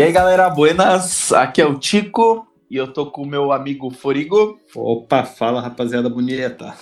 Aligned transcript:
E 0.00 0.02
aí, 0.02 0.12
galera, 0.12 0.48
buenas. 0.48 1.30
Aqui 1.30 1.60
é 1.60 1.66
o 1.66 1.78
Tico 1.78 2.46
e 2.70 2.76
eu 2.78 2.90
tô 2.90 3.10
com 3.10 3.20
o 3.20 3.26
meu 3.26 3.52
amigo 3.52 3.90
Forigo. 3.90 4.58
Opa, 4.74 5.24
fala 5.24 5.60
rapaziada 5.60 6.08
bonita. 6.08 6.74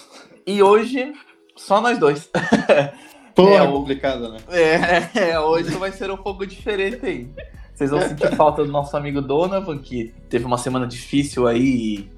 E 0.47 0.63
hoje, 0.63 1.13
só 1.57 1.81
nós 1.81 1.99
dois. 1.99 2.31
Pô, 3.35 3.49
É, 3.49 3.67
complicado, 3.67 4.31
né? 4.31 4.39
É, 4.49 5.31
é, 5.31 5.41
hoje 5.41 5.71
vai 5.71 5.91
ser 5.91 6.13
um 6.13 6.17
pouco 6.17 6.47
diferente 6.47 7.05
aí. 7.05 7.29
Vocês 7.75 7.91
vão 7.91 8.01
sentir 8.03 8.37
falta 8.37 8.65
do 8.65 8.71
nosso 8.71 8.97
amigo 8.97 9.21
Donovan, 9.21 9.79
que 9.79 10.15
teve 10.31 10.45
uma 10.45 10.57
semana 10.57 10.87
difícil 10.87 11.49
aí 11.49 12.09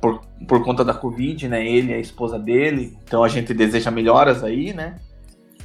por, 0.00 0.20
por 0.48 0.64
conta 0.64 0.84
da 0.84 0.92
Covid, 0.92 1.46
né? 1.46 1.64
Ele 1.64 1.92
e 1.92 1.94
a 1.94 2.00
esposa 2.00 2.40
dele. 2.40 2.98
Então 3.04 3.22
a 3.22 3.28
gente 3.28 3.54
deseja 3.54 3.92
melhoras 3.92 4.42
aí, 4.42 4.72
né? 4.72 4.96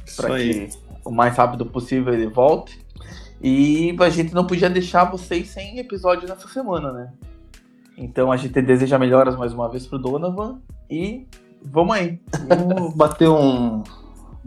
Isso 0.06 0.22
Para 0.22 0.36
aí. 0.36 0.68
que 0.68 0.78
o 1.04 1.10
mais 1.10 1.36
rápido 1.36 1.66
possível 1.66 2.14
ele 2.14 2.28
volte. 2.28 2.85
E 3.42 3.94
a 4.00 4.08
gente 4.08 4.34
não 4.34 4.46
podia 4.46 4.70
deixar 4.70 5.04
vocês 5.04 5.48
sem 5.50 5.78
episódio 5.78 6.28
nessa 6.28 6.48
semana, 6.48 6.92
né? 6.92 7.12
Então 7.96 8.30
a 8.32 8.36
gente 8.36 8.60
deseja 8.62 8.98
melhoras 8.98 9.36
mais 9.36 9.52
uma 9.52 9.68
vez 9.68 9.86
pro 9.86 9.98
Donovan 9.98 10.58
e 10.90 11.26
vamos 11.62 11.96
aí. 11.96 12.20
Vamos 12.48 12.94
bater 12.94 13.28
um 13.28 13.82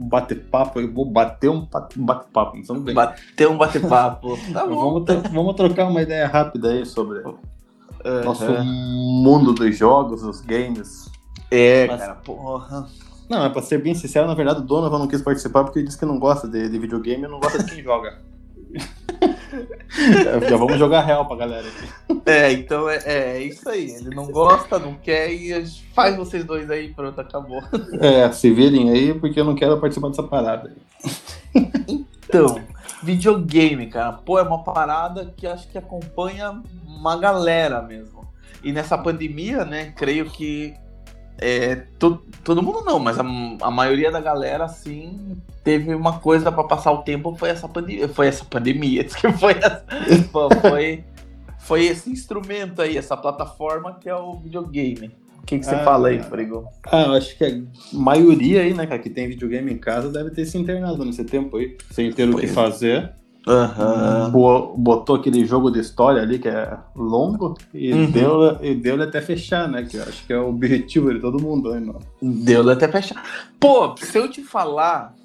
um 0.01 0.07
bate-papo 0.07 0.79
aí. 0.79 0.87
Vou 0.87 1.03
bater 1.05 1.49
um 1.49 1.65
pa- 1.65 1.89
bate-papo, 1.93 2.53
não 2.53 2.61
estamos 2.61 2.83
bem. 2.83 2.95
Bater 2.95 3.49
um 3.49 3.57
bate-papo. 3.57 4.37
Tá 4.53 4.65
bom. 4.65 5.03
Vamos, 5.03 5.29
vamos 5.31 5.55
trocar 5.55 5.87
uma 5.89 6.01
ideia 6.01 6.25
rápida 6.25 6.69
aí 6.69 6.85
sobre 6.85 7.19
Aham. 7.19 8.23
nosso 8.23 8.45
mundo 8.63 9.51
dos 9.53 9.77
jogos, 9.77 10.21
dos 10.21 10.39
games. 10.41 11.11
É, 11.51 11.85
Mas- 11.87 11.99
cara, 11.99 12.15
porra. 12.15 12.87
Não, 13.29 13.43
é 13.45 13.49
pra 13.49 13.61
ser 13.61 13.77
bem 13.83 13.93
sincero, 13.93 14.25
na 14.25 14.33
verdade 14.33 14.59
o 14.61 14.63
Donovan 14.63 14.97
não 14.99 15.07
quis 15.07 15.21
participar 15.21 15.63
porque 15.63 15.79
ele 15.79 15.85
disse 15.87 15.99
que 15.99 16.05
não 16.05 16.17
gosta 16.17 16.47
de, 16.47 16.67
de 16.69 16.79
videogame 16.79 17.25
e 17.25 17.27
não 17.27 17.39
gosta 17.39 17.61
de 17.63 17.69
quem 17.75 17.83
joga. 17.83 18.17
Já 20.49 20.57
vamos 20.57 20.77
jogar 20.77 21.01
real 21.01 21.25
pra 21.27 21.37
galera 21.37 21.67
aqui. 21.67 22.21
É, 22.25 22.51
então 22.51 22.89
é, 22.89 23.01
é 23.05 23.43
isso 23.43 23.67
aí. 23.67 23.89
Ele 23.91 24.15
não 24.15 24.27
gosta, 24.27 24.77
não 24.79 24.93
quer 24.95 25.31
e 25.31 25.65
faz 25.93 26.15
vocês 26.15 26.43
dois 26.45 26.69
aí, 26.69 26.93
pronto, 26.93 27.19
acabou. 27.19 27.61
É, 27.99 28.31
se 28.31 28.51
virem 28.51 28.91
aí 28.91 29.13
porque 29.13 29.39
eu 29.39 29.45
não 29.45 29.55
quero 29.55 29.79
participar 29.79 30.09
dessa 30.09 30.23
parada. 30.23 30.73
Então, 32.29 32.61
videogame, 33.01 33.87
cara, 33.87 34.13
pô, 34.13 34.37
é 34.37 34.43
uma 34.43 34.63
parada 34.63 35.33
que 35.35 35.47
acho 35.47 35.67
que 35.67 35.77
acompanha 35.77 36.61
uma 36.85 37.17
galera 37.17 37.81
mesmo. 37.81 38.27
E 38.63 38.71
nessa 38.71 38.97
pandemia, 38.97 39.65
né, 39.65 39.93
creio 39.95 40.29
que 40.29 40.75
é, 41.39 41.75
to- 41.97 42.21
todo 42.43 42.61
mundo 42.61 42.83
não, 42.85 42.99
mas 42.99 43.17
a, 43.19 43.23
a 43.23 43.71
maioria 43.71 44.11
da 44.11 44.19
galera, 44.19 44.65
assim, 44.65 45.37
teve 45.63 45.93
uma 45.93 46.19
coisa 46.19 46.51
pra 46.51 46.63
passar 46.63 46.91
o 46.91 46.99
tempo, 46.99 47.35
foi 47.35 47.49
essa 47.49 47.67
pandemia, 47.67 48.07
foi 48.09 48.27
essa 48.27 48.45
pandemia, 48.45 49.07
foi, 49.39 49.53
essa- 49.53 49.83
foi, 50.61 51.03
foi 51.59 51.85
esse 51.85 52.09
instrumento 52.11 52.81
aí, 52.81 52.97
essa 52.97 53.15
plataforma 53.17 53.93
que 53.99 54.09
é 54.09 54.15
o 54.15 54.35
videogame. 54.37 55.11
O 55.41 55.45
que, 55.49 55.57
que 55.57 55.65
você 55.65 55.75
Ah, 55.75 55.83
fala 55.83 56.09
aí, 56.09 56.21
Frigo? 56.21 56.67
Ah, 56.91 57.03
eu 57.03 57.13
acho 57.13 57.35
que 57.35 57.43
a 57.43 57.59
maioria 57.91 58.61
aí, 58.61 58.73
né, 58.73 58.85
cara, 58.85 58.99
que 58.99 59.09
tem 59.09 59.27
videogame 59.27 59.71
em 59.73 59.77
casa 59.79 60.11
deve 60.11 60.29
ter 60.29 60.45
se 60.45 60.57
internado 60.57 61.03
nesse 61.03 61.23
tempo 61.23 61.57
aí, 61.57 61.75
sem 61.91 62.11
ter 62.13 62.25
o 62.29 62.35
que 62.35 62.41
Pois 62.41 62.53
fazer. 62.53 63.11
Aham. 63.47 64.29
Bo- 64.31 64.73
Botou 64.77 65.15
aquele 65.15 65.45
jogo 65.45 65.71
de 65.71 65.79
história 65.79 66.21
ali 66.21 66.37
que 66.39 66.47
é 66.47 66.77
longo 66.95 67.55
e 67.73 67.93
Uhum. 67.93 68.11
deu 68.11 68.57
e 68.63 68.75
deu 68.75 69.01
até 69.01 69.21
fechar, 69.21 69.67
né? 69.67 69.83
Que 69.83 69.97
eu 69.97 70.03
acho 70.03 70.25
que 70.25 70.33
é 70.33 70.37
o 70.37 70.49
objetivo 70.49 71.13
de 71.13 71.19
todo 71.19 71.41
mundo, 71.41 71.71
né, 71.73 71.79
mano? 71.79 71.99
Deu 72.21 72.69
até 72.69 72.87
fechar. 72.87 73.23
Pô, 73.59 73.95
se 73.97 74.17
eu 74.17 74.29
te 74.29 74.43
falar, 74.43 75.15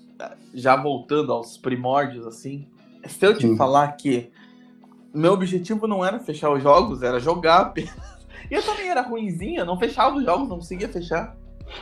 já 0.54 0.76
voltando 0.76 1.32
aos 1.32 1.58
primórdios, 1.58 2.26
assim, 2.26 2.66
se 3.06 3.26
eu 3.26 3.36
te 3.36 3.56
falar 3.56 3.88
que 3.92 4.30
meu 5.12 5.32
objetivo 5.32 5.86
não 5.86 6.04
era 6.04 6.18
fechar 6.18 6.50
os 6.52 6.62
jogos, 6.62 7.02
era 7.02 7.18
jogar 7.20 7.60
apenas. 7.60 7.94
E 8.50 8.54
eu 8.54 8.62
também 8.62 8.90
era 8.90 9.00
ruimzinha, 9.00 9.64
não 9.64 9.78
fechava 9.78 10.16
os 10.16 10.22
jogos, 10.24 10.46
não 10.50 10.56
conseguia 10.58 10.86
fechar. 10.86 11.34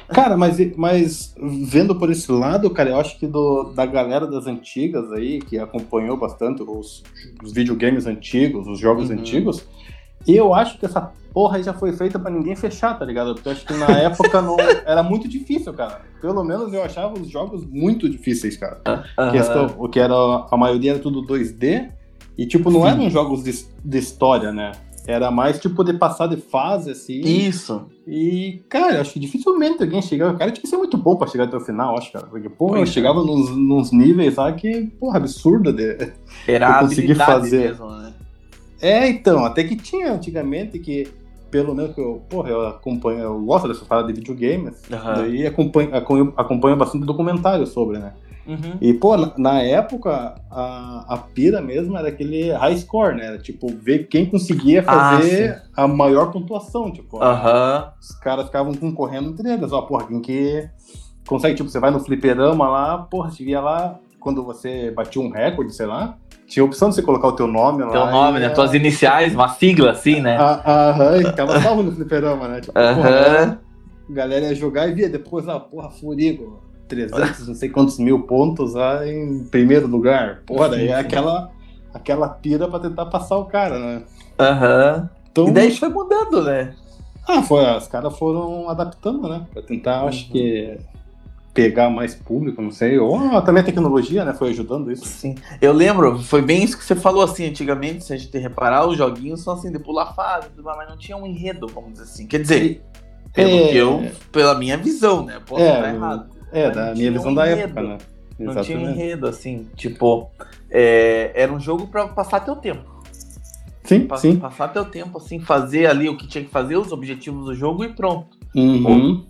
Cara, 0.08 0.36
mas, 0.36 0.58
mas 0.76 1.34
vendo 1.40 1.94
por 1.98 2.10
esse 2.10 2.30
lado, 2.30 2.68
cara, 2.70 2.90
eu 2.90 2.96
acho 2.98 3.18
que 3.18 3.26
do, 3.26 3.72
da 3.74 3.86
galera 3.86 4.26
das 4.26 4.46
antigas 4.46 5.10
aí, 5.12 5.40
que 5.40 5.58
acompanhou 5.58 6.16
bastante 6.16 6.62
os, 6.62 7.02
os 7.42 7.52
videogames 7.52 8.06
antigos, 8.06 8.66
os 8.68 8.78
jogos 8.78 9.08
Uhum. 9.10 9.18
antigos, 9.18 9.64
eu 10.26 10.54
acho 10.54 10.78
que 10.78 10.86
essa 10.86 11.12
porra 11.32 11.56
aí 11.56 11.62
já 11.62 11.72
foi 11.72 11.92
feita 11.92 12.18
pra 12.18 12.30
ninguém 12.30 12.54
fechar, 12.54 12.98
tá 12.98 13.04
ligado? 13.04 13.34
Porque 13.34 13.48
eu 13.48 13.52
acho 13.52 13.66
que 13.66 13.72
na 13.74 13.90
época 13.98 14.42
não 14.42 14.56
era 14.60 15.02
muito 15.02 15.26
difícil, 15.26 15.72
cara. 15.72 16.02
Pelo 16.20 16.44
menos 16.44 16.72
eu 16.72 16.82
achava 16.82 17.18
os 17.18 17.28
jogos 17.28 17.64
muito 17.64 18.08
difíceis, 18.08 18.56
cara. 18.56 18.80
Questão, 19.32 19.74
o 19.78 19.88
que 19.88 19.98
era 19.98 20.14
a 20.50 20.56
maioria 20.56 20.92
era 20.92 21.00
tudo 21.00 21.26
2D 21.26 21.90
e 22.38 22.46
tipo 22.46 22.70
não 22.70 22.86
eram 22.86 23.10
jogos 23.10 23.42
de, 23.42 23.66
de 23.84 23.98
história, 23.98 24.52
né? 24.52 24.72
Era 25.06 25.30
mais 25.30 25.58
tipo 25.58 25.82
de 25.82 25.94
passar 25.94 26.28
de 26.28 26.36
fase 26.36 26.92
assim. 26.92 27.20
Isso. 27.20 27.86
E 28.06 28.62
cara, 28.68 29.00
acho 29.00 29.12
que 29.12 29.20
dificilmente 29.20 29.82
alguém 29.82 30.00
chegava, 30.00 30.36
cara, 30.38 30.50
tinha 30.50 30.62
que 30.62 30.68
ser 30.68 30.76
muito 30.76 30.96
bom 30.96 31.16
pra 31.16 31.26
chegar 31.26 31.44
até 31.44 31.56
o 31.56 31.60
final, 31.60 31.98
acho, 31.98 32.12
cara. 32.12 32.26
Porque 32.26 32.48
porra, 32.48 32.78
eu 32.78 32.84
é. 32.84 32.86
chegava 32.86 33.22
nos, 33.22 33.50
nos 33.56 33.90
níveis 33.90 34.36
lá 34.36 34.52
que, 34.52 34.86
porra, 35.00 35.16
absurda 35.16 35.72
de 35.72 36.12
Era 36.46 36.66
Eu 36.66 36.70
a 36.72 36.78
consegui 36.80 37.00
habilidade 37.00 37.32
fazer. 37.32 37.68
mesmo, 37.70 37.90
né? 37.90 38.12
É, 38.80 39.08
então, 39.08 39.44
até 39.44 39.64
que 39.64 39.76
tinha 39.76 40.12
antigamente 40.12 40.78
que 40.78 41.08
pelo 41.52 41.74
menos 41.74 41.94
que 41.94 42.00
eu, 42.00 42.22
porra, 42.30 42.48
eu 42.48 42.66
acompanho, 42.66 43.18
eu 43.20 43.40
gosto 43.42 43.68
dessa 43.68 43.84
parada 43.84 44.08
de 44.10 44.14
videogames. 44.14 44.82
Aham. 44.90 45.14
Daí 45.16 45.46
acompanho, 45.46 45.94
acompanho, 45.94 46.32
acompanho 46.34 46.76
bastante 46.76 47.04
documentário 47.04 47.66
sobre, 47.66 47.98
né? 47.98 48.14
Uhum. 48.46 48.76
E, 48.80 48.92
pô, 48.94 49.16
na, 49.16 49.32
na 49.38 49.62
época, 49.62 50.34
a, 50.50 51.04
a 51.14 51.16
pira 51.16 51.60
mesmo 51.60 51.96
era 51.96 52.08
aquele 52.08 52.50
high 52.52 52.76
score, 52.76 53.14
né? 53.16 53.26
Era, 53.26 53.38
tipo, 53.38 53.68
ver 53.68 54.08
quem 54.08 54.26
conseguia 54.26 54.80
Ah, 54.80 54.84
fazer 54.84 55.62
a 55.76 55.86
maior 55.86 56.32
pontuação, 56.32 56.90
tipo. 56.90 57.22
Aham. 57.22 57.92
Os 58.00 58.16
caras 58.18 58.46
ficavam 58.46 58.74
concorrendo 58.74 59.30
entre 59.30 59.48
eles, 59.52 59.70
ó, 59.72 59.82
porra, 59.82 60.06
quem 60.08 60.20
que 60.20 60.68
consegue, 61.26 61.54
tipo, 61.54 61.68
você 61.70 61.78
vai 61.78 61.90
no 61.90 62.00
fliperama 62.00 62.68
lá, 62.68 62.98
porra, 62.98 63.30
você 63.30 63.44
via 63.44 63.60
lá, 63.60 63.98
quando 64.18 64.42
você 64.44 64.90
batia 64.90 65.22
um 65.22 65.30
recorde, 65.30 65.72
sei 65.72 65.86
lá, 65.86 66.16
tinha 66.46 66.62
a 66.64 66.66
opção 66.66 66.88
de 66.88 66.96
você 66.96 67.02
colocar 67.02 67.28
o 67.28 67.32
teu 67.36 67.46
nome 67.46 67.82
lá. 67.84 67.90
Teu 67.90 68.06
nome, 68.10 68.40
né? 68.40 68.46
ah, 68.46 68.50
Tuas 68.50 68.74
iniciais, 68.74 69.34
uma 69.34 69.48
sigla 69.48 69.92
assim, 69.92 70.20
né? 70.20 70.36
ah, 70.38 70.90
Aham, 70.90 71.16
e 71.18 71.24
ficava 71.26 71.60
salvo 71.60 71.82
no 71.84 71.92
fliperama, 71.92 72.48
né? 72.48 72.60
Tipo, 72.60 72.72
porra, 72.72 73.08
Aham. 73.08 73.58
a 74.10 74.12
galera 74.12 74.46
ia 74.46 74.54
jogar 74.54 74.88
e 74.88 74.94
via 74.94 75.08
depois, 75.08 75.48
ah, 75.48 75.60
porra, 75.60 75.90
Furigo, 75.90 76.60
300, 76.96 77.48
não 77.48 77.54
sei 77.54 77.68
quantos 77.70 77.98
mil 77.98 78.22
pontos 78.24 78.74
lá 78.74 79.06
em 79.08 79.44
primeiro 79.44 79.86
lugar. 79.86 80.42
Daí 80.70 80.88
é 80.88 80.94
aquela, 80.94 81.50
aquela 81.94 82.28
pira 82.28 82.68
pra 82.68 82.78
tentar 82.78 83.06
passar 83.06 83.38
o 83.38 83.46
cara, 83.46 83.78
né? 83.78 84.02
Aham. 84.38 85.08
Então, 85.30 85.48
E 85.48 85.50
daí 85.50 85.74
foi 85.74 85.88
mudando, 85.88 86.42
né? 86.44 86.74
ah, 87.26 87.40
foi, 87.42 87.64
os 87.76 87.86
caras 87.88 88.16
foram 88.18 88.68
adaptando, 88.68 89.26
né? 89.28 89.46
Pra 89.52 89.62
tentar, 89.62 90.02
acho 90.04 90.26
Uhum. 90.26 90.32
que, 90.32 90.78
pegar 91.54 91.88
mais 91.90 92.14
público, 92.14 92.60
não 92.60 92.70
sei. 92.70 92.98
Ou 92.98 93.18
também 93.42 93.62
a 93.62 93.66
tecnologia, 93.66 94.24
né? 94.24 94.34
Foi 94.34 94.50
ajudando 94.50 94.90
isso. 94.90 95.04
Sim. 95.06 95.34
Eu 95.60 95.72
lembro, 95.72 96.18
foi 96.18 96.42
bem 96.42 96.62
isso 96.64 96.76
que 96.76 96.84
você 96.84 96.94
falou 96.96 97.22
assim, 97.22 97.46
antigamente, 97.46 98.04
se 98.04 98.12
a 98.12 98.16
gente 98.16 98.36
reparar, 98.38 98.86
os 98.86 98.96
joguinhos 98.98 99.42
são 99.42 99.54
assim, 99.54 99.70
de 99.70 99.78
pular 99.78 100.12
fase, 100.14 100.48
mas 100.62 100.88
não 100.88 100.96
tinha 100.98 101.16
um 101.16 101.26
enredo, 101.26 101.66
vamos 101.68 101.92
dizer 101.92 102.04
assim. 102.04 102.26
Quer 102.26 102.40
dizer, 102.40 102.82
pelo 103.34 103.50
É. 103.56 103.68
que 103.68 103.76
eu, 103.76 104.10
pela 104.30 104.54
minha 104.58 104.76
visão, 104.76 105.24
né? 105.24 105.40
Posso 105.46 105.62
É, 105.62 105.74
estar 105.74 105.94
errado. 105.94 106.26
É, 106.52 106.70
da 106.70 106.82
minha 106.84 106.94
tinha 106.94 107.12
visão 107.12 107.30
um 107.30 107.34
da 107.34 107.46
enredo. 107.50 107.62
época, 107.62 107.82
né? 107.82 107.98
Não 108.38 108.52
tinha 108.54 108.76
Exatamente. 108.76 108.90
enredo, 109.00 109.26
assim, 109.26 109.66
tipo, 109.76 110.30
é, 110.70 111.32
era 111.34 111.52
um 111.52 111.60
jogo 111.60 111.86
pra 111.86 112.08
passar 112.08 112.40
teu 112.40 112.56
tempo. 112.56 112.90
Sim, 113.84 114.06
Pa- 114.06 114.16
sim. 114.16 114.36
Passar 114.36 114.68
teu 114.68 114.84
tempo, 114.84 115.18
assim, 115.18 115.40
fazer 115.40 115.86
ali 115.86 116.08
o 116.08 116.16
que 116.16 116.26
tinha 116.26 116.44
que 116.44 116.50
fazer, 116.50 116.76
os 116.76 116.92
objetivos 116.92 117.44
do 117.46 117.54
jogo 117.54 117.84
e 117.84 117.88
pronto. 117.88 118.36
Uhum. 118.54 119.24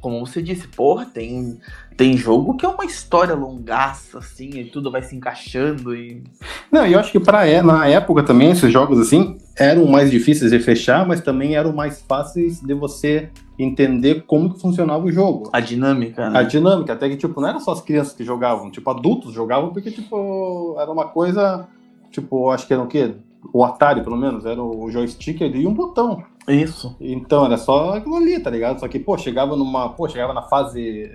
Como 0.00 0.26
você 0.26 0.42
disse, 0.42 0.66
porra, 0.66 1.06
tem, 1.06 1.58
tem 1.96 2.16
jogo 2.16 2.56
que 2.56 2.66
é 2.66 2.68
uma 2.68 2.84
história 2.84 3.34
longaça, 3.34 4.18
assim, 4.18 4.50
e 4.58 4.64
tudo 4.64 4.90
vai 4.90 5.02
se 5.02 5.14
encaixando 5.14 5.94
e. 5.94 6.24
Não, 6.72 6.84
e 6.86 6.92
eu 6.94 6.98
acho 6.98 7.12
que 7.12 7.20
pra, 7.20 7.46
é- 7.46 7.62
na 7.62 7.86
época 7.86 8.22
também, 8.24 8.50
esses 8.50 8.72
jogos 8.72 8.98
assim, 8.98 9.38
eram 9.56 9.86
mais 9.86 10.10
difíceis 10.10 10.50
de 10.50 10.58
fechar, 10.58 11.06
mas 11.06 11.20
também 11.20 11.54
eram 11.54 11.72
mais 11.72 12.02
fáceis 12.02 12.60
de 12.60 12.74
você 12.74 13.30
entender 13.62 14.24
como 14.26 14.52
que 14.52 14.60
funcionava 14.60 15.04
o 15.04 15.12
jogo. 15.12 15.50
A 15.52 15.60
dinâmica, 15.60 16.30
né? 16.30 16.38
A 16.38 16.42
dinâmica, 16.42 16.92
até 16.92 17.08
que, 17.08 17.16
tipo, 17.16 17.40
não 17.40 17.48
era 17.48 17.60
só 17.60 17.72
as 17.72 17.80
crianças 17.80 18.14
que 18.14 18.24
jogavam, 18.24 18.70
tipo, 18.70 18.88
adultos 18.90 19.32
jogavam 19.32 19.70
porque, 19.70 19.90
tipo, 19.90 20.76
era 20.78 20.90
uma 20.90 21.06
coisa, 21.06 21.68
tipo, 22.10 22.50
acho 22.50 22.66
que 22.66 22.72
era 22.72 22.82
o 22.82 22.86
quê? 22.86 23.14
O 23.52 23.64
Atari, 23.64 24.02
pelo 24.02 24.16
menos, 24.16 24.44
era 24.44 24.62
o 24.62 24.90
joystick 24.90 25.42
ali 25.42 25.62
e 25.62 25.66
um 25.66 25.74
botão. 25.74 26.22
Isso. 26.48 26.96
Então, 27.00 27.44
era 27.44 27.56
só 27.56 27.96
aquilo 27.96 28.16
ali, 28.16 28.38
tá 28.38 28.50
ligado? 28.50 28.80
Só 28.80 28.88
que, 28.88 28.98
pô, 28.98 29.16
chegava 29.18 29.56
numa, 29.56 29.88
pô, 29.90 30.08
chegava 30.08 30.32
na 30.32 30.42
fase 30.42 31.10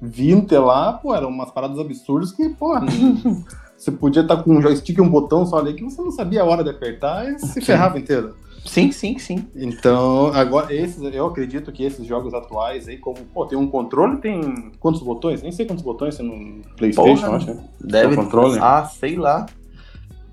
20 0.00 0.52
lá, 0.58 0.92
pô, 0.92 1.14
eram 1.14 1.28
umas 1.28 1.50
paradas 1.50 1.78
absurdas 1.78 2.32
que, 2.32 2.48
pô, 2.50 2.74
você 3.76 3.90
podia 3.90 4.22
estar 4.22 4.42
com 4.42 4.54
um 4.54 4.62
joystick 4.62 4.98
e 4.98 5.00
um 5.00 5.08
botão 5.08 5.44
só 5.44 5.58
ali 5.58 5.74
que 5.74 5.82
você 5.82 6.00
não 6.00 6.10
sabia 6.10 6.42
a 6.42 6.44
hora 6.44 6.64
de 6.64 6.70
apertar 6.70 7.30
e 7.30 7.38
se 7.38 7.60
ferrava 7.60 7.98
inteiro. 7.98 8.34
Sim, 8.64 8.90
sim, 8.90 9.18
sim. 9.18 9.46
Então, 9.54 10.28
agora, 10.28 10.72
esses, 10.74 11.02
eu 11.12 11.26
acredito 11.26 11.70
que 11.70 11.84
esses 11.84 12.06
jogos 12.06 12.32
atuais 12.32 12.88
aí, 12.88 12.96
como, 12.96 13.18
pô, 13.32 13.44
tem 13.44 13.58
um 13.58 13.66
controle, 13.66 14.16
tem 14.16 14.72
quantos 14.80 15.02
botões? 15.02 15.42
Nem 15.42 15.52
sei 15.52 15.66
quantos 15.66 15.84
botões 15.84 16.16
tem 16.16 16.26
no 16.26 16.62
PlayStation, 16.76 17.26
Porra, 17.26 17.36
acho, 17.36 17.46
né? 17.54 17.64
Deve. 17.78 18.16
Controle? 18.16 18.58
Ah, 18.60 18.84
sei 18.86 19.16
lá. 19.16 19.46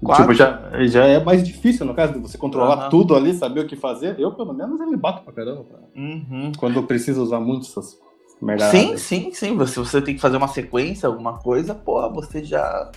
Quatro. 0.01 0.23
Tipo, 0.23 0.33
já, 0.33 0.87
já 0.87 1.05
é 1.05 1.21
mais 1.21 1.43
difícil, 1.43 1.85
no 1.85 1.93
caso, 1.93 2.13
de 2.13 2.19
você 2.19 2.37
controlar 2.37 2.75
Aham. 2.75 2.89
tudo 2.89 3.15
ali, 3.15 3.33
saber 3.33 3.65
o 3.65 3.67
que 3.67 3.75
fazer. 3.75 4.17
Eu, 4.17 4.31
pelo 4.31 4.53
menos, 4.53 4.79
eu 4.79 4.89
me 4.89 4.97
bato 4.97 5.23
pra 5.23 5.33
caramba. 5.33 5.65
cara. 5.65 5.83
Uhum. 5.95 6.53
Quando 6.57 6.77
eu 6.77 6.83
preciso 6.83 7.21
usar 7.21 7.39
muito 7.39 7.67
essas 7.67 7.99
merda. 8.41 8.65
Sim, 8.65 8.97
sim, 8.97 9.31
sim. 9.33 9.55
Você, 9.57 9.79
você 9.79 10.01
tem 10.01 10.15
que 10.15 10.21
fazer 10.21 10.37
uma 10.37 10.47
sequência, 10.47 11.07
alguma 11.07 11.37
coisa, 11.37 11.75
pô, 11.75 12.09
você 12.11 12.43
já 12.43 12.91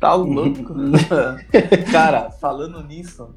tá 0.00 0.14
louco. 0.14 0.74
Cara, 1.90 2.30
falando 2.30 2.82
nisso, 2.82 3.34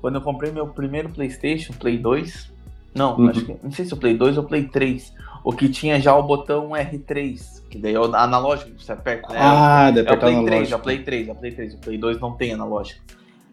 quando 0.00 0.16
eu 0.16 0.20
comprei 0.22 0.50
meu 0.50 0.66
primeiro 0.68 1.08
PlayStation, 1.10 1.72
Play 1.74 1.98
2, 1.98 2.50
não, 2.94 3.16
Uhum. 3.16 3.28
acho 3.28 3.44
que, 3.44 3.56
não 3.62 3.70
sei 3.70 3.84
se 3.84 3.94
o 3.94 3.96
Play 3.96 4.16
2 4.16 4.38
ou 4.38 4.44
Play 4.44 4.64
3, 4.68 5.12
o 5.44 5.52
que 5.52 5.68
tinha 5.68 6.00
já 6.00 6.14
o 6.16 6.22
botão 6.22 6.70
R3, 6.70 7.62
que 7.70 7.78
daí 7.78 7.94
é 7.94 8.00
o 8.00 8.04
analógico 8.14 8.70
que 8.72 8.82
você 8.84 8.92
aperta, 8.92 9.32
né? 9.32 9.38
Ah, 9.40 9.90
deve 9.90 10.08
é 10.08 10.12
o 10.12 10.18
Play 10.18 10.34
na 10.36 10.42
3, 10.42 10.60
loja. 10.62 10.74
é 10.74 10.78
o 10.78 10.80
Play 10.80 11.02
3, 11.04 11.28
é 11.28 11.32
o 11.32 11.34
Play 11.36 11.52
3, 11.52 11.74
o 11.74 11.78
Play 11.78 11.98
2 11.98 12.20
não 12.20 12.32
tem 12.32 12.52
analógico. 12.52 13.00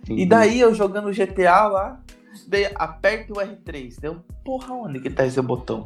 E 0.10 0.24
Uhum. 0.24 0.28
daí 0.28 0.60
eu 0.60 0.74
jogando 0.74 1.12
GTA 1.12 1.68
lá, 1.68 2.00
daí 2.48 2.68
aperta 2.76 3.34
o 3.34 3.38
R3. 3.38 4.00
Deu, 4.00 4.18
porra, 4.44 4.74
onde 4.74 5.00
que 5.00 5.10
tá 5.10 5.26
esse 5.26 5.42
botão? 5.42 5.86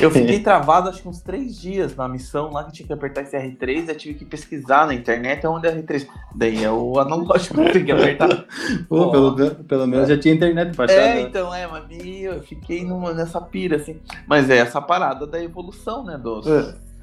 Eu 0.00 0.10
fiquei 0.10 0.38
travado 0.44 0.88
acho 0.88 1.02
que 1.02 1.08
uns 1.08 1.20
três 1.20 1.60
dias 1.60 1.94
na 1.96 2.08
missão 2.08 2.50
lá 2.52 2.64
que 2.64 2.72
tinha 2.72 2.86
que 2.86 2.92
apertar 2.92 3.22
esse 3.22 3.36
R3, 3.36 3.88
eu 3.88 3.96
tive 3.96 4.14
que 4.14 4.24
pesquisar 4.24 4.86
na 4.86 4.94
internet 4.94 5.46
onde 5.46 5.66
é 5.66 5.70
o 5.72 5.82
R3. 5.82 6.06
Daí 6.34 6.62
é 6.64 6.70
o 6.70 6.98
analógico 6.98 7.54
que 7.54 7.60
eu 7.60 7.72
tenho 7.72 7.84
que 7.86 7.92
apertar. 7.92 8.44
Pô, 8.88 9.10
pelo, 9.10 9.34
pelo 9.64 9.86
menos 9.86 10.08
já 10.08 10.16
tinha 10.18 10.34
internet 10.34 10.74
pra 10.76 10.84
achar. 10.84 10.94
É, 11.00 11.20
então, 11.20 11.52
é, 11.54 11.66
mas 11.66 11.84
eu 11.90 12.40
fiquei 12.42 12.84
numa, 12.84 13.12
nessa 13.12 13.40
pira, 13.40 13.76
assim. 13.76 14.00
Mas 14.26 14.48
é 14.48 14.58
essa 14.58 14.80
parada 14.80 15.26
da 15.26 15.42
evolução, 15.42 16.04
né, 16.04 16.16
dos, 16.16 16.46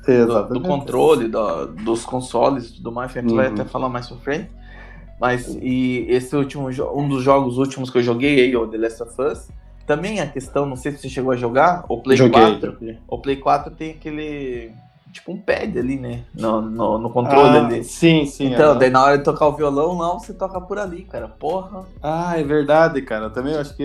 É, 0.07 0.25
do, 0.25 0.47
do 0.49 0.61
controle, 0.61 1.27
do- 1.27 1.67
dos 1.67 2.05
consoles 2.05 2.69
e 2.69 2.73
tudo 2.75 2.91
mais, 2.91 3.11
que 3.11 3.19
a 3.19 3.21
gente 3.21 3.35
vai 3.35 3.47
Uhum. 3.47 3.53
até 3.53 3.65
falar 3.65 3.89
mais 3.89 4.07
pra 4.07 4.17
frente. 4.17 4.49
Mas 5.19 5.55
e 5.61 6.07
esse 6.09 6.35
último 6.35 6.67
um 6.95 7.07
dos 7.07 7.21
jogos 7.21 7.57
últimos 7.59 7.91
que 7.91 7.99
eu 7.99 8.01
joguei 8.03 8.39
aí, 8.41 8.55
o 8.55 8.65
The 8.67 8.77
Last 8.77 9.03
of 9.03 9.21
Us, 9.21 9.49
também 9.95 10.19
a 10.21 10.27
questão, 10.27 10.65
não 10.65 10.75
sei 10.77 10.93
se 10.93 10.99
você 10.99 11.09
chegou 11.09 11.31
a 11.33 11.35
jogar, 11.35 11.83
o 11.89 11.97
Play 11.97 12.15
Joguei. 12.17 12.41
4. 12.59 12.77
O 13.07 13.17
Play 13.17 13.35
4 13.35 13.73
tem 13.75 13.91
aquele. 13.91 14.71
Tipo 15.11 15.33
um 15.33 15.37
pad 15.37 15.77
ali, 15.77 15.97
né? 15.97 16.23
No, 16.33 16.61
no, 16.61 16.97
no 16.97 17.09
controle 17.09 17.57
Ah, 17.57 17.65
ali. 17.65 17.83
Sim, 17.83 18.25
sim. 18.25 18.53
Então, 18.53 18.75
é. 18.75 18.79
daí 18.79 18.89
na 18.89 19.03
hora 19.03 19.17
de 19.17 19.25
tocar 19.25 19.47
o 19.47 19.51
violão, 19.57 19.97
não, 19.97 20.17
você 20.17 20.33
toca 20.33 20.61
por 20.61 20.79
ali, 20.79 21.03
cara. 21.03 21.27
Porra. 21.27 21.83
Ah, 22.01 22.39
é 22.39 22.43
verdade, 22.43 23.01
cara. 23.01 23.29
Também 23.29 23.53
acho 23.55 23.75
que. 23.75 23.83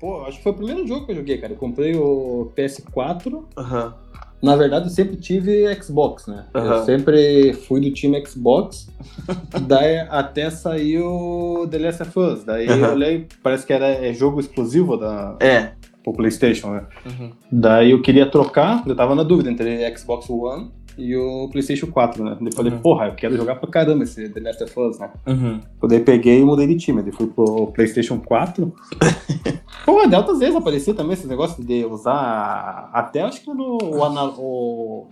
Pô, 0.00 0.24
acho 0.24 0.38
que 0.38 0.42
foi 0.42 0.50
o 0.50 0.56
primeiro 0.56 0.84
jogo 0.88 1.06
que 1.06 1.12
eu 1.12 1.16
joguei, 1.16 1.38
cara. 1.38 1.52
Eu 1.52 1.56
comprei 1.56 1.94
o 1.94 2.50
PS4. 2.56 3.44
Aham. 3.56 3.94
Na 4.42 4.56
verdade, 4.56 4.86
eu 4.86 4.90
sempre 4.90 5.16
tive 5.16 5.66
Xbox, 5.82 6.26
né? 6.26 6.46
Eu 6.54 6.60
Aham. 6.62 6.84
sempre 6.84 7.52
fui 7.52 7.80
do 7.80 7.90
time 7.92 8.24
Xbox. 8.26 8.88
daí 9.66 9.98
até 10.08 10.48
saiu 10.50 11.68
The 11.70 11.78
Last 11.78 12.02
of 12.02 12.18
Us. 12.18 12.44
Daí 12.44 12.66
Aham. 12.68 12.86
eu 12.86 12.92
olhei, 12.92 13.26
parece 13.42 13.66
que 13.66 13.72
era 13.72 13.86
é 13.86 14.12
jogo 14.14 14.40
exclusivo 14.40 14.96
da 14.96 15.36
É. 15.40 15.72
pro 16.02 16.14
PlayStation, 16.14 16.70
né? 16.70 16.84
Uhum. 17.04 17.32
Daí 17.52 17.90
eu 17.90 18.00
queria 18.00 18.24
trocar, 18.26 18.82
eu 18.86 18.96
tava 18.96 19.14
na 19.14 19.22
dúvida 19.22 19.50
entre 19.50 19.96
Xbox 19.96 20.28
One 20.30 20.70
e 20.96 21.14
o 21.16 21.48
PlayStation 21.50 21.86
4, 21.88 22.24
né? 22.24 22.36
Daí 22.40 22.52
falei, 22.54 22.72
Uhum. 22.72 22.78
porra, 22.80 23.06
eu 23.08 23.14
quero 23.14 23.36
jogar 23.36 23.56
pra 23.56 23.70
caramba 23.70 24.04
esse 24.04 24.28
The 24.30 24.40
Last 24.40 24.64
of 24.64 24.80
Us, 24.80 24.98
né? 24.98 25.10
Uhum. 25.26 25.60
Eu 25.82 25.88
daí 25.88 26.00
peguei 26.00 26.40
e 26.40 26.44
mudei 26.44 26.66
de 26.66 26.76
time. 26.76 27.02
Daí 27.02 27.12
fui 27.12 27.26
pro 27.26 27.66
PlayStation 27.68 28.18
4. 28.18 28.72
Pô, 29.84 30.06
de 30.06 30.14
altas 30.14 30.38
vezes 30.38 30.54
aparecia 30.54 30.94
também 30.94 31.14
esse 31.14 31.26
negócio 31.26 31.64
de 31.64 31.84
usar. 31.84 32.90
Até 32.92 33.22
acho 33.22 33.40
que 33.42 33.52
no 33.52 33.78
o, 33.82 34.02
o 34.38 35.06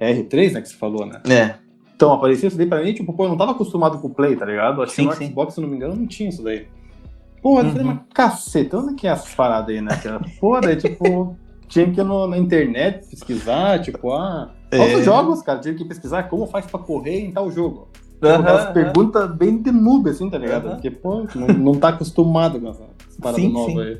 R3, 0.00 0.52
né? 0.52 0.60
Que 0.60 0.68
você 0.68 0.74
falou, 0.76 1.06
né? 1.06 1.20
É. 1.28 1.54
Então 1.94 2.12
aparecia 2.12 2.48
isso 2.48 2.56
daí 2.58 2.66
pra 2.66 2.82
mim, 2.82 2.92
tipo, 2.92 3.12
pô, 3.12 3.24
eu 3.24 3.28
não 3.28 3.36
tava 3.36 3.52
acostumado 3.52 3.98
com 3.98 4.08
o 4.08 4.14
Play, 4.14 4.34
tá 4.36 4.44
ligado? 4.44 4.82
Acho 4.82 4.92
Sim, 4.94 5.02
que 5.04 5.08
no 5.08 5.14
sim. 5.16 5.26
Xbox, 5.28 5.54
se 5.54 5.60
não 5.60 5.68
me 5.68 5.76
engano, 5.76 5.94
não 5.94 6.06
tinha 6.06 6.28
isso 6.28 6.42
daí. 6.42 6.66
Pô, 7.40 7.60
eu 7.60 7.64
falei, 7.66 7.82
Uhum. 7.82 7.94
mas 7.94 7.98
caceta, 8.12 8.78
onde 8.78 8.94
que 8.94 9.06
é 9.06 9.10
essas 9.10 9.34
paradas 9.34 9.68
aí, 9.68 9.80
né? 9.80 9.90
Pô, 10.40 10.60
daí, 10.60 10.76
tipo, 10.76 11.36
tinha 11.68 11.88
que 11.90 12.00
ir 12.00 12.04
no- 12.04 12.26
na 12.26 12.36
internet 12.38 13.06
pesquisar, 13.08 13.80
tipo, 13.80 14.12
ah. 14.12 14.50
É. 14.70 14.78
Outros 14.80 15.04
jogos, 15.04 15.42
cara, 15.42 15.60
tinha 15.60 15.74
que 15.74 15.84
pesquisar 15.84 16.24
como 16.24 16.46
faz 16.46 16.66
pra 16.66 16.80
correr 16.80 17.20
em 17.20 17.30
tal 17.30 17.50
jogo. 17.50 17.88
Aham, 18.22 18.40
aquelas 18.40 18.62
aham. 18.64 18.72
perguntas 18.72 19.30
bem 19.36 19.62
de 19.62 19.70
noob, 19.72 20.08
assim, 20.10 20.30
tá 20.30 20.38
ligado? 20.38 20.66
Aham. 20.66 20.74
Porque, 20.74 20.90
pô, 20.90 21.26
não, 21.34 21.46
não 21.48 21.74
tá 21.74 21.88
acostumado 21.88 22.60
com 22.60 22.68
essa 22.68 22.82
parada 23.20 23.42
Sim, 23.42 23.52
nova 23.52 23.70
sim. 23.72 23.80
aí. 23.80 23.98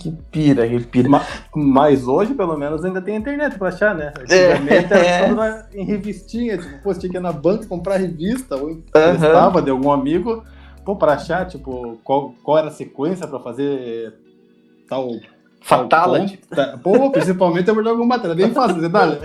Que 0.00 0.12
pira, 0.30 0.68
que 0.68 0.80
pira. 0.86 1.08
Ma- 1.08 1.22
Mas 1.56 2.06
hoje, 2.06 2.32
pelo 2.34 2.56
menos, 2.56 2.84
ainda 2.84 3.02
tem 3.02 3.16
internet 3.16 3.58
pra 3.58 3.68
achar, 3.68 3.94
né? 3.96 4.12
É. 4.30 4.52
Antigamente 4.52 4.92
era 4.92 5.24
tudo 5.26 5.36
na- 5.36 5.66
em 5.74 5.84
revistinha, 5.84 6.56
tipo, 6.56 6.82
pô, 6.82 6.94
tinha 6.94 7.10
que 7.10 7.16
ir 7.16 7.20
na 7.20 7.32
banca 7.32 7.66
comprar 7.66 7.96
revista, 7.96 8.56
ou 8.56 8.70
emprestava 8.70 9.60
de 9.60 9.70
algum 9.70 9.90
amigo, 9.90 10.44
pô, 10.84 10.94
pra 10.94 11.14
achar, 11.14 11.46
tipo, 11.46 11.98
qual, 12.04 12.32
qual 12.44 12.58
era 12.58 12.68
a 12.68 12.72
sequência 12.72 13.26
pra 13.26 13.40
fazer 13.40 14.14
tal. 14.88 15.08
Tal 15.66 15.88
Fatality. 15.88 16.36
Tá- 16.48 16.78
Pô, 16.82 17.10
principalmente 17.10 17.68
eu 17.68 17.82
jogo 17.84 18.06
matéria, 18.06 18.34
bem 18.34 18.50
fácil, 18.52 18.88
dá, 18.88 19.18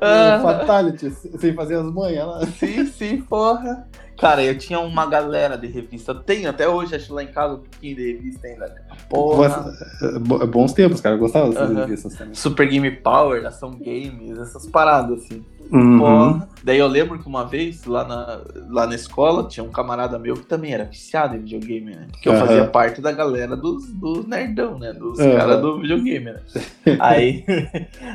Ah. 0.00 0.40
Fatality, 0.42 1.10
sem 1.10 1.54
fazer 1.54 1.76
as 1.76 1.92
manhas 1.92 2.26
lá. 2.26 2.46
Sim, 2.46 2.86
sim, 2.86 3.20
porra. 3.22 3.86
Cara, 4.18 4.42
eu 4.44 4.56
tinha 4.58 4.78
uma 4.80 5.06
galera 5.06 5.56
de 5.56 5.66
revista. 5.66 6.14
Tenho 6.14 6.50
até 6.50 6.68
hoje, 6.68 6.94
acho 6.94 7.14
lá 7.14 7.22
em 7.22 7.28
casa 7.28 7.54
um 7.54 7.58
pouquinho 7.60 7.96
de 7.96 8.12
revista 8.12 8.46
ainda. 8.46 8.74
Porra. 9.08 9.72
Bo- 10.20 10.46
Bons 10.46 10.74
tempos, 10.74 11.00
cara. 11.00 11.14
Eu 11.14 11.18
gostava 11.20 11.48
dessas 11.48 11.70
Aham. 11.70 11.80
revistas 11.80 12.14
também. 12.16 12.34
Super 12.34 12.68
Game 12.68 12.90
Power, 12.90 13.46
Ação 13.46 13.70
Games, 13.70 14.38
essas 14.38 14.66
paradas 14.66 15.24
assim. 15.24 15.42
Uhum. 15.72 15.98
Porra. 15.98 16.48
Daí 16.62 16.78
eu 16.78 16.86
lembro 16.86 17.18
que 17.18 17.26
uma 17.26 17.44
vez, 17.44 17.84
lá 17.86 18.04
na, 18.04 18.40
lá 18.68 18.86
na 18.86 18.94
escola, 18.94 19.48
tinha 19.48 19.64
um 19.64 19.70
camarada 19.70 20.18
meu 20.18 20.34
que 20.34 20.44
também 20.44 20.74
era 20.74 20.84
viciado 20.84 21.34
em 21.36 21.40
videogame, 21.40 21.94
né? 21.94 22.06
Porque 22.10 22.28
eu 22.28 22.32
Aham. 22.34 22.46
fazia 22.46 22.64
parte 22.66 23.00
da 23.00 23.10
galera 23.12 23.56
dos, 23.56 23.86
dos 23.92 24.26
nerdão, 24.26 24.78
né? 24.78 24.92
Dos 24.92 25.18
Aham. 25.18 25.36
caras 25.36 25.60
do 25.60 25.80
videogame, 25.80 26.26
né? 26.32 26.40
Aí, 26.98 27.44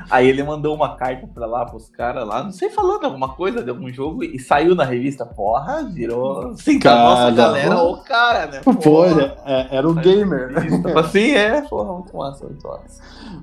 aí 0.10 0.28
ele 0.28 0.44
mandou 0.44 0.76
uma 0.76 0.96
carta 0.96 1.28
pra 1.28 1.46
lá, 1.46 1.66
pros 1.66 1.88
caras 1.90 2.28
lá, 2.28 2.44
não 2.44 2.52
sei, 2.52 2.70
falando 2.70 3.06
alguma 3.06 3.30
coisa 3.30 3.64
de 3.64 3.70
algum 3.70 3.92
jogo, 3.92 4.24
e 4.24 4.38
saiu 4.40 4.76
na 4.76 4.84
revista. 4.84 5.26
Porra, 5.26 5.84
virou. 5.84 6.54
Sim, 6.58 6.80
da 6.80 6.96
nossa 6.96 7.22
Cara, 7.24 7.32
galera, 7.36 7.78
o 7.84 7.98
cara, 7.98 8.46
né? 8.48 8.62
Pô, 8.84 9.06
é- 9.06 9.68
era 9.72 9.88
o 9.88 9.94
gamer. 9.94 10.50
Assim 10.98 11.32
é, 11.32 11.62
porra, 11.62 11.94
muito 11.94 12.16
massa, 12.18 12.46
muito 12.46 12.68
massa. 12.68 13.02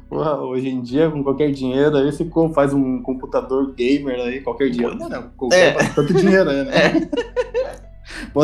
Porra, 0.09 0.37
hoje 0.37 0.69
em 0.69 0.81
dia, 0.83 1.11
com 1.11 1.23
qualquer 1.23 1.51
dinheiro, 1.51 1.97
aí 1.97 2.13
você 2.13 2.29
faz 2.55 2.73
um 2.75 3.01
computador 3.03 3.73
gamer 4.05 4.21
aí, 4.27 4.41
qualquer 4.41 4.71
dinheiro. 4.71 4.97
Não, 4.97 5.09
não, 5.09 5.23
qualquer 5.37 5.71
É. 5.71 5.73
bastante 5.75 6.13
dinheiro 6.15 6.51
né? 6.53 7.09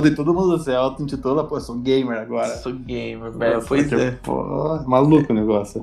Daí 0.03 0.15
todo 0.15 0.33
mundo 0.35 0.59
se 0.59 0.73
auto-intitula, 0.75 1.45
pô, 1.45 1.61
sou 1.61 1.77
gamer 1.77 2.19
agora. 2.19 2.49
Sou 2.57 2.73
gamer, 2.73 3.31
velho. 3.33 3.62
Pois 3.67 3.93
é. 3.93 4.12
Pô, 4.23 4.79
maluco 4.87 5.33
o 5.33 5.37
negócio. 5.37 5.81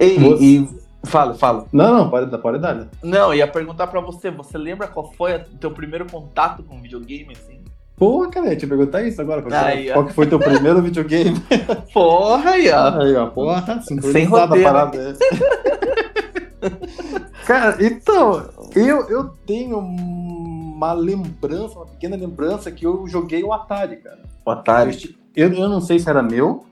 Ei, 0.00 0.18
Você- 0.18 0.44
e. 0.44 0.68
Fala, 1.04 1.32
fala. 1.34 1.64
Não, 1.72 1.94
não, 1.94 2.10
pode, 2.10 2.28
dar- 2.30 2.38
pode 2.38 2.58
dar, 2.58 2.74
né? 2.74 2.86
Não, 3.02 3.32
ia 3.32 3.46
perguntar 3.46 3.86
pra 3.86 4.00
você, 4.00 4.30
você 4.32 4.58
lembra 4.58 4.88
qual 4.88 5.12
foi 5.12 5.36
o 5.36 5.44
teu 5.60 5.70
primeiro 5.70 6.04
contato 6.10 6.62
com 6.64 6.80
videogame, 6.82 7.32
assim? 7.32 7.60
Pô, 7.96 8.28
cara, 8.28 8.46
eu 8.46 8.50
ia 8.52 8.56
te 8.56 8.66
perguntar 8.66 9.02
isso 9.04 9.20
agora. 9.20 9.40
Qual, 9.42 9.52
que- 9.52 9.92
ó. 9.92 10.06
foi 10.08 10.26
teu 10.26 10.38
primeiro 10.40 10.82
videogame? 10.82 11.36
Porra, 11.94 12.50
aí, 12.50 12.68
ó. 12.70 13.00
Aí, 13.00 13.14
ó, 13.14 13.26
porra, 13.26 13.80
Sem 13.82 14.24
rodeio, 14.24 14.64
parada. 14.64 15.16
Cara, 17.46 17.76
então, 17.84 18.48
eu, 18.74 19.08
eu 19.08 19.28
tenho 19.46 19.78
uma 19.78 20.92
lembrança, 20.92 21.76
uma 21.78 21.86
pequena 21.86 22.16
lembrança 22.16 22.70
que 22.70 22.84
eu 22.86 23.06
joguei 23.08 23.42
o 23.42 23.52
Atari, 23.52 23.96
cara. 23.96 24.22
O 24.44 24.50
Atari. 24.50 25.16
Eu, 25.34 25.52
eu 25.52 25.68
não 25.68 25.80
sei 25.80 25.98
se 25.98 26.08
era 26.08 26.22
meu, 26.22 26.64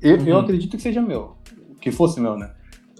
eu, 0.00 0.16
eu 0.26 0.36
Uhum. 0.36 0.42
acredito 0.42 0.76
que 0.76 0.82
seja 0.82 1.00
meu, 1.00 1.36
que 1.80 1.90
fosse 1.90 2.20
meu, 2.20 2.36
né? 2.36 2.50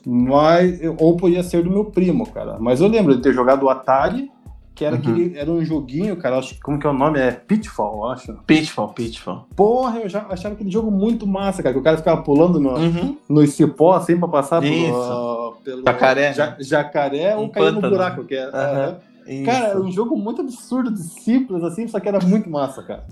Mas, 0.04 0.80
ou 0.98 1.16
podia 1.16 1.42
ser 1.44 1.62
do 1.62 1.70
meu 1.70 1.84
primo, 1.84 2.26
cara. 2.28 2.58
Mas 2.58 2.80
eu 2.80 2.88
lembro 2.88 3.14
de 3.14 3.22
ter 3.22 3.32
jogado 3.32 3.64
o 3.64 3.68
Atari, 3.70 4.31
que 4.74 4.84
era, 4.84 4.94
Uhum. 4.96 5.00
aquele, 5.02 5.38
era 5.38 5.50
um 5.50 5.64
joguinho, 5.64 6.16
cara, 6.16 6.38
acho, 6.38 6.58
como 6.62 6.78
que 6.78 6.86
é 6.86 6.90
o 6.90 6.94
nome? 6.94 7.18
É 7.18 7.30
Pitfall, 7.30 7.96
eu 7.98 8.04
acho. 8.10 8.32
Pitfall, 8.46 8.88
Pitfall. 8.88 9.46
Porra, 9.54 9.98
eu 10.00 10.08
já 10.08 10.26
achava 10.30 10.54
aquele 10.54 10.70
jogo 10.70 10.90
muito 10.90 11.26
massa, 11.26 11.62
cara, 11.62 11.74
que 11.74 11.80
o 11.80 11.82
cara 11.82 11.98
ficava 11.98 12.22
pulando 12.22 12.58
no, 12.58 12.74
Uhum. 12.76 13.16
no 13.28 13.46
cipó, 13.46 13.92
assim, 13.94 14.18
pra 14.18 14.28
passar 14.28 14.60
pelo, 14.62 14.74
Isso. 14.74 15.54
pelo 15.64 15.82
Jacaré, 15.84 16.32
ja- 16.32 16.56
jacaré 16.58 17.36
Um 17.36 17.40
ou 17.42 17.48
cair 17.50 17.72
no 17.72 17.80
buraco. 17.80 18.24
Que 18.24 18.34
é. 18.36 18.96
Isso. 19.26 19.44
Cara, 19.46 19.66
era 19.68 19.80
um 19.80 19.90
jogo 19.92 20.16
muito 20.16 20.40
absurdo, 20.40 20.90
de 20.90 21.02
simples, 21.02 21.62
assim, 21.62 21.86
só 21.86 22.00
que 22.00 22.08
era 22.08 22.18
muito 22.24 22.48
massa, 22.50 22.82
cara. 22.82 23.04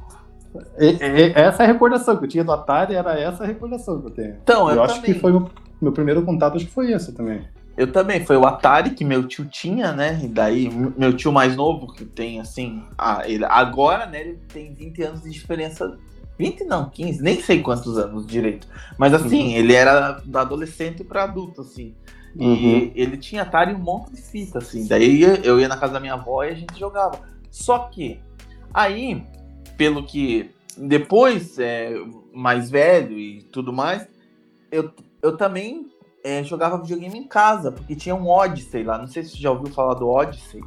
E- 0.79 0.97
e- 1.01 1.33
essa 1.37 1.63
é 1.63 1.67
a 1.67 1.69
recordação 1.73 2.17
que 2.17 2.25
eu 2.25 2.29
tinha 2.29 2.43
do 2.43 2.51
Atari, 2.51 2.95
era 2.97 3.17
essa 3.21 3.45
a 3.45 3.47
recordação 3.47 4.01
que 4.01 4.07
eu 4.07 4.11
tenho. 4.11 4.37
Então, 4.43 4.69
eu, 4.69 4.77
Eu, 4.77 4.83
acho 4.83 4.97
também. 4.97 5.13
que 5.15 5.21
foi 5.21 5.31
o 5.33 5.49
meu 5.81 5.93
primeiro 5.93 6.23
contato, 6.23 6.57
acho 6.57 6.67
que 6.67 6.73
foi 6.73 6.91
esse 6.91 7.13
também. 7.13 7.43
Eu 7.77 7.91
também, 7.93 8.25
foi 8.25 8.37
o 8.37 8.45
Atari 8.47 8.91
que 8.91 9.05
meu 9.05 9.27
tio 9.27 9.47
tinha, 9.47 9.93
né? 9.93 10.21
E 10.23 10.29
daí, 10.29 10.69
meu 10.71 11.13
tio 11.17 11.33
mais 11.33 11.57
novo, 11.57 11.93
que 11.93 12.05
tem 12.05 12.41
assim. 12.41 12.83
Ah, 12.99 13.23
ele, 13.27 13.45
agora, 13.45 14.07
né, 14.07 14.21
ele 14.21 14.39
tem 14.53 14.73
20 14.75 15.03
anos 15.03 15.23
de 15.23 15.31
diferença. 15.31 15.99
20 16.39 16.65
não, 16.65 16.89
15, 16.91 17.23
nem 17.23 17.41
sei 17.41 17.61
quantos 17.63 17.97
anos 17.99 18.27
direito. 18.27 18.67
Mas 18.99 19.15
assim, 19.15 19.45
Uhum. 19.53 19.57
ele 19.57 19.75
era 19.75 20.21
da 20.25 20.41
adolescente 20.43 21.05
pra 21.05 21.25
adulto, 21.25 21.61
assim. 21.63 21.95
E 22.37 22.45
Uhum. 22.45 22.93
ele 22.95 23.17
tinha 23.17 23.43
Atari 23.43 23.75
um 23.75 23.79
monte 23.79 24.13
de 24.13 24.23
fita, 24.23 24.59
assim. 24.59 24.87
Daí 24.87 25.23
eu 25.45 25.59
ia 25.61 25.69
na 25.69 25.77
casa 25.77 25.95
da 25.95 26.01
minha 26.01 26.15
avó 26.15 26.43
e 26.45 26.49
a 26.51 26.55
gente 26.55 26.79
jogava. 26.79 27.21
Só 27.51 27.79
que, 27.91 28.19
aí, 28.73 29.23
pelo 29.77 30.03
que 30.05 30.51
depois, 30.77 31.59
é, 31.59 31.95
mais 32.33 32.71
velho 32.71 33.19
e 33.19 33.43
tudo 33.43 33.73
mais, 33.73 34.07
eu, 34.71 34.91
eu 35.23 35.37
também 35.37 35.91
é, 36.25 36.43
jogava 36.45 36.79
videogame 36.79 37.19
em 37.19 37.27
casa, 37.27 37.73
porque 37.73 37.95
tinha 37.95 38.15
um 38.15 38.29
Odyssey 38.29 38.83
lá. 38.83 38.99
Não 38.99 39.07
sei 39.07 39.23
se 39.23 39.31
você 39.31 39.39
já 39.39 39.51
ouviu 39.51 39.73
falar 39.73 39.95
do 39.95 40.09
Odyssey. 40.09 40.63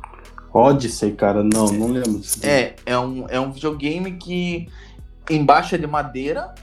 Odyssey, 0.54 1.14
cara, 1.14 1.44
não, 1.44 1.66
não 1.68 1.88
lembro. 1.88 2.22
É, 2.44 2.76
é 2.86 2.98
um, 2.98 3.26
é 3.28 3.40
um 3.40 3.52
videogame 3.52 4.14
que 4.14 4.68
embaixo 5.30 5.76
é 5.76 5.78
de 5.78 5.88
madeira 5.88 6.54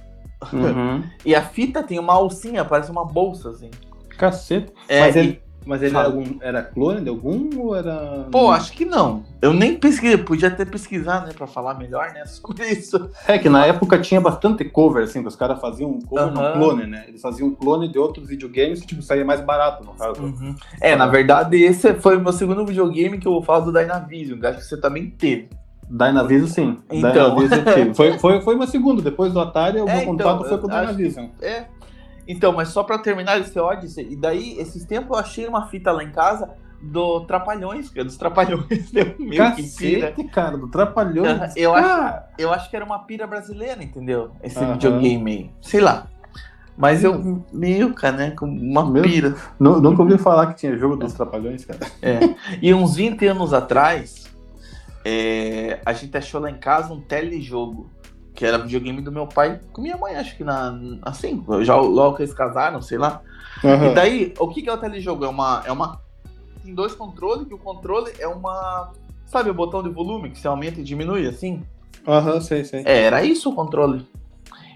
Uhum. 0.53 1.05
e 1.25 1.35
a 1.35 1.43
fita 1.43 1.83
tem 1.83 1.99
uma 1.99 2.15
alcinha, 2.15 2.65
parece 2.65 2.91
uma 2.91 3.05
bolsa, 3.05 3.51
assim. 3.51 3.71
Cacete. 4.17 4.73
É, 4.89 5.01
mas 5.01 5.17
ele, 5.17 5.43
mas 5.65 5.83
ele 5.83 5.97
era, 5.97 6.07
algum, 6.07 6.25
era 6.41 6.63
clone 6.63 7.03
de 7.03 7.09
algum 7.09 7.49
ou 7.59 7.77
era. 7.77 8.27
Pô, 8.31 8.51
acho 8.51 8.73
que 8.73 8.85
não. 8.85 9.23
Eu 9.43 9.53
nem 9.53 9.77
pesquisei, 9.77 10.17
podia 10.17 10.49
até 10.49 10.65
pesquisar, 10.65 11.27
né, 11.27 11.33
pra 11.37 11.47
falar 11.47 11.75
melhor, 11.75 12.13
né, 12.13 12.25
sobre 12.27 12.67
isso. 12.69 13.11
É 13.27 13.39
que 13.39 13.49
na 13.49 13.67
época 13.67 13.99
tinha 13.99 14.21
bastante 14.21 14.65
cover, 14.65 15.05
assim, 15.05 15.23
que 15.23 15.29
os 15.29 15.37
caras 15.37 15.61
faziam 15.61 15.91
um 15.91 16.01
cover 16.01 16.25
Aham. 16.29 16.49
no 16.49 16.53
clone, 16.53 16.87
né? 16.87 17.05
Eles 17.09 17.21
faziam 17.21 17.49
um 17.49 17.55
clone 17.55 17.89
de 17.89 17.99
outros 17.99 18.27
videogames 18.29 18.81
que, 18.81 18.87
tipo, 18.87 19.03
saía 19.03 19.25
mais 19.25 19.41
barato, 19.41 19.85
no 19.85 19.93
caso. 19.93 20.35
É, 20.81 20.97
na 20.97 21.07
verdade, 21.07 21.57
esse 21.63 21.95
foi 21.95 22.17
o 22.17 22.21
meu 22.21 22.33
segundo 22.33 22.65
videogame 22.65 23.19
que 23.19 23.29
eu 23.29 23.33
vou 23.33 23.43
falar 23.43 23.61
do 23.61 23.73
Dynavision, 23.73 24.39
que 24.41 24.47
acho 24.47 24.59
que 24.59 24.65
você 24.65 24.81
também 24.81 25.11
teve. 25.11 25.49
Dynavision, 25.91 26.47
sim. 26.47 26.79
Então. 26.91 27.13
Dynavision. 27.13 27.95
Foi, 27.95 28.17
foi, 28.19 28.41
foi 28.41 28.55
uma 28.55 28.67
segunda. 28.67 29.03
Depois 29.03 29.33
do 29.33 29.41
Atari, 29.41 29.81
o 29.81 29.89
É, 29.89 29.93
meu 30.05 30.15
então, 30.15 30.17
contato 30.17 30.49
foi 30.49 30.59
com 30.59 30.67
o 30.69 30.71
Dynavision. 30.71 31.27
É. 31.43 31.65
Então, 32.31 32.53
mas 32.53 32.69
só 32.69 32.83
pra 32.83 32.99
terminar 32.99 33.39
esse 33.41 33.59
Odyssey, 33.59 34.07
e 34.13 34.17
daí, 34.17 34.57
esses 34.59 34.85
tempos 34.85 35.11
eu 35.11 35.17
achei 35.17 35.47
uma 35.49 35.67
fita 35.67 35.91
lá 35.91 36.05
em 36.05 36.11
casa 36.13 36.51
do 36.81 37.21
Trapalhões, 37.27 37.91
é 37.95 38.05
dos 38.05 38.17
Trapalhões, 38.17 38.91
deu 38.93 39.15
meio 39.19 39.55
que 39.57 39.63
pira. 39.77 40.11
Cacete, 40.13 40.29
cara, 40.29 40.57
do 40.57 40.69
Trapalhões. 40.69 41.55
Eu 41.57 41.75
acho- 41.75 41.89
Cara, 41.89 42.29
Eu 42.39 42.53
acho 42.53 42.71
que 42.71 42.77
era 42.77 42.85
uma 42.85 43.01
pira 43.01 43.27
brasileira, 43.27 43.83
entendeu? 43.83 44.31
Esse 44.43 44.59
Aham. 44.59 44.73
videogame 44.75 45.31
aí. 45.33 45.51
Sei 45.61 45.81
lá. 45.81 46.07
Mas 46.79 47.05
eu, 47.05 47.45
meio, 47.53 47.93
cara, 47.93 48.17
né? 48.17 48.31
Com 48.31 48.47
uma 48.47 48.89
Meu- 48.89 49.03
pira. 49.03 49.35
nu- 49.59 49.81
nunca 49.81 50.01
ouvi 50.03 50.17
falar 50.17 50.47
que 50.47 50.55
tinha 50.61 50.75
jogo 50.79 50.97
dos 50.97 51.13
Trapalhões, 51.13 51.65
cara. 51.67 51.81
É. 52.01 52.21
E 52.63 52.73
uns 52.73 52.95
20 52.97 53.27
anos 53.27 53.53
atrás, 53.53 54.25
é, 55.05 55.81
a 55.85 55.93
gente 55.93 56.17
achou 56.17 56.41
lá 56.41 56.51
em 56.51 56.57
casa 56.59 56.93
um 56.95 57.01
telejogo. 57.01 57.91
Que 58.35 58.47
era 58.47 58.59
videogame 58.59 59.03
do 59.03 59.13
meu 59.13 59.27
pai 59.27 59.61
com 59.73 59.83
minha 59.83 59.97
mãe, 59.97 60.17
acho 60.17 60.37
que 60.37 60.45
na. 60.45 60.79
Assim, 61.03 61.45
já 61.63 61.77
logo 61.77 62.17
que 62.17 62.23
eles 62.23 62.35
casaram, 62.35 62.81
sei 62.81 62.99
lá. 62.99 63.23
E 63.63 63.95
daí, 63.95 64.35
o 64.39 64.49
que 64.49 64.63
que 64.63 64.69
é 64.69 64.73
o 64.73 64.79
telejogo? 64.79 65.25
É 65.25 65.29
uma. 65.29 65.63
É 65.67 65.73
uma. 65.73 66.01
Tem 66.63 66.75
dois 66.75 66.95
controles, 66.95 67.47
que 67.47 67.55
o 67.55 67.59
controle 67.59 68.13
é 68.19 68.27
uma. 68.27 68.93
Sabe 69.27 69.51
o 69.51 69.55
botão 69.55 69.83
de 69.83 69.89
volume 69.89 70.31
que 70.31 70.39
você 70.39 70.49
aumenta 70.49 70.81
e 70.81 70.85
diminui 70.85 71.27
assim? 71.27 71.63
Aham, 72.07 72.41
sei, 72.41 72.65
sei. 72.65 72.83
É, 72.85 73.03
era 73.03 73.23
isso 73.23 73.51
o 73.51 73.55
controle. 73.55 74.07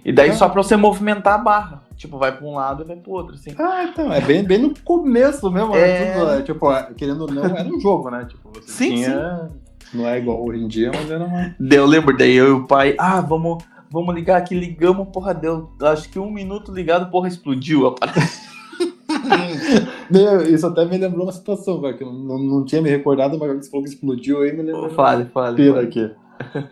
E 0.04 0.12
daí 0.12 0.32
só 0.34 0.48
pra 0.48 0.62
você 0.62 0.76
movimentar 0.76 1.34
a 1.34 1.38
barra. 1.38 1.82
Tipo, 1.96 2.18
vai 2.18 2.36
pra 2.36 2.46
um 2.46 2.54
lado 2.54 2.82
e 2.82 2.86
vai 2.86 2.96
pro 2.96 3.12
outro, 3.12 3.34
assim. 3.34 3.54
Ah, 3.58 3.84
então, 3.84 4.12
é 4.12 4.20
bem, 4.20 4.44
bem 4.44 4.58
no 4.58 4.74
começo 4.80 5.50
mesmo. 5.50 5.74
É. 5.74 5.80
É. 5.80 6.18
Tudo, 6.18 6.30
é, 6.30 6.42
tipo, 6.42 6.72
é, 6.72 6.92
querendo 6.94 7.22
ou 7.22 7.32
não, 7.32 7.44
era 7.44 7.68
um 7.68 7.80
jogo, 7.80 8.10
né? 8.10 8.26
Tipo, 8.28 8.50
você 8.52 8.70
Sim, 8.70 8.96
tinha. 8.96 9.50
Não 9.94 10.08
é 10.08 10.18
igual 10.18 10.44
hoje 10.44 10.62
em 10.62 10.68
dia, 10.68 10.90
mas 10.92 11.10
era 11.10 11.24
uma. 11.24 11.54
Eu 11.70 11.86
lembro, 11.86 12.16
daí 12.16 12.34
eu 12.34 12.48
e 12.48 12.52
o 12.52 12.66
pai, 12.66 12.94
ah, 12.98 13.20
vamos, 13.20 13.62
vamos 13.90 14.14
ligar 14.14 14.36
aqui, 14.36 14.54
ligamos, 14.54 15.08
porra, 15.12 15.32
deu. 15.32 15.70
Acho 15.80 16.08
que 16.08 16.18
um 16.18 16.30
minuto 16.30 16.72
ligado, 16.72 17.10
porra, 17.10 17.28
explodiu 17.28 17.86
a 17.86 17.92
parada. 17.94 18.20
Meu, 20.10 20.42
Isso 20.42 20.66
até 20.66 20.84
me 20.84 20.98
lembrou 20.98 21.24
uma 21.24 21.32
situação, 21.32 21.80
cara, 21.80 21.94
que 21.94 22.02
eu 22.02 22.12
não, 22.12 22.38
não 22.38 22.64
tinha 22.64 22.82
me 22.82 22.90
recordado, 22.90 23.38
mas 23.38 23.64
você 23.64 23.70
falou 23.70 23.84
que 23.84 23.90
explodiu 23.90 24.42
aí, 24.42 24.52
me 24.52 24.62
lembrou. 24.62 24.90
fale, 24.90 25.24
fale. 25.26 25.56
Pira 25.56 25.74
fale. 25.74 25.86
aqui. 25.86 26.10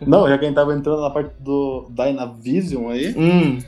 Não, 0.05 0.27
já 0.27 0.37
que 0.37 0.45
a 0.45 0.47
gente 0.47 0.55
tava 0.55 0.73
entrando 0.75 1.01
na 1.01 1.09
parte 1.09 1.33
do 1.39 1.87
Dynavision 1.89 2.89
aí. 2.89 3.15
Hum, 3.17 3.59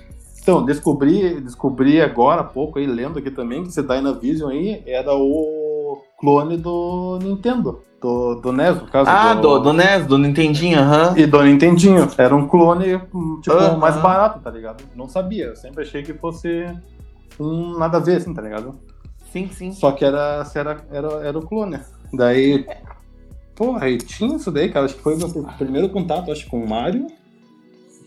Então, 0.42 0.64
descobri, 0.64 1.42
descobri 1.42 2.02
agora 2.02 2.42
há 2.42 2.44
pouco 2.44 2.78
aí, 2.78 2.86
lendo 2.86 3.18
aqui 3.18 3.32
também, 3.32 3.64
que 3.64 3.70
esse 3.70 3.82
Dynavision 3.82 4.50
aí 4.52 4.84
era 4.86 5.14
o 5.16 5.65
clone 6.26 6.58
do 6.58 7.20
Nintendo, 7.22 7.82
do, 8.02 8.36
do 8.36 8.52
NES, 8.52 8.82
no 8.82 8.88
caso. 8.88 9.10
ah, 9.10 9.34
do, 9.36 9.60
do 9.60 9.72
NES, 9.74 10.06
do 10.08 10.18
Nintendinho, 10.18 10.80
aham. 10.80 11.14
E 11.16 11.26
do 11.28 11.42
Nintendinho. 11.44 12.10
Era 12.18 12.36
um 12.36 12.48
clone, 12.48 13.00
tipo, 13.42 13.52
Aham. 13.52 13.78
mais 13.78 13.96
barato, 13.98 14.40
tá 14.40 14.50
ligado? 14.50 14.84
Não 14.96 15.08
sabia, 15.08 15.46
eu 15.46 15.56
sempre 15.56 15.84
achei 15.84 16.02
que 16.04 16.14
fosse 16.14 16.66
um 17.40 17.78
nada 17.78 17.98
a 17.98 18.00
ver, 18.00 18.18
assim, 18.18 18.34
tá 18.34 18.42
ligado? 18.42 18.76
Sim, 19.32 19.50
sim. 19.52 19.72
Só 19.72 19.92
que 19.92 20.04
era, 20.04 20.44
era, 20.56 20.86
era, 20.92 21.08
era 21.28 21.38
o 21.38 21.46
clone. 21.46 21.80
Daí, 22.14 22.66
porra, 23.56 23.90
e 23.90 23.98
tinha 23.98 24.36
isso 24.36 24.52
daí, 24.52 24.70
cara. 24.70 24.86
Acho 24.86 24.96
que 24.96 25.02
foi 25.02 25.16
o 25.16 25.18
meu 25.18 25.30
primeiro 25.58 25.90
contato, 25.90 26.32
acho, 26.32 26.48
com 26.48 26.64
o 26.64 26.70
Mario. 26.70 27.08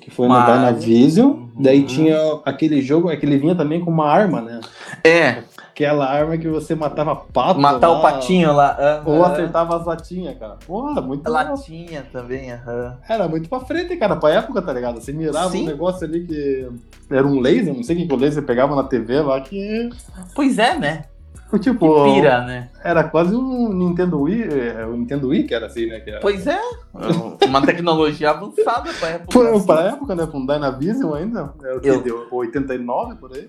Que 0.01 0.11
foi 0.11 0.27
Mario. 0.27 0.55
no 0.55 0.61
Dynavision. 0.79 1.27
Uhum. 1.29 1.49
Daí 1.59 1.83
tinha 1.83 2.17
aquele 2.45 2.81
jogo, 2.81 3.11
é 3.11 3.17
que 3.17 3.27
ele 3.27 3.37
vinha 3.37 3.55
também 3.55 3.81
com 3.81 3.91
uma 3.91 4.07
arma, 4.09 4.41
né? 4.41 4.61
É, 5.05 5.43
Aquela 5.79 6.07
arma 6.11 6.37
que 6.37 6.49
você 6.49 6.75
matava 6.75 7.15
pato. 7.15 7.61
matar 7.61 7.87
lá, 7.89 7.99
o 8.01 8.03
patinho 8.03 8.53
lá. 8.53 9.01
Ou 9.07 9.25
acertava 9.25 9.77
as 9.77 9.87
latinhas, 9.87 10.37
cara. 10.37 10.57
Porra, 10.67 11.01
muito 11.01 11.31
Latinha 11.31 12.05
também, 12.13 12.51
aham. 12.51 12.97
Era 13.09 13.29
muito 13.29 13.49
pra 13.49 13.61
frente, 13.61 13.97
cara, 13.97 14.17
pra 14.17 14.31
época, 14.31 14.61
tá 14.61 14.73
ligado? 14.73 15.01
Você 15.01 15.13
mirava 15.13 15.51
Sim. 15.51 15.63
um 15.63 15.67
negócio 15.67 16.05
ali 16.05 16.27
que 16.27 16.69
era 17.09 17.25
um 17.25 17.39
laser, 17.39 17.73
não 17.73 17.85
sei 17.85 17.95
o 17.95 17.99
que 18.01 18.07
que 18.09 18.13
o 18.13 18.17
laser 18.17 18.43
pegava 18.43 18.75
na 18.75 18.83
TV 18.83 19.21
lá, 19.21 19.41
que 19.41 19.89
Pois 20.35 20.59
é, 20.59 20.77
né? 20.77 21.05
tipo. 21.61 22.05
Pira, 22.13 22.45
né? 22.45 22.71
Era 22.83 23.05
quase 23.05 23.35
um 23.35 23.73
Nintendo 23.73 24.21
Wii, 24.21 24.43
é, 24.43 24.85
o 24.85 24.97
Nintendo 24.97 25.29
Wii 25.29 25.45
que 25.45 25.55
era 25.55 25.67
assim, 25.67 25.87
né? 25.87 26.01
Que 26.01 26.11
era... 26.11 26.21
Pois 26.21 26.45
é. 26.47 26.59
Uma 27.47 27.65
tecnologia 27.65 28.31
avançada 28.31 28.91
pra 28.99 29.09
época. 29.11 29.33
Foi 29.33 29.49
assim. 29.51 29.67
pra 29.67 29.81
época, 29.83 30.15
né? 30.15 30.27
Com 30.27 30.45
Dynavision 30.45 31.15
ainda. 31.15 31.55
Era 31.63 31.77
o 31.77 31.81
que 31.81 31.89
Eu- 31.89 32.03
deu? 32.03 32.27
89 32.33 33.15
por 33.15 33.33
aí. 33.33 33.49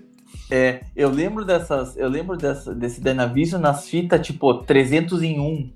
É, 0.50 0.80
eu 0.96 1.08
lembro 1.10 1.44
dessas, 1.44 1.96
eu 1.96 2.08
lembro 2.08 2.36
dessa, 2.36 2.74
desse 2.74 3.00
Dynavision 3.00 3.60
nas 3.60 3.88
fitas, 3.88 4.24
tipo, 4.26 4.52
300 4.54 5.22
em 5.22 5.38
1. 5.38 5.70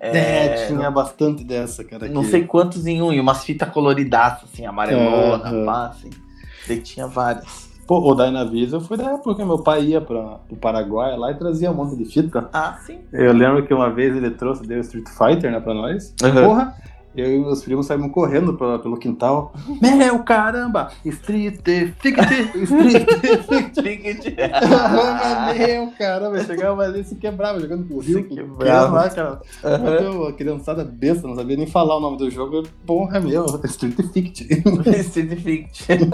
É, 0.00 0.66
tinha 0.66 0.90
bastante 0.90 1.44
dessa, 1.44 1.84
cara. 1.84 2.08
não 2.08 2.22
que- 2.22 2.28
sei 2.30 2.44
quantos 2.44 2.86
em 2.86 3.00
um, 3.00 3.12
e 3.12 3.20
umas 3.20 3.44
fitas 3.44 3.68
coloridaças, 3.70 4.48
assim, 4.52 4.66
amarelona, 4.66 5.64
pá, 5.64 5.86
assim. 5.86 6.10
Daí 6.66 6.80
tinha 6.80 7.06
várias. 7.06 7.70
Pô, 7.86 7.98
o 8.10 8.14
Dynavision 8.14 8.80
foi 8.80 8.96
da 8.96 9.12
época 9.12 9.34
que 9.36 9.44
meu 9.44 9.58
pai 9.58 9.82
ia 9.84 10.00
pra, 10.00 10.38
pro 10.48 10.56
Paraguai 10.56 11.16
lá 11.16 11.30
e 11.30 11.34
trazia 11.34 11.70
um 11.70 11.74
monte 11.74 11.96
de 11.96 12.04
fita. 12.04 12.48
Ah, 12.52 12.78
sim. 12.84 12.98
Eu 13.12 13.32
lembro 13.32 13.64
que 13.66 13.72
uma 13.74 13.90
vez 13.90 14.16
ele 14.16 14.30
trouxe, 14.30 14.62
deu 14.66 14.80
Street 14.80 15.06
Fighter, 15.08 15.50
né, 15.50 15.60
pra 15.60 15.74
nós. 15.74 16.14
Uhum. 16.22 16.32
Porra, 16.46 16.74
eu 17.16 17.34
e 17.34 17.38
meus 17.38 17.62
primos 17.62 17.86
saímos 17.86 18.10
correndo 18.12 18.54
pela- 18.54 18.78
pelo 18.78 18.96
quintal. 18.96 19.52
Meu 19.80 20.20
caramba! 20.20 20.90
Street 21.04 21.56
Fight! 21.64 21.94
Street 22.62 23.06
Fight! 23.46 23.82
Ticket. 23.82 24.36
Meu 25.58 25.90
caramba, 25.98 26.38
eu 26.38 26.44
chegava 26.44 26.82
ali 26.82 27.00
e 27.00 27.04
se 27.04 27.16
quebrava 27.16 27.60
jogando 27.60 27.86
com 27.86 27.94
o 27.94 27.98
Rio. 28.00 28.18
Se 28.18 28.24
quebrava. 28.34 28.94
Lá, 28.94 29.10
cara. 29.10 29.40
Meu, 30.00 30.26
a 30.28 30.32
criançada 30.32 30.84
besta, 30.84 31.26
não 31.26 31.34
sabia 31.36 31.56
nem 31.56 31.66
falar 31.66 31.96
o 31.96 32.00
nome 32.00 32.16
do 32.18 32.30
jogo. 32.30 32.62
Porra, 32.86 33.20
meu, 33.20 33.44
Street 33.64 33.94
Fight. 34.12 34.46
Street 35.00 35.40
Fiction. 35.40 36.08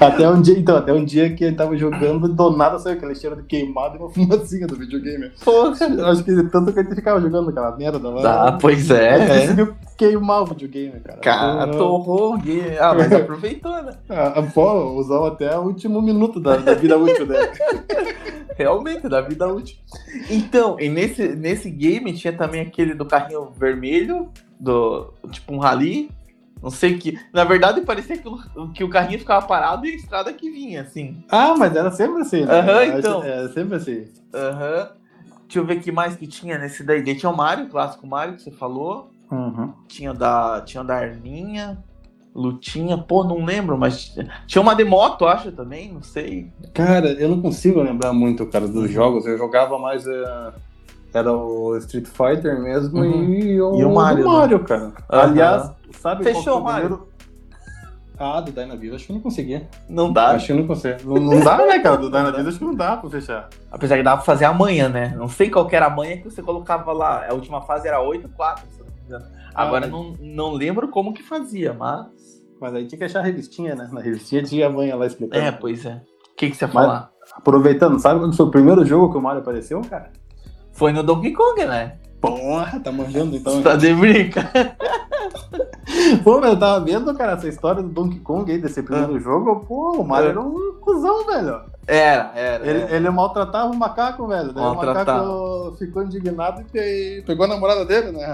até 0.00 0.28
um 0.28 0.40
dia, 0.40 0.58
então, 0.58 0.76
até 0.76 0.92
um 0.92 1.04
dia 1.04 1.32
que 1.34 1.44
ele 1.44 1.56
tava 1.56 1.76
jogando 1.76 2.28
do 2.28 2.56
nada 2.56 2.78
saiu 2.78 2.96
aquele 2.96 3.14
cheiro 3.14 3.36
de 3.36 3.42
queimado 3.44 3.96
e 3.96 3.98
uma 3.98 4.10
fumacinha 4.10 4.66
do 4.66 4.76
videogame. 4.76 5.30
Eu 5.46 6.06
acho 6.06 6.24
que 6.24 6.42
tanto 6.44 6.72
que 6.72 6.80
a 6.80 6.82
gente 6.82 6.94
ficava 6.94 7.20
jogando 7.20 7.50
aquela 7.50 7.76
merda 7.76 8.08
lá. 8.08 8.22
Tá, 8.22 8.58
pois 8.60 8.90
Ele 8.90 9.00
é. 9.00 9.44
é. 9.60 9.67
Conseguiu 9.74 9.96
queimar 9.96 10.42
o 10.42 10.46
videogame, 10.46 11.00
cara. 11.00 11.18
Cara, 11.20 11.76
torrou 11.76 12.34
o 12.34 12.38
game. 12.38 12.76
Ah, 12.78 12.94
mas 12.94 13.12
aproveitou, 13.14 13.82
né? 13.82 13.92
Ah, 14.08 14.42
pô, 14.54 14.92
usava 14.94 15.28
até 15.28 15.56
o 15.58 15.62
último 15.62 16.00
minuto 16.02 16.40
da, 16.40 16.56
da 16.56 16.74
vida 16.74 16.96
útil 16.98 17.26
dele. 17.26 17.48
Realmente, 18.56 19.08
da 19.08 19.20
vida 19.20 19.46
útil. 19.46 19.76
Então, 20.28 20.78
e 20.80 20.88
nesse, 20.88 21.28
nesse 21.36 21.70
game 21.70 22.12
tinha 22.12 22.32
também 22.32 22.60
aquele 22.60 22.92
do 22.94 23.04
carrinho 23.06 23.50
vermelho, 23.56 24.30
do 24.58 25.12
tipo 25.30 25.54
um 25.54 25.58
rally. 25.58 26.10
Não 26.60 26.70
sei 26.70 26.98
que. 26.98 27.16
Na 27.32 27.44
verdade, 27.44 27.80
parecia 27.82 28.18
que 28.18 28.28
o, 28.28 28.68
que 28.72 28.82
o 28.82 28.90
carrinho 28.90 29.20
ficava 29.20 29.46
parado 29.46 29.86
e 29.86 29.90
a 29.92 29.94
estrada 29.94 30.32
que 30.32 30.50
vinha, 30.50 30.82
assim. 30.82 31.22
Ah, 31.28 31.54
mas 31.56 31.74
era 31.76 31.90
sempre 31.92 32.22
assim, 32.22 32.44
né? 32.44 32.58
Aham, 32.58 32.78
Acho- 32.80 32.98
então. 32.98 33.22
É 33.22 33.48
sempre 33.48 33.76
assim. 33.76 34.04
Aham. 34.34 34.90
Deixa 35.44 35.60
eu 35.60 35.64
ver 35.64 35.78
o 35.78 35.80
que 35.80 35.92
mais 35.92 36.16
que 36.16 36.26
tinha 36.26 36.58
nesse 36.58 36.82
daí. 36.82 37.00
Daí 37.02 37.16
tinha 37.16 37.30
o 37.30 37.36
Mario, 37.36 37.66
o 37.66 37.68
clássico 37.68 38.06
Mario 38.06 38.34
que 38.34 38.42
você 38.42 38.50
falou. 38.50 39.10
Uhum. 39.30 39.72
Tinha 39.86 40.10
o 40.10 40.14
da, 40.14 40.60
tinha 40.62 40.82
o 40.82 40.86
da 40.86 40.96
Arminha. 40.96 41.78
Lutinha, 42.34 42.96
pô, 42.96 43.24
não 43.24 43.44
lembro, 43.44 43.76
mas 43.76 44.14
tinha 44.46 44.62
uma 44.62 44.74
de 44.74 44.84
moto, 44.84 45.26
acho 45.26 45.50
também, 45.50 45.92
não 45.92 46.02
sei. 46.02 46.52
Cara, 46.72 47.08
eu 47.14 47.28
não 47.28 47.42
consigo 47.42 47.82
lembrar 47.82 48.12
muito, 48.12 48.46
cara, 48.46 48.68
dos 48.68 48.88
jogos. 48.90 49.26
Eu 49.26 49.36
jogava 49.36 49.76
mais. 49.78 50.06
eh, 50.06 50.52
era 51.12 51.32
o 51.32 51.76
Street 51.78 52.06
Fighter 52.06 52.60
mesmo 52.60 53.00
Uhum. 53.00 53.24
e, 53.24 53.60
o, 53.60 53.76
E 53.80 53.84
o 53.84 53.92
Mario, 53.92 54.24
do 54.24 54.30
né? 54.30 54.36
Mario, 54.38 54.60
cara. 54.60 54.92
Aham. 55.10 55.22
Aliás, 55.22 55.72
sabe 55.92 56.22
Fechou 56.22 56.44
qual 56.44 56.60
o 56.60 56.64
Mario? 56.64 56.80
primeiro- 56.88 57.08
Ah, 58.20 58.40
do 58.40 58.52
Dynavision, 58.52 58.94
acho 58.96 59.06
que 59.06 59.12
eu 59.12 59.14
não 59.14 59.22
consegui. 59.22 59.66
Não 59.88 60.12
dá. 60.12 60.30
Acho 60.30 60.46
que 60.46 60.52
eu 60.52 60.56
não 60.56 60.66
consegui. 60.66 61.04
Não, 61.04 61.14
não 61.16 61.40
dá, 61.40 61.56
né, 61.66 61.78
cara? 61.80 61.96
Do 61.96 62.10
Dynavision 62.10 62.48
acho 62.48 62.58
que 62.58 62.64
não 62.64 62.74
dá 62.74 62.96
pra 62.98 63.08
fechar. 63.10 63.48
Apesar 63.70 63.96
que 63.96 64.02
dava 64.02 64.16
pra 64.18 64.26
fazer 64.26 64.44
amanhã, 64.44 64.88
né? 64.88 65.14
Não 65.16 65.28
sei 65.28 65.48
qual 65.50 65.66
que 65.66 65.74
era 65.74 65.86
a 65.86 65.90
manha 65.90 66.18
que 66.18 66.24
você 66.24 66.42
colocava 66.42 66.92
lá. 66.92 67.26
A 67.28 67.32
última 67.34 67.62
fase 67.62 67.88
era 67.88 68.00
8, 68.00 68.28
4, 68.28 68.64
engano. 69.08 69.26
Agora 69.54 69.86
ah, 69.86 69.88
não, 69.88 70.14
não 70.20 70.52
lembro 70.52 70.88
como 70.88 71.12
que 71.12 71.22
fazia, 71.22 71.72
mas. 71.72 72.06
Mas 72.60 72.74
aí 72.74 72.86
tinha 72.86 72.98
que 72.98 73.04
achar 73.04 73.20
a 73.20 73.22
revistinha, 73.22 73.74
né? 73.74 73.88
Na 73.92 74.00
revistinha 74.00 74.42
tinha 74.42 74.66
a 74.66 74.70
mãe 74.70 74.92
lá 74.92 75.06
explicando. 75.06 75.44
É, 75.44 75.52
pois 75.52 75.84
é. 75.84 76.02
O 76.32 76.36
que, 76.36 76.50
que 76.50 76.56
você 76.56 76.64
ia 76.64 76.68
falar? 76.68 77.10
Aproveitando, 77.34 77.98
sabe 77.98 78.20
quando 78.20 78.36
foi 78.36 78.46
o 78.46 78.50
primeiro 78.50 78.84
jogo 78.84 79.12
que 79.12 79.18
o 79.18 79.22
Mario 79.22 79.42
apareceu, 79.42 79.80
cara? 79.82 80.12
Foi 80.72 80.92
no 80.92 81.02
Donkey 81.02 81.32
Kong, 81.32 81.64
né? 81.64 81.98
Porra, 82.20 82.80
tá 82.80 82.90
manjando 82.90 83.36
então. 83.36 83.54
Você 83.54 83.62
tá 83.62 83.76
de 83.76 83.94
brinca. 83.94 84.50
Pô, 86.22 86.40
mas 86.40 86.50
eu 86.50 86.58
tava 86.58 86.84
vendo, 86.84 87.14
cara, 87.14 87.32
essa 87.32 87.48
história 87.48 87.82
do 87.82 87.88
Donkey 87.88 88.20
Kong 88.20 88.50
aí, 88.50 88.58
desse 88.58 88.82
primeiro 88.82 89.16
ah. 89.16 89.20
jogo. 89.20 89.64
Pô, 89.66 89.98
o 89.98 90.04
Mario 90.04 90.28
ah. 90.28 90.30
era 90.30 90.40
um 90.40 90.72
cuzão, 90.80 91.26
velho. 91.26 91.60
Era, 91.86 92.32
era. 92.34 92.66
Ele, 92.66 92.82
era. 92.82 92.96
ele 92.96 93.10
maltratava 93.10 93.72
o 93.72 93.76
macaco, 93.76 94.26
velho. 94.26 94.52
Daí 94.52 94.64
o 94.64 94.74
macaco 94.74 95.76
ficou 95.78 96.02
indignado 96.02 96.64
e 96.74 97.22
pegou 97.26 97.46
a 97.46 97.48
namorada 97.48 97.84
dele, 97.84 98.12
né? 98.12 98.26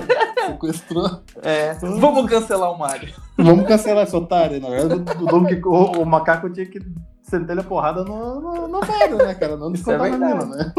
Sequestrou. 0.48 1.20
É. 1.42 1.74
Vamos 1.74 2.28
cancelar 2.28 2.72
o 2.72 2.78
Mario. 2.78 3.14
Vamos 3.36 3.66
cancelar 3.66 4.04
esse 4.04 4.16
otário. 4.16 4.60
Na 4.60 4.70
verdade, 4.70 5.02
o, 5.22 5.26
Donkey 5.26 5.60
Kong, 5.60 5.98
o, 5.98 6.02
o 6.02 6.06
macaco 6.06 6.50
tinha 6.50 6.66
que 6.66 6.80
sentar 7.22 7.58
a 7.58 7.62
porrada 7.62 8.02
no, 8.02 8.40
no, 8.40 8.68
no 8.68 8.80
Mario, 8.80 9.18
né, 9.18 9.34
cara? 9.34 9.56
Não 9.56 9.70
descontar 9.70 10.06
é 10.06 10.10
na 10.10 10.26
mina, 10.26 10.46
né? 10.46 10.72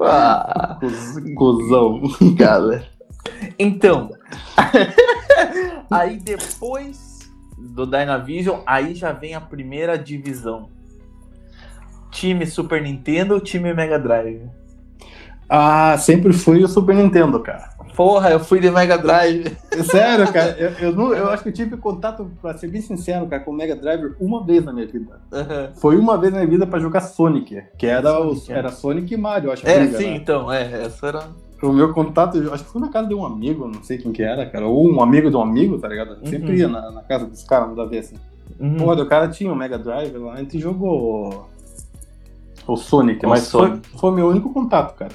Ah, 0.00 0.78
cuzão. 1.36 2.02
Galera. 2.34 2.95
Então, 3.58 4.10
aí 5.90 6.18
depois 6.18 7.30
do 7.56 7.86
Dynavision, 7.86 8.60
aí 8.66 8.94
já 8.94 9.12
vem 9.12 9.34
a 9.34 9.40
primeira 9.40 9.98
divisão. 9.98 10.68
Time 12.10 12.46
Super 12.46 12.82
Nintendo, 12.82 13.40
time 13.40 13.72
Mega 13.74 13.98
Drive. 13.98 14.42
Ah, 15.48 15.96
sempre 15.98 16.32
fui 16.32 16.62
o 16.64 16.68
Super 16.68 16.94
Nintendo, 16.96 17.40
cara. 17.40 17.76
Porra, 17.94 18.30
eu 18.30 18.40
fui 18.40 18.60
de 18.60 18.70
Mega 18.70 18.98
Drive. 18.98 19.56
Sério, 19.90 20.30
cara, 20.30 20.50
eu, 20.58 20.70
eu, 20.88 20.92
não, 20.92 21.14
eu 21.14 21.30
acho 21.30 21.42
que 21.42 21.48
eu 21.48 21.52
tive 21.52 21.78
contato, 21.78 22.30
pra 22.42 22.56
ser 22.56 22.68
bem 22.68 22.82
sincero, 22.82 23.26
cara, 23.26 23.42
com 23.42 23.50
o 23.50 23.54
Mega 23.54 23.74
Drive 23.74 24.14
uma 24.20 24.44
vez 24.44 24.62
na 24.62 24.72
minha 24.72 24.86
vida. 24.86 25.18
Uhum. 25.32 25.74
Foi 25.76 25.96
uma 25.96 26.18
vez 26.18 26.30
na 26.30 26.40
minha 26.40 26.50
vida 26.50 26.66
pra 26.66 26.78
jogar 26.78 27.00
Sonic, 27.00 27.62
que 27.78 27.86
era, 27.86 28.12
Sonic, 28.12 28.52
é. 28.52 28.56
era 28.56 28.68
Sonic 28.70 29.14
e 29.14 29.16
Mario, 29.16 29.50
acho. 29.50 29.66
É, 29.66 29.86
sim, 29.86 30.10
né? 30.10 30.16
então, 30.16 30.52
é, 30.52 30.84
essa 30.84 31.06
era 31.06 31.28
o 31.62 31.72
meu 31.72 31.92
contato, 31.92 32.38
acho 32.52 32.64
que 32.64 32.70
foi 32.70 32.80
na 32.80 32.88
casa 32.88 33.08
de 33.08 33.14
um 33.14 33.24
amigo, 33.24 33.66
não 33.66 33.82
sei 33.82 33.98
quem 33.98 34.12
que 34.12 34.22
era, 34.22 34.44
cara, 34.44 34.66
ou 34.66 34.90
um 34.92 35.02
amigo 35.02 35.30
de 35.30 35.36
um 35.36 35.40
amigo, 35.40 35.78
tá 35.78 35.88
ligado? 35.88 36.18
Uhum. 36.20 36.26
Sempre 36.26 36.58
ia 36.58 36.68
na, 36.68 36.90
na, 36.90 37.02
casa 37.02 37.26
dos 37.26 37.42
caras, 37.44 37.74
da 37.74 37.84
vez 37.84 38.06
assim. 38.06 38.16
Uhum. 38.60 38.76
Porra, 38.76 39.02
o 39.02 39.06
cara 39.06 39.28
tinha 39.28 39.50
o 39.50 39.54
um 39.54 39.56
Mega 39.56 39.78
Drive 39.78 40.16
lá, 40.18 40.34
a 40.34 40.38
gente 40.38 40.58
jogou 40.58 41.48
o 42.66 42.76
Sonic, 42.76 43.24
o 43.24 43.28
mas 43.28 43.44
Sonic. 43.44 43.88
Foi, 43.88 43.98
foi 43.98 44.12
meu 44.12 44.28
único 44.28 44.52
contato, 44.52 44.94
cara. 44.96 45.12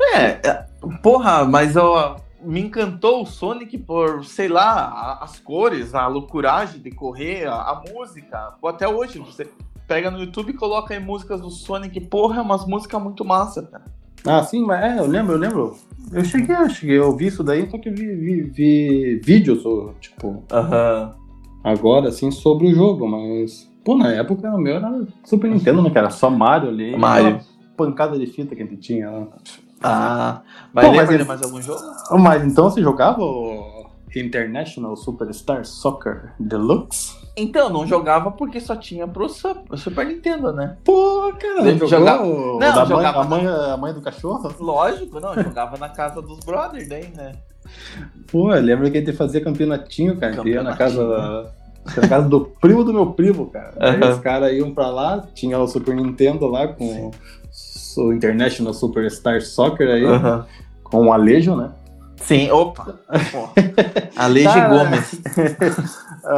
É, 0.00 0.48
é 0.48 0.66
porra, 1.02 1.44
mas 1.44 1.76
ó, 1.76 2.16
me 2.42 2.60
encantou 2.60 3.22
o 3.22 3.26
Sonic 3.26 3.78
por, 3.78 4.24
sei 4.24 4.48
lá, 4.48 5.18
as 5.20 5.40
cores, 5.40 5.94
a 5.94 6.06
loucuragem 6.06 6.80
de 6.80 6.90
correr, 6.90 7.46
a, 7.46 7.54
a 7.54 7.82
música. 7.90 8.54
Até 8.64 8.86
hoje, 8.86 9.18
você 9.18 9.48
pega 9.86 10.10
no 10.10 10.20
YouTube 10.20 10.50
e 10.50 10.54
coloca 10.54 10.94
aí 10.94 11.00
músicas 11.00 11.40
do 11.40 11.50
Sonic, 11.50 12.00
porra, 12.02 12.38
é 12.38 12.42
umas 12.42 12.66
músicas 12.66 13.02
muito 13.02 13.24
massa, 13.24 13.62
cara. 13.62 13.97
Ah, 14.26 14.42
sim, 14.42 14.64
mas 14.64 14.82
é, 14.82 14.98
eu 14.98 15.06
lembro, 15.06 15.34
eu 15.34 15.38
lembro. 15.38 15.76
Eu 16.12 16.24
cheguei, 16.24 16.56
eu 16.56 16.68
cheguei, 16.68 16.98
eu 16.98 17.16
vi 17.16 17.26
isso 17.26 17.42
daí, 17.42 17.68
só 17.70 17.78
que 17.78 17.90
vi, 17.90 18.14
vi, 18.14 18.42
vi 18.42 19.20
vídeos, 19.22 19.62
tipo, 20.00 20.28
uh 20.28 20.44
-huh. 20.50 21.12
agora, 21.62 22.08
assim, 22.08 22.30
sobre 22.30 22.68
o 22.68 22.74
jogo, 22.74 23.06
mas, 23.06 23.70
pô, 23.84 23.96
na 23.96 24.12
época 24.12 24.50
o 24.50 24.58
meu 24.58 24.76
era 24.76 25.06
Super 25.24 25.50
Nintendo, 25.50 25.82
né, 25.82 25.90
cara? 25.90 26.10
Só 26.10 26.30
Mario 26.30 26.70
ali. 26.70 26.96
Mario. 26.96 27.40
Pancada 27.76 28.18
de 28.18 28.26
fita 28.26 28.56
que 28.56 28.62
a 28.62 28.66
gente 28.66 28.78
tinha 28.78 29.10
lá. 29.10 29.28
Ah, 29.80 30.42
mas 30.72 30.86
pô, 30.86 30.94
mas, 30.94 31.08
de 31.08 31.24
mais 31.24 31.42
algum 31.42 31.62
jogo? 31.62 31.80
Mas 32.18 32.44
então 32.44 32.68
você 32.68 32.82
jogava 32.82 33.22
International 34.16 34.96
Superstar 34.96 35.64
Soccer 35.64 36.32
Deluxe? 36.38 37.16
Então, 37.36 37.70
não 37.70 37.86
jogava 37.86 38.30
porque 38.30 38.60
só 38.60 38.74
tinha 38.74 39.06
pro 39.06 39.28
Super 39.28 40.06
Nintendo, 40.06 40.52
né? 40.52 40.76
Pô, 40.84 41.32
cara, 41.38 41.62
não 41.62 41.72
jogou 41.72 41.88
jogava... 41.88 42.24
Não, 42.24 42.86
jogava 42.86 43.24
mãe, 43.24 43.46
a, 43.46 43.48
mãe, 43.48 43.72
a 43.72 43.76
mãe 43.76 43.94
do 43.94 44.00
cachorro? 44.00 44.52
Lógico, 44.58 45.20
não, 45.20 45.34
jogava 45.34 45.76
na 45.78 45.88
casa 45.88 46.20
dos 46.20 46.40
brothers 46.40 46.88
daí, 46.88 47.08
né? 47.16 47.32
Pô, 48.30 48.48
lembra 48.48 48.90
que 48.90 48.98
a 48.98 49.00
gente 49.00 49.12
fazia 49.12 49.40
campeonatinho, 49.40 50.16
cara, 50.16 50.34
campeonatinho. 50.36 50.62
na 50.64 50.76
casa 50.76 51.52
na 51.96 52.08
casa 52.08 52.28
do 52.28 52.40
primo 52.60 52.84
do 52.84 52.92
meu 52.92 53.06
primo, 53.12 53.46
cara. 53.46 53.72
Aí 53.78 54.00
os 54.10 54.18
caras 54.18 54.52
iam 54.52 54.72
pra 54.72 54.88
lá, 54.88 55.26
tinha 55.34 55.58
o 55.58 55.66
Super 55.66 55.94
Nintendo 55.94 56.46
lá 56.46 56.68
com 56.68 57.12
Sim. 57.50 58.02
o 58.02 58.12
International 58.12 58.74
Superstar 58.74 59.40
Soccer 59.40 59.88
aí, 59.88 60.04
com 60.82 61.06
o 61.06 61.12
Alejo, 61.12 61.56
né? 61.56 61.70
Sim, 62.20 62.50
opa! 62.50 62.98
Alejo 64.16 64.48
tá, 64.48 64.68
Gomes. 64.68 65.20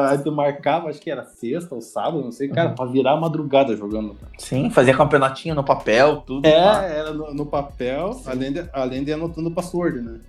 Aí 0.08 0.18
tu 0.22 0.30
marcava, 0.30 0.88
acho 0.88 1.00
que 1.00 1.10
era 1.10 1.24
sexta 1.24 1.74
ou 1.74 1.80
sábado, 1.80 2.22
não 2.22 2.30
sei, 2.30 2.48
cara, 2.48 2.70
uhum. 2.70 2.74
pra 2.74 2.86
virar 2.86 3.12
a 3.12 3.16
madrugada 3.20 3.76
jogando. 3.76 4.16
Sim, 4.38 4.70
fazia 4.70 4.96
campeonatinho 4.96 5.54
no 5.54 5.64
papel, 5.64 6.22
tudo. 6.26 6.46
É, 6.46 6.64
lá. 6.64 6.84
era 6.84 7.12
no, 7.12 7.34
no 7.34 7.46
papel, 7.46 8.20
além 8.26 8.52
de, 8.52 8.68
além 8.72 9.04
de 9.04 9.12
anotando 9.12 9.48
o 9.48 9.52
password, 9.52 10.00
né? 10.00 10.20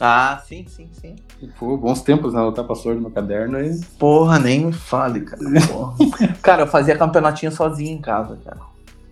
Ah, 0.00 0.40
sim, 0.46 0.64
sim, 0.68 0.88
sim. 0.92 1.16
Pô, 1.58 1.76
bons 1.76 2.02
tempos 2.02 2.32
né, 2.32 2.40
anotar 2.40 2.64
password 2.64 3.00
no 3.00 3.10
caderno 3.10 3.56
aí. 3.56 3.80
Porra, 3.98 4.38
nem 4.38 4.66
me 4.66 4.72
fale, 4.72 5.22
cara. 5.22 5.42
cara, 6.40 6.62
eu 6.62 6.66
fazia 6.68 6.96
campeonatinho 6.96 7.50
sozinho 7.50 7.96
em 7.96 8.00
casa, 8.00 8.38
cara. 8.44 8.60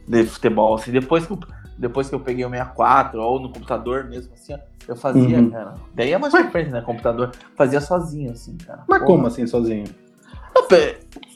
De 0.06 0.24
futebol. 0.24 0.76
Assim, 0.76 0.92
depois 0.92 1.26
que 1.26 1.32
eu, 1.32 1.40
depois 1.76 2.08
que 2.08 2.14
eu 2.14 2.20
peguei 2.20 2.44
o 2.44 2.50
64, 2.50 3.20
ou 3.20 3.40
no 3.40 3.50
computador 3.50 4.04
mesmo, 4.04 4.32
assim, 4.34 4.54
ó 4.54 4.58
eu 4.88 4.96
fazia, 4.96 5.38
uhum. 5.38 5.50
cara. 5.50 5.74
Daí 5.94 6.12
é 6.12 6.18
mais 6.18 6.32
Mas... 6.32 6.70
né? 6.70 6.80
Computador. 6.80 7.32
Fazia 7.56 7.80
sozinho, 7.80 8.32
assim, 8.32 8.56
cara. 8.58 8.84
Mas 8.88 8.98
Porra. 8.98 9.10
como 9.10 9.26
assim, 9.26 9.46
sozinho? 9.46 9.84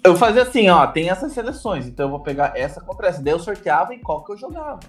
Eu 0.03 0.17
fazia 0.17 0.43
assim, 0.43 0.69
ó, 0.71 0.87
tem 0.87 1.11
essas 1.11 1.33
seleções, 1.33 1.87
então 1.87 2.07
eu 2.07 2.11
vou 2.11 2.21
pegar 2.21 2.53
essa 2.57 2.81
contra 2.81 3.09
essa. 3.09 3.23
Daí 3.23 3.35
eu 3.35 3.39
sorteava 3.39 3.95
em 3.95 3.99
qual 3.99 4.25
que 4.25 4.33
eu 4.33 4.37
jogava. 4.37 4.81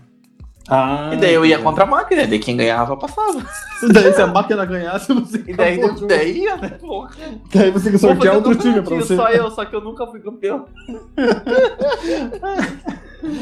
Ah, 0.69 1.10
e 1.13 1.17
daí 1.17 1.34
eu 1.34 1.45
ia 1.45 1.60
contra 1.60 1.84
a 1.84 1.88
máquina, 1.88 2.26
daí 2.28 2.39
quem 2.39 2.56
ganhava 2.56 2.95
passava. 2.95 3.43
E 3.84 3.91
daí 3.91 4.13
se 4.13 4.21
a 4.21 4.28
máquina 4.28 4.63
ganhasse, 4.63 5.12
você 5.12 5.43
E 5.47 5.54
daí, 5.54 5.80
daí 6.08 6.43
ia, 6.43 6.56
né? 6.56 6.69
Porra. 6.69 7.10
Daí 7.54 7.71
você 7.71 7.91
que 7.91 7.97
sortear 7.97 8.36
outro 8.36 8.56
time 8.56 8.82
pra 8.82 8.95
você. 8.95 9.15
Só 9.15 9.30
eu, 9.30 9.50
só 9.52 9.65
que 9.65 9.76
eu 9.76 9.82
nunca 9.82 10.06
fui 10.08 10.19
campeão. 10.21 10.65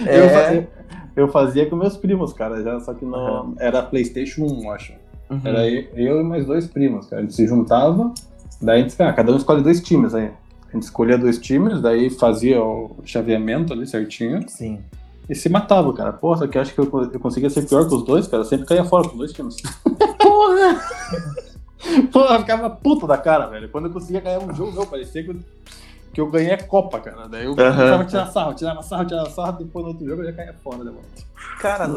é... 0.07 0.25
eu, 0.25 0.29
fazia, 0.29 0.69
eu 1.15 1.27
fazia 1.27 1.69
com 1.69 1.75
meus 1.75 1.97
primos, 1.97 2.33
cara, 2.33 2.63
já, 2.63 2.79
só 2.79 2.93
que 2.93 3.05
não. 3.05 3.47
Uhum. 3.47 3.55
Era 3.59 3.83
Playstation 3.83 4.45
1, 4.45 4.71
acho. 4.71 4.93
Uhum. 5.29 5.41
Era 5.43 5.67
eu 5.69 6.21
e 6.21 6.23
mais 6.23 6.45
dois 6.45 6.67
primos, 6.67 7.07
cara. 7.07 7.21
A 7.21 7.25
gente 7.25 7.35
se 7.35 7.47
juntava, 7.47 8.13
daí 8.61 8.79
a 8.79 8.83
gente, 8.83 9.01
ah, 9.01 9.13
cada 9.13 9.31
um 9.31 9.37
escolhe 9.37 9.61
dois 9.61 9.81
times 9.81 10.13
aí. 10.15 10.31
A 10.69 10.73
gente 10.73 10.83
escolhia 10.83 11.17
dois 11.17 11.39
times, 11.39 11.81
daí 11.81 12.09
fazia 12.09 12.61
o 12.63 12.97
chaveamento 13.03 13.73
ali 13.73 13.87
certinho. 13.87 14.47
Sim. 14.47 14.79
E 15.29 15.35
se 15.35 15.49
matava, 15.49 15.93
cara. 15.93 16.11
Porra, 16.11 16.47
que 16.47 16.57
acho 16.57 16.73
que 16.73 16.79
eu, 16.79 17.09
eu 17.13 17.19
conseguia 17.19 17.49
ser 17.49 17.67
pior 17.67 17.87
que 17.87 17.93
os 17.93 18.03
dois, 18.03 18.27
cara. 18.27 18.41
Eu 18.41 18.47
sempre 18.47 18.65
caía 18.65 18.83
fora 18.83 19.03
com 19.03 19.13
os 19.13 19.17
dois 19.17 19.33
times. 19.33 19.57
Porra! 20.17 20.81
Porra, 22.11 22.35
eu 22.35 22.39
ficava 22.39 22.69
puta 22.69 23.07
da 23.07 23.17
cara, 23.17 23.47
velho. 23.47 23.69
Quando 23.69 23.85
eu 23.85 23.91
conseguia 23.91 24.21
ganhar 24.21 24.39
um 24.39 24.53
jogo, 24.53 24.71
meu, 24.71 24.85
parecia 24.85 25.23
que 25.23 25.29
eu, 25.29 25.37
que 26.19 26.21
eu 26.21 26.29
ganhei 26.29 26.51
a 26.51 26.63
Copa, 26.63 26.99
cara. 26.99 27.27
Daí 27.29 27.45
eu 27.45 27.51
uhum. 27.51 27.55
começava 27.55 28.01
a 28.01 28.05
tirar 28.05 28.25
sarro, 28.27 28.53
tirava 28.53 28.83
sarro, 28.83 29.05
tirava 29.05 29.29
sarro, 29.29 29.57
depois 29.63 29.85
no 29.85 29.91
outro 29.91 30.05
jogo 30.05 30.21
eu 30.21 30.25
já 30.25 30.33
caía 30.33 30.53
fora 30.61 30.77
volta. 30.77 31.29
Cara, 31.59 31.87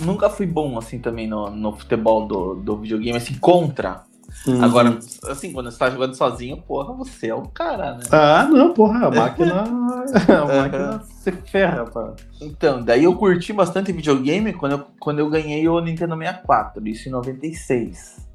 nunca 0.00 0.30
fui 0.30 0.46
bom 0.46 0.78
assim 0.78 0.98
também 0.98 1.28
no, 1.28 1.50
no 1.50 1.72
futebol 1.72 2.26
do, 2.26 2.54
do 2.54 2.76
videogame, 2.78 3.18
assim, 3.18 3.34
contra. 3.34 4.04
Uhum. 4.46 4.62
Agora, 4.62 4.98
assim, 5.28 5.52
quando 5.52 5.70
você 5.70 5.78
tá 5.78 5.90
jogando 5.90 6.14
sozinho, 6.14 6.56
porra, 6.56 6.92
você 6.94 7.28
é 7.28 7.34
o 7.34 7.42
cara, 7.42 7.94
né? 7.94 8.04
Ah, 8.10 8.48
não, 8.50 8.72
porra, 8.72 9.06
a 9.06 9.10
máquina. 9.12 9.62
a 9.62 10.44
máquina 10.44 11.02
se 11.04 11.32
ferra, 11.32 11.84
pá. 11.84 12.14
Então, 12.40 12.82
daí 12.82 13.04
eu 13.04 13.14
curti 13.14 13.52
bastante 13.52 13.92
videogame 13.92 14.52
quando 14.52 14.72
eu, 14.72 14.86
quando 14.98 15.18
eu 15.18 15.28
ganhei 15.28 15.68
o 15.68 15.80
Nintendo 15.80 16.16
64, 16.16 16.86
isso 16.88 17.08
em 17.08 17.12
96. 17.12 18.26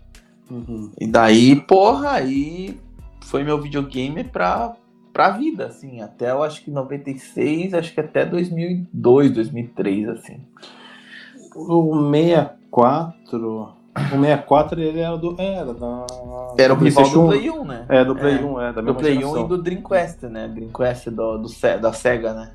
Uhum. 0.50 0.92
E 1.00 1.08
daí, 1.08 1.56
porra, 1.56 2.12
aí 2.12 2.80
foi 3.22 3.44
meu 3.44 3.62
videogame 3.62 4.24
pra, 4.24 4.74
pra 5.12 5.32
vida, 5.32 5.68
assim, 5.68 6.02
até 6.02 6.32
eu 6.32 6.44
acho 6.44 6.64
que 6.64 6.72
96, 6.72 7.74
acho 7.74 7.94
que 7.94 8.00
até 8.00 8.26
2002, 8.26 9.32
2003, 9.32 10.10
assim. 10.10 10.42
O 11.56 12.10
64. 12.12 13.74
O 13.94 14.22
64 14.22 14.82
ele 14.82 15.00
era 15.00 15.18
do. 15.18 15.36
Era 15.40 15.74
da. 15.74 16.06
Era 16.58 16.74
o 16.74 16.78
rival 16.78 17.10
do 17.10 17.28
Play 17.28 17.50
1, 17.50 17.66
né? 17.66 17.86
É, 17.90 18.06
do 18.06 18.16
Play 18.16 18.38
é, 18.38 18.42
1, 18.42 18.62
é, 18.62 18.74
da 18.74 18.82
Do 18.82 18.96
Play 18.96 19.16
geração. 19.16 19.42
1 19.42 19.46
e 19.46 19.48
do 19.48 19.62
Dreamcast, 19.62 20.26
né? 20.28 20.48
Dreamcast 20.48 21.10
do, 21.10 21.38
do, 21.38 21.48
da 21.82 21.92
SEGA, 21.92 22.34
né? 22.34 22.52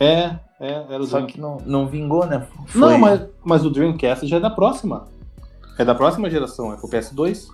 É, 0.00 0.36
é, 0.58 0.84
era 0.88 1.02
o 1.02 1.06
Só 1.06 1.18
Dream... 1.18 1.26
que 1.26 1.40
não, 1.40 1.58
não 1.66 1.86
vingou, 1.86 2.26
né? 2.26 2.46
Foi... 2.66 2.80
Não, 2.80 2.98
mas, 2.98 3.20
mas 3.44 3.64
o 3.64 3.70
Dreamcast 3.70 4.26
já 4.26 4.38
é 4.38 4.40
da 4.40 4.50
próxima. 4.50 5.06
É 5.78 5.84
da 5.84 5.94
próxima 5.94 6.30
geração, 6.30 6.72
é 6.72 6.76
pro 6.76 6.88
PS2. 6.88 7.48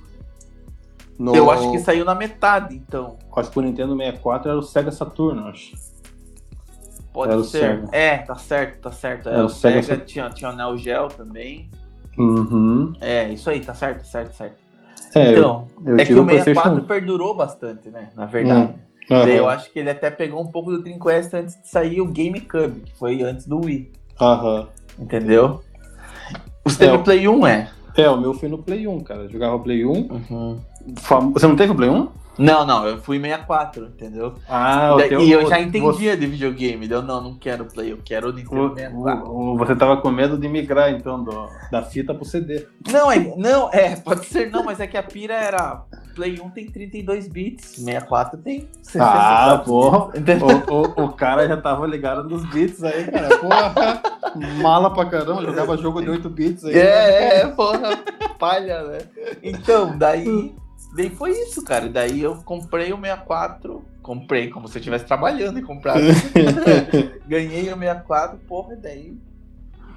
No... 1.19 1.35
Eu 1.35 1.51
acho 1.51 1.73
que 1.73 1.79
saiu 1.81 2.05
na 2.05 2.15
metade, 2.15 2.77
então. 2.77 3.19
Acho 3.35 3.51
que 3.51 3.59
o 3.59 3.63
Nintendo 3.63 3.97
64 3.97 4.51
era 4.51 4.59
o 4.59 4.63
Sega 4.63 4.93
Saturn, 4.93 5.49
acho. 5.49 5.75
Pode 7.13 7.33
era 7.33 7.43
ser. 7.43 7.85
É, 7.91 8.19
tá 8.19 8.37
certo, 8.37 8.83
tá 8.83 8.93
certo. 8.93 9.29
Era, 9.29 9.39
era 9.39 9.47
o 9.47 9.49
Sega, 9.49 9.83
Sega 9.83 10.05
tinha, 10.05 10.31
tinha 10.31 10.51
o 10.51 10.57
Neo 10.57 10.79
Geo 10.79 11.09
também. 11.09 11.69
Uhum. 12.17 12.93
É, 13.01 13.29
isso 13.33 13.51
aí, 13.51 13.61
tá 13.61 13.75
certo, 13.75 14.07
certo, 14.07 14.33
certo. 14.35 14.57
É, 15.15 15.33
então, 15.33 15.67
eu, 15.85 15.93
eu 15.93 15.99
é 15.99 16.05
que 16.05 16.15
o 16.15 16.25
64 16.25 16.83
perdurou 16.83 17.35
bastante, 17.35 17.89
né? 17.89 18.11
Na 18.15 18.27
verdade. 18.27 18.75
Hum. 18.75 18.89
Uhum. 19.11 19.27
eu 19.27 19.49
acho 19.49 19.73
que 19.73 19.79
ele 19.79 19.89
até 19.89 20.11
pegou 20.11 20.39
um 20.39 20.47
pouco 20.47 20.71
do 20.71 20.83
Dreamcast 20.83 21.35
antes 21.35 21.57
de 21.63 21.67
sair 21.67 21.99
o 22.01 22.05
GameCube, 22.05 22.81
que 22.81 22.95
foi 22.95 23.23
antes 23.23 23.47
do 23.47 23.65
Wii. 23.65 23.91
Aham. 24.21 24.61
Uhum. 24.61 25.05
Entendeu? 25.05 25.63
Você 26.65 26.79
teve 26.79 26.95
é, 26.95 26.99
Play 26.99 27.27
1, 27.29 27.47
é? 27.47 27.71
É, 27.97 28.11
o 28.11 28.21
meu 28.21 28.35
foi 28.35 28.49
no 28.49 28.59
Play 28.59 28.87
1, 28.87 29.01
cara. 29.01 29.23
Eu 29.23 29.31
jogava 29.31 29.59
Play 29.59 29.85
1. 29.85 29.91
Uhum. 29.91 30.61
Você 31.33 31.47
não 31.47 31.57
teve 31.57 31.73
o 31.73 31.75
Play 31.75 31.91
1? 31.91 32.09
Não, 32.39 32.65
não, 32.65 32.87
eu 32.87 32.99
fui 32.99 33.21
64, 33.21 33.87
entendeu? 33.87 34.35
Ah, 34.49 34.97
e, 35.11 35.25
e 35.25 35.33
eu 35.33 35.49
já 35.49 35.61
entendia 35.61 36.13
você... 36.13 36.17
de 36.17 36.27
videogame. 36.27 36.89
Eu 36.89 37.03
não, 37.03 37.21
não 37.21 37.35
quero 37.35 37.65
Play, 37.65 37.91
eu 37.91 37.99
quero 38.05 38.29
o 38.29 38.33
Nintendo 38.33 38.75
64. 38.77 39.57
Você 39.57 39.75
tava 39.75 39.97
com 39.97 40.11
medo 40.11 40.39
de 40.39 40.49
migrar, 40.49 40.93
então, 40.93 41.23
do, 41.23 41.49
da 41.73 41.83
fita 41.83 42.15
pro 42.15 42.25
CD. 42.25 42.65
Não, 42.89 43.11
é, 43.11 43.19
não, 43.37 43.69
é, 43.73 43.97
pode 43.97 44.25
ser 44.27 44.53
não, 44.53 44.63
mas 44.63 44.79
é 44.79 44.87
que 44.87 44.97
a 44.97 45.03
pira 45.03 45.35
era. 45.35 45.83
Play 46.15 46.41
1 46.41 46.51
tem 46.51 46.67
32 46.67 47.29
bits, 47.29 47.77
64 47.77 48.39
tem 48.39 48.69
64 48.83 49.09
Ah, 49.09 49.59
porra. 49.59 50.11
O, 50.69 51.03
o, 51.03 51.05
o, 51.05 51.13
cara 51.13 51.47
já 51.47 51.57
tava 51.57 51.87
ligado 51.87 52.29
nos 52.29 52.45
bits 52.51 52.83
aí, 52.83 53.05
cara. 53.05 53.39
Porra, 53.39 54.03
mala 54.61 54.93
pra 54.93 55.07
caramba, 55.07 55.43
jogava 55.43 55.77
jogo 55.77 56.03
de 56.03 56.11
8 56.11 56.29
bits 56.29 56.65
aí. 56.65 56.77
É, 56.77 57.41
é, 57.43 57.47
porra, 57.47 57.97
palha, 58.39 58.83
né? 58.83 58.99
Então, 59.43 59.97
daí. 59.97 60.55
Daí 60.95 61.11
foi 61.11 61.31
isso, 61.33 61.63
cara. 61.65 61.89
Daí 61.89 62.23
eu 62.23 62.37
comprei 62.45 62.93
o 62.93 63.01
64. 63.01 63.85
Comprei 64.03 64.49
como 64.49 64.69
se 64.69 64.77
eu 64.77 64.81
estivesse 64.81 65.05
trabalhando 65.05 65.59
e 65.59 65.63
comprado. 65.63 66.01
Ganhei 67.29 67.73
o 67.73 67.79
64, 67.79 68.39
porra, 68.39 68.75
e 68.75 68.77
daí. 68.77 69.19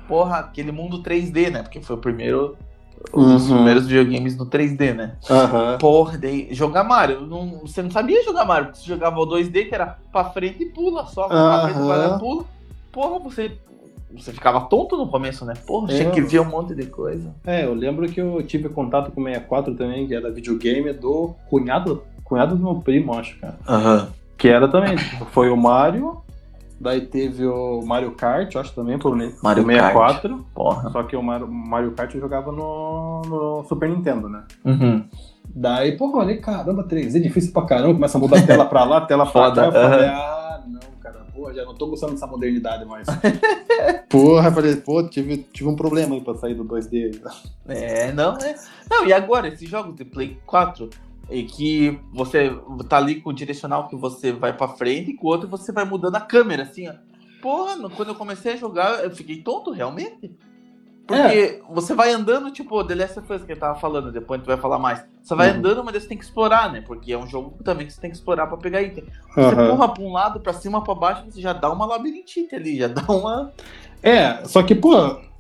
Porra, 0.08 0.40
aquele 0.40 0.72
mundo 0.72 1.02
3D, 1.02 1.50
né? 1.50 1.64
Porque 1.64 1.82
foi 1.82 1.96
o 1.96 2.00
primeiro. 2.00 2.58
Uhum. 3.14 3.36
Os 3.36 3.46
primeiros 3.46 3.88
videogames 3.88 4.38
no 4.38 4.46
3D, 4.46 4.94
né? 4.94 5.18
Uhum. 5.30 5.78
Porra, 5.80 6.18
daí. 6.18 6.50
Jogar 6.52 6.84
Mario. 6.84 7.22
Não, 7.22 7.62
você 7.62 7.82
não 7.82 7.90
sabia 7.90 8.24
jogar 8.24 8.46
Mario, 8.46 8.68
porque 8.68 8.80
você 8.80 8.88
jogava 8.88 9.20
o 9.20 9.26
2D, 9.26 9.70
que 9.70 9.74
era 9.74 9.98
pra 10.12 10.26
frente 10.26 10.64
e 10.64 10.70
pula 10.70 11.06
só. 11.08 11.28
Pra 11.28 11.64
frente 11.64 11.78
e 11.78 12.20
pula. 12.20 12.46
Porra, 12.92 13.20
você 13.20 13.58
você 14.16 14.32
ficava 14.32 14.62
tonto 14.62 14.98
no 14.98 15.08
começo, 15.08 15.46
né? 15.46 15.54
Porra, 15.66 15.88
tinha 15.88 16.10
que 16.12 16.22
ver 16.22 16.40
um 16.40 16.46
monte 16.46 16.76
de 16.76 16.86
coisa. 16.86 17.34
É, 17.46 17.66
eu 17.66 17.74
lembro 17.74 18.08
que 18.08 18.20
eu 18.20 18.42
tive 18.44 18.70
contato 18.70 19.12
com 19.12 19.22
o 19.22 19.26
64 19.26 19.76
também, 19.76 20.08
que 20.08 20.16
era 20.16 20.32
videogame 20.32 20.94
do 20.94 21.34
cunhado, 21.50 22.04
cunhado 22.24 22.56
do 22.56 22.64
meu 22.64 22.76
primo, 22.76 23.14
acho, 23.14 23.40
cara. 23.40 23.58
Aham. 23.68 23.98
Uhum. 23.98 24.08
Que 24.38 24.48
era 24.48 24.68
também, 24.68 24.98
foi 25.30 25.52
o 25.52 25.56
Mario, 25.56 26.18
daí 26.80 27.02
teve 27.02 27.46
o 27.46 27.82
Mario 27.86 28.12
Kart, 28.14 28.56
acho 28.56 28.74
também, 28.74 28.98
pro, 28.98 29.16
Mario 29.44 29.64
64. 29.64 30.30
Kart. 30.30 30.42
Porra. 30.54 30.90
Só 30.90 31.04
que 31.04 31.16
o 31.16 31.22
Mario, 31.22 31.48
Mario 31.48 31.92
Kart 31.92 32.14
eu 32.16 32.22
jogava 32.22 32.52
no, 32.52 33.22
no 33.22 33.64
Super 33.70 33.88
Nintendo, 33.88 34.28
né? 34.28 34.44
Uhum. 34.66 35.06
Daí, 35.54 35.96
porra, 35.98 36.24
olhei, 36.24 36.38
caramba, 36.38 36.84
3D, 36.84 37.22
difícil 37.22 37.54
pra 37.54 37.66
caramba, 37.66 37.94
começa 37.94 38.18
a 38.18 38.22
mudar 38.22 38.40
a 38.40 38.42
tela 38.42 38.66
pra 38.66 38.84
lá, 38.84 39.02
tela 39.02 39.26
pra 39.26 39.52
cá, 39.52 39.66
eu 39.66 39.72
falei, 39.72 40.08
ah, 40.08 40.41
porra, 41.42 41.54
já 41.56 41.66
não 41.66 41.74
tô 41.74 41.88
gostando 41.88 42.14
dessa 42.14 42.28
modernidade 42.28 42.86
mais. 42.86 43.08
porra, 44.08 44.52
falei, 44.52 44.76
pô, 44.76 45.04
tive, 45.10 45.38
tive 45.38 45.68
um 45.68 45.76
problema 45.76 46.14
aí 46.14 46.22
pra 46.22 46.36
sair 46.36 46.54
do 46.54 46.64
2D. 46.64 47.20
É, 47.68 48.12
não, 48.12 48.38
é. 48.38 48.56
Não, 48.90 49.06
e 49.08 49.12
agora, 49.12 49.48
esse 49.48 49.66
jogo 49.66 49.92
de 49.94 50.06
Play 50.06 50.40
4, 50.46 50.90
e 51.32 51.44
que 51.44 52.00
você 52.14 52.52
tá 52.88 52.98
ali 52.98 53.20
com 53.20 53.32
o 53.32 53.34
direcional 53.34 53.88
que 53.88 53.96
você 53.96 54.32
vai 54.32 54.56
pra 54.56 54.68
frente 54.68 55.12
e 55.12 55.16
com 55.16 55.28
o 55.28 55.30
outro 55.32 55.50
você 55.50 55.72
vai 55.72 55.84
mudando 55.84 56.16
a 56.16 56.22
câmera, 56.22 56.64
assim, 56.64 56.88
ó. 56.88 56.94
Porra, 57.42 57.90
quando 57.90 58.10
eu 58.10 58.16
comecei 58.16 58.54
a 58.54 58.58
jogar, 58.58 59.04
eu 59.04 59.10
fiquei 59.10 59.42
tonto, 59.42 59.72
realmente. 59.72 60.38
Porque 61.06 61.22
é. 61.22 61.60
você 61.70 61.94
vai 61.94 62.12
andando, 62.12 62.52
tipo, 62.52 62.84
The 62.84 62.96
Last 62.96 63.20
of 63.20 63.34
Us 63.34 63.44
que 63.44 63.52
eu 63.52 63.60
tava 63.60 63.80
falando, 63.80 64.12
depois 64.12 64.40
a 64.40 64.42
gente 64.42 64.48
vai 64.48 64.58
falar 64.58 64.80
mais. 64.80 65.04
Você 65.22 65.36
vai 65.36 65.52
uhum. 65.52 65.58
andando, 65.58 65.84
mas 65.84 65.96
você 65.96 66.08
tem 66.08 66.18
que 66.18 66.24
explorar, 66.24 66.72
né? 66.72 66.82
Porque 66.86 67.12
é 67.12 67.18
um 67.18 67.28
jogo 67.28 67.56
também 67.64 67.86
que 67.86 67.94
você 67.94 68.02
tem 68.02 68.10
que 68.10 68.18
explorar 68.18 68.48
pra 68.48 68.58
pegar 68.58 68.82
item. 68.82 69.04
Você 69.36 69.56
uhum. 69.56 69.70
porra 69.70 69.90
pra 69.90 70.04
um 70.04 70.12
lado, 70.12 70.40
pra 70.40 70.54
cima, 70.54 70.84
pra 70.84 70.96
baixo, 70.96 71.24
você 71.30 71.42
já 71.42 71.54
dá 71.54 71.72
uma 71.72 71.86
labirintite 71.86 72.56
ali, 72.56 72.78
já 72.78 72.88
dá 72.88 73.04
uma. 73.10 73.52
É, 74.04 74.44
só 74.46 74.64
que, 74.64 74.74
pô, 74.74 74.96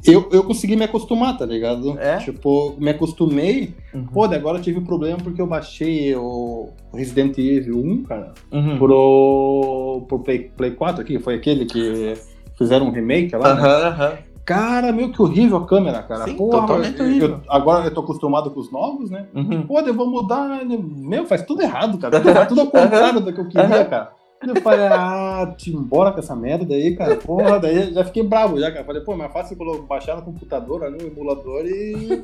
eu, 0.06 0.30
eu 0.32 0.43
consegui 0.43 0.76
me 0.76 0.84
acostumar, 0.84 1.38
tá 1.38 1.45
ligado? 1.45 1.97
É? 2.00 2.17
Tipo, 2.17 2.76
me 2.78 2.91
acostumei. 2.91 3.74
Uhum. 3.93 4.06
Pô, 4.06 4.26
agora 4.26 4.58
eu 4.58 4.62
tive 4.62 4.82
problema 4.82 5.17
porque 5.17 5.41
eu 5.41 5.47
baixei 5.47 6.15
o 6.15 6.69
Resident 6.93 7.38
Evil 7.38 7.80
1, 7.80 8.04
cara, 8.04 8.34
uhum. 8.52 8.78
pro, 8.78 10.06
pro 10.08 10.19
Play, 10.19 10.52
Play 10.56 10.71
4 10.71 11.02
aqui, 11.02 11.19
foi 11.19 11.36
aquele 11.36 11.65
que 11.65 12.13
fizeram 12.58 12.88
um 12.88 12.91
remake 12.91 13.36
lá, 13.36 13.56
né? 13.56 14.17
Cara, 14.45 14.91
meio 14.91 15.12
que 15.12 15.21
horrível 15.21 15.58
a 15.58 15.67
câmera, 15.67 16.04
cara. 16.04 16.25
Sim, 16.25 16.36
Porra, 16.36 16.62
totalmente 16.62 17.01
horrível. 17.01 17.30
Eu, 17.30 17.41
agora 17.47 17.86
eu 17.86 17.93
tô 17.93 18.01
acostumado 18.01 18.51
com 18.51 18.60
os 18.60 18.71
novos, 18.71 19.10
né? 19.10 19.27
Uhum. 19.34 19.67
Pô, 19.67 19.80
eu 19.80 19.93
vou 19.93 20.10
mudar. 20.10 20.47
Né? 20.65 20.77
Meu, 20.80 21.25
faz 21.25 21.43
tudo 21.43 21.62
errado, 21.62 21.97
cara. 21.97 22.19
Faz 22.21 22.47
tudo 22.47 22.62
ao 22.62 22.67
contrário 22.67 23.21
do 23.21 23.34
que 23.34 23.39
eu 23.39 23.47
queria, 23.47 23.86
cara. 23.86 24.12
Eu 24.47 24.60
falei, 24.60 24.88
ah, 24.88 25.54
te 25.56 25.71
embora 25.71 26.12
com 26.12 26.19
essa 26.19 26.36
merda 26.36 26.73
aí, 26.73 26.95
cara. 26.95 27.15
Porra, 27.15 27.60
daí 27.60 27.93
já 27.93 28.04
fiquei 28.04 28.23
bravo 28.23 28.60
já, 28.60 28.71
cara. 28.71 28.84
Falei, 28.84 29.04
pô, 29.04 29.15
mais 29.15 29.32
fácil 29.32 29.56
baixar 29.88 30.15
no 30.15 30.23
computador 30.23 30.84
ali, 30.84 30.97
no 30.97 31.08
emulador 31.08 31.63
e, 31.63 32.23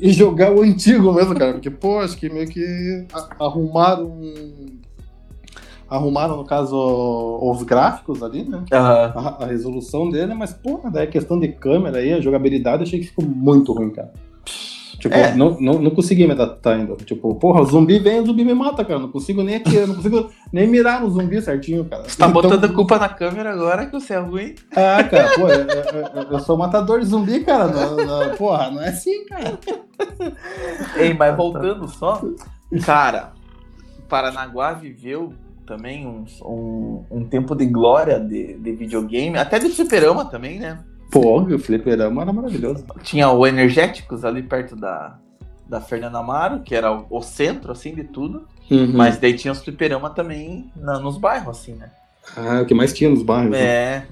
e 0.00 0.12
jogar 0.12 0.52
o 0.52 0.62
antigo 0.62 1.12
mesmo, 1.12 1.36
cara. 1.36 1.52
Porque, 1.52 1.70
pô, 1.70 2.00
acho 2.00 2.16
que 2.16 2.28
meio 2.28 2.48
que 2.48 3.06
arrumaram 3.38 4.06
um 4.06 4.80
arrumaram, 5.88 6.36
no 6.36 6.44
caso, 6.44 6.76
os 7.42 7.62
gráficos 7.62 8.22
ali, 8.22 8.44
né? 8.44 8.58
Uhum. 8.58 8.64
A, 8.78 9.36
a, 9.40 9.46
resolução 9.46 10.10
dele, 10.10 10.34
mas, 10.34 10.52
porra, 10.52 10.90
daí 10.90 11.04
a 11.04 11.10
questão 11.10 11.38
de 11.38 11.48
câmera 11.48 11.98
aí, 11.98 12.12
a 12.12 12.20
jogabilidade, 12.20 12.82
achei 12.82 13.00
que 13.00 13.06
ficou 13.06 13.24
muito 13.24 13.72
ruim, 13.72 13.90
cara. 13.90 14.12
Tipo, 14.98 15.14
é. 15.14 15.34
não, 15.34 15.56
não, 15.60 15.74
não 15.74 15.90
consegui 15.90 16.26
me 16.26 16.32
adaptar 16.32 16.74
ainda. 16.74 16.96
Tipo, 16.96 17.34
porra, 17.34 17.60
o 17.60 17.66
zumbi 17.66 17.98
vem, 17.98 18.20
o 18.20 18.26
zumbi 18.26 18.44
me 18.44 18.54
mata, 18.54 18.84
cara. 18.84 18.98
Não 18.98 19.10
consigo 19.10 19.42
nem 19.42 19.56
aqui, 19.56 19.78
não 19.86 19.94
consigo 19.94 20.30
nem 20.52 20.66
mirar 20.66 21.00
no 21.00 21.10
zumbi 21.10 21.40
certinho, 21.42 21.84
cara. 21.84 22.04
Você 22.04 22.16
tá 22.16 22.28
então... 22.28 22.42
botando 22.42 22.74
culpa 22.74 22.98
na 22.98 23.08
câmera 23.08 23.52
agora 23.52 23.86
que 23.86 23.92
você 23.92 24.14
é 24.14 24.18
ruim. 24.18 24.54
Ah, 24.72 25.04
cara, 25.04 25.34
pô, 25.34 25.48
eu, 25.48 25.66
eu, 25.66 26.32
eu 26.32 26.40
sou 26.40 26.56
matador 26.56 27.00
de 27.00 27.06
zumbi, 27.06 27.40
cara. 27.40 27.68
Não, 27.68 27.96
não, 27.96 28.36
porra, 28.36 28.70
não 28.70 28.82
é 28.82 28.88
assim, 28.88 29.24
cara. 29.26 29.58
Ei, 30.96 31.12
mas 31.12 31.36
voltando 31.36 31.86
só, 31.88 32.22
cara, 32.84 33.32
Paranaguá 34.08 34.72
viveu 34.72 35.34
também 35.66 36.06
um, 36.06 36.24
um, 36.42 37.04
um 37.10 37.24
tempo 37.24 37.54
de 37.54 37.66
glória 37.66 38.18
de, 38.20 38.54
de 38.54 38.72
videogame, 38.72 39.36
até 39.36 39.58
de 39.58 39.68
fliperama 39.68 40.24
também, 40.24 40.58
né? 40.58 40.78
Pô, 41.10 41.40
o 41.42 41.58
fliperama 41.58 42.22
era 42.22 42.32
maravilhoso. 42.32 42.84
Tinha 43.02 43.30
o 43.30 43.46
Energéticos 43.46 44.24
ali 44.24 44.42
perto 44.42 44.76
da, 44.76 45.18
da 45.68 45.80
Fernanda 45.80 46.18
Amaro, 46.18 46.60
que 46.60 46.74
era 46.74 46.92
o, 46.92 47.06
o 47.10 47.22
centro, 47.22 47.72
assim, 47.72 47.94
de 47.94 48.04
tudo. 48.04 48.46
Uhum. 48.70 48.92
Mas 48.94 49.18
daí 49.18 49.34
tinha 49.34 49.52
os 49.52 49.62
fliperama 49.62 50.10
também 50.10 50.70
na, 50.76 50.98
nos 50.98 51.18
bairros, 51.18 51.58
assim, 51.58 51.74
né? 51.74 51.90
Ah, 52.36 52.62
o 52.62 52.66
que 52.66 52.74
mais 52.74 52.92
tinha 52.92 53.08
nos 53.08 53.22
bairros. 53.22 53.50
Né? 53.50 53.60
É, 53.60 53.98
né? 54.00 54.06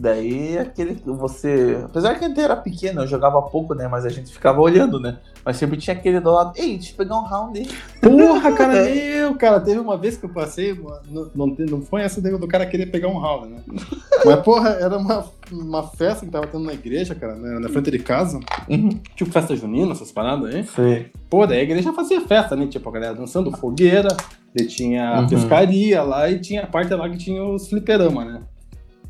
Daí 0.00 0.56
aquele 0.56 0.96
você. 1.04 1.82
Apesar 1.84 2.16
que 2.16 2.24
a 2.24 2.28
gente 2.28 2.38
era 2.38 2.54
pequeno, 2.54 3.02
eu 3.02 3.06
jogava 3.08 3.42
pouco, 3.42 3.74
né? 3.74 3.88
Mas 3.88 4.06
a 4.06 4.08
gente 4.08 4.32
ficava 4.32 4.60
olhando, 4.60 5.00
né? 5.00 5.18
Mas 5.44 5.56
sempre 5.56 5.76
tinha 5.76 5.96
aquele 5.96 6.20
do 6.20 6.30
lado. 6.30 6.52
Ei, 6.56 6.76
deixa 6.76 6.92
eu 6.92 6.96
pegar 6.96 7.16
um 7.16 7.24
round 7.24 7.58
aí. 7.58 7.68
Porra, 8.00 8.52
cara, 8.52 8.74
meu, 8.86 9.34
cara, 9.34 9.58
teve 9.58 9.80
uma 9.80 9.96
vez 9.96 10.16
que 10.16 10.24
eu 10.24 10.28
passei, 10.28 10.72
não, 11.10 11.30
não, 11.34 11.46
não 11.68 11.82
foi 11.82 12.02
essa 12.02 12.20
do 12.20 12.46
cara 12.46 12.64
querer 12.64 12.86
pegar 12.86 13.08
um 13.08 13.18
round, 13.18 13.48
né? 13.48 13.60
Mas, 14.24 14.40
porra, 14.42 14.70
era 14.70 14.96
uma, 14.96 15.24
uma 15.50 15.82
festa 15.82 16.24
que 16.24 16.30
tava 16.30 16.46
tendo 16.46 16.64
na 16.64 16.74
igreja, 16.74 17.16
cara, 17.16 17.34
né? 17.34 17.58
na 17.58 17.68
frente 17.68 17.90
de 17.90 17.98
casa. 17.98 18.38
Uhum. 18.68 19.00
Tipo 19.16 19.32
festa 19.32 19.56
junina, 19.56 19.90
essas 19.90 20.12
paradas 20.12 20.54
aí. 20.54 20.64
Sim. 20.64 21.06
Pô, 21.28 21.44
daí 21.44 21.58
a 21.58 21.62
igreja 21.64 21.92
fazia 21.92 22.20
festa, 22.20 22.54
né? 22.54 22.68
Tipo, 22.68 22.88
a 22.88 22.92
galera 22.92 23.14
dançando 23.14 23.50
fogueira, 23.50 24.16
e 24.54 24.64
tinha 24.64 25.20
uhum. 25.20 25.26
pescaria 25.26 26.02
lá 26.02 26.30
e 26.30 26.38
tinha 26.38 26.62
a 26.62 26.66
parte 26.66 26.94
lá 26.94 27.08
que 27.08 27.18
tinha 27.18 27.42
os 27.42 27.68
fliperama, 27.68 28.24
né? 28.24 28.42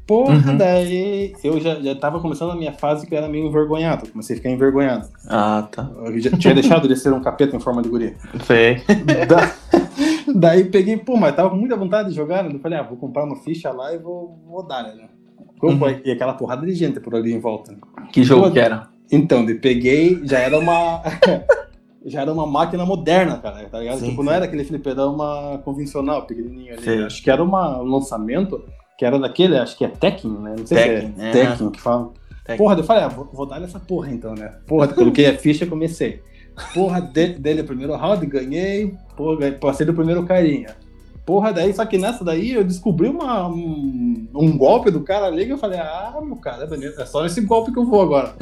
Porra, 0.09 0.53
uhum. 0.53 0.57
daí 0.57 1.35
eu 1.45 1.61
já, 1.61 1.75
já 1.75 1.95
tava 1.95 2.19
começando 2.19 2.51
a 2.51 2.57
minha 2.57 2.73
fase 2.73 3.07
que 3.07 3.13
eu 3.13 3.19
era 3.19 3.29
meio 3.29 3.47
envergonhado. 3.47 4.09
Comecei 4.09 4.35
a 4.35 4.39
ficar 4.39 4.49
envergonhado. 4.49 5.07
Ah, 5.29 5.69
tá. 5.71 5.87
Eu 6.03 6.19
já 6.19 6.31
tinha 6.31 6.55
deixado 6.55 6.89
de 6.89 6.97
ser 6.97 7.13
um 7.13 7.21
capeta 7.21 7.55
em 7.55 7.61
forma 7.61 7.83
de 7.83 7.91
guria. 7.91 8.17
Sei. 8.47 8.77
Da, 9.27 9.53
daí 10.35 10.65
peguei, 10.65 10.97
pô, 10.97 11.15
mas 11.19 11.37
tava 11.37 11.51
com 11.51 11.57
muita 11.57 11.77
vontade 11.77 12.09
de 12.09 12.15
jogar, 12.15 12.43
né? 12.43 12.51
Eu 12.51 12.59
falei, 12.59 12.79
ah, 12.79 12.85
vou 12.85 12.97
comprar 12.97 13.23
uma 13.25 13.37
ficha 13.37 13.71
lá 13.71 13.93
e 13.93 13.99
vou, 13.99 14.41
vou 14.49 14.67
dar, 14.67 14.83
né? 14.83 15.11
Uhum. 15.63 15.79
E 16.03 16.11
aquela 16.11 16.33
porrada 16.33 16.65
de 16.65 16.73
gente 16.73 16.99
por 17.01 17.15
ali 17.15 17.35
em 17.35 17.39
volta. 17.39 17.73
Né? 17.73 17.79
Que 18.11 18.25
jogo 18.25 18.51
que 18.51 18.59
era? 18.59 18.89
Então, 19.13 19.45
de 19.45 19.57
peguei, 19.57 20.23
já 20.25 20.39
era 20.39 20.59
uma. 20.59 21.03
já 22.07 22.23
era 22.23 22.33
uma 22.33 22.47
máquina 22.47 22.87
moderna, 22.87 23.37
cara, 23.37 23.69
tá 23.69 23.79
ligado? 23.79 23.99
Sim, 23.99 24.09
tipo, 24.09 24.23
sim. 24.23 24.27
não 24.27 24.33
era 24.33 24.47
aquele 24.47 24.65
fliperama 24.65 25.61
convencional, 25.67 26.25
pequenininho 26.27 26.73
ali. 26.73 26.83
Sim. 26.83 27.05
Acho 27.05 27.23
que 27.23 27.31
era 27.31 27.45
uma, 27.45 27.83
um 27.83 27.85
lançamento 27.85 28.65
que 28.99 29.05
era 29.05 29.17
daquele, 29.17 29.57
acho 29.57 29.79
que 29.79 29.85
é 29.85 29.89
Tekken, 29.89 30.33
né? 30.33 30.57
Não 30.59 30.67
sei 30.67 30.77
Tekken, 30.77 31.15
se 31.15 31.23
é, 31.23 31.29
é 31.29 31.33
Tekken 31.33 31.71
que 31.71 31.81
fala. 31.81 32.11
Tekken. 32.45 32.57
Porra, 32.57 32.77
eu 32.77 32.83
falei, 32.83 33.05
ah, 33.05 33.09
vou, 33.09 33.31
vou 33.33 33.47
dar 33.47 33.63
essa 33.63 33.79
porra 33.79 34.11
então, 34.11 34.35
né? 34.35 34.53
Porra, 34.67 34.89
coloquei 34.89 35.27
a 35.27 35.39
ficha 35.39 35.65
e 35.65 35.69
comecei. 35.69 36.21
Porra, 36.75 37.01
de, 37.01 37.35
dele 37.35 37.61
o 37.61 37.65
primeiro 37.65 37.95
round, 37.95 38.27
ganhei, 38.27 38.93
porra, 39.17 39.53
passei 39.53 39.87
do 39.87 39.95
primeiro 39.95 40.27
carinha. 40.27 40.75
Porra, 41.29 41.53
daí, 41.53 41.75
só 41.75 41.85
que 41.85 41.99
nessa 41.99 42.25
daí 42.25 42.53
eu 42.53 42.65
descobri 42.65 43.07
uma, 43.07 43.47
um, 43.49 44.27
um 44.35 44.57
golpe 44.57 44.91
do 44.91 45.03
cara 45.03 45.27
ali 45.27 45.45
que 45.45 45.53
eu 45.53 45.59
falei, 45.59 45.79
ah, 45.79 46.19
meu 46.23 46.37
cara, 46.37 46.67
é 46.67 47.05
só 47.05 47.23
nesse 47.23 47.43
golpe 47.43 47.71
que 47.71 47.79
eu 47.79 47.85
vou 47.85 48.01
agora. 48.01 48.35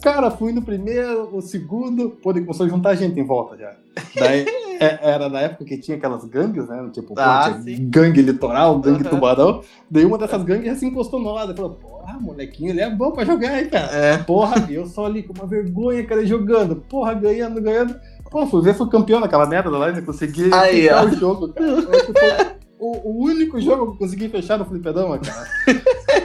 cara, 0.00 0.30
fui 0.30 0.52
no 0.52 0.62
primeiro, 0.62 1.36
o 1.36 1.42
segundo, 1.42 2.10
pô, 2.10 2.30
ele 2.30 2.42
começou 2.42 2.64
a 2.64 2.68
juntar 2.68 2.94
gente 2.94 3.18
em 3.18 3.26
volta 3.26 3.56
já. 3.56 3.72
Daí, 4.14 4.46
é, 4.78 5.00
era 5.02 5.28
na 5.28 5.40
época 5.40 5.64
que 5.64 5.78
tinha 5.78 5.96
aquelas 5.96 6.24
gangues, 6.26 6.68
né? 6.68 6.88
Tipo, 6.92 7.12
ah, 7.18 7.50
pô, 7.50 7.72
gangue 7.90 8.22
litoral, 8.22 8.78
gangue 8.78 9.02
uhum. 9.02 9.10
tubarão. 9.10 9.62
Daí 9.90 10.04
uma 10.04 10.16
dessas 10.16 10.44
gangues 10.44 10.66
já 10.66 10.76
se 10.76 10.86
encostou 10.86 11.18
no 11.18 11.32
lado 11.32 11.56
falou, 11.56 11.72
porra, 11.72 12.20
molequinho, 12.20 12.70
ele 12.70 12.82
é 12.82 12.88
bom 12.88 13.10
pra 13.10 13.24
jogar 13.24 13.50
aí, 13.50 13.66
cara. 13.66 13.92
É. 13.92 14.18
Porra, 14.18 14.64
eu 14.70 14.86
só 14.86 15.06
ali 15.06 15.24
com 15.24 15.32
uma 15.32 15.46
vergonha, 15.48 16.06
cara, 16.06 16.24
jogando. 16.24 16.76
Porra, 16.76 17.14
ganhando, 17.14 17.60
ganhando. 17.60 17.96
Pô, 18.30 18.46
fui 18.46 18.62
ver, 18.62 18.74
fui 18.74 18.88
campeão 18.88 19.20
naquela 19.20 19.46
merda 19.46 19.70
lá, 19.70 19.92
né? 19.92 20.00
Consegui 20.00 20.52
Aí, 20.52 20.82
fechar 20.82 21.06
o 21.06 21.16
jogo, 21.16 21.48
cara. 21.52 22.56
O, 22.78 23.08
o, 23.08 23.24
único 23.24 23.58
jogo 23.58 23.86
que 23.86 23.92
eu 23.92 23.98
consegui 23.98 24.28
fechar 24.28 24.58
no 24.58 24.66
Flipedama, 24.66 25.18
cara. 25.18 25.46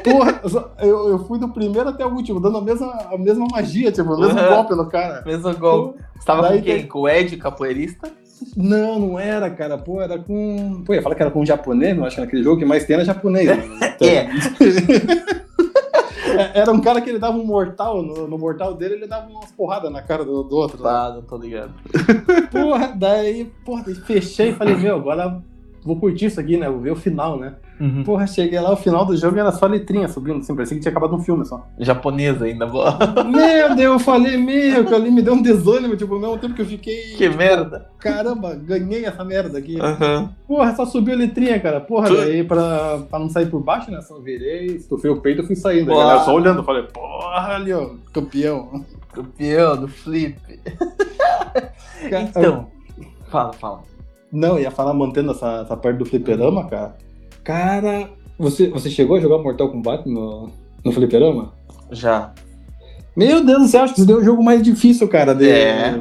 Porra, 0.04 0.42
eu, 0.80 1.10
eu 1.10 1.20
fui 1.20 1.40
do 1.40 1.48
primeiro 1.48 1.88
até 1.88 2.06
o 2.06 2.14
último, 2.14 2.42
dando 2.42 2.58
a 2.58 2.62
mesma, 2.62 2.92
a 3.10 3.18
mesma 3.18 3.48
magia, 3.50 3.90
tipo, 3.90 4.14
o 4.14 4.20
mesmo 4.20 4.38
uhum. 4.38 4.50
golpe 4.50 4.76
no 4.76 4.90
cara. 4.90 5.24
Mesmo 5.26 5.58
golpe. 5.58 6.00
Você 6.20 6.26
tava 6.26 6.50
com 6.50 6.62
quem? 6.62 6.88
Com 6.88 7.00
o 7.00 7.10
Ed, 7.10 7.38
capoeirista? 7.38 8.12
Não, 8.58 9.00
não 9.00 9.20
era, 9.20 9.50
cara. 9.50 9.78
Pô, 9.78 10.02
era 10.02 10.18
com. 10.20 10.84
Pô, 10.86 10.94
ia 10.94 11.02
falar 11.02 11.16
que 11.16 11.22
era 11.22 11.32
com 11.32 11.42
um 11.42 11.46
japonês, 11.46 11.96
não 11.96 12.06
acho 12.06 12.16
que 12.16 12.22
naquele 12.22 12.44
jogo 12.44 12.60
que 12.60 12.66
mais 12.66 12.86
tem 12.86 12.96
era 12.96 13.06
japonês. 13.06 13.48
Né? 13.48 13.62
Então... 14.02 14.08
é. 14.08 14.30
É, 16.32 16.60
era 16.60 16.72
um 16.72 16.82
cara 16.82 17.02
que 17.02 17.10
ele 17.10 17.20
dava 17.20 17.38
um 17.38 17.46
mortal, 17.46 18.02
no, 18.02 18.28
no 18.28 18.38
mortal 18.38 18.74
dele 18.74 18.96
ele 18.96 19.08
dava 19.08 19.30
umas 19.30 19.52
porradas 19.52 19.91
na 19.91 20.02
cara 20.02 20.24
do, 20.24 20.44
do 20.44 20.56
outro. 20.56 20.82
Tá, 20.82 21.10
né? 21.10 21.15
não 21.15 21.22
tô 21.24 21.38
ligado. 21.38 21.74
Porra, 22.52 22.94
daí, 22.96 23.46
porra, 23.65 23.84
fechei 23.84 24.50
e 24.50 24.54
falei, 24.54 24.76
meu, 24.76 24.98
agora 24.98 25.41
vou 25.84 26.00
curtir 26.00 26.26
isso 26.26 26.39
aqui, 26.39 26.58
né? 26.58 26.70
Vou 26.70 26.80
ver 26.80 26.91
o 26.91 26.96
final, 26.96 27.39
né? 27.39 27.56
Uhum. 27.80 28.04
Porra, 28.04 28.28
cheguei 28.28 28.60
lá, 28.60 28.72
o 28.72 28.78
final 28.78 29.06
do 29.06 29.17
jogo 29.17 29.39
era 29.39 29.52
só 29.52 29.65
letrinha 29.65 30.08
subindo, 30.08 30.38
assim, 30.38 30.54
parecia 30.54 30.78
que 30.78 30.84
tinha 30.84 30.91
acabado 30.91 31.15
um 31.15 31.20
filme 31.20 31.44
só. 31.46 31.67
Japonesa 31.80 32.46
ainda, 32.46 32.67
boa. 32.67 32.96
Meu 33.26 33.76
Deus, 33.76 33.94
eu 33.94 34.00
falei, 34.00 34.38
meu, 34.38 34.86
que 34.86 34.94
ali 34.94 35.10
me 35.10 35.22
deu 35.22 35.34
um 35.34 35.41
desânimo, 35.41 35.98
tipo, 35.98 36.13
ao 36.13 36.20
mesmo 36.20 36.38
tempo 36.38 36.54
que 36.54 36.62
eu 36.62 36.65
fiquei. 36.65 37.15
Que 37.15 37.28
merda. 37.30 37.89
Caramba, 37.98 38.54
ganhei 38.54 39.06
essa 39.06 39.24
merda 39.24 39.58
aqui. 39.58 39.78
Uhum. 39.78 40.30
Porra, 40.48 40.76
só 40.76 40.86
subiu 40.86 41.15
a 41.15 41.17
letrinha, 41.17 41.60
cara. 41.60 41.82
Porra, 41.82 42.08
tu... 42.08 42.17
daí 42.17 42.44
pra, 42.44 43.00
pra 43.10 43.20
não 43.20 43.30
sair 43.30 43.48
por 43.48 43.62
baixo, 43.62 43.89
né? 43.89 44.02
Só 44.02 44.20
virei, 44.20 44.67
estufei 44.67 45.10
o 45.10 45.20
peito 45.20 45.41
e 45.41 45.48
fui 45.48 45.56
saindo. 45.56 45.88
Galera, 45.88 46.20
só 46.20 46.36
olhando, 46.36 46.63
falei, 46.63 46.84
porra, 46.84 47.56
ali, 47.56 47.74
ó, 47.74 47.91
campeão. 48.13 48.86
Campeão 49.12 49.76
do 49.76 49.88
flip. 49.88 50.38
então, 52.06 52.67
fala, 53.30 53.54
fala. 53.54 53.91
Não, 54.32 54.58
ia 54.58 54.72
falar 54.72 54.94
mantendo 54.94 55.32
essa, 55.32 55.62
essa 55.63 55.76
parte 55.76 55.98
do 55.98 56.06
fliperama, 56.06 56.67
cara. 56.67 56.96
Cara, 57.44 58.10
você, 58.39 58.70
você 58.70 58.89
chegou 58.89 59.17
a 59.17 59.20
jogar 59.20 59.38
Mortal 59.39 59.70
Kombat 59.70 60.08
no, 60.08 60.50
no 60.84 60.91
fliperama? 60.91 61.54
Já. 61.91 62.34
Meu 63.15 63.44
Deus 63.44 63.63
do 63.63 63.67
céu, 63.67 63.84
acho 63.84 63.94
que 63.94 64.02
isso 64.02 64.12
é 64.12 64.15
o 64.15 64.24
jogo 64.24 64.41
mais 64.41 64.63
difícil, 64.63 65.08
cara. 65.08 65.36
De... 65.36 65.50
É, 65.50 66.00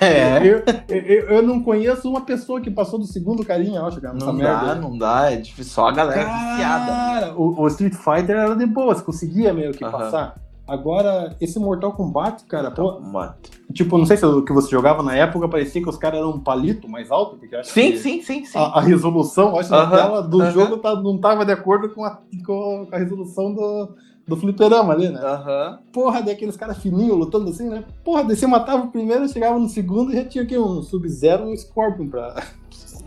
é. 0.00 0.40
Eu, 0.42 0.62
eu, 0.88 1.28
eu, 1.28 1.42
não 1.42 1.62
conheço 1.62 2.10
uma 2.10 2.22
pessoa 2.22 2.60
que 2.60 2.70
passou 2.70 2.98
do 2.98 3.06
segundo 3.06 3.44
carinha, 3.44 3.80
acho, 3.82 4.00
cara. 4.00 4.14
Não 4.14 4.26
dá, 4.26 4.32
merda. 4.32 4.74
não 4.74 4.98
dá, 4.98 5.30
é 5.30 5.36
difícil. 5.36 5.72
Só 5.72 5.88
a 5.88 5.92
galera 5.92 6.24
cara, 6.24 6.50
viciada. 6.50 7.34
O, 7.36 7.62
o, 7.62 7.68
Street 7.68 7.94
Fighter 7.94 8.36
era 8.36 8.54
de 8.56 8.66
boa, 8.66 8.94
você 8.94 9.04
conseguia 9.04 9.54
meio 9.54 9.72
que 9.72 9.78
passar. 9.78 10.34
Agora, 10.68 11.34
esse 11.40 11.58
Mortal 11.58 11.92
Kombat, 11.92 12.44
cara, 12.44 12.68
Mortal 12.68 12.92
pô, 12.92 13.00
Kombat. 13.00 13.38
tipo, 13.72 13.96
não 13.96 14.04
sei 14.04 14.18
se 14.18 14.26
o 14.26 14.44
que 14.44 14.52
você 14.52 14.70
jogava 14.70 15.02
na 15.02 15.16
época 15.16 15.48
parecia 15.48 15.82
que 15.82 15.88
os 15.88 15.96
caras 15.96 16.18
eram 16.18 16.30
um 16.30 16.40
palito 16.40 16.88
mais 16.88 17.10
alto, 17.10 17.36
porque 17.36 17.56
acho 17.56 17.72
sim, 17.72 17.92
que 17.92 17.98
sim, 17.98 18.22
sim, 18.22 18.44
sim. 18.44 18.58
A, 18.58 18.78
a 18.78 18.80
resolução, 18.80 19.58
acho, 19.58 19.74
uh 19.74 19.78
-huh, 19.78 19.90
tela 19.90 20.22
do 20.22 20.36
uh 20.36 20.42
-huh. 20.42 20.50
jogo 20.52 20.76
tá, 20.76 20.94
não 20.94 21.16
tava 21.16 21.44
de 21.46 21.52
acordo 21.52 21.88
com 21.94 22.04
a, 22.04 22.18
com 22.44 22.86
a 22.92 22.98
resolução 22.98 23.54
do, 23.54 23.88
do 24.26 24.36
fliperama 24.36 24.92
ali, 24.92 25.08
né? 25.08 25.20
Uhum. 25.20 25.78
Porra, 25.90 26.20
daqueles 26.20 26.56
caras 26.56 26.76
fininhos 26.76 27.16
lutando 27.16 27.48
assim, 27.48 27.68
né? 27.68 27.82
Porra, 28.04 28.22
daí 28.24 28.36
você 28.36 28.46
matava 28.46 28.84
o 28.84 28.90
primeiro, 28.90 29.26
chegava 29.26 29.58
no 29.58 29.68
segundo 29.68 30.12
e 30.12 30.16
já 30.16 30.24
tinha 30.26 30.44
aqui 30.44 30.58
um 30.58 30.82
Sub-Zero 30.82 31.48
e 31.48 31.52
um 31.54 31.56
Scorpion 31.56 32.08
pra, 32.08 32.42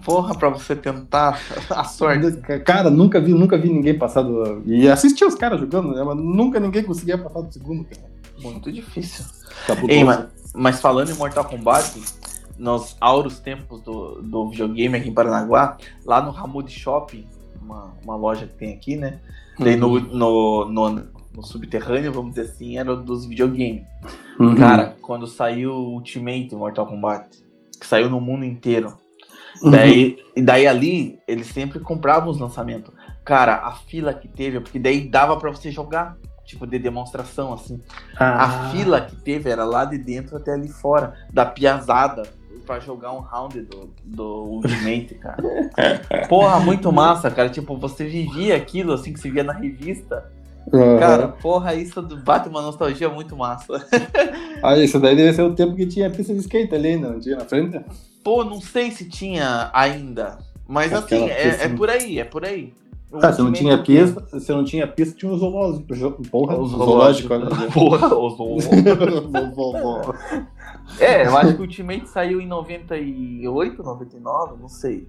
Porra, 0.03 0.35
pra 0.35 0.49
você 0.49 0.75
tentar 0.75 1.39
a 1.69 1.83
sorte. 1.83 2.37
Cara, 2.65 2.89
nunca 2.89 3.19
vi, 3.19 3.33
nunca 3.33 3.57
vi 3.57 3.69
ninguém 3.69 3.97
passar 3.97 4.21
do. 4.21 4.63
E 4.65 4.89
assisti 4.89 5.23
os 5.23 5.35
caras 5.35 5.59
jogando, 5.59 5.93
né? 5.93 6.03
Mas 6.03 6.17
nunca 6.17 6.59
ninguém 6.59 6.83
conseguia 6.83 7.17
passar 7.17 7.41
do 7.41 7.51
segundo, 7.51 7.85
cara. 7.85 8.09
Muito 8.41 8.71
difícil. 8.71 9.25
Ei, 9.87 10.03
mas, 10.03 10.27
mas, 10.53 10.81
falando 10.81 11.11
em 11.11 11.15
Mortal 11.15 11.45
Kombat, 11.45 12.01
nos 12.57 12.95
auros 12.99 13.39
tempos 13.39 13.81
do, 13.81 14.21
do 14.21 14.49
videogame 14.49 14.97
aqui 14.97 15.09
em 15.09 15.13
Paranaguá, 15.13 15.77
lá 16.05 16.21
no 16.21 16.31
Ramud 16.31 16.69
Shopping, 16.71 17.25
uma, 17.61 17.93
uma 18.03 18.15
loja 18.15 18.47
que 18.47 18.55
tem 18.55 18.73
aqui, 18.73 18.95
né? 18.95 19.19
Uhum. 19.59 19.77
no, 19.77 19.99
no, 19.99 20.65
no, 20.65 21.07
no, 21.35 21.43
subterrâneo, 21.43 22.11
vamos 22.11 22.31
dizer 22.31 22.49
assim, 22.49 22.77
era 22.77 22.95
dos 22.95 23.25
videogames. 23.25 23.83
Uhum. 24.39 24.55
Cara, 24.55 24.95
quando 25.01 25.27
saiu 25.27 25.71
o 25.71 25.93
Ultimate 25.93 26.55
Mortal 26.55 26.87
Kombat, 26.87 27.27
que 27.79 27.85
saiu 27.85 28.09
no 28.09 28.19
mundo 28.19 28.45
inteiro. 28.45 28.97
Uhum. 29.62 29.71
Daí, 29.71 30.17
e 30.36 30.41
daí 30.41 30.67
ali, 30.67 31.19
eles 31.28 31.47
sempre 31.47 31.80
compravam 31.80 32.30
os 32.30 32.39
lançamentos. 32.39 32.93
Cara, 33.24 33.56
a 33.58 33.74
fila 33.74 34.13
que 34.13 34.28
teve, 34.28 34.60
porque 34.60 34.80
daí 34.80 35.08
dava 35.08 35.38
para 35.38 35.52
você 35.52 35.71
jogar, 35.71 36.17
tipo, 36.45 36.65
de 36.65 36.80
demonstração, 36.80 37.54
assim. 37.54 37.80
Ah. 38.17 38.43
A 38.43 38.69
fila 38.71 39.02
que 39.02 39.15
teve 39.15 39.50
era 39.50 39.63
lá 39.63 39.86
de 39.86 39.97
dentro 39.97 40.38
até 40.38 40.54
ali 40.54 40.69
fora, 40.69 41.13
da 41.32 41.45
piazada, 41.45 42.24
para 42.65 42.80
jogar 42.80 43.12
um 43.12 43.19
round 43.19 43.62
do, 43.62 43.89
do 44.04 44.43
Ultimate, 44.45 45.15
cara. 45.15 45.43
Porra, 46.28 46.60
muito 46.60 46.91
massa, 46.91 47.30
cara. 47.30 47.50
Tipo, 47.50 47.78
você 47.78 48.06
vivia 48.06 48.56
aquilo, 48.56 48.93
assim, 48.93 49.13
que 49.13 49.19
se 49.19 49.30
via 49.30 49.43
na 49.43 49.54
revista. 49.54 50.26
Uhum. 50.71 51.00
Cara, 51.00 51.28
porra, 51.28 51.74
isso 51.74 52.02
bate 52.24 52.47
uma 52.47 52.62
nostalgia 52.62 53.10
muito 53.10 53.36
massa. 53.36 53.84
ah, 54.62 54.78
isso 54.78 55.00
daí 55.00 55.15
deve 55.15 55.34
ser 55.34 55.41
o 55.41 55.56
tempo 55.56 55.76
que 55.76 55.88
tinha 55.88 56.10
pista 56.10 56.34
de 56.34 56.39
skate 56.39 56.76
ali, 56.76 56.97
não 56.97 57.19
tinha 57.19 57.36
na 57.36 57.45
frente? 57.45 57.82
Pô, 58.23 58.43
não 58.43 58.62
sei 58.62 58.91
se 58.91 59.07
tinha 59.07 59.69
ainda. 59.73 60.39
Mas 60.67 60.93
assim, 60.93 61.29
é, 61.29 61.65
é, 61.65 61.69
por 61.69 61.89
aí, 61.89 62.19
é 62.19 62.23
por 62.23 62.45
aí. 62.45 62.73
Ah, 63.13 63.31
você 63.31 63.41
não 63.41 63.51
tinha 63.51 63.77
pista, 63.84 64.25
você 64.31 64.53
não 64.53 64.63
tinha 64.63 64.88
pista, 64.88 65.17
tinha 65.17 65.29
um 65.29 65.38
zoológico. 65.38 66.23
Porra, 66.29 66.57
o 66.57 66.65
zoológico. 66.65 67.27
Porra, 67.73 68.15
o 68.15 68.29
zoológico. 68.29 68.73
é, 70.97 71.27
eu 71.27 71.38
acho 71.38 71.55
que 71.55 71.60
o 71.60 71.63
Ultimate 71.63 72.07
saiu 72.07 72.39
em 72.39 72.47
98, 72.47 73.84
99, 73.84 74.53
não 74.62 74.69
sei. 74.69 75.07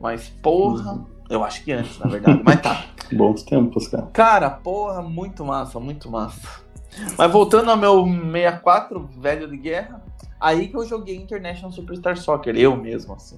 Mas, 0.00 0.30
porra, 0.42 0.94
uhum. 0.94 1.04
eu 1.30 1.44
acho 1.44 1.62
que 1.62 1.72
antes, 1.72 1.98
na 1.98 2.10
verdade. 2.10 2.42
Mas 2.44 2.60
tá. 2.60 2.86
Bons 3.12 3.42
tempos, 3.42 3.86
cara. 3.86 4.06
Cara, 4.12 4.50
porra, 4.50 5.02
muito 5.02 5.44
massa, 5.44 5.78
muito 5.78 6.10
massa. 6.10 6.62
Mas 7.16 7.30
voltando 7.30 7.70
ao 7.70 7.76
meu 7.76 8.04
64, 8.04 9.08
velho 9.18 9.48
de 9.48 9.56
guerra, 9.56 10.02
Aí 10.42 10.66
que 10.66 10.76
eu 10.76 10.84
joguei 10.84 11.14
International 11.16 11.70
Superstar 11.70 12.16
Soccer, 12.16 12.56
eu 12.56 12.76
mesmo, 12.76 13.14
assim. 13.14 13.36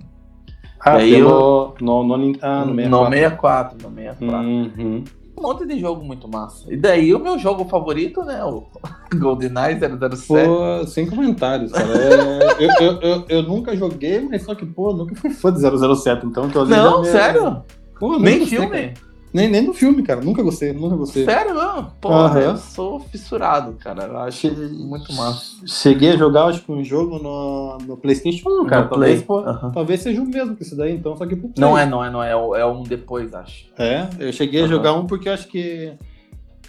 Ah, 0.80 0.96
aí 0.96 1.18
eu... 1.18 1.74
no, 1.80 2.02
no, 2.02 2.32
ah, 2.40 2.64
no 2.64 2.74
64. 2.74 2.88
No 2.90 3.10
64, 3.10 3.78
no 3.88 3.94
64. 3.94 4.48
Uhum. 4.48 5.04
Um 5.36 5.42
monte 5.42 5.66
de 5.66 5.78
jogo 5.80 6.04
muito 6.04 6.28
massa. 6.28 6.72
E 6.72 6.76
daí 6.76 7.14
o 7.14 7.18
meu 7.18 7.38
jogo 7.38 7.64
favorito, 7.64 8.22
né? 8.22 8.42
O 8.44 8.64
GoldenEye 9.14 9.78
007. 9.78 10.26
Pô, 10.26 10.86
sem 10.86 11.08
comentários, 11.08 11.72
cara. 11.72 11.92
É, 11.92 12.64
eu, 12.64 12.86
eu, 12.86 13.00
eu, 13.00 13.24
eu, 13.28 13.42
nunca 13.42 13.76
joguei, 13.76 14.20
mas 14.20 14.42
só 14.42 14.54
que, 14.54 14.64
pô, 14.64 14.92
nunca 14.94 15.14
fui 15.16 15.30
fã 15.30 15.52
de 15.52 15.60
007, 15.60 16.24
então... 16.24 16.46
Não, 16.66 17.04
sério? 17.04 17.62
Pô, 17.98 18.18
Nem 18.18 18.46
filme? 18.46 18.68
Cara. 18.68 19.13
Nem, 19.34 19.48
nem 19.48 19.62
no 19.62 19.74
filme, 19.74 20.04
cara. 20.04 20.20
Nunca 20.20 20.44
gostei, 20.44 20.72
nunca 20.72 20.94
gostei. 20.94 21.24
Sério, 21.24 21.54
não? 21.54 21.90
Porra, 22.00 22.38
uhum. 22.38 22.40
eu 22.40 22.56
sou 22.56 23.00
fissurado, 23.00 23.72
cara. 23.72 24.04
Eu 24.04 24.18
acho 24.18 24.38
che... 24.38 24.50
muito 24.50 25.12
massa. 25.12 25.56
Cheguei 25.66 26.12
a 26.12 26.16
jogar, 26.16 26.44
acho 26.44 26.62
que 26.62 26.70
um 26.70 26.84
jogo 26.84 27.18
no, 27.18 27.78
no 27.78 27.96
PlayStation 27.96 28.48
1, 28.48 28.66
cara. 28.66 28.84
No 28.84 28.90
talvez, 28.90 29.22
Play. 29.22 29.26
pô, 29.26 29.40
uhum. 29.40 29.72
talvez 29.72 30.00
seja 30.02 30.22
o 30.22 30.24
mesmo 30.24 30.54
que 30.54 30.62
esse 30.62 30.76
daí, 30.76 30.94
então, 30.94 31.16
só 31.16 31.26
que 31.26 31.34
pro 31.34 31.48
Play. 31.48 31.68
Não 31.68 31.76
é, 31.76 31.84
não 31.84 32.04
é, 32.04 32.10
não 32.10 32.22
é. 32.22 32.30
É 32.30 32.64
um 32.64 32.84
depois, 32.84 33.34
acho. 33.34 33.66
É, 33.76 34.08
eu 34.20 34.32
cheguei 34.32 34.60
uhum. 34.60 34.66
a 34.66 34.68
jogar 34.68 34.92
um 34.92 35.04
porque 35.04 35.28
acho 35.28 35.48
que 35.48 35.92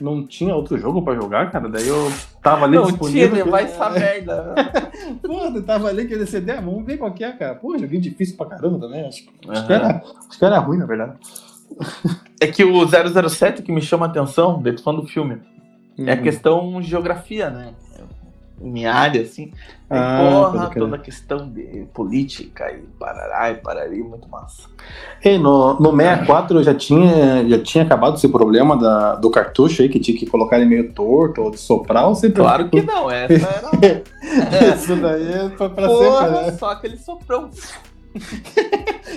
não 0.01 0.25
tinha 0.25 0.55
outro 0.55 0.75
jogo 0.77 1.03
pra 1.03 1.13
jogar, 1.13 1.51
cara. 1.51 1.69
Daí 1.69 1.87
eu 1.87 2.11
tava 2.41 2.65
ali 2.65 2.77
não 2.77 2.87
disponível. 2.87 3.27
Não 3.27 3.35
tinha, 3.35 3.45
vai 3.45 3.63
essa 3.65 3.89
merda. 3.91 4.55
Pô, 5.21 5.39
eu 5.53 5.63
tava 5.63 5.87
ali 5.87 6.07
querendo 6.07 6.25
CD, 6.25 6.51
ah, 6.51 6.61
vamos 6.61 6.83
ver 6.83 6.97
qual 6.97 7.13
que 7.13 7.23
é, 7.23 7.31
cara. 7.31 7.53
Pô, 7.53 7.77
joguinho 7.77 8.01
difícil 8.01 8.35
pra 8.35 8.47
caramba 8.47 8.79
também. 8.79 9.05
Acho, 9.05 9.23
uhum. 9.45 9.51
acho, 9.51 9.67
que, 9.67 9.73
era, 9.73 10.03
acho 10.29 10.39
que 10.39 10.45
era 10.45 10.57
ruim, 10.57 10.77
na 10.77 10.85
verdade. 10.87 11.13
É 12.39 12.47
que 12.47 12.63
o 12.63 12.85
007 12.85 13.61
que 13.61 13.71
me 13.71 13.81
chama 13.81 14.05
a 14.05 14.09
atenção, 14.09 14.61
dentro 14.61 14.83
do 14.93 15.07
filme, 15.07 15.41
uhum. 15.97 16.07
é 16.07 16.13
a 16.13 16.15
uhum. 16.15 16.23
questão 16.23 16.81
geografia, 16.81 17.49
né? 17.49 17.73
Minha 18.59 18.93
área, 18.93 19.21
assim. 19.21 19.51
Ah, 19.89 20.49
porra, 20.51 20.71
toda 20.73 20.95
a 20.95 20.99
questão 20.99 21.49
de 21.49 21.85
política 21.93 22.71
e 22.71 22.83
parará 22.97 23.51
e 23.51 23.55
parari, 23.55 24.01
muito 24.01 24.29
massa. 24.29 24.63
Ei, 25.23 25.37
no, 25.37 25.73
no 25.79 25.91
64 25.95 26.63
já 26.63 26.73
tinha, 26.73 27.47
já 27.47 27.59
tinha 27.59 27.83
acabado 27.83 28.15
esse 28.15 28.29
problema 28.29 28.77
da, 28.77 29.15
do 29.15 29.29
cartucho 29.29 29.81
aí, 29.81 29.89
que 29.89 29.99
tinha 29.99 30.17
que 30.17 30.25
colocar 30.25 30.57
ele 30.57 30.65
meio 30.65 30.93
torto 30.93 31.41
ou 31.41 31.51
de 31.51 31.59
soprar 31.59 32.07
ou 32.07 32.15
sempre. 32.15 32.41
Claro 32.41 32.69
que 32.69 32.81
não, 32.83 33.11
essa 33.11 33.33
era. 33.81 34.03
Isso 34.75 34.95
daí 34.95 35.33
é 35.33 35.49
pra, 35.49 35.69
pra 35.69 35.87
porra, 35.87 36.27
sempre, 36.27 36.45
né? 36.45 36.51
Só 36.53 36.69
aquele 36.71 36.97
soprão. 36.97 37.49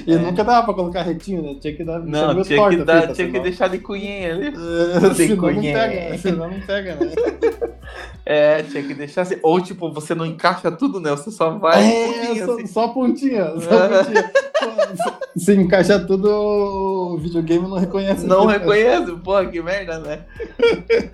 E 0.07 0.13
é. 0.13 0.19
nunca 0.19 0.43
dava 0.43 0.65
pra 0.65 0.75
colocar 0.75 1.03
retinho, 1.03 1.43
né? 1.43 1.57
Tinha 1.61 1.75
que 1.75 1.85
dar. 1.85 2.01
Não, 2.01 2.43
tinha, 2.43 2.69
que, 2.69 2.77
dar, 2.85 3.03
tinha 3.03 3.15
senão... 3.15 3.33
que 3.33 3.41
deixar 3.41 3.69
de 3.69 3.79
cunhinha 3.79 4.35
ali. 4.35 4.49
É, 4.49 5.15
senão, 5.15 5.37
cunhinha. 5.37 5.73
Não 5.73 5.91
pega, 5.91 6.19
senão 6.19 6.51
não 6.51 6.61
pega, 6.61 6.95
né? 6.97 7.11
É, 8.25 8.63
tinha 8.63 8.83
que 8.83 8.93
deixar 8.93 9.23
assim. 9.23 9.39
Ou 9.43 9.59
tipo, 9.59 9.91
você 9.91 10.15
não 10.15 10.27
encaixa 10.27 10.71
tudo, 10.71 11.01
né? 11.01 11.11
Você 11.13 11.31
só 11.31 11.51
vai. 11.53 11.83
É, 11.83 12.45
só, 12.45 12.55
assim. 12.55 12.67
só 12.67 12.89
pontinha. 12.89 13.47
Só 13.59 13.89
pontinha. 13.89 14.31
Se 15.35 15.55
encaixa 15.55 15.99
tudo, 15.99 16.29
o 16.31 17.17
videogame 17.17 17.67
não 17.67 17.79
reconhece. 17.79 18.27
Não 18.27 18.45
reconhece, 18.45 19.13
porra, 19.17 19.47
que 19.47 19.63
merda, 19.63 19.99
né? 20.01 20.27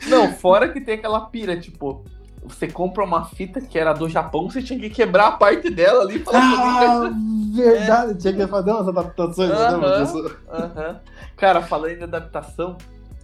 Não, 0.09 0.33
fora 0.33 0.69
que 0.69 0.81
tem 0.81 0.97
aquela 0.97 1.21
pira, 1.21 1.57
tipo, 1.57 2.05
você 2.45 2.69
compra 2.69 3.03
uma 3.03 3.25
fita 3.25 3.61
que 3.61 3.79
era 3.79 3.93
do 3.93 4.09
Japão, 4.09 4.49
você 4.49 4.63
tinha 4.63 4.79
que 4.79 4.91
quebrar 4.91 5.29
a 5.29 5.33
parte 5.33 5.71
dela 5.71 6.03
ali 6.03 6.23
ah, 6.33 7.11
verdade, 7.55 8.13
é. 8.13 8.15
tinha 8.15 8.33
que 8.33 8.47
fazer 8.47 8.71
umas 8.71 8.89
adaptações, 8.89 9.51
uh 9.51 9.55
-huh, 9.55 10.27
uh 10.27 10.77
-huh. 10.77 11.01
Cara, 11.37 11.63
falando 11.63 11.99
em 11.99 12.03
adaptação, 12.03 12.77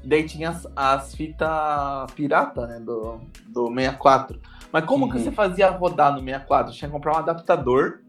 daí 0.02 0.24
tinha 0.24 0.50
as, 0.50 0.66
as 0.74 1.14
fitas 1.14 2.10
pirata, 2.14 2.66
né, 2.66 2.80
do, 2.80 3.20
do 3.46 3.68
64. 3.68 4.40
Mas 4.72 4.84
como 4.84 5.04
uhum. 5.04 5.12
que 5.12 5.18
você 5.18 5.30
fazia 5.30 5.68
rodar 5.70 6.12
no 6.12 6.20
64? 6.20 6.72
Tinha 6.72 6.88
que 6.88 6.94
comprar 6.94 7.14
um 7.14 7.18
adaptador 7.18 8.00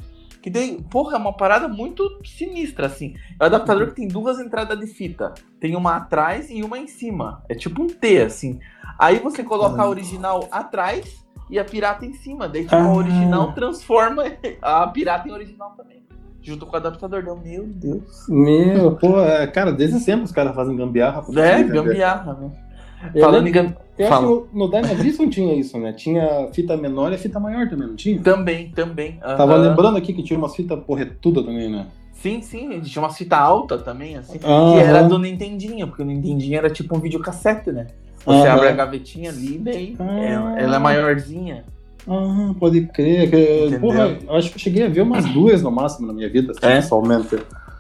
que 0.41 0.49
daí, 0.49 0.81
porra, 0.89 1.15
é 1.15 1.19
uma 1.19 1.33
parada 1.33 1.67
muito 1.67 2.19
sinistra, 2.25 2.87
assim. 2.87 3.13
É 3.39 3.43
um 3.43 3.45
adaptador 3.45 3.87
que 3.87 3.95
tem 3.95 4.07
duas 4.07 4.39
entradas 4.39 4.79
de 4.79 4.87
fita. 4.87 5.33
Tem 5.59 5.75
uma 5.75 5.97
atrás 5.97 6.49
e 6.49 6.63
uma 6.63 6.79
em 6.79 6.87
cima. 6.87 7.43
É 7.47 7.53
tipo 7.53 7.83
um 7.83 7.87
T, 7.87 8.23
assim. 8.23 8.59
Aí 9.01 9.17
você 9.17 9.43
coloca 9.43 9.81
a 9.81 9.89
original 9.89 10.47
atrás 10.51 11.25
e 11.49 11.57
a 11.57 11.65
pirata 11.65 12.05
em 12.05 12.13
cima. 12.13 12.47
Daí, 12.47 12.65
tipo, 12.65 12.75
ah. 12.75 12.83
a 12.83 12.93
original 12.93 13.51
transforma 13.53 14.25
a 14.61 14.85
pirata 14.85 15.27
em 15.27 15.31
original 15.31 15.71
também. 15.75 16.03
Junto 16.39 16.67
com 16.67 16.73
o 16.73 16.75
adaptador. 16.75 17.23
Deu, 17.23 17.35
meu 17.35 17.65
Deus. 17.65 18.27
Meu, 18.29 18.95
pô, 18.95 19.19
é, 19.19 19.47
cara, 19.47 19.71
desde 19.71 19.99
sempre 19.99 20.25
os 20.25 20.31
caras 20.31 20.53
fazem 20.53 20.75
gambiarra. 20.75 21.23
É, 21.35 21.63
gambiarra, 21.63 22.33
né? 22.35 22.51
Falando 23.19 23.47
em 23.47 23.51
gambiarra. 23.51 23.81
Eu 23.97 24.07
Fala. 24.07 24.27
acho 24.27 24.41
que 24.41 24.57
no 24.57 24.69
Dynavision 24.69 25.29
tinha 25.29 25.55
isso, 25.55 25.79
né? 25.79 25.93
Tinha 25.93 26.49
fita 26.53 26.77
menor 26.77 27.11
e 27.11 27.17
fita 27.17 27.39
maior 27.39 27.67
também, 27.67 27.87
não 27.87 27.95
tinha? 27.95 28.21
Também, 28.21 28.69
também. 28.69 29.13
Uhum. 29.13 29.35
Tava 29.35 29.55
lembrando 29.55 29.97
aqui 29.97 30.13
que 30.13 30.21
tinha 30.21 30.37
umas 30.37 30.55
fitas 30.55 30.79
porretuda 30.83 31.43
também, 31.43 31.69
né? 31.69 31.87
Sim, 32.13 32.39
sim, 32.41 32.79
tinha 32.81 33.01
uma 33.01 33.09
fita 33.09 33.35
alta 33.35 33.79
também, 33.79 34.15
assim, 34.15 34.39
uhum. 34.43 34.73
que 34.73 34.79
era 34.79 35.01
do 35.03 35.17
Nintendinho, 35.17 35.87
porque 35.87 36.03
o 36.03 36.05
Nintendinho 36.05 36.55
era 36.55 36.69
tipo 36.69 36.95
um 36.95 36.99
videocassete, 36.99 37.71
né? 37.71 37.87
Você 38.25 38.47
uhum. 38.47 38.51
abre 38.51 38.67
a 38.67 38.71
gavetinha 38.71 39.29
ali, 39.29 39.57
daí 39.57 39.95
ela, 39.99 40.59
ela, 40.59 40.75
é 40.75 40.79
maiorzinha. 40.79 41.65
Ah, 42.07 42.53
pode 42.59 42.85
crer. 42.87 43.29
Que, 43.29 43.79
porra, 43.79 44.17
eu 44.27 44.35
acho 44.35 44.49
que 44.49 44.55
eu 44.55 44.59
cheguei 44.59 44.85
a 44.85 44.89
ver 44.89 45.01
umas 45.01 45.25
duas 45.25 45.61
no 45.61 45.71
máximo 45.71 46.07
na 46.07 46.13
minha 46.13 46.29
vida, 46.29 46.51
assim, 46.51 46.65
é? 46.65 46.75
pessoalmente. 46.75 47.37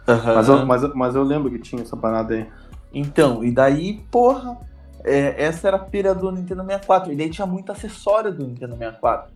Mas, 0.07 0.49
eu, 0.49 0.65
mas, 0.65 0.93
mas 0.95 1.15
eu 1.15 1.23
lembro 1.23 1.49
que 1.51 1.59
tinha 1.59 1.81
essa 1.81 1.95
parada 1.95 2.33
aí. 2.33 2.47
Então, 2.93 3.43
e 3.43 3.51
daí, 3.51 4.03
porra, 4.11 4.57
é, 5.03 5.43
essa 5.43 5.67
era 5.67 5.77
a 5.77 5.79
pira 5.79 6.13
do 6.13 6.31
Nintendo 6.31 6.63
64. 6.63 7.13
E 7.13 7.15
daí 7.15 7.29
tinha 7.29 7.45
muito 7.45 7.71
acessório 7.71 8.33
do 8.33 8.45
Nintendo 8.45 8.75
64. 8.75 9.31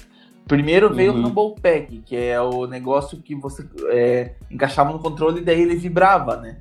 Primeiro 0.47 0.93
veio 0.93 1.13
uhum. 1.13 1.21
o 1.21 1.27
Rumble 1.27 1.61
Pack, 1.61 2.03
que 2.05 2.15
é 2.15 2.39
o 2.39 2.67
negócio 2.67 3.19
que 3.19 3.35
você 3.35 3.67
é, 3.89 4.33
encaixava 4.49 4.91
no 4.91 4.99
controle 4.99 5.41
e 5.41 5.43
daí 5.43 5.61
ele 5.61 5.75
vibrava, 5.75 6.37
né? 6.37 6.57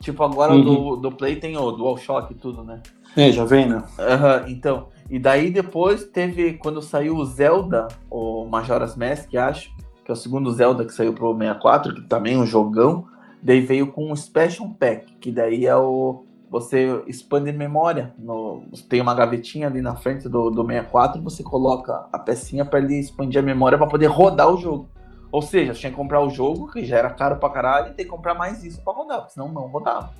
Tipo, 0.00 0.22
agora 0.22 0.54
uhum. 0.54 0.64
do, 0.64 0.96
do 0.96 1.12
Play 1.12 1.36
tem 1.36 1.56
o 1.56 1.70
DualShock 1.70 2.32
e 2.32 2.36
tudo, 2.36 2.64
né? 2.64 2.80
É, 3.16 3.32
já 3.32 3.44
vem, 3.44 3.68
né? 3.68 3.82
Uhum, 3.98 4.48
então. 4.48 4.88
E 5.08 5.18
daí 5.18 5.50
depois 5.50 6.04
teve, 6.04 6.54
quando 6.54 6.80
saiu 6.80 7.16
o 7.16 7.24
Zelda, 7.24 7.88
o 8.08 8.46
Majora's 8.46 8.96
Mask, 8.96 9.34
acho, 9.34 9.74
que 10.04 10.10
é 10.10 10.14
o 10.14 10.16
segundo 10.16 10.52
Zelda 10.52 10.84
que 10.84 10.94
saiu 10.94 11.12
pro 11.12 11.36
64, 11.36 11.94
que 11.94 12.02
também 12.02 12.34
é 12.34 12.38
um 12.38 12.46
jogão. 12.46 13.06
Daí 13.42 13.60
veio 13.60 13.90
com 13.90 14.12
o 14.12 14.16
Special 14.16 14.68
Pack, 14.78 15.14
que 15.20 15.32
daí 15.32 15.66
é 15.66 15.76
o 15.76 16.24
você 16.50 17.02
expande 17.06 17.52
memória. 17.52 18.12
No, 18.18 18.64
tem 18.88 19.00
uma 19.00 19.14
gavetinha 19.14 19.68
ali 19.68 19.80
na 19.80 19.94
frente 19.94 20.28
do, 20.28 20.50
do 20.50 20.66
64, 20.66 21.22
você 21.22 21.44
coloca 21.44 22.08
a 22.12 22.18
pecinha 22.18 22.64
para 22.64 22.80
ele 22.80 22.98
expandir 22.98 23.40
a 23.40 23.44
memória 23.44 23.78
para 23.78 23.86
poder 23.86 24.08
rodar 24.08 24.52
o 24.52 24.56
jogo. 24.56 24.88
Ou 25.30 25.40
seja, 25.40 25.72
tinha 25.72 25.90
que 25.90 25.96
comprar 25.96 26.20
o 26.20 26.28
jogo, 26.28 26.70
que 26.72 26.84
já 26.84 26.98
era 26.98 27.10
caro 27.10 27.36
pra 27.36 27.48
caralho, 27.50 27.92
e 27.92 27.94
tem 27.94 28.04
que 28.04 28.10
comprar 28.10 28.34
mais 28.34 28.64
isso 28.64 28.82
para 28.82 28.92
rodar, 28.92 29.18
porque 29.18 29.34
senão 29.34 29.48
não 29.48 29.68
rodava. 29.68 30.10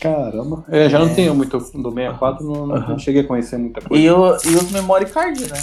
Caramba. 0.00 0.64
É, 0.68 0.88
já 0.88 0.98
não 0.98 1.06
é. 1.06 1.14
tenho 1.14 1.34
muito 1.34 1.58
do 1.58 1.92
64, 1.92 2.46
não, 2.46 2.52
uhum. 2.52 2.88
não, 2.88 2.98
cheguei 2.98 3.22
a 3.22 3.26
conhecer 3.26 3.58
muita 3.58 3.80
coisa. 3.80 4.02
E, 4.02 4.10
o, 4.10 4.36
e 4.36 4.54
os 4.56 4.70
memory 4.70 5.06
card, 5.06 5.40
né? 5.40 5.60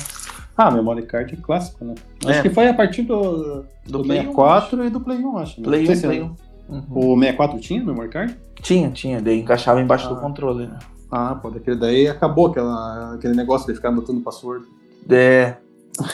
Ah, 0.58 0.71
memory 0.71 1.06
card 1.06 1.34
é 1.34 1.38
clássico, 1.38 1.84
né? 1.84 1.95
É. 2.26 2.32
Acho 2.32 2.41
que 2.41 2.50
foi 2.50 2.67
a 2.67 2.74
partir 2.74 3.04
do, 3.04 3.65
do, 3.86 4.00
do 4.00 4.06
64 4.06 4.82
1, 4.82 4.86
e 4.86 4.89
do 4.89 5.00
Play 5.00 5.17
1, 5.17 5.38
acho. 5.38 5.62
Né? 5.62 5.67
Play 5.67 5.89
1, 5.89 6.02
Play 6.02 6.21
1. 6.21 6.36
Uhum. 6.67 6.86
O 6.89 7.19
64 7.19 7.60
tinha 7.60 7.84
memory 7.84 8.10
card? 8.10 8.38
Tinha, 8.62 8.89
tinha. 8.91 9.21
Daí 9.21 9.39
encaixava 9.39 9.82
embaixo 9.82 10.08
ah. 10.08 10.13
do 10.13 10.19
controle, 10.19 10.67
né? 10.67 10.80
Ah, 11.12 11.36
pô, 11.36 11.50
daquele 11.50 11.78
daí 11.78 12.08
acabou 12.08 12.48
aquela, 12.48 13.15
aquele 13.15 13.36
negócio 13.36 13.67
de 13.67 13.76
ficar 13.76 13.91
botando 13.91 14.21
password. 14.21 14.65
É. 15.10 15.56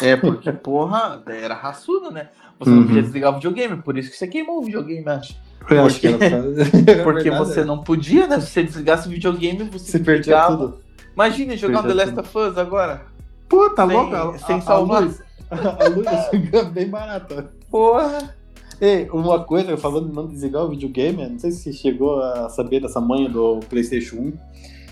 É, 0.02 0.16
porque, 0.16 0.52
porra, 0.54 1.22
era 1.28 1.56
raçudo, 1.56 2.12
né? 2.12 2.30
Você 2.60 2.70
uhum. 2.70 2.76
não 2.78 2.88
podia 2.88 3.02
desligar 3.02 3.32
o 3.32 3.36
videogame, 3.36 3.78
por 3.78 3.98
isso 3.98 4.12
que 4.12 4.18
você 4.18 4.28
queimou 4.28 4.60
o 4.60 4.64
videogame, 4.64 5.08
acho. 5.08 5.36
Eu 5.76 5.86
acho 5.86 6.00
que 6.00 6.08
era 6.08 6.18
Porque 7.04 7.30
verdade, 7.30 7.30
você 7.30 7.60
é. 7.62 7.66
não 7.66 7.84
podia, 7.84 8.28
né? 8.28 8.40
Se 8.40 8.48
você 8.48 8.64
desligasse 8.64 9.08
o 9.08 9.12
videogame, 9.12 9.64
você, 9.64 9.92
você 9.92 10.00
perdia 10.00 10.48
tudo. 10.48 10.80
Imagina 11.14 11.56
jogar 11.58 11.84
The 11.84 11.94
Last 11.94 12.20
of 12.20 12.38
Us 12.38 12.58
agora. 12.58 13.06
Puta, 13.48 13.76
tá 13.76 13.84
louca. 13.84 14.38
Sem 14.40 14.58
a, 14.58 14.62
salvar. 14.62 15.04
A 15.04 15.06
luz, 15.06 15.22
a 15.52 15.88
luz 15.90 16.54
é 16.54 16.64
bem 16.66 16.88
barata. 16.88 17.52
Porra. 17.70 18.36
Ei, 18.80 19.08
uma 19.12 19.44
coisa, 19.44 19.78
falando 19.78 20.10
de 20.10 20.16
não 20.16 20.28
desligar 20.28 20.64
o 20.64 20.70
videogame, 20.70 21.28
não 21.28 21.38
sei 21.38 21.52
se 21.52 21.62
você 21.62 21.74
chegou 21.74 22.20
a 22.20 22.50
saber 22.50 22.80
dessa 22.80 23.00
manha 23.00 23.30
do 23.30 23.60
PlayStation 23.70 24.16
1. 24.16 24.34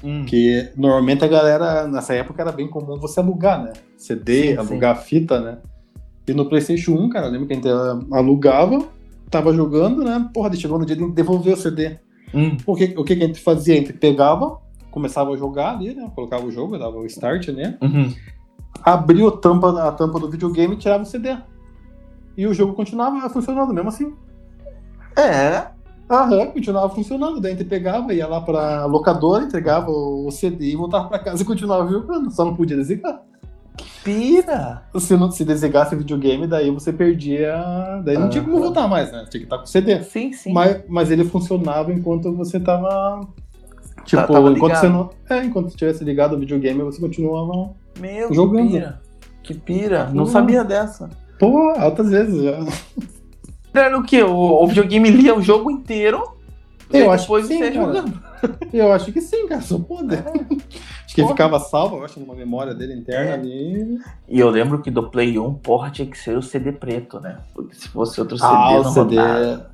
Hum. 0.03 0.25
Que 0.25 0.69
normalmente 0.77 1.25
a 1.25 1.27
galera, 1.27 1.87
nessa 1.87 2.13
época, 2.13 2.41
era 2.41 2.51
bem 2.51 2.67
comum 2.67 2.99
você 2.99 3.19
alugar, 3.19 3.63
né? 3.63 3.73
CD, 3.97 4.49
sim, 4.49 4.57
alugar 4.57 4.97
sim. 4.97 5.03
fita, 5.05 5.39
né? 5.39 5.57
E 6.27 6.33
no 6.33 6.45
PlayStation 6.45 6.91
1, 6.91 7.09
cara, 7.09 7.27
lembra 7.27 7.47
que 7.47 7.53
a 7.53 7.55
gente 7.55 8.13
alugava, 8.13 8.87
tava 9.29 9.53
jogando, 9.53 10.03
né? 10.03 10.29
Porra, 10.33 10.53
chegou 10.55 10.79
no 10.79 10.85
dia 10.85 10.95
de 10.95 11.11
devolver 11.11 11.53
o 11.53 11.57
CD. 11.57 11.97
Hum. 12.33 12.57
O, 12.65 12.75
que, 12.75 12.93
o 12.97 13.03
que 13.03 13.13
a 13.13 13.15
gente 13.15 13.39
fazia? 13.39 13.75
A 13.75 13.77
gente 13.77 13.93
pegava, 13.93 14.59
começava 14.91 15.31
a 15.31 15.37
jogar 15.37 15.75
ali, 15.75 15.93
né? 15.93 16.11
Colocava 16.15 16.45
o 16.45 16.51
jogo, 16.51 16.77
dava 16.77 16.97
o 16.97 17.05
start, 17.05 17.49
né? 17.49 17.77
Uhum. 17.81 18.13
Abria 18.83 19.27
a 19.27 19.31
tampa, 19.31 19.87
a 19.87 19.91
tampa 19.91 20.19
do 20.19 20.29
videogame 20.29 20.75
e 20.75 20.77
tirava 20.77 21.03
o 21.03 21.05
CD. 21.05 21.35
E 22.37 22.47
o 22.47 22.53
jogo 22.53 22.73
continuava 22.73 23.29
funcionando 23.29 23.73
mesmo 23.73 23.89
assim. 23.89 24.13
É. 25.17 25.67
Aham, 26.09 26.47
continuava 26.47 26.93
funcionando. 26.93 27.39
Daí 27.39 27.53
a 27.53 27.55
gente 27.55 27.67
pegava, 27.67 28.13
ia 28.13 28.27
lá 28.27 28.41
pra 28.41 28.85
locadora, 28.85 29.43
entregava 29.43 29.91
o 29.91 30.31
CD 30.31 30.71
e 30.71 30.75
voltava 30.75 31.07
pra 31.07 31.19
casa 31.19 31.43
e 31.43 31.45
continuava 31.45 31.89
jogando. 31.91 32.31
Só 32.31 32.45
não 32.45 32.55
podia 32.55 32.77
desligar. 32.77 33.21
Pira! 34.03 34.83
Se 34.97 35.15
não 35.17 35.31
se 35.31 35.43
desligasse 35.43 35.95
o 35.95 35.97
videogame, 35.97 36.47
daí 36.47 36.71
você 36.71 36.91
perdia. 36.93 38.01
Daí 38.03 38.17
não 38.17 38.29
tinha 38.29 38.43
como 38.43 38.59
voltar 38.59 38.87
mais, 38.87 39.11
né? 39.11 39.25
Tinha 39.29 39.39
que 39.39 39.45
estar 39.45 39.57
com 39.57 39.65
CD. 39.65 40.03
Sim, 40.03 40.31
sim. 40.33 40.53
Mas, 40.53 40.81
mas 40.87 41.11
ele 41.11 41.25
funcionava 41.25 41.91
enquanto 41.91 42.33
você 42.33 42.59
tava. 42.59 43.27
Tipo, 44.05 44.33
tava 44.33 44.51
enquanto 44.51 44.75
você 44.75 44.89
não. 44.89 45.09
É, 45.29 45.43
enquanto 45.43 45.69
você 45.69 45.77
tivesse 45.77 46.03
ligado 46.03 46.35
o 46.35 46.39
videogame, 46.39 46.81
você 46.81 46.99
continuava 46.99 47.71
Meu, 47.99 48.33
jogando. 48.33 48.67
Que 48.67 48.73
pira! 48.73 49.01
Que 49.43 49.53
pira! 49.53 50.09
Não 50.13 50.25
sabia 50.25 50.63
dessa. 50.63 51.09
Pô, 51.37 51.73
altas 51.77 52.09
vezes 52.09 52.43
já. 52.43 52.59
Era 53.73 53.97
o 53.97 54.03
quê? 54.03 54.23
O, 54.23 54.63
o 54.63 54.67
videogame 54.67 55.09
lia 55.11 55.35
o 55.35 55.41
jogo 55.41 55.69
inteiro 55.69 56.39
eu 56.91 57.11
acho 57.11 57.27
que 57.27 57.43
sim, 57.43 57.73
jogando. 57.73 58.19
Eu 58.73 58.91
acho 58.91 59.11
que 59.11 59.21
sim, 59.21 59.47
cara, 59.47 59.61
só 59.61 59.79
pode. 59.79 60.15
É. 60.15 60.19
Acho 60.19 61.15
que 61.15 61.21
ele 61.21 61.27
ficava 61.29 61.59
salvo, 61.59 61.97
eu 61.97 62.05
acho, 62.05 62.19
numa 62.19 62.35
memória 62.35 62.73
dele 62.73 62.93
interna 62.93 63.31
é. 63.31 63.33
ali. 63.33 63.99
E 64.27 64.39
eu 64.39 64.49
lembro 64.49 64.81
que 64.81 64.91
do 64.91 65.09
Play 65.09 65.39
1, 65.39 65.55
porra, 65.55 65.89
tinha 65.89 66.07
que 66.07 66.17
ser 66.17 66.37
o 66.37 66.41
CD 66.41 66.71
preto, 66.71 67.19
né? 67.19 67.39
Porque 67.53 67.75
se 67.75 67.87
fosse 67.89 68.19
outro 68.19 68.37
CD, 68.37 68.51
ah, 68.51 68.79
o 68.79 68.83
CD. 68.85 69.15
Rodava. 69.15 69.69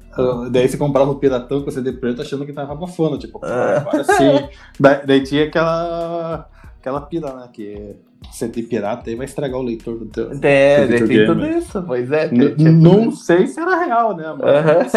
Daí 0.49 0.67
você 0.67 0.77
comprava 0.77 1.11
o 1.11 1.15
piratão 1.15 1.61
com 1.61 1.69
o 1.69 1.71
CD 1.71 1.91
preto 1.91 2.21
achando 2.21 2.45
que 2.45 2.53
tava 2.53 2.71
abafando, 2.71 3.17
tipo, 3.17 3.45
é. 3.45 3.77
agora 3.77 4.03
sim. 4.03 4.47
daí, 4.79 5.05
daí 5.05 5.23
tinha 5.23 5.43
aquela, 5.45 6.47
aquela 6.85 7.01
pira, 7.01 7.33
né? 7.33 7.49
Que 7.51 7.95
CD 8.31 8.61
pirata 8.63 9.09
aí 9.09 9.15
vai 9.15 9.25
estragar 9.25 9.59
o 9.59 9.63
leitor 9.63 9.97
do 9.97 10.05
teu. 10.05 10.31
É, 10.43 10.85
do 10.85 11.07
tem 11.07 11.25
tudo 11.25 11.45
isso, 11.47 11.81
pois 11.81 12.11
é. 12.11 12.29
não 12.31 13.11
sei 13.11 13.47
se 13.47 13.59
era 13.59 13.83
real, 13.83 14.15
né? 14.15 14.25
Mas 14.37 14.93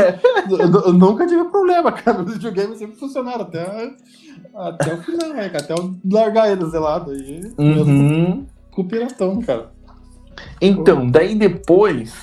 eu, 0.51 0.59
eu, 0.59 0.93
nunca 0.93 1.27
tive 1.27 1.45
problema, 1.45 1.91
cara. 1.93 2.23
Os 2.23 2.35
videogames 2.35 2.79
sempre 2.79 2.97
funcionaram 2.97 3.43
até, 3.43 3.95
até 4.55 4.95
o 4.95 4.99
final, 4.99 5.31
né, 5.31 5.51
até 5.55 5.73
eu 5.73 5.95
largar 6.11 6.51
eles 6.53 6.71
zelado 6.71 7.11
aí. 7.11 7.53
Uhum. 7.57 8.47
Com 8.71 8.83
o 8.83 8.89
piratão, 8.89 9.41
cara. 9.41 9.71
Então, 10.61 11.11
daí 11.11 11.35
depois, 11.35 12.15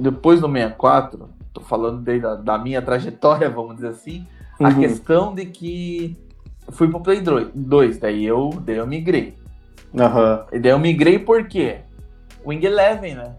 depois 0.00 0.40
do 0.40 0.50
64, 0.50 1.28
tô 1.52 1.60
falando 1.60 2.02
da, 2.02 2.34
da 2.36 2.58
minha 2.58 2.82
trajetória, 2.82 3.48
vamos 3.50 3.76
dizer 3.76 3.88
assim, 3.88 4.26
uhum. 4.58 4.66
a 4.66 4.74
questão 4.74 5.34
de 5.34 5.46
que 5.46 6.16
fui 6.70 6.88
pro 6.88 7.00
Play 7.00 7.20
2, 7.54 7.98
daí 7.98 8.24
eu, 8.24 8.50
daí 8.64 8.76
eu 8.76 8.86
migrei. 8.86 9.36
Uhum. 9.92 10.44
E 10.52 10.58
daí 10.58 10.72
eu 10.72 10.78
migrei 10.78 11.18
por 11.18 11.46
quê? 11.46 11.78
Wing 12.44 12.64
Eleven, 12.64 13.14
né? 13.14 13.34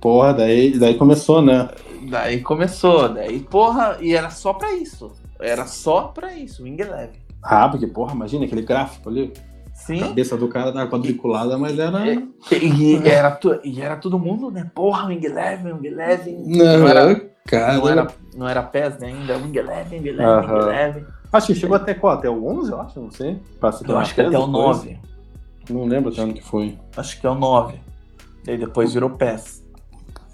Porra, 0.00 0.34
daí, 0.34 0.76
daí 0.78 0.94
começou, 0.94 1.40
né? 1.40 1.68
Daí 2.10 2.40
começou, 2.40 3.08
daí, 3.08 3.38
porra, 3.40 3.96
e 4.00 4.14
era 4.14 4.28
só 4.30 4.52
pra 4.52 4.72
isso. 4.72 5.12
Era 5.40 5.66
só 5.66 6.02
pra 6.08 6.34
isso, 6.34 6.64
Wing 6.64 6.80
Eleven. 6.80 7.20
Ah, 7.42 7.68
porque, 7.68 7.86
porra, 7.86 8.14
imagina 8.14 8.44
aquele 8.44 8.62
gráfico 8.62 9.08
ali. 9.08 9.32
Sim. 9.74 10.02
A 10.02 10.08
cabeça 10.08 10.36
do 10.36 10.48
cara 10.48 10.72
tava 10.72 10.88
quadriculada, 10.90 11.56
mas 11.58 11.78
era. 11.78 11.98
É, 12.08 12.18
E, 12.56 12.96
e 13.02 13.08
era, 13.08 13.30
tu- 13.30 13.58
e 13.64 13.80
era 13.80 13.96
todo 13.96 14.18
mundo, 14.18 14.50
né? 14.50 14.70
Porra, 14.74 15.06
Wing 15.08 15.24
Eleven, 15.24 15.72
Wing 15.72 15.86
Eleven. 15.88 16.42
Não 16.46 16.86
era, 16.88 17.20
cara. 17.48 17.74
não 17.78 17.88
era, 17.88 18.06
não 18.36 18.48
era 18.48 18.62
PES 18.62 18.98
né, 18.98 19.06
ainda, 19.08 19.36
Wing 19.38 19.56
Eleven, 19.58 19.98
Wing 20.00 20.08
Eleven, 20.08 20.36
Wing 20.40 20.46
Aham. 20.46 20.62
Eleven. 20.68 21.06
Acho 21.32 21.46
que 21.48 21.54
chegou 21.54 21.76
até 21.76 21.94
qual? 21.94 22.14
Até 22.14 22.28
o 22.28 22.46
11, 22.46 22.70
eu 22.70 22.80
acho, 22.80 23.00
não 23.00 23.10
sei. 23.10 23.38
Passa 23.60 23.84
Eu 23.88 23.96
acho 23.98 24.14
que 24.14 24.20
até 24.20 24.38
o 24.38 24.46
9. 24.46 24.98
Não 25.70 25.84
lembro 25.86 26.12
até 26.12 26.22
onde 26.22 26.34
que 26.34 26.42
foi. 26.44 26.76
Acho 26.96 27.20
que 27.20 27.26
é 27.26 27.30
o 27.30 27.34
9. 27.34 27.74
Daí 28.44 28.58
depois 28.58 28.92
virou 28.92 29.10
PES. 29.10 29.62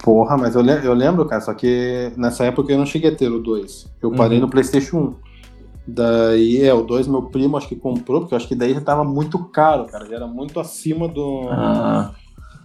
Porra, 0.03 0.37
mas 0.37 0.55
eu, 0.55 0.65
eu 0.65 0.95
lembro, 0.95 1.25
cara, 1.27 1.41
só 1.41 1.53
que 1.55 2.13
nessa 2.17 2.45
época 2.45 2.73
eu 2.73 2.79
não 2.79 2.87
cheguei 2.87 3.11
a 3.13 3.15
ter 3.17 3.31
o 3.31 3.39
2. 3.41 3.87
Eu 4.03 4.11
parei 4.13 4.39
Uhum. 4.39 4.45
no 4.45 4.51
PlayStation 4.51 4.97
1. 4.99 5.15
Daí, 5.87 6.63
é, 6.63 6.73
o 6.75 6.83
2 6.83 7.07
meu 7.09 7.23
primo 7.23 7.57
acho 7.57 7.67
que 7.69 7.75
comprou, 7.77 8.21
porque 8.21 8.35
eu 8.35 8.37
acho 8.37 8.47
que 8.47 8.55
daí 8.55 8.75
já 8.75 8.81
tava 8.81 9.05
muito 9.05 9.39
caro, 9.47 9.87
cara. 9.87 10.05
Já 10.07 10.17
era 10.17 10.27
muito 10.27 10.61
acima 10.61 11.09
do. 11.09 11.49
Ah, 11.51 12.13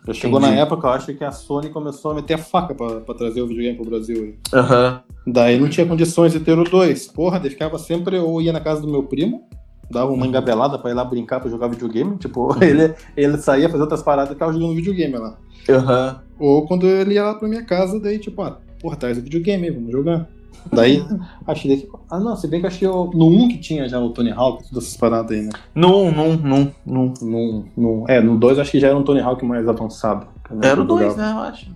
já 0.05 0.13
chegou 0.13 0.39
entendi. 0.39 0.55
na 0.55 0.61
época, 0.61 0.87
eu 0.87 0.91
acho 0.91 1.13
que 1.13 1.23
a 1.23 1.31
Sony 1.31 1.69
começou 1.69 2.11
a 2.11 2.15
meter 2.15 2.33
a 2.33 2.37
faca 2.37 2.75
pra, 2.75 2.99
pra 3.01 3.15
trazer 3.15 3.41
o 3.41 3.47
videogame 3.47 3.77
pro 3.77 3.85
Brasil. 3.89 4.35
Aham. 4.53 5.01
Daí 5.25 5.57
não 5.57 5.69
tinha 5.69 5.85
condições 5.85 6.33
de 6.33 6.39
ter 6.39 6.57
o 6.57 6.63
2. 6.63 7.07
Porra, 7.07 7.39
daí 7.39 7.49
ficava 7.49 7.79
sempre, 7.79 8.17
eu 8.17 8.41
ia 8.41 8.51
na 8.51 8.59
casa 8.59 8.81
do 8.81 8.87
meu 8.87 9.03
primo, 9.03 9.47
dava 9.89 10.11
uma 10.11 10.27
engabelada 10.27 10.77
pra 10.77 10.91
ir 10.91 10.93
lá 10.93 11.05
brincar, 11.05 11.39
pra 11.39 11.49
jogar 11.49 11.67
videogame. 11.67 12.17
Tipo, 12.17 12.53
ele, 12.61 12.93
ele 13.15 13.37
saía 13.37 13.69
fazer 13.69 13.81
outras 13.83 14.03
paradas 14.03 14.31
e 14.31 14.33
ficava 14.33 14.51
jogando 14.51 14.75
videogame 14.75 15.17
lá. 15.17 15.37
Aham. 15.69 16.21
Ou 16.37 16.67
quando 16.67 16.85
ele 16.87 17.13
ia 17.13 17.23
lá 17.23 17.35
pra 17.35 17.47
minha 17.47 17.63
casa, 17.63 17.99
daí 17.99 18.19
tipo, 18.19 18.41
ah, 18.41 18.59
porra, 18.81 18.97
traz 18.97 19.17
o 19.17 19.21
videogame 19.21 19.67
aí, 19.67 19.73
vamos 19.73 19.91
jogar. 19.91 20.27
Daí, 20.71 21.03
achei 21.45 21.77
que. 21.77 21.89
Ah, 22.09 22.19
não, 22.19 22.35
se 22.35 22.47
bem 22.47 22.61
que 22.61 22.67
achei 22.67 22.87
o- 22.87 23.11
no 23.13 23.27
1 23.27 23.47
que 23.49 23.57
tinha 23.57 23.87
já 23.87 23.99
o 23.99 24.09
Tony 24.09 24.31
Hawk, 24.31 24.63
todas 24.69 24.85
essas 24.85 24.97
paradas 24.97 25.31
aí, 25.31 25.43
né? 25.43 25.49
Num, 25.75 26.11
num, 26.11 26.35
num, 26.37 26.71
num. 26.85 27.13
No, 27.21 27.65
no, 27.75 28.05
é, 28.07 28.21
no 28.21 28.37
2 28.37 28.57
acho 28.59 28.71
que 28.71 28.79
já 28.79 28.87
era 28.87 28.97
um 28.97 29.03
Tony 29.03 29.19
Hawk 29.19 29.43
mais 29.45 29.67
avançado. 29.67 30.27
Era 30.61 30.81
o 30.81 30.85
2, 30.85 31.11
Jogava. 31.13 31.21
né, 31.21 31.33
eu 31.33 31.43
acho. 31.49 31.71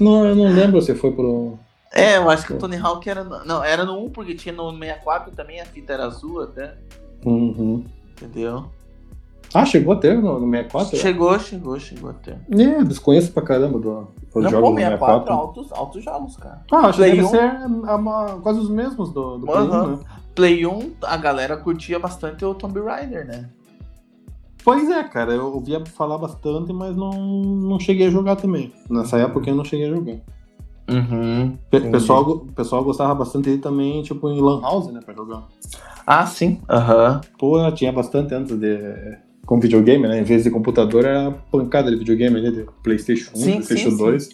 Não, 0.00 0.24
eu 0.26 0.34
não 0.36 0.48
lembro 0.52 0.80
se 0.82 0.94
foi 0.94 1.12
pro. 1.12 1.58
É, 1.94 2.16
eu 2.16 2.28
acho 2.30 2.46
que 2.46 2.52
o 2.54 2.58
Tony 2.58 2.76
Hawk 2.76 3.08
era. 3.08 3.22
no- 3.22 3.44
Não, 3.44 3.62
era 3.62 3.84
no 3.84 4.04
1, 4.06 4.10
porque 4.10 4.34
tinha 4.34 4.54
no 4.54 4.70
64 4.72 5.32
também, 5.32 5.60
a 5.60 5.64
fita 5.66 5.92
era 5.92 6.06
azul 6.06 6.42
até. 6.42 6.74
Uhum. 7.24 7.84
Entendeu? 8.20 8.64
Ah, 9.54 9.66
chegou 9.66 9.92
a 9.92 9.96
ter 9.96 10.16
no, 10.16 10.40
no 10.40 10.50
64? 10.50 10.96
Chegou, 10.96 11.38
chegou, 11.38 11.78
chegou 11.78 12.10
até. 12.10 12.38
É, 12.50 12.82
desconheço 12.82 13.32
pra 13.32 13.42
caramba 13.42 13.78
do, 13.78 14.08
dos 14.40 14.50
Não, 14.52 14.60
pô, 14.60 14.70
do 14.70 14.76
64, 14.76 14.98
64. 15.26 15.32
altos, 15.32 15.72
altos 15.72 16.04
jogos, 16.04 16.36
cara. 16.36 16.62
Ah, 16.72 16.76
acho 16.86 16.92
que 16.92 16.96
Play 16.98 17.10
deve 17.12 17.24
um. 17.24 17.28
ser 17.28 17.40
a- 17.90 17.96
uma- 17.96 18.38
quase 18.42 18.60
os 18.60 18.70
mesmos 18.70 19.10
do, 19.12 19.38
do 19.38 19.46
Play 19.46 19.58
Aham. 19.58 19.82
1, 19.84 19.86
né? 19.88 19.98
Play 20.34 20.66
1, 20.66 20.92
a 21.02 21.16
galera 21.16 21.56
curtia 21.56 21.98
bastante 21.98 22.44
o 22.44 22.54
Tomb 22.54 22.80
Raider, 22.80 23.26
né? 23.26 23.48
Pois 24.64 24.88
é, 24.88 25.02
cara, 25.04 25.32
eu 25.32 25.52
ouvia 25.52 25.84
falar 25.84 26.16
bastante, 26.18 26.72
mas 26.72 26.96
não, 26.96 27.10
não 27.12 27.80
cheguei 27.80 28.06
a 28.06 28.10
jogar 28.10 28.36
também. 28.36 28.72
Nessa 28.88 29.18
época 29.18 29.50
eu 29.50 29.56
não 29.56 29.64
cheguei 29.64 29.86
a 29.90 29.94
jogar. 29.94 30.16
Uhum. 30.88 31.58
O 31.72 31.90
pessoal, 31.90 32.22
o 32.30 32.38
pessoal 32.52 32.84
gostava 32.84 33.14
bastante 33.14 33.46
dele 33.46 33.60
também, 33.60 34.02
tipo, 34.02 34.28
em 34.30 34.40
Lan 34.40 34.60
House, 34.60 34.92
né, 34.92 35.00
pra 35.04 35.14
jogar. 35.14 35.42
Ah, 36.06 36.26
sim. 36.26 36.60
Aham. 36.68 37.20
Pô, 37.38 37.70
tinha 37.72 37.92
bastante 37.92 38.34
antes 38.34 38.56
de. 38.58 39.18
Com 39.46 39.58
videogame, 39.58 40.06
né? 40.06 40.20
Em 40.20 40.24
vez 40.24 40.44
de 40.44 40.50
computador, 40.50 41.04
era 41.04 41.32
pancada 41.50 41.90
de 41.90 41.96
videogame 41.96 42.36
ali, 42.36 42.52
de 42.52 42.66
PlayStation 42.82 43.32
1, 43.32 43.36
Sim, 43.36 43.52
PlayStation 43.54 43.90
sim, 43.90 43.96
2. 43.96 44.28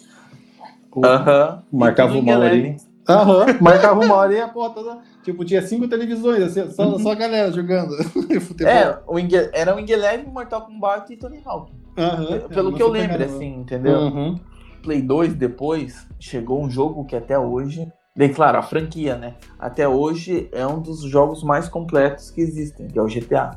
Pô, 0.91 1.05
Aham. 1.05 1.63
Marcava 1.71 2.11
E 2.11 2.15
tudo 2.17 2.23
uma 2.23 2.31
em 2.33 2.37
horinha. 2.37 2.59
Eleven. 2.67 2.77
Aham, 3.07 3.45
marcava 3.59 3.99
uma 4.03 4.15
hora 4.15 4.33
e 4.33 4.39
a 4.39 4.47
porra 4.47 4.69
toda. 4.69 4.99
Tipo, 5.23 5.43
tinha 5.43 5.61
cinco 5.63 5.87
televisões, 5.87 6.43
assim, 6.43 6.71
só, 6.71 6.97
só 6.99 7.11
a 7.11 7.15
galera 7.15 7.51
jogando 7.51 7.91
futebol. 8.41 8.71
É, 8.71 8.99
o 9.07 9.15
Wing, 9.15 9.31
era 9.51 9.73
o 9.73 9.77
Wing 9.77 9.91
Eleven, 9.91 10.27
Mortal 10.27 10.61
Kombat 10.65 11.11
e 11.11 11.17
Tony 11.17 11.41
Hawk. 11.43 11.71
Aham, 11.97 12.47
Pelo 12.49 12.69
é, 12.71 12.73
que 12.75 12.83
eu 12.83 12.89
lembro, 12.89 13.17
caramba. 13.17 13.33
assim, 13.35 13.55
entendeu? 13.55 13.99
Uhum. 13.99 14.39
Play 14.83 15.01
2 15.01 15.33
depois, 15.33 16.05
chegou 16.19 16.63
um 16.63 16.69
jogo 16.69 17.03
que 17.05 17.15
até 17.15 17.37
hoje. 17.37 17.87
Bem 18.15 18.31
claro, 18.31 18.57
a 18.59 18.61
franquia, 18.61 19.15
né? 19.17 19.35
Até 19.57 19.87
hoje 19.87 20.47
é 20.51 20.65
um 20.67 20.79
dos 20.79 21.01
jogos 21.01 21.43
mais 21.43 21.67
completos 21.67 22.29
que 22.31 22.41
existem, 22.41 22.87
que 22.87 22.99
é 22.99 23.01
o 23.01 23.07
GTA. 23.07 23.51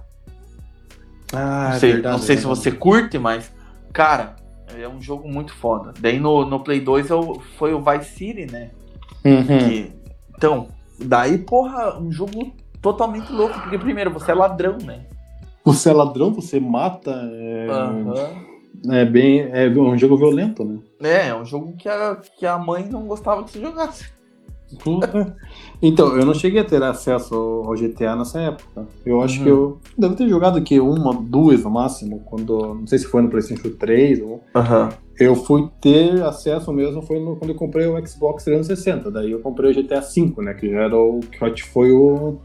Ah, 1.33 1.69
não 1.69 1.77
é 1.77 1.79
sei, 1.79 1.93
verdade, 1.95 2.17
não 2.17 2.23
sei 2.23 2.37
é 2.37 2.39
se 2.39 2.47
você 2.47 2.71
curte, 2.71 3.19
mas, 3.19 3.53
cara, 3.93 4.37
é 4.79 4.87
um 4.89 5.01
jogo 5.01 5.29
muito 5.29 5.55
foda. 5.55 5.93
Daí 5.99 6.19
no, 6.21 6.45
no 6.45 6.61
Play 6.61 6.81
2 6.81 7.11
é 7.11 7.15
o- 7.15 7.41
foi 7.59 7.73
o 7.75 7.81
Vice 7.83 8.11
City, 8.11 8.47
né? 8.51 8.71
Uhum. 9.25 9.45
Que- 9.47 9.93
então, 10.37 10.69
daí, 10.99 11.39
porra, 11.39 11.99
um 11.99 12.11
jogo 12.11 12.53
totalmente 12.81 13.33
louco, 13.33 13.59
porque 13.61 13.79
primeiro 13.79 14.11
você 14.13 14.33
é 14.33 14.35
ladrão, 14.35 14.77
né? 14.79 15.07
Você 15.65 15.91
é 15.91 15.93
ladrão, 15.93 16.33
você 16.33 16.59
mata. 16.59 17.13
É, 17.33 17.69
Aham. 17.71 18.15
é 18.91 19.05
bem. 19.05 19.41
É 19.53 19.69
um 19.69 19.97
jogo 19.97 20.17
violento, 20.17 20.65
né? 20.65 20.79
É, 21.01 21.29
é 21.29 21.35
um 21.37 21.45
jogo 21.45 21.75
que 21.77 21.89
a, 21.89 22.17
que 22.17 22.45
a 22.45 22.59
mãe 22.59 22.85
não 22.91 23.03
gostava 23.07 23.45
que 23.45 23.53
você 23.53 23.61
jogasse. 23.61 24.11
Então, 25.83 26.17
eu 26.17 26.25
não 26.25 26.33
cheguei 26.33 26.61
a 26.61 26.65
ter 26.65 26.81
acesso 26.83 27.35
ao 27.35 27.75
GTA 27.75 28.15
nessa 28.15 28.41
época. 28.41 28.87
Eu 29.05 29.21
acho 29.21 29.39
Uhum. 29.39 29.43
que 29.45 29.51
eu 29.51 29.81
devo 29.99 30.15
ter 30.15 30.29
jogado 30.29 30.57
aqui 30.57 30.79
uma, 30.79 31.13
duas 31.13 31.65
no 31.65 31.71
máximo, 31.71 32.21
quando. 32.25 32.75
Não 32.75 32.87
sei 32.87 32.99
se 33.01 33.07
foi 33.07 33.21
no 33.23 33.29
PlayStation 33.29 33.71
3 33.71 34.21
ou. 34.23 34.43
Aham. 34.55 34.91
Eu 35.19 35.35
fui 35.35 35.69
ter 35.81 36.23
acesso 36.23 36.73
mesmo 36.73 37.03
foi 37.03 37.19
no- 37.21 37.37
quando 37.37 37.51
eu 37.51 37.57
comprei 37.57 37.87
o 37.87 38.07
Xbox 38.07 38.45
360. 38.45 39.11
Daí 39.11 39.31
eu 39.33 39.41
comprei 39.41 39.71
o 39.71 39.75
GTA 39.75 40.01
V, 40.01 40.33
né? 40.39 40.55
Que 40.55 40.71
já 40.71 40.83
era 40.83 40.97
o 40.97 41.21
que 41.21 41.63
foi 41.65 41.91
o. 41.93 42.39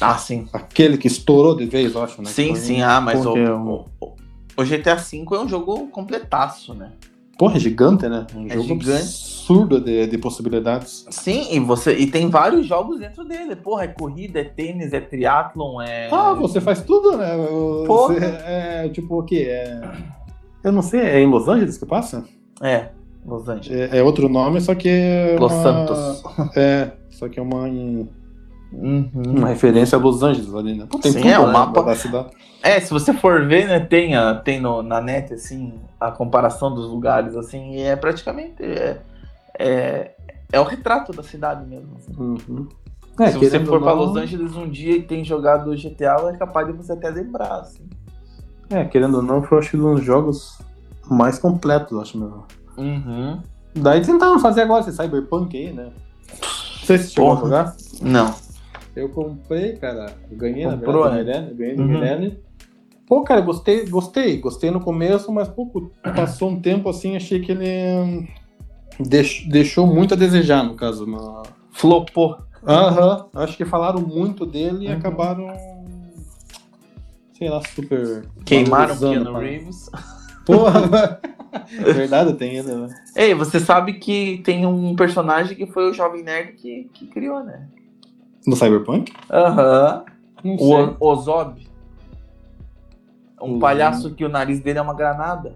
Ah, 0.00 0.16
sim. 0.16 0.46
aquele 0.52 0.96
que 0.96 1.08
estourou 1.08 1.56
de 1.56 1.66
vez, 1.66 1.92
eu 1.94 2.02
acho, 2.02 2.22
né? 2.22 2.30
Sim, 2.30 2.54
sim, 2.54 2.80
um- 2.80 2.86
ah, 2.86 3.00
mas 3.00 3.26
o, 3.26 3.36
é 3.36 3.52
um- 3.52 3.84
o, 4.00 4.12
o 4.56 4.64
GTA 4.64 4.94
V 4.94 5.24
é 5.32 5.38
um 5.40 5.48
jogo 5.48 5.88
completaço, 5.88 6.72
né? 6.74 6.92
Porra, 7.38 7.56
é 7.56 7.60
gigante, 7.60 8.08
né? 8.08 8.26
Um 8.34 8.46
É 8.46 8.54
jogo 8.54 8.66
gigante. 8.82 8.90
absurdo 9.02 9.80
de, 9.80 10.06
de 10.08 10.18
possibilidades. 10.18 11.06
Sim, 11.08 11.46
e 11.52 11.60
você 11.60 11.94
e 11.96 12.06
tem 12.10 12.28
vários 12.28 12.66
jogos 12.66 12.98
dentro 12.98 13.24
dele. 13.24 13.54
Porra, 13.56 13.84
é 13.84 13.88
corrida, 13.88 14.40
é 14.40 14.44
tênis, 14.44 14.92
é 14.92 15.00
triatlon, 15.00 15.80
é. 15.80 16.08
Ah, 16.12 16.34
você 16.34 16.60
faz 16.60 16.82
tudo, 16.82 17.16
né? 17.16 17.30
Porra. 17.86 18.14
Você 18.14 18.24
é 18.26 18.88
tipo 18.92 19.20
o 19.20 19.22
quê? 19.22 19.46
É... 19.48 19.80
Eu 20.64 20.72
não 20.72 20.82
sei, 20.82 21.00
é 21.00 21.20
em 21.20 21.26
Los 21.30 21.46
Angeles 21.48 21.78
que 21.78 21.86
passa? 21.86 22.24
É, 22.60 22.88
Los 23.24 23.48
Angeles. 23.48 23.92
É, 23.92 23.98
é 23.98 24.02
outro 24.02 24.28
nome, 24.28 24.60
só 24.60 24.74
que 24.74 24.88
é. 24.88 25.36
Los 25.38 25.52
uma- 25.52 25.62
Santos. 25.62 26.22
É, 26.56 26.90
só 27.08 27.28
que 27.28 27.38
é 27.38 27.42
uma, 27.42 27.68
Uhum. 28.72 29.10
uma 29.14 29.48
referência 29.48 29.96
a 29.96 30.00
Los 30.00 30.22
Angeles 30.22 30.54
ali, 30.54 30.74
né? 30.76 30.86
Pô, 30.90 30.98
tem 30.98 31.12
Sim, 31.12 31.20
tudo, 31.20 31.30
é, 31.30 31.38
o 31.38 31.46
né, 31.46 31.52
mapa- 31.52 31.82
da 31.82 31.94
cidade. 31.96 32.28
É, 32.62 32.78
se 32.80 32.90
você 32.90 33.14
for 33.14 33.46
ver, 33.46 33.66
né, 33.66 33.80
tem, 33.80 34.14
a, 34.16 34.34
tem 34.34 34.60
no, 34.60 34.82
na 34.82 35.00
net, 35.00 35.32
assim, 35.32 35.74
a 35.98 36.10
comparação 36.10 36.74
dos 36.74 36.88
lugares, 36.88 37.34
assim, 37.36 37.72
e 37.76 37.80
é 37.82 37.96
praticamente. 37.96 38.62
É, 38.62 39.00
é, 39.58 40.14
é 40.52 40.60
o 40.60 40.64
retrato 40.64 41.12
da 41.12 41.22
cidade 41.22 41.64
mesmo. 41.66 41.96
assim. 41.96 42.12
Uhum. 42.18 42.68
É, 43.20 43.30
se 43.30 43.38
você 43.38 43.58
for 43.64 43.80
não- 43.80 43.94
Los 43.94 44.16
Angeles 44.16 44.54
um 44.54 44.68
dia 44.68 44.96
e 44.96 45.02
tem 45.02 45.24
jogado 45.24 45.74
GTA, 45.76 46.16
é 46.32 46.36
capaz 46.36 46.66
de 46.66 46.72
você 46.72 46.92
até 46.92 47.08
lembrar, 47.10 47.60
assim. 47.60 47.82
É, 48.70 48.84
querendo 48.84 49.16
ou 49.16 49.22
não, 49.22 49.42
foi 49.42 49.58
acho 49.58 49.70
que 49.70 49.76
um 49.76 49.94
dos 49.94 50.04
jogos 50.04 50.58
mais 51.10 51.38
completos, 51.38 51.98
acho 51.98 52.18
mesmo. 52.18 52.44
Uhum. 52.76 53.40
Daí 53.74 54.02
tentaram 54.04 54.38
fazer 54.38 54.62
agora 54.62 54.80
esse 54.86 54.92
Cyberpunk 54.92 55.56
aí, 55.56 55.72
né? 55.72 55.90
Não 56.30 56.86
sei 56.86 56.98
se 56.98 57.10
chegou 57.12 57.32
a 57.32 57.36
Porra. 57.36 57.46
jogar. 57.46 57.76
Não. 58.02 58.34
Eu 58.98 59.08
comprei, 59.10 59.74
cara. 59.76 60.12
Eu 60.30 60.36
ganhei, 60.36 60.64
Comprou, 60.64 61.04
na 61.04 61.10
né? 61.12 61.22
verdade, 61.22 61.40
Milene, 61.46 61.54
ganhei 61.56 61.76
do 61.76 61.82
Uhum. 61.82 61.88
Milene. 61.88 62.38
Pô, 63.06 63.22
cara, 63.22 63.40
gostei, 63.40 63.86
gostei. 63.86 64.36
Gostei 64.38 64.70
no 64.72 64.80
começo, 64.80 65.30
mas 65.32 65.48
pouco 65.48 65.92
passou 66.16 66.50
um 66.50 66.60
tempo 66.60 66.88
assim, 66.88 67.14
achei 67.16 67.40
que 67.40 67.52
ele 67.52 67.66
hum, 67.96 68.26
deix- 69.00 69.46
deixou 69.48 69.86
muito 69.86 70.14
a 70.14 70.16
desejar, 70.16 70.64
no 70.64 70.74
caso. 70.74 71.06
Na... 71.06 71.42
Flopou. 71.70 72.38
Aham, 72.66 73.26
acho 73.34 73.56
que 73.56 73.64
falaram 73.64 74.00
muito 74.00 74.44
dele 74.44 74.86
e 74.86 74.88
Uhum. 74.88 74.94
acabaram. 74.98 75.46
Sei 77.34 77.48
lá, 77.48 77.62
super. 77.62 78.24
Queimaram 78.44 78.94
o 78.96 78.98
Keanu 78.98 79.32
cara. 79.32 79.38
Reeves. 79.44 79.88
Porra, 80.44 81.20
verdade, 81.94 82.34
tem 82.34 82.56
ele, 82.56 82.74
né? 82.74 82.88
Ei, 83.14 83.32
você 83.32 83.60
sabe 83.60 83.94
que 83.94 84.38
tem 84.44 84.66
um 84.66 84.96
personagem 84.96 85.56
que 85.56 85.66
foi 85.66 85.88
o 85.88 85.94
Jovem 85.94 86.24
Nerd 86.24 86.54
que, 86.54 86.90
que 86.92 87.06
criou, 87.06 87.44
né? 87.44 87.68
No 88.48 88.56
Cyberpunk? 88.56 89.12
Aham. 89.30 90.04
Não 90.42 90.54
O 90.54 90.58
sei. 90.58 90.96
O- 90.98 91.06
Ozob. 91.06 91.68
Um 93.40 93.52
Uhum. 93.52 93.58
palhaço 93.58 94.14
que 94.14 94.24
o 94.24 94.28
nariz 94.28 94.60
dele 94.60 94.78
é 94.78 94.82
uma 94.82 94.94
granada. 94.94 95.54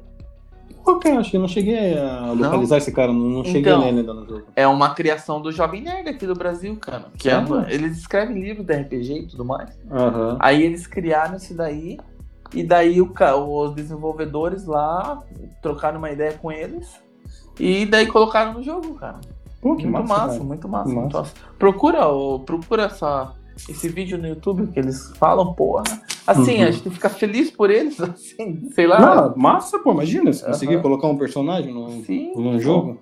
Pô, 0.84 0.96
cara, 0.98 1.20
acho 1.20 1.30
que 1.30 1.36
eu 1.36 1.40
não 1.40 1.48
cheguei 1.48 1.96
a 1.98 2.32
localizar 2.32 2.76
esse 2.76 2.92
cara, 2.92 3.12
não, 3.12 3.20
não 3.20 3.44
cheguei 3.44 3.60
Então. 3.72 3.80
nele 3.80 4.00
ainda 4.00 4.12
no 4.12 4.26
jogo. 4.26 4.42
É 4.54 4.66
uma 4.66 4.94
criação 4.94 5.40
do 5.40 5.50
Jovem 5.52 5.80
Nerd 5.82 6.08
aqui 6.08 6.26
do 6.26 6.34
Brasil, 6.34 6.76
cara. 6.76 7.04
Que 7.16 7.30
é, 7.30 7.34
eles 7.68 7.96
escrevem 7.98 8.38
livros 8.40 8.66
de 8.66 8.74
RPG 8.74 9.12
e 9.20 9.26
tudo 9.28 9.44
mais. 9.44 9.70
Aham. 9.90 10.36
Aí 10.40 10.62
eles 10.62 10.86
criaram 10.86 11.36
isso 11.36 11.54
daí. 11.56 11.98
E 12.52 12.62
daí 12.62 13.00
o, 13.00 13.10
os 13.46 13.74
desenvolvedores 13.74 14.66
lá 14.66 15.22
trocaram 15.62 15.98
uma 15.98 16.10
ideia 16.10 16.32
com 16.34 16.52
eles. 16.52 17.00
E 17.58 17.86
daí 17.86 18.06
colocaram 18.06 18.52
no 18.54 18.62
jogo, 18.62 18.94
cara. 18.94 19.20
Pô, 19.62 19.76
que 19.76 19.86
muito 19.86 20.08
massa, 20.08 20.26
massa, 20.26 20.44
muito 20.44 20.68
massa, 20.68 20.88
Que 20.90 20.94
muito 20.96 21.16
massa. 21.16 21.34
massa. 21.34 21.34
Procura, 21.58 22.00
procura 22.44 22.82
essa, 22.86 23.32
esse 23.68 23.88
vídeo 23.88 24.18
no 24.18 24.26
YouTube 24.26 24.66
que 24.66 24.80
eles 24.80 25.16
falam, 25.16 25.54
porra. 25.54 25.84
Assim, 26.26 26.58
Uhum. 26.62 26.66
a 26.68 26.70
gente 26.72 26.90
fica 26.90 27.08
feliz 27.08 27.50
por 27.50 27.70
eles, 27.70 27.98
assim, 28.02 28.68
sei 28.74 28.86
lá. 28.88 29.00
Não, 29.00 29.36
massa, 29.36 29.78
pô, 29.78 29.92
imagina, 29.92 30.32
se 30.32 30.44
conseguir 30.44 30.74
Aham. 30.74 30.82
colocar 30.82 31.06
um 31.06 31.16
personagem 31.16 31.72
num, 31.72 32.02
Sim. 32.04 32.32
num 32.34 32.58
jogo. 32.58 32.98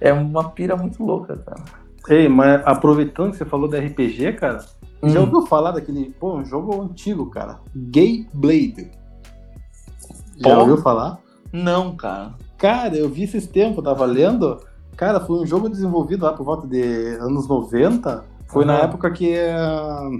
É 0.00 0.12
uma 0.12 0.50
pira 0.50 0.76
muito 0.76 1.02
louca, 1.04 1.36
cara. 1.36 1.62
Ei, 2.08 2.28
mas 2.28 2.62
aproveitando 2.64 3.32
que 3.32 3.38
você 3.38 3.44
falou 3.44 3.68
da 3.68 3.78
RPG, 3.78 4.34
cara, 4.34 4.58
já 5.02 5.18
Hum. 5.18 5.24
ouviu 5.24 5.42
falar 5.42 5.72
daquele, 5.72 6.10
pô, 6.20 6.36
um 6.36 6.44
jogo 6.44 6.80
antigo, 6.80 7.28
cara? 7.30 7.58
Gay 7.74 8.26
Blade. 8.32 8.90
Já 10.38 10.54
Pô. 10.54 10.60
ouviu 10.60 10.76
falar? 10.78 11.18
Não, 11.52 11.96
cara. 11.96 12.34
Cara, 12.58 12.96
eu 12.96 13.08
vi 13.08 13.24
esses 13.24 13.46
tempos, 13.46 13.82
tava 13.84 14.04
lendo. 14.04 14.60
Cara, 14.96 15.20
foi 15.20 15.40
um 15.40 15.46
jogo 15.46 15.68
desenvolvido 15.68 16.24
lá 16.24 16.32
por 16.32 16.44
volta 16.44 16.66
de 16.66 16.82
anos 17.20 17.48
90. 17.48 18.24
Foi 18.46 18.64
na 18.64 18.74
Aham. 18.74 18.84
época 18.84 19.10
que 19.10 19.36
ah, 19.36 20.10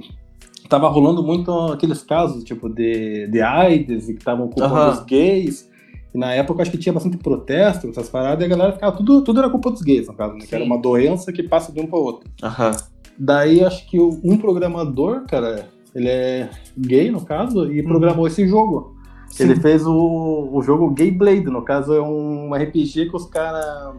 tava 0.68 0.88
rolando 0.88 1.22
muito 1.22 1.50
aqueles 1.72 2.02
casos, 2.02 2.42
tipo, 2.42 2.68
de, 2.68 3.28
de 3.28 3.40
AIDS 3.40 4.08
e 4.08 4.12
que 4.14 4.18
estavam 4.18 4.48
culpando 4.48 4.74
Aham. 4.74 4.92
os 4.92 5.04
gays. 5.04 5.70
E 6.14 6.18
na 6.18 6.32
época 6.32 6.62
acho 6.62 6.70
que 6.70 6.78
tinha 6.78 6.92
bastante 6.92 7.16
protesto, 7.16 7.88
essas 7.88 8.08
paradas, 8.08 8.42
e 8.42 8.44
a 8.44 8.48
galera 8.48 8.72
ficava. 8.72 8.96
Tudo, 8.96 9.22
tudo 9.22 9.40
era 9.40 9.50
culpa 9.50 9.70
dos 9.70 9.82
gays, 9.82 10.06
no 10.06 10.14
caso, 10.14 10.34
né? 10.34 10.44
Que 10.46 10.54
era 10.54 10.64
Sim. 10.64 10.70
uma 10.70 10.80
doença 10.80 11.32
que 11.32 11.42
passa 11.42 11.72
de 11.72 11.80
um 11.80 11.86
para 11.86 11.98
outro. 11.98 12.30
Aham. 12.42 12.70
Daí 13.18 13.64
acho 13.64 13.88
que 13.88 14.00
um 14.00 14.36
programador, 14.38 15.24
cara, 15.26 15.68
ele 15.94 16.08
é 16.08 16.50
gay 16.76 17.10
no 17.10 17.24
caso, 17.24 17.72
e 17.72 17.82
programou 17.82 18.26
esse 18.26 18.46
jogo. 18.48 18.94
Ele 19.38 19.56
fez 19.56 19.84
o, 19.84 20.48
o 20.52 20.62
jogo 20.62 20.90
Gay 20.90 21.10
Blade, 21.10 21.46
no 21.46 21.62
caso 21.62 21.92
é 21.92 22.00
um 22.00 22.54
RPG 22.54 23.10
que 23.10 23.16
os 23.16 23.26
caras. 23.26 23.96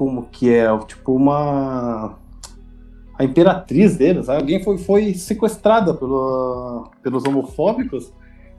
Como 0.00 0.22
que 0.32 0.48
é? 0.48 0.64
Tipo 0.86 1.12
uma. 1.14 2.14
A 3.18 3.22
imperatriz 3.22 3.98
deles, 3.98 4.24
sabe? 4.24 4.38
alguém 4.40 4.64
foi, 4.64 4.78
foi 4.78 5.12
sequestrada 5.12 5.92
pelo, 5.92 6.90
pelos 7.02 7.22
homofóbicos. 7.26 8.10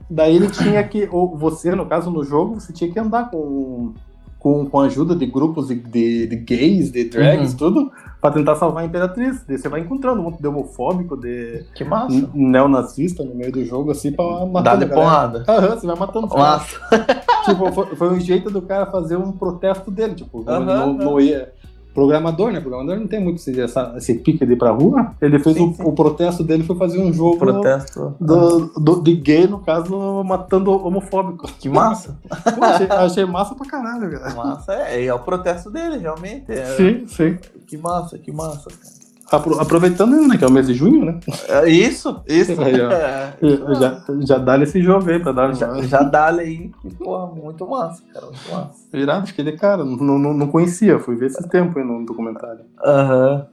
Daí 0.08 0.36
ele 0.36 0.48
tinha 0.48 0.80
que. 0.84 1.08
Ou 1.10 1.36
você, 1.36 1.74
no 1.74 1.84
caso, 1.84 2.12
no 2.12 2.22
jogo, 2.22 2.60
você 2.60 2.72
tinha 2.72 2.88
que 2.92 2.96
andar 2.96 3.28
com, 3.28 3.92
com, 4.38 4.66
com 4.66 4.78
a 4.80 4.84
ajuda 4.84 5.16
de 5.16 5.26
grupos 5.26 5.66
de, 5.66 5.74
de, 5.74 6.28
de 6.28 6.36
gays, 6.36 6.92
de 6.92 7.08
drags, 7.08 7.50
Uhum. 7.50 7.58
tudo, 7.58 7.92
pra 8.22 8.30
tentar 8.30 8.54
salvar 8.54 8.84
a 8.84 8.86
imperatriz. 8.86 9.44
Daí 9.46 9.58
você 9.58 9.68
vai 9.68 9.80
encontrando 9.80 10.20
um 10.20 10.24
monte 10.24 10.40
de 10.40 10.46
homofóbico, 10.46 11.16
de 11.16 11.64
Que 11.74 11.84
massa. 11.84 12.30
neonazista 12.32 13.24
no 13.24 13.34
meio 13.34 13.50
do 13.50 13.64
jogo, 13.64 13.90
assim, 13.90 14.12
pra 14.12 14.46
matar 14.46 14.76
Dá-lhe 14.76 14.86
galera. 14.86 14.94
porrada. 14.94 15.44
Aham, 15.48 15.68
você 15.76 15.86
vai 15.88 15.96
matando. 15.96 16.28
Massa. 16.28 16.80
Tipo, 17.42 17.72
foi, 17.72 17.86
foi 17.96 18.08
um 18.10 18.20
jeito 18.20 18.48
do 18.52 18.62
cara 18.62 18.86
fazer 18.86 19.16
um 19.16 19.32
protesto 19.32 19.90
dele, 19.90 20.14
tipo, 20.14 20.44
não, 20.44 20.52
aham. 20.62 20.92
não 20.92 21.20
ia... 21.20 21.52
Programador, 21.94 22.50
né? 22.52 22.60
Programador 22.60 22.96
não 22.98 23.06
tem 23.06 23.22
muito 23.22 23.36
esse, 23.36 23.60
essa- 23.60 23.92
esse 23.96 24.14
pique 24.14 24.46
de 24.46 24.52
ir 24.54 24.56
pra 24.56 24.70
rua. 24.70 25.12
Ele 25.20 25.38
fez 25.38 25.56
Sim, 25.56 25.68
o, 25.70 25.74
sim. 25.74 25.82
o 25.84 25.92
protesto 25.92 26.42
dele, 26.42 26.62
foi 26.64 26.76
fazer 26.76 26.98
um 26.98 27.12
jogo 27.12 27.36
Protesto. 27.38 28.14
do, 28.20 28.66
do- 28.80 29.02
de 29.02 29.14
gay, 29.14 29.46
no 29.46 29.58
caso, 29.58 30.22
matando 30.24 30.70
homofóbico. 30.72 31.46
Que 31.58 31.68
massa. 31.68 32.16
Pô, 32.56 32.64
achei, 32.64 32.86
achei 32.88 33.24
massa 33.26 33.54
pra 33.54 33.66
caralho, 33.66 34.10
cara. 34.10 34.34
Massa, 34.34 34.72
é, 34.74 35.04
é 35.04 35.12
o 35.14 35.18
protesto 35.18 35.70
dele, 35.70 35.98
realmente. 35.98 36.50
é. 36.50 36.64
Sim, 36.76 37.06
sim. 37.06 37.38
Que 37.66 37.76
massa, 37.76 38.18
que 38.18 38.32
massa. 38.32 38.68
Apro- 38.70 39.01
aproveitando, 39.36 40.26
né, 40.26 40.36
que 40.36 40.44
é 40.44 40.46
o 40.46 40.50
mês 40.52 40.66
de 40.66 40.74
junho, 40.74 41.04
né? 41.04 41.20
É, 41.48 41.68
Isso, 41.68 42.22
isso. 42.26 42.60
Aí, 42.60 42.80
ó. 42.80 42.90
É, 43.42 43.74
Já, 43.80 44.02
já 44.20 44.38
dá 44.38 44.56
esse 44.62 44.80
jogo 44.80 45.10
aí 45.10 45.18
pra 45.18 45.32
dar 45.32 45.52
já, 45.54 45.80
já 45.82 46.02
dá 46.02 46.26
aí. 46.28 46.70
Porra, 46.98 47.26
muito 47.26 47.66
massa, 47.68 48.02
cara, 48.12 48.26
muito 48.26 48.50
massa. 48.52 48.74
Virado, 48.92 49.22
acho 49.24 49.34
que 49.34 49.40
ele, 49.40 49.52
cara, 49.52 49.84
não, 49.84 50.18
não, 50.18 50.32
não 50.34 50.46
conhecia, 50.46 50.98
fui 50.98 51.16
ver 51.16 51.26
esse 51.26 51.48
tempo 51.48 51.78
aí 51.78 51.84
no 51.84 52.04
documentário. 52.06 52.60
Aham. 52.84 53.46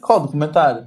Qual 0.00 0.20
documentário? 0.20 0.86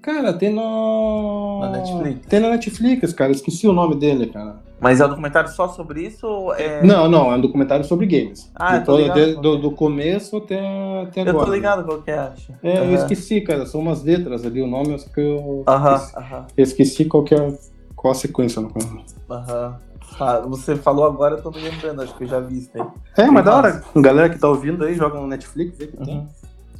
Cara, 0.00 0.32
tem 0.32 0.54
no. 0.54 1.58
Na 1.60 1.70
Netflix? 1.70 2.26
Tem 2.28 2.40
na 2.40 2.50
Netflix, 2.50 3.12
cara, 3.12 3.32
esqueci 3.32 3.66
o 3.66 3.72
nome 3.72 3.96
dele, 3.96 4.26
cara. 4.28 4.56
Mas 4.80 5.00
é 5.00 5.06
um 5.06 5.08
documentário 5.08 5.50
só 5.50 5.68
sobre 5.68 6.02
isso 6.02 6.26
ou 6.26 6.54
é. 6.54 6.82
Não, 6.84 7.08
não, 7.08 7.32
é 7.32 7.36
um 7.36 7.40
documentário 7.40 7.84
sobre 7.84 8.06
games. 8.06 8.50
Ah, 8.54 8.76
eu 8.76 8.80
De 8.80 8.86
tô 8.86 8.92
todo- 8.92 9.02
ligado. 9.02 9.20
de- 9.26 9.34
do, 9.40 9.58
do 9.58 9.70
começo 9.72 10.36
até, 10.36 10.58
até 11.02 11.20
Eu 11.22 11.28
agora. 11.30 11.46
tô 11.46 11.52
ligado 11.52 11.84
qual 11.84 12.00
que 12.02 12.10
é, 12.10 12.18
acho. 12.18 12.52
É, 12.62 12.78
eu 12.78 12.84
Aham. 12.84 12.94
esqueci, 12.94 13.40
cara, 13.40 13.66
são 13.66 13.80
umas 13.80 14.02
letras 14.04 14.44
ali, 14.46 14.62
o 14.62 14.66
nome, 14.66 14.96
só 14.98 15.08
que 15.08 15.20
eu 15.20 15.64
Aham, 15.66 15.94
esqueci, 15.96 16.16
aham, 16.16 16.46
eu 16.56 16.62
esqueci 16.64 17.04
qual 17.06 17.24
que 17.24 17.34
é, 17.34 17.58
qual 17.96 18.12
a 18.12 18.14
sequência. 18.14 18.62
No 18.62 18.70
caso. 18.72 19.00
aham. 19.30 19.76
Ah, 20.20 20.40
você 20.40 20.74
falou 20.76 21.04
agora, 21.04 21.36
eu 21.36 21.42
tô 21.42 21.50
me 21.50 21.60
lembrando, 21.60 22.00
acho 22.02 22.14
que 22.16 22.24
eu 22.24 22.28
já 22.28 22.40
vi 22.40 22.58
isso 22.58 22.70
aí. 22.74 22.84
É, 23.16 23.26
mas 23.30 23.44
da 23.44 23.56
hora, 23.56 23.82
galera 23.96 24.30
que 24.30 24.38
tá 24.38 24.48
ouvindo 24.48 24.84
aí, 24.84 24.94
joga 24.94 25.20
no 25.20 25.26
Netflix, 25.26 25.76
vê 25.76 25.86
que 25.88 25.96
tem. 25.96 26.18
Uhum. 26.18 26.26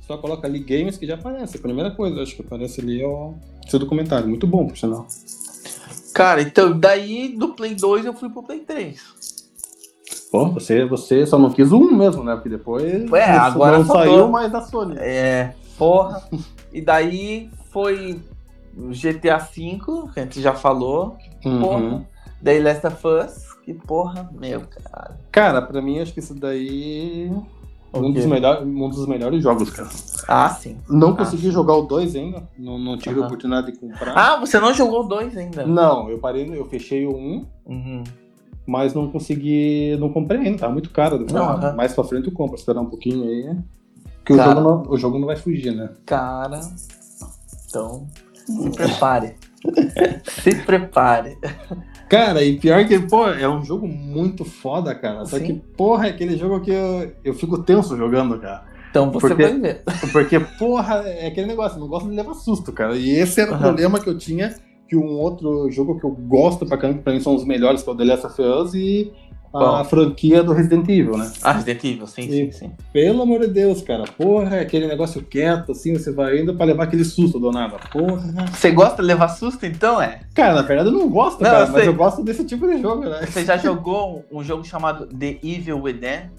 Só 0.06 0.16
coloca 0.16 0.46
ali 0.46 0.60
games 0.60 0.96
que 0.96 1.06
já 1.06 1.14
aparece. 1.16 1.58
A 1.58 1.60
primeira 1.60 1.90
coisa, 1.90 2.22
acho 2.22 2.34
que 2.34 2.40
aparece 2.42 2.80
ali 2.80 3.02
é 3.02 3.06
o 3.06 3.34
seu 3.68 3.78
documentário. 3.78 4.26
Muito 4.26 4.46
bom, 4.46 4.66
por 4.66 4.76
sinal. 4.78 5.06
Cara, 6.14 6.42
então 6.42 6.78
daí 6.78 7.36
do 7.36 7.50
Play 7.50 7.74
2 7.74 8.06
eu 8.06 8.14
fui 8.14 8.28
pro 8.28 8.42
Play 8.42 8.60
3. 8.60 9.00
Pô, 10.30 10.50
você, 10.50 10.84
você 10.84 11.26
só 11.26 11.38
não 11.38 11.50
quis 11.50 11.72
1 11.72 11.92
mesmo, 11.92 12.22
né? 12.22 12.34
Porque 12.34 12.48
depois 12.48 13.10
É, 13.12 13.30
agora 13.30 13.78
não 13.78 13.86
saiu 13.86 14.28
mais 14.28 14.52
da 14.52 14.60
Sony. 14.62 14.96
É, 14.98 15.54
porra. 15.76 16.22
e 16.72 16.80
daí 16.80 17.50
foi 17.70 18.20
GTA 18.74 19.38
V, 19.38 19.78
que 20.12 20.20
a 20.20 20.22
gente 20.22 20.40
já 20.40 20.54
falou. 20.54 21.16
Uhum. 21.44 21.60
Porra. 21.60 22.08
Daí 22.40 22.62
Last 22.62 22.86
of 22.86 23.06
Us, 23.06 23.54
que 23.64 23.74
porra, 23.74 24.30
meu 24.32 24.62
caralho. 24.62 25.14
Cara, 25.32 25.62
pra 25.62 25.82
mim, 25.82 25.98
acho 25.98 26.12
que 26.12 26.20
isso 26.20 26.34
daí 26.34 27.30
um 27.94 28.00
O 28.08 28.12
dos, 28.12 28.26
melhor, 28.26 28.62
um 28.62 28.88
dos 28.90 29.06
melhores 29.06 29.42
jogos, 29.42 29.70
cara. 29.70 29.88
Ah, 30.28 30.50
sim. 30.50 30.76
Não 30.88 31.16
consegui 31.16 31.50
jogar 31.50 31.74
o 31.74 31.82
2 31.82 32.14
ainda. 32.16 32.42
Não, 32.58 32.78
não 32.78 32.96
tive 32.98 33.20
a 33.20 33.24
oportunidade 33.24 33.72
de 33.72 33.78
comprar. 33.78 34.12
Ah, 34.16 34.36
você 34.38 34.58
não 34.60 34.74
jogou 34.74 35.04
o 35.04 35.08
2 35.08 35.36
ainda? 35.36 35.66
Não, 35.66 36.10
eu 36.10 36.18
parei, 36.18 36.48
eu 36.54 36.64
fechei 36.66 37.06
o 37.06 37.16
1, 37.16 37.46
Uhum. 37.66 38.04
mas 38.66 38.92
não 38.94 39.10
consegui. 39.10 39.96
Não 39.98 40.10
comprei 40.12 40.40
ainda, 40.40 40.58
tá 40.58 40.68
muito 40.68 40.90
caro. 40.90 41.24
Não, 41.32 41.44
Ah, 41.48 41.52
aham. 41.54 41.76
Mais 41.76 41.94
pra 41.94 42.04
frente 42.04 42.26
eu 42.28 42.32
compro, 42.34 42.56
esperar 42.56 42.80
um 42.80 42.86
pouquinho 42.90 43.24
aí. 43.24 43.56
Porque 44.18 44.34
o 44.34 44.36
Cara. 44.36 44.50
jogo, 44.50 44.60
não, 44.60 44.82
o 44.92 44.98
jogo 44.98 45.18
não 45.18 45.26
vai 45.26 45.36
fugir, 45.36 45.74
né? 45.74 45.88
Cara, 46.04 46.60
então 47.66 48.06
se 48.44 48.70
prepare. 48.70 49.36
se 50.42 50.54
prepare. 50.64 51.38
Cara, 52.08 52.42
e 52.42 52.58
pior 52.58 52.86
que, 52.86 52.98
pô, 53.00 53.26
é 53.28 53.48
um 53.48 53.62
jogo 53.64 53.86
muito 53.86 54.44
foda, 54.44 54.94
cara. 54.94 55.24
Só 55.26 55.36
Sim. 55.38 55.44
que, 55.44 55.52
porra, 55.76 56.06
é 56.06 56.10
aquele 56.10 56.36
jogo 56.36 56.60
que 56.60 56.70
eu, 56.70 57.12
eu 57.24 57.34
fico 57.34 57.58
tenso 57.58 57.96
jogando, 57.96 58.38
cara. 58.38 58.64
Então 58.90 59.10
você 59.10 59.28
Porque- 59.28 59.42
vai 59.42 59.58
ver. 59.60 59.82
Porque, 60.12 60.40
porra, 60.40 61.02
é 61.06 61.26
aquele 61.26 61.46
negócio, 61.46 61.78
não 61.78 61.86
gosto 61.88 62.08
de 62.08 62.16
levar 62.16 62.34
susto, 62.34 62.72
cara. 62.72 62.96
E 62.96 63.10
esse 63.10 63.40
era 63.40 63.50
o 63.50 63.54
Aham. 63.54 63.62
problema 63.62 64.00
que 64.00 64.08
eu 64.08 64.16
tinha, 64.16 64.54
que 64.88 64.96
um 64.96 65.06
outro 65.18 65.70
jogo 65.70 65.98
que 66.00 66.04
eu 66.06 66.10
gosto 66.10 66.64
pra 66.64 66.78
caramba, 66.78 66.98
que 66.98 67.04
pra 67.04 67.12
mim 67.12 67.20
são 67.20 67.34
os 67.34 67.44
melhores, 67.44 67.82
que 67.82 67.90
é 67.90 67.92
o 67.92 67.96
The 67.96 68.04
Last 68.04 68.26
of 68.26 68.40
Us 68.42 68.74
e 68.74 69.12
a 69.48 69.58
Qual? 69.58 69.84
franquia 69.86 70.42
do 70.42 70.52
Resident 70.52 70.88
Evil, 70.88 71.16
né? 71.16 71.30
Ah, 71.42 71.52
Resident 71.52 71.82
Evil, 71.84 72.06
sim, 72.06 72.30
sim, 72.30 72.52
sim. 72.52 72.72
Pelo 72.92 73.22
amor 73.22 73.40
de 73.40 73.46
Deus, 73.48 73.80
cara. 73.82 74.04
Porra, 74.04 74.56
é 74.56 74.60
aquele 74.60 74.86
negócio 74.86 75.22
quieto, 75.22 75.72
assim, 75.72 75.94
você 75.94 76.12
vai 76.12 76.38
indo 76.40 76.54
pra 76.54 76.66
levar 76.66 76.84
aquele 76.84 77.04
susto 77.04 77.38
do 77.40 77.50
nada. 77.50 77.76
Porra. 77.90 78.46
Você 78.52 78.70
gosta 78.70 78.96
de 79.02 79.08
levar 79.08 79.28
susto, 79.28 79.64
então, 79.64 80.00
é? 80.02 80.20
Cara, 80.34 80.54
na 80.54 80.62
verdade 80.62 80.90
eu 80.90 80.94
não 80.98 81.08
gosto, 81.08 81.42
Não, 81.42 81.50
cara, 81.50 81.64
eu 81.64 81.72
mas 81.72 81.80
sei. 81.80 81.88
eu 81.88 81.94
gosto 81.94 82.22
desse 82.22 82.44
tipo 82.44 82.66
de 82.66 82.80
jogo, 82.80 83.04
né? 83.08 83.26
Você 83.26 83.44
já 83.44 83.56
jogou 83.56 84.24
um, 84.30 84.38
um 84.40 84.44
jogo 84.44 84.64
chamado 84.64 85.06
The 85.06 85.38
Evil 85.42 85.80
Within? 85.82 86.30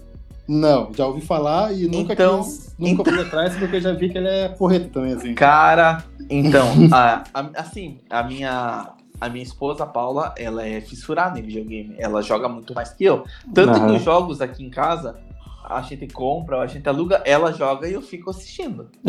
Não, 0.48 0.90
já 0.96 1.06
ouvi 1.06 1.20
falar 1.20 1.72
e 1.72 1.86
nunca 1.86 2.12
Então- 2.12 2.42
quis, 2.42 2.74
nunca 2.76 3.04
fui 3.08 3.20
atrás, 3.22 3.54
porque 3.56 3.76
eu 3.76 3.80
já 3.80 3.92
vi 3.92 4.08
que 4.08 4.18
ele 4.18 4.26
é 4.28 4.48
porreta 4.48 4.88
também, 4.92 5.12
assim. 5.12 5.32
Cara, 5.34 6.02
então, 6.28 6.66
a- 6.90 7.22
a- 7.32 7.50
assim, 7.56 7.98
a 8.10 8.22
minha, 8.24 8.88
a 9.20 9.28
minha 9.28 9.42
esposa, 9.42 9.84
a 9.84 9.86
Paula, 9.86 10.34
ela 10.38 10.66
é 10.66 10.80
fissurada 10.80 11.38
em 11.38 11.42
videogame. 11.42 11.94
Ela 11.98 12.22
joga 12.22 12.48
muito 12.48 12.74
mais 12.74 12.90
que 12.92 13.04
eu. 13.04 13.24
Tanto 13.54 13.70
Aham. 13.78 13.86
que 13.90 13.96
os 13.96 14.02
jogos 14.02 14.40
aqui 14.40 14.64
em 14.64 14.70
casa, 14.70 15.20
a 15.62 15.82
gente 15.82 16.06
compra, 16.08 16.60
a 16.60 16.66
gente 16.66 16.88
aluga, 16.88 17.22
ela 17.24 17.52
joga 17.52 17.86
e 17.86 17.92
eu 17.92 18.00
fico 18.02 18.30
assistindo. 18.30 18.88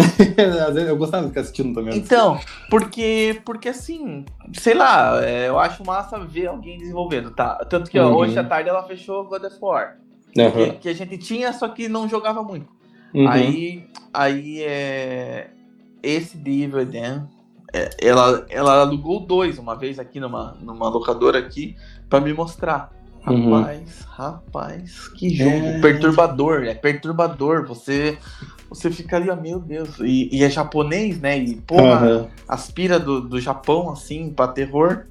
Às 0.68 0.74
vezes 0.74 0.90
eu 0.90 0.98
gostava 0.98 1.24
de 1.24 1.30
ficar 1.30 1.42
assistindo 1.42 1.74
também. 1.74 1.98
Então, 1.98 2.40
porque, 2.70 3.42
porque 3.46 3.70
assim, 3.70 4.26
sei 4.54 4.74
lá, 4.74 5.24
é, 5.24 5.48
eu 5.48 5.58
acho 5.58 5.84
massa 5.86 6.20
ver 6.20 6.48
alguém 6.48 6.78
desenvolvendo, 6.78 7.32
tá? 7.32 7.56
Tanto 7.70 7.90
que 7.90 7.98
ó, 7.98 8.10
Uhum. 8.10 8.16
hoje 8.18 8.38
à 8.38 8.44
tarde 8.44 8.70
ela 8.70 8.84
fechou 8.84 9.24
God 9.26 9.44
of 9.46 9.58
War. 9.62 9.98
Aham. 10.38 10.52
Que, 10.52 10.72
que 10.74 10.90
a 10.90 10.94
gente 10.94 11.18
tinha, 11.18 11.52
só 11.54 11.68
que 11.70 11.88
não 11.90 12.08
jogava 12.08 12.44
muito. 12.44 12.68
Uhum. 13.14 13.28
Aí, 13.28 13.86
aí 14.14 14.62
é, 14.64 15.50
esse 16.04 16.38
de 16.38 16.64
Evil 16.64 16.80
Within, 16.80 17.00
é, 17.00 17.22
ela, 18.00 18.46
ela 18.50 18.82
alugou 18.82 19.20
dois 19.20 19.58
uma 19.58 19.76
vez 19.76 19.98
aqui 20.00 20.20
numa, 20.20 20.56
numa 20.62 20.90
locadora 20.90 21.40
aqui 21.40 21.76
pra 22.10 22.20
me 22.20 22.34
mostrar. 22.34 22.92
Uhum. 23.28 23.54
Rapaz, 23.60 24.08
rapaz, 24.10 25.08
que 25.10 25.30
jogo 25.30 25.56
É. 25.68 25.80
perturbador, 25.80 26.64
é 26.64 26.74
perturbador. 26.74 27.68
Você 27.68 28.18
você 28.68 28.90
fica 28.90 29.18
ali, 29.18 29.30
ó, 29.30 29.36
meu 29.36 29.60
Deus, 29.60 30.00
e, 30.00 30.30
e 30.32 30.44
é 30.44 30.50
japonês, 30.50 31.20
né? 31.20 31.38
E 31.38 31.56
porra, 31.58 31.84
Aham. 32.08 32.28
aspira 32.48 32.98
do, 33.00 33.22
do 33.22 33.40
Japão 33.40 33.92
assim 33.92 34.30
pra 34.32 34.48
terror. 34.48 35.06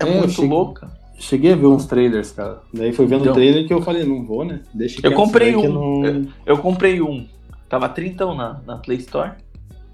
É, 0.00 0.04
É, 0.06 0.18
muito 0.18 0.30
cheguei- 0.30 0.48
louca. 0.50 0.90
cheguei 1.18 1.52
a 1.52 1.56
ver 1.56 1.66
uns 1.66 1.84
trailers, 1.86 2.30
cara. 2.30 2.60
Daí 2.72 2.92
foi 2.92 3.04
vendo 3.04 3.20
o 3.20 3.24
Então. 3.24 3.34
trailer 3.34 3.66
que 3.66 3.74
eu 3.74 3.82
falei, 3.82 4.04
não 4.04 4.24
vou, 4.24 4.44
né? 4.44 4.60
Deixa 4.72 5.00
Eu 5.04 5.12
comprei 5.12 5.50
que 5.52 5.58
um. 5.66 5.72
não- 5.72 6.04
Eu, 6.06 6.26
eu 6.46 6.58
comprei 6.58 7.02
um. 7.02 7.26
Tava 7.68 7.88
30 7.90 8.24
na, 8.34 8.60
na 8.64 8.76
Play 8.78 8.98
Store. 8.98 9.32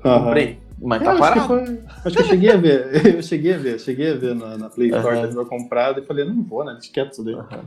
Aham. 0.05 0.25
Comprei. 0.27 0.59
Mas 0.81 1.03
tá 1.03 1.13
acho, 1.13 1.17
que 1.17 1.29
parado. 1.29 1.47
foi, 1.47 1.81
acho 2.05 2.17
que 2.17 2.23
eu 2.23 2.27
cheguei 2.27 2.51
a 2.51 2.57
ver. 2.57 3.07
Eu 3.17 3.23
cheguei 3.23 3.55
a 3.55 3.59
ver, 3.59 3.81
cheguei 3.81 4.13
a 4.13 4.17
ver 4.17 4.35
na, 4.35 4.59
na 4.59 4.69
Play 4.69 4.91
Store 4.91 5.29
que 5.29 5.37
eu 5.37 5.47
comprado 5.47 6.01
e 6.01 6.05
falei, 6.05 6.25
não 6.25 6.43
vou, 6.43 6.65
né? 6.65 6.73
Deixa 6.73 6.93
quieto 6.93 7.13
isso 7.13 7.25
daí. 7.25 7.35
Aham. 7.35 7.65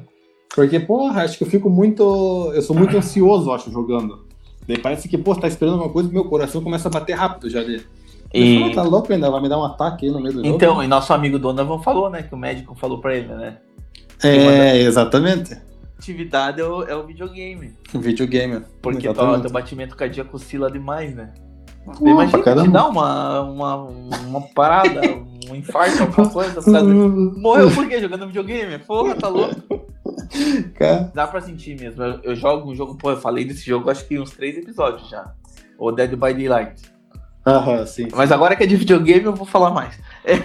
Porque, 0.53 0.79
porra, 0.79 1.23
acho 1.23 1.37
que 1.37 1.43
eu 1.43 1.47
fico 1.47 1.69
muito. 1.69 2.51
Eu 2.53 2.61
sou 2.61 2.75
muito 2.75 2.97
ansioso, 2.97 3.51
acho, 3.51 3.71
jogando. 3.71 4.25
Daí 4.67 4.77
parece 4.77 5.07
que, 5.07 5.17
pô, 5.17 5.33
você 5.33 5.41
tá 5.41 5.47
esperando 5.47 5.73
alguma 5.75 5.93
coisa 5.93 6.09
e 6.09 6.11
meu 6.11 6.25
coração 6.25 6.61
começa 6.61 6.87
a 6.87 6.91
bater 6.91 7.13
rápido 7.13 7.49
já 7.49 7.59
ali. 7.59 7.85
E- 8.33 8.59
falo, 8.59 8.73
tá 8.73 8.83
louco 8.83 9.13
ainda? 9.13 9.29
Vai 9.29 9.41
me 9.41 9.47
dar 9.47 9.59
um 9.59 9.63
ataque 9.63 10.05
aí 10.05 10.11
no 10.11 10.19
meio 10.19 10.33
do 10.33 10.43
jogo? 10.43 10.55
Então, 10.55 10.83
e 10.83 10.87
nosso 10.87 11.13
amigo 11.13 11.39
Donovan 11.39 11.79
falou, 11.79 12.09
né? 12.09 12.23
Que 12.23 12.33
o 12.33 12.37
médico 12.37 12.75
falou 12.75 12.99
pra 12.99 13.15
ele, 13.15 13.27
né? 13.27 13.57
É, 14.23 14.77
exatamente. 14.81 15.55
Atividade 15.97 16.59
é 16.59 16.65
o, 16.65 16.83
é 16.83 16.95
o 16.95 17.05
videogame. 17.05 17.73
Videogame. 17.93 18.63
Porque 18.81 19.01
teu, 19.01 19.11
exatamente. 19.11 19.41
teu 19.41 19.51
batimento 19.51 19.95
cardíaco 19.95 20.35
oscila 20.35 20.69
demais, 20.69 21.15
né? 21.15 21.33
Pô, 21.97 22.07
Imagina 22.07 22.37
te 22.39 22.43
caramba. 22.43 22.67
dar 22.71 22.87
uma, 22.87 23.41
uma, 23.41 23.75
uma 24.27 24.41
parada, 24.53 25.01
um 25.49 25.55
infarto, 25.55 26.03
alguma 26.03 26.29
coisa. 26.29 26.55
causa- 26.61 26.83
Morreu 27.39 27.71
por 27.71 27.87
quê? 27.87 27.99
Jogando 27.99 28.27
videogame? 28.27 28.77
Porra, 28.79 29.15
tá 29.15 29.27
louco. 29.29 29.55
Cara, 30.75 31.11
Dá 31.13 31.27
pra 31.27 31.41
sentir 31.41 31.79
mesmo. 31.79 32.03
Eu, 32.03 32.19
eu 32.23 32.35
jogo 32.35 32.69
um 32.71 32.75
jogo, 32.75 32.95
pô, 32.95 33.11
eu 33.11 33.17
falei 33.17 33.45
desse 33.45 33.65
jogo 33.65 33.89
acho 33.89 34.05
que 34.07 34.19
uns 34.19 34.31
três 34.31 34.57
episódios 34.57 35.09
já. 35.09 35.31
O 35.77 35.91
Dead 35.91 36.11
by 36.11 36.33
Daylight. 36.33 36.81
Aham, 37.45 37.85
sim. 37.85 38.07
Mas 38.13 38.31
agora 38.31 38.55
que 38.55 38.63
é 38.63 38.67
de 38.67 38.75
videogame, 38.75 39.23
eu 39.25 39.33
vou 39.33 39.45
falar 39.45 39.69
mais. 39.71 39.97
É, 40.25 40.35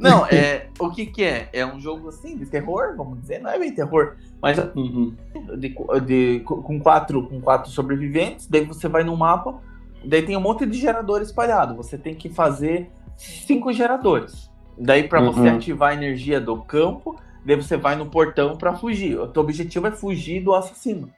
Não, 0.00 0.26
é, 0.26 0.66
o 0.80 0.90
que 0.90 1.06
que 1.06 1.22
é? 1.22 1.48
É 1.52 1.64
um 1.64 1.80
jogo 1.80 2.08
assim, 2.08 2.36
de 2.36 2.46
terror, 2.46 2.94
vamos 2.96 3.20
dizer. 3.20 3.38
Não 3.40 3.50
é 3.50 3.58
bem 3.58 3.72
terror, 3.72 4.16
mas 4.42 4.58
Uhum. 4.74 5.14
de, 5.56 5.72
de- 6.04 6.40
com, 6.40 6.80
quatro, 6.80 7.28
com 7.28 7.40
quatro 7.40 7.70
sobreviventes. 7.70 8.48
Daí 8.48 8.64
você 8.64 8.88
vai 8.88 9.04
no 9.04 9.16
mapa, 9.16 9.54
daí 10.06 10.22
tem 10.22 10.36
um 10.36 10.40
monte 10.40 10.64
de 10.66 10.78
gerador 10.78 11.20
espalhado. 11.22 11.74
Você 11.76 11.96
tem 11.98 12.14
que 12.14 12.28
fazer 12.28 12.90
cinco 13.16 13.72
geradores. 13.72 14.50
Daí 14.78 15.04
pra 15.08 15.20
você 15.20 15.40
Uhum. 15.40 15.56
ativar 15.56 15.90
a 15.90 15.94
energia 15.94 16.40
do 16.40 16.56
campo, 16.58 17.16
daí 17.44 17.56
você 17.56 17.76
vai 17.76 17.94
no 17.96 18.06
portão 18.06 18.56
pra 18.56 18.74
fugir. 18.74 19.18
O 19.18 19.28
teu 19.28 19.42
objetivo 19.42 19.86
é 19.86 19.90
fugir 19.92 20.40
do 20.42 20.54
assassino. 20.54 21.08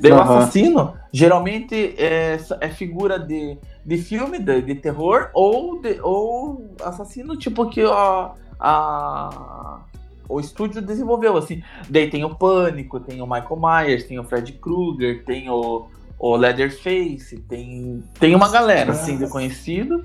Daí 0.00 0.12
o 0.12 0.16
Aham. 0.16 0.38
assassino 0.38 0.94
geralmente 1.12 1.94
é, 1.96 2.38
é 2.60 2.68
figura 2.68 3.18
de, 3.18 3.56
de 3.84 3.98
filme, 3.98 4.38
de, 4.38 4.62
de 4.62 4.74
terror, 4.76 5.30
ou, 5.34 5.80
de, 5.80 5.98
ou 6.00 6.74
assassino 6.84 7.36
tipo 7.36 7.68
que 7.68 7.82
a, 7.82 8.32
a- 8.60 9.80
o 10.28 10.38
estúdio 10.40 10.82
desenvolveu, 10.82 11.36
assim. 11.36 11.62
Daí 11.88 12.10
tem 12.10 12.24
o 12.24 12.34
Pânico, 12.34 13.00
tem 13.00 13.22
o 13.22 13.26
Michael 13.26 13.58
Myers, 13.60 14.04
tem 14.04 14.18
o 14.18 14.24
Fred 14.24 14.52
Krueger, 14.54 15.24
tem 15.24 15.48
o, 15.48 15.86
o 16.18 16.36
Leatherface, 16.36 17.38
tem, 17.48 18.02
tem 18.18 18.34
uma 18.34 18.50
galera, 18.50 18.92
assim, 18.92 19.16
de 19.16 19.28
conhecido. 19.28 20.02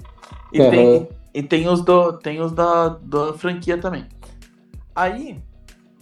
E, 0.52 0.62
Aham. 0.62 0.70
tem, 0.70 1.10
e 1.34 1.44
tem 1.44 1.68
os, 1.68 1.82
do, 1.82 2.14
tem 2.14 2.40
os 2.40 2.52
da, 2.52 2.90
da 3.02 3.34
franquia 3.34 3.78
também. 3.78 4.06
Aí, 4.96 5.42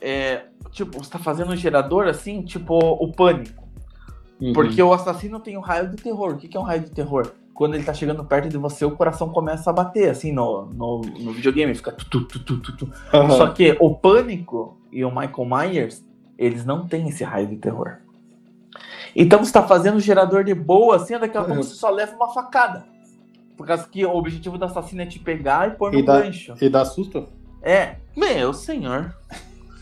é, 0.01 0.45
tipo, 0.71 1.01
você 1.01 1.09
tá 1.09 1.19
fazendo 1.19 1.53
um 1.53 1.55
gerador, 1.55 2.07
assim, 2.07 2.41
tipo 2.41 2.77
o 2.77 3.11
Pânico. 3.11 3.63
Uhum. 4.41 4.51
Porque 4.53 4.81
o 4.81 4.91
assassino 4.91 5.39
tem 5.39 5.57
um 5.57 5.61
raio 5.61 5.89
de 5.89 5.95
terror. 5.95 6.33
O 6.33 6.37
que 6.37 6.47
que 6.47 6.57
é 6.57 6.59
um 6.59 6.63
raio 6.63 6.81
de 6.81 6.91
terror? 6.91 7.31
Quando 7.53 7.75
ele 7.75 7.83
tá 7.83 7.93
chegando 7.93 8.25
perto 8.25 8.49
de 8.49 8.57
você, 8.57 8.83
o 8.83 8.91
coração 8.91 9.29
começa 9.29 9.69
a 9.69 9.73
bater, 9.73 10.09
assim, 10.09 10.31
no, 10.31 10.65
no, 10.65 11.01
no 11.01 11.31
videogame. 11.31 11.73
Fica 11.75 11.91
tu, 11.91 12.25
tu, 12.25 12.39
tu, 12.39 12.59
tu, 12.59 12.77
tu. 12.77 12.91
Aham. 13.13 13.37
Só 13.37 13.47
que 13.51 13.77
o 13.79 13.93
Pânico 13.95 14.77
e 14.91 15.05
o 15.05 15.09
Michael 15.09 15.45
Myers, 15.45 16.03
eles 16.37 16.65
não 16.65 16.87
têm 16.87 17.07
esse 17.07 17.23
raio 17.23 17.47
de 17.47 17.57
terror. 17.57 17.97
Então 19.15 19.43
você 19.43 19.51
tá 19.51 19.63
fazendo 19.63 19.97
um 19.97 19.99
gerador 19.99 20.43
de 20.43 20.53
boa, 20.53 20.95
assim, 20.95 21.17
daqui 21.17 21.37
a 21.37 21.41
pouco 21.41 21.57
Uhum. 21.57 21.63
você 21.63 21.75
só 21.75 21.89
leva 21.89 22.15
uma 22.15 22.33
facada. 22.33 22.85
Por 23.57 23.67
causa 23.67 23.87
que 23.87 24.05
o 24.05 24.15
objetivo 24.15 24.57
do 24.57 24.65
assassino 24.65 25.01
é 25.01 25.05
te 25.05 25.19
pegar 25.19 25.67
e 25.67 25.71
pôr 25.71 25.91
no 25.91 25.99
E 25.99 26.03
dá- 26.03 26.21
gancho. 26.21 26.53
E 26.59 26.69
dá 26.69 26.83
susto? 26.85 27.27
É, 27.61 27.95
meu 28.15 28.53
senhor. 28.53 29.13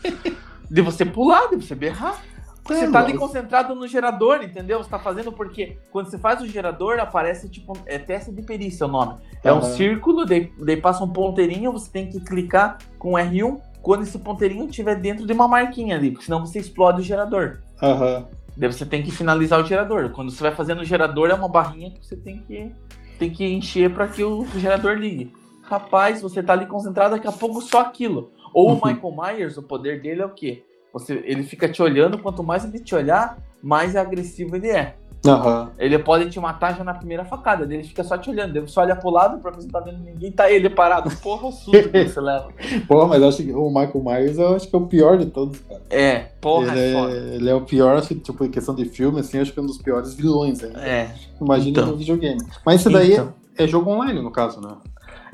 de 0.70 0.82
você 0.82 1.04
pular, 1.04 1.48
de 1.48 1.56
você 1.56 1.74
berrar. 1.74 2.20
É, 2.68 2.74
Você 2.74 2.90
tá 2.92 3.00
ali 3.00 3.14
concentrado 3.14 3.74
no 3.74 3.88
gerador, 3.88 4.42
entendeu? 4.44 4.78
Você 4.78 4.88
tá 4.88 4.98
fazendo 4.98 5.32
porque 5.32 5.78
quando 5.90 6.08
você 6.08 6.18
faz 6.18 6.40
o 6.40 6.46
gerador, 6.46 7.00
aparece 7.00 7.48
tipo. 7.48 7.72
É 7.84 7.98
teste 7.98 8.30
de 8.30 8.42
perícia 8.42 8.86
o 8.86 8.88
nome. 8.88 9.16
É 9.42 9.52
um 9.52 9.60
círculo, 9.62 10.24
daí, 10.24 10.52
daí 10.58 10.76
passa 10.76 11.02
um 11.02 11.08
ponteirinho, 11.08 11.72
você 11.72 11.90
tem 11.90 12.08
que 12.08 12.20
clicar 12.20 12.78
com 12.96 13.12
R1 13.12 13.58
quando 13.82 14.02
esse 14.02 14.16
ponteirinho 14.18 14.66
estiver 14.66 14.94
dentro 14.94 15.26
de 15.26 15.32
uma 15.32 15.48
marquinha 15.48 15.96
ali, 15.96 16.10
porque 16.12 16.26
senão 16.26 16.46
você 16.46 16.60
explode 16.60 17.00
o 17.00 17.04
gerador. 17.04 17.58
Aham. 17.82 18.26
Daí 18.56 18.72
você 18.72 18.84
tem 18.84 19.02
que 19.02 19.10
finalizar 19.10 19.60
o 19.60 19.66
gerador. 19.66 20.10
Quando 20.10 20.30
você 20.30 20.42
vai 20.42 20.52
fazendo 20.52 20.80
o 20.80 20.84
gerador, 20.84 21.30
é 21.30 21.34
uma 21.34 21.48
barrinha 21.48 21.90
que 21.90 22.04
você 22.04 22.16
tem 22.16 22.42
que, 22.42 22.72
tem 23.18 23.30
que 23.30 23.44
encher 23.44 23.92
para 23.92 24.08
que 24.08 24.22
o 24.22 24.44
gerador 24.56 24.96
ligue. 24.96 25.32
Rapaz, 25.62 26.20
você 26.20 26.42
tá 26.42 26.52
ali 26.52 26.66
concentrado, 26.66 27.14
daqui 27.14 27.28
a 27.28 27.32
pouco 27.32 27.60
só 27.60 27.80
aquilo. 27.80 28.32
Ou 28.52 28.70
o 28.70 28.72
Uhum. 28.74 28.80
Michael 28.84 29.16
Myers, 29.16 29.56
o 29.56 29.62
poder 29.62 30.02
dele 30.02 30.22
é 30.22 30.26
o 30.26 30.30
quê? 30.34 30.64
Você, 30.92 31.22
ele 31.24 31.44
fica 31.44 31.68
te 31.68 31.80
olhando, 31.80 32.18
quanto 32.18 32.42
mais 32.42 32.64
ele 32.64 32.80
te 32.80 32.94
olhar, 32.94 33.38
mais 33.62 33.94
agressivo 33.94 34.56
ele 34.56 34.68
é. 34.68 34.96
Aham. 35.26 35.70
Ele 35.78 35.98
pode 35.98 36.30
te 36.30 36.40
matar 36.40 36.74
já 36.76 36.82
na 36.82 36.94
primeira 36.94 37.24
facada, 37.26 37.64
ele 37.64 37.84
fica 37.84 38.02
só 38.02 38.16
te 38.16 38.30
olhando, 38.30 38.54
daí 38.54 38.62
você 38.62 38.80
olha 38.80 38.96
pro 38.96 39.10
lado 39.10 39.38
pra 39.38 39.50
ver 39.50 39.60
se 39.60 39.66
não 39.66 39.72
tá 39.72 39.80
vendo 39.80 39.98
ninguém, 40.02 40.32
tá 40.32 40.50
ele 40.50 40.70
parado. 40.70 41.10
Porra, 41.22 41.48
o 41.48 41.52
susto 41.52 41.88
que 41.90 42.04
você 42.08 42.20
leva. 42.20 42.48
Porra, 42.88 43.06
mas 43.08 43.22
eu 43.22 43.28
acho 43.28 43.42
que 43.42 43.52
o 43.52 43.68
Michael 43.68 44.02
Myers 44.02 44.38
eu 44.38 44.56
acho 44.56 44.68
que 44.68 44.74
é 44.74 44.78
o 44.78 44.86
pior 44.86 45.18
de 45.18 45.26
todos, 45.26 45.58
cara. 45.60 45.82
É, 45.90 46.18
porra, 46.40 46.72
ele, 46.72 46.80
é 46.80 46.92
foda. 46.92 47.12
é, 47.12 47.34
ele 47.36 47.50
é 47.50 47.54
o 47.54 47.60
pior, 47.60 47.96
acho 47.98 48.08
que, 48.08 48.14
tipo, 48.14 48.44
em 48.44 48.50
questão 48.50 48.74
de 48.74 48.84
filme, 48.86 49.20
assim, 49.20 49.38
acho 49.38 49.52
que 49.52 49.58
é 49.58 49.62
um 49.62 49.66
dos 49.66 49.78
piores 49.78 50.14
vilões 50.14 50.62
ainda. 50.64 50.80
É, 50.80 51.10
Imagina 51.40 51.70
Então. 51.80 51.86
no 51.92 51.96
videogame. 51.96 52.40
Mas 52.64 52.80
isso 52.80 52.90
daí 52.90 53.12
Então. 53.12 53.34
é 53.58 53.66
jogo 53.66 53.90
online, 53.90 54.22
no 54.22 54.30
caso, 54.30 54.60
né? 54.60 54.74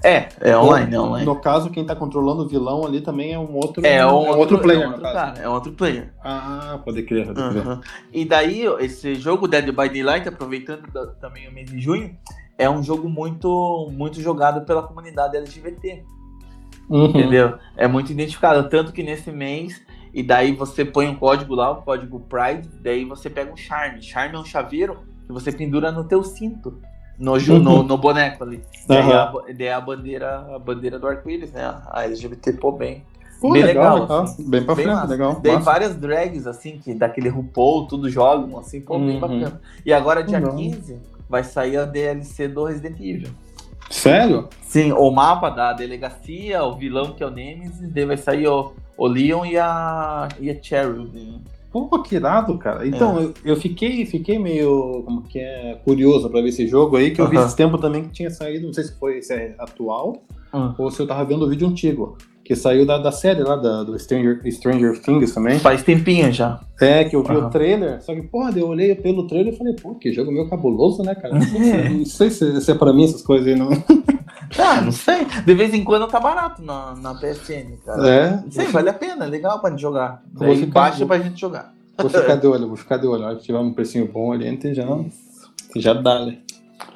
É, 0.04 0.28
é 0.40 0.56
online, 0.56 0.94
é 0.94 1.00
online. 1.00 1.24
No 1.26 1.36
caso, 1.40 1.70
quem 1.70 1.84
tá 1.84 1.94
controlando 1.96 2.42
o 2.42 2.48
vilão 2.48 2.84
ali 2.84 3.00
também 3.00 3.32
é 3.32 3.38
um 3.38 3.54
outro, 3.54 3.84
É, 3.84 4.04
um 4.06 4.10
outro, 4.38 4.58
player, 4.58 4.82
é 4.82 4.84
no 4.86 4.90
outro 4.92 5.02
caso. 5.02 5.14
cara, 5.14 5.38
é 5.38 5.48
outro 5.48 5.72
player. 5.72 6.12
Ah, 6.22 6.78
pode 6.84 7.02
crer, 7.02 7.26
pode 7.26 7.40
crer. 7.50 7.78
E 8.12 8.24
daí, 8.24 8.64
esse 8.80 9.14
jogo 9.14 9.48
Dead 9.48 9.66
by 9.66 9.88
Daylight, 9.88 10.28
aproveitando 10.28 10.86
da- 10.92 11.06
também 11.20 11.48
o 11.48 11.52
mês 11.52 11.70
de 11.70 11.80
junho, 11.80 12.16
é 12.58 12.68
um 12.70 12.82
jogo 12.82 13.08
muito, 13.08 13.90
muito 13.92 14.20
jogado 14.20 14.64
pela 14.64 14.82
comunidade 14.82 15.36
LGBT, 15.36 16.02
Uhum. 16.88 17.06
entendeu? 17.06 17.54
É 17.76 17.88
muito 17.88 18.12
identificado, 18.12 18.68
tanto 18.68 18.92
que 18.92 19.02
nesse 19.02 19.30
mês, 19.32 19.82
e 20.14 20.22
daí 20.22 20.52
você 20.52 20.84
põe 20.84 21.08
um 21.08 21.16
código 21.16 21.54
lá, 21.54 21.70
o 21.70 21.82
código 21.82 22.20
Pride, 22.20 22.68
daí 22.80 23.04
você 23.04 23.28
pega 23.28 23.52
um 23.52 23.56
charme. 23.56 24.00
Charme 24.02 24.36
é 24.36 24.38
um 24.38 24.44
chaveiro 24.44 24.98
que 25.26 25.32
você 25.32 25.50
pendura 25.50 25.90
no 25.90 26.04
teu 26.04 26.22
cinto, 26.22 26.80
no, 27.18 27.36
no, 27.38 27.82
no 27.82 27.96
boneco 27.98 28.44
ali. 28.44 28.62
Daí, 28.86 28.98
Aham. 28.98 29.12
a, 29.48 29.52
daí 29.52 29.68
a 29.70 29.80
bandeira, 29.80 30.46
a 30.54 30.58
bandeira 30.58 30.98
do 30.98 31.06
arco-íris, 31.06 31.52
né? 31.52 31.62
A 31.90 32.04
LGBT, 32.04 32.52
pô, 32.54 32.72
bem. 32.72 33.04
Pô, 33.40 33.52
bem 33.52 33.62
legal, 33.64 34.00
legal, 34.00 34.22
assim. 34.22 34.48
Bem 34.48 34.64
pra 34.64 34.74
Bem 34.74 34.84
frente, 34.86 34.96
massa. 34.96 35.12
legal. 35.12 35.40
Massa. 35.44 35.58
várias 35.60 35.94
drags, 35.96 36.46
assim, 36.46 36.78
que 36.78 36.94
daquele 36.94 37.28
RuPaul, 37.28 37.86
tudo 37.86 38.08
jogam, 38.08 38.58
assim, 38.58 38.80
pô, 38.80 38.98
bem 38.98 39.14
Uhum. 39.14 39.20
bacana. 39.20 39.60
E 39.84 39.92
agora, 39.92 40.22
dia 40.22 40.38
Legal. 40.38 40.56
15, 40.56 40.96
vai 41.28 41.44
sair 41.44 41.76
a 41.76 41.84
DLC 41.84 42.48
do 42.48 42.64
Resident 42.64 42.98
Evil. 43.00 43.28
Sério? 43.90 44.48
Sim, 44.62 44.92
o 44.92 45.10
mapa 45.10 45.48
da 45.50 45.72
delegacia, 45.72 46.62
o 46.64 46.74
vilão 46.76 47.12
que 47.12 47.22
é 47.22 47.26
o 47.26 47.30
Nemesis, 47.30 47.88
daí 47.92 48.04
vai 48.04 48.16
sair 48.16 48.48
o, 48.48 48.72
o 48.96 49.06
Leon 49.06 49.44
e 49.44 49.56
a, 49.58 50.28
e 50.40 50.50
a 50.50 50.60
Cheryl. 50.62 51.04
né? 51.12 51.38
Pô, 51.84 52.02
que 52.02 52.14
irado, 52.16 52.56
cara. 52.58 52.86
Então, 52.86 53.18
É. 53.20 53.24
eu, 53.24 53.34
eu 53.44 53.56
fiquei, 53.56 54.06
fiquei 54.06 54.38
meio, 54.38 55.02
como 55.04 55.22
que 55.22 55.38
é, 55.38 55.78
curioso 55.84 56.30
pra 56.30 56.40
ver 56.40 56.48
esse 56.48 56.66
jogo 56.66 56.96
aí, 56.96 57.10
que 57.10 57.20
eu 57.20 57.28
vi 57.28 57.36
Aham. 57.36 57.46
esse 57.46 57.56
tempo 57.56 57.76
também 57.78 58.04
que 58.04 58.10
tinha 58.10 58.30
saído, 58.30 58.66
não 58.66 58.72
sei 58.72 58.84
se 58.84 58.98
foi 58.98 59.20
se 59.22 59.32
é 59.34 59.54
atual, 59.58 60.16
Hum. 60.54 60.72
ou 60.78 60.90
se 60.90 61.00
eu 61.02 61.06
tava 61.06 61.24
vendo 61.24 61.44
o 61.44 61.48
vídeo 61.48 61.66
antigo, 61.68 62.16
que 62.44 62.54
saiu 62.54 62.86
da, 62.86 62.96
da 62.98 63.10
série 63.12 63.42
lá, 63.42 63.56
da, 63.56 63.82
do 63.82 63.98
Stranger, 63.98 64.40
Stranger 64.52 64.98
Things 65.02 65.34
também. 65.34 65.58
Faz 65.58 65.82
tempinho 65.82 66.32
já. 66.32 66.60
É, 66.80 67.04
que 67.04 67.16
eu 67.16 67.22
vi 67.22 67.32
Aham. 67.34 67.46
o 67.46 67.50
trailer, 67.50 68.00
só 68.02 68.14
que, 68.14 68.22
porra, 68.22 68.52
eu 68.56 68.68
olhei 68.68 68.94
pelo 68.94 69.26
trailer 69.26 69.52
e 69.52 69.56
falei, 69.56 69.74
pô, 69.74 69.94
que 69.96 70.12
jogo 70.12 70.30
meio 70.30 70.48
cabuloso, 70.48 71.02
né, 71.02 71.14
cara? 71.14 71.34
Não 71.38 71.42
sei 71.42 71.60
se, 71.64 71.88
não 71.90 72.04
sei 72.06 72.30
se, 72.30 72.60
se 72.60 72.70
é 72.70 72.74
pra 72.74 72.92
mim 72.92 73.04
essas 73.04 73.22
coisas 73.22 73.46
aí, 73.48 73.56
não. 73.56 73.68
Ah, 74.58 74.80
não 74.80 74.92
sei. 74.92 75.24
De 75.44 75.54
vez 75.54 75.72
em 75.74 75.82
quando 75.84 76.06
tá 76.08 76.20
barato 76.20 76.62
na, 76.62 76.94
na 76.96 77.14
PSN, 77.14 77.76
cara. 77.84 78.08
É, 78.08 78.30
Não 78.42 78.50
sei, 78.50 78.66
vale 78.66 78.88
a 78.90 78.94
pena, 78.94 79.24
é 79.24 79.28
legal 79.28 79.60
pra 79.60 79.70
gente 79.70 79.80
jogar. 79.82 80.22
Vou 80.32 80.46
Daí 80.48 80.56
ficar- 80.58 80.72
baixa 80.72 80.98
vou- 80.98 81.06
pra 81.08 81.18
gente 81.18 81.40
jogar. 81.40 81.72
vou 81.98 82.08
ficar 82.10 82.34
de 82.36 82.46
olho, 82.46 82.66
vou 82.68 82.76
ficar 82.76 82.96
de 82.98 83.06
olho. 83.06 83.24
A 83.24 83.26
hora 83.28 83.36
que 83.36 83.42
tiver 83.44 83.58
um 83.58 83.72
precinho 83.72 84.06
bom 84.10 84.32
ali, 84.32 84.44
gente 84.44 84.74
já, 84.74 84.84
já 85.76 85.92
dá, 85.94 86.24
né? 86.24 86.38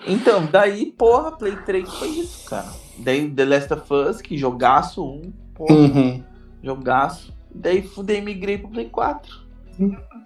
Então, 0.06 0.46
daí, 0.50 0.86
porra, 0.96 1.32
Play 1.32 1.56
3 1.66 1.92
foi 1.94 2.08
isso, 2.08 2.48
cara. 2.48 2.66
Daí 2.98 3.28
The 3.30 3.44
Last 3.44 3.72
of 3.72 3.92
Us, 3.92 4.20
que 4.20 4.36
jogaço 4.36 5.04
um, 5.04 5.32
porra, 5.54 5.74
Uhum. 5.74 6.22
jogaço. 6.62 7.32
Daí 7.54 7.82
fudei, 7.82 8.20
migrei 8.20 8.58
pro 8.58 8.68
Play 8.68 8.86
4. 8.90 9.40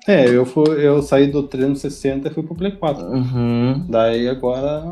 É, 0.07 0.29
eu, 0.29 0.45
fui, 0.45 0.65
eu 0.85 1.01
saí 1.03 1.29
do 1.29 1.45
360 1.45 2.29
e 2.29 2.31
fui 2.35 2.43
pro 2.43 2.55
Play 2.55 2.73
4. 2.73 3.05
Uhum. 3.07 3.87
Daí 3.89 4.29
agora 4.29 4.85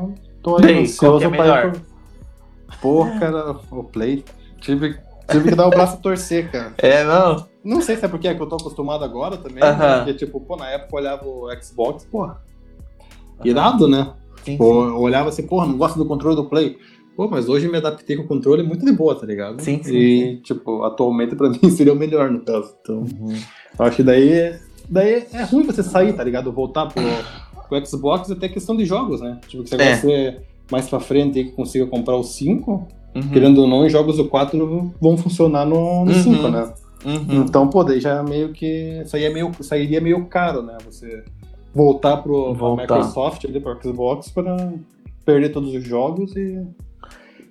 tô 0.42 0.56
aí 0.56 0.62
Daí, 0.62 0.92
qual 0.96 1.18
que 1.18 1.24
é 1.24 1.28
melhor? 1.28 1.72
Porra, 2.80 3.18
cara, 3.18 3.56
o 3.70 3.84
Play. 3.84 4.24
Tive 4.60 4.98
Tive 5.30 5.50
que 5.50 5.54
dar 5.54 5.66
o 5.66 5.70
braço 5.70 5.94
a 5.94 5.98
torcer, 5.98 6.50
cara. 6.50 6.74
É, 6.82 7.04
não? 7.04 7.46
Não 7.64 7.80
sei 7.80 7.96
se 7.96 8.04
é 8.04 8.08
porque 8.08 8.26
é 8.28 8.34
que 8.34 8.42
eu 8.42 8.48
tô 8.48 8.56
acostumado 8.56 9.04
agora 9.04 9.36
também, 9.36 9.62
Aham. 9.62 9.78
né? 9.78 9.96
porque, 9.98 10.14
tipo, 10.14 10.40
pô, 10.40 10.56
na 10.56 10.68
época 10.68 10.90
eu 10.92 10.98
olhava 11.00 11.24
o 11.26 11.48
Xbox, 11.62 12.04
porra, 12.04 12.42
irado, 13.44 13.88
né? 13.88 14.12
Sim, 14.44 14.56
Pô, 14.58 14.64
sim. 14.84 14.88
eu 14.88 14.98
olhava 15.00 15.28
assim, 15.28 15.46
porra, 15.46 15.66
não 15.66 15.78
gosto 15.78 15.96
do 15.96 16.04
controle 16.04 16.34
do 16.36 16.46
Play. 16.46 16.76
Pô, 17.16 17.28
mas 17.28 17.48
hoje 17.48 17.66
eu 17.66 17.70
me 17.72 17.78
adaptei 17.78 18.16
com 18.16 18.22
o 18.24 18.26
controle 18.26 18.62
muito 18.62 18.84
de 18.84 18.92
boa, 18.92 19.14
tá 19.14 19.24
ligado? 19.26 19.60
Sim, 19.60 19.80
sim, 19.82 19.94
E, 19.96 20.36
tipo, 20.42 20.82
atualmente 20.82 21.36
pra 21.36 21.48
mim 21.50 21.70
seria 21.70 21.92
o 21.92 21.96
melhor 21.96 22.30
no 22.30 22.40
caso. 22.40 22.74
Então, 22.80 22.96
Uhum. 22.98 23.34
eu 23.78 23.84
acho 23.84 23.96
que 23.96 24.02
daí, 24.02 24.58
daí 24.88 25.26
é 25.32 25.42
ruim 25.44 25.64
você 25.64 25.82
sair, 25.82 26.12
tá 26.14 26.24
ligado? 26.24 26.50
Voltar 26.50 26.86
pro, 26.86 27.02
pro 27.68 27.86
Xbox 27.86 28.30
até 28.30 28.48
questão 28.48 28.76
de 28.76 28.84
jogos, 28.84 29.20
né? 29.20 29.38
Tipo, 29.46 29.62
que 29.62 29.70
você 29.70 29.76
É. 29.76 29.94
você 29.96 30.40
mais 30.72 30.88
pra 30.88 30.98
frente 30.98 31.38
aí 31.38 31.44
que 31.44 31.52
consiga 31.52 31.86
comprar 31.86 32.16
o 32.16 32.24
5, 32.24 32.88
Uhum. 33.14 33.28
querendo 33.30 33.58
ou 33.60 33.68
não, 33.68 33.84
os 33.84 33.92
jogos 33.92 34.16
do 34.16 34.26
4 34.26 34.90
vão 35.00 35.16
funcionar 35.18 35.66
no, 35.66 36.04
no 36.04 36.10
Uhum. 36.12 36.22
5, 36.22 36.48
né? 36.48 36.72
Uhum. 37.04 37.42
Então, 37.44 37.68
pô, 37.68 37.84
daí 37.84 38.00
já 38.00 38.22
meio 38.22 38.52
que. 38.52 39.02
Sairia 39.06 39.30
meio, 39.30 39.50
sairia 39.60 40.00
meio 40.00 40.24
caro, 40.26 40.62
né? 40.62 40.78
Você 40.86 41.22
voltar 41.74 42.16
pro 42.18 42.54
Voltar. 42.54 42.82
Microsoft 42.82 43.44
ali, 43.44 43.60
pro 43.60 43.78
Xbox, 43.82 44.30
para 44.30 44.72
perder 45.26 45.50
todos 45.50 45.74
os 45.74 45.84
jogos 45.84 46.34
e. 46.36 46.64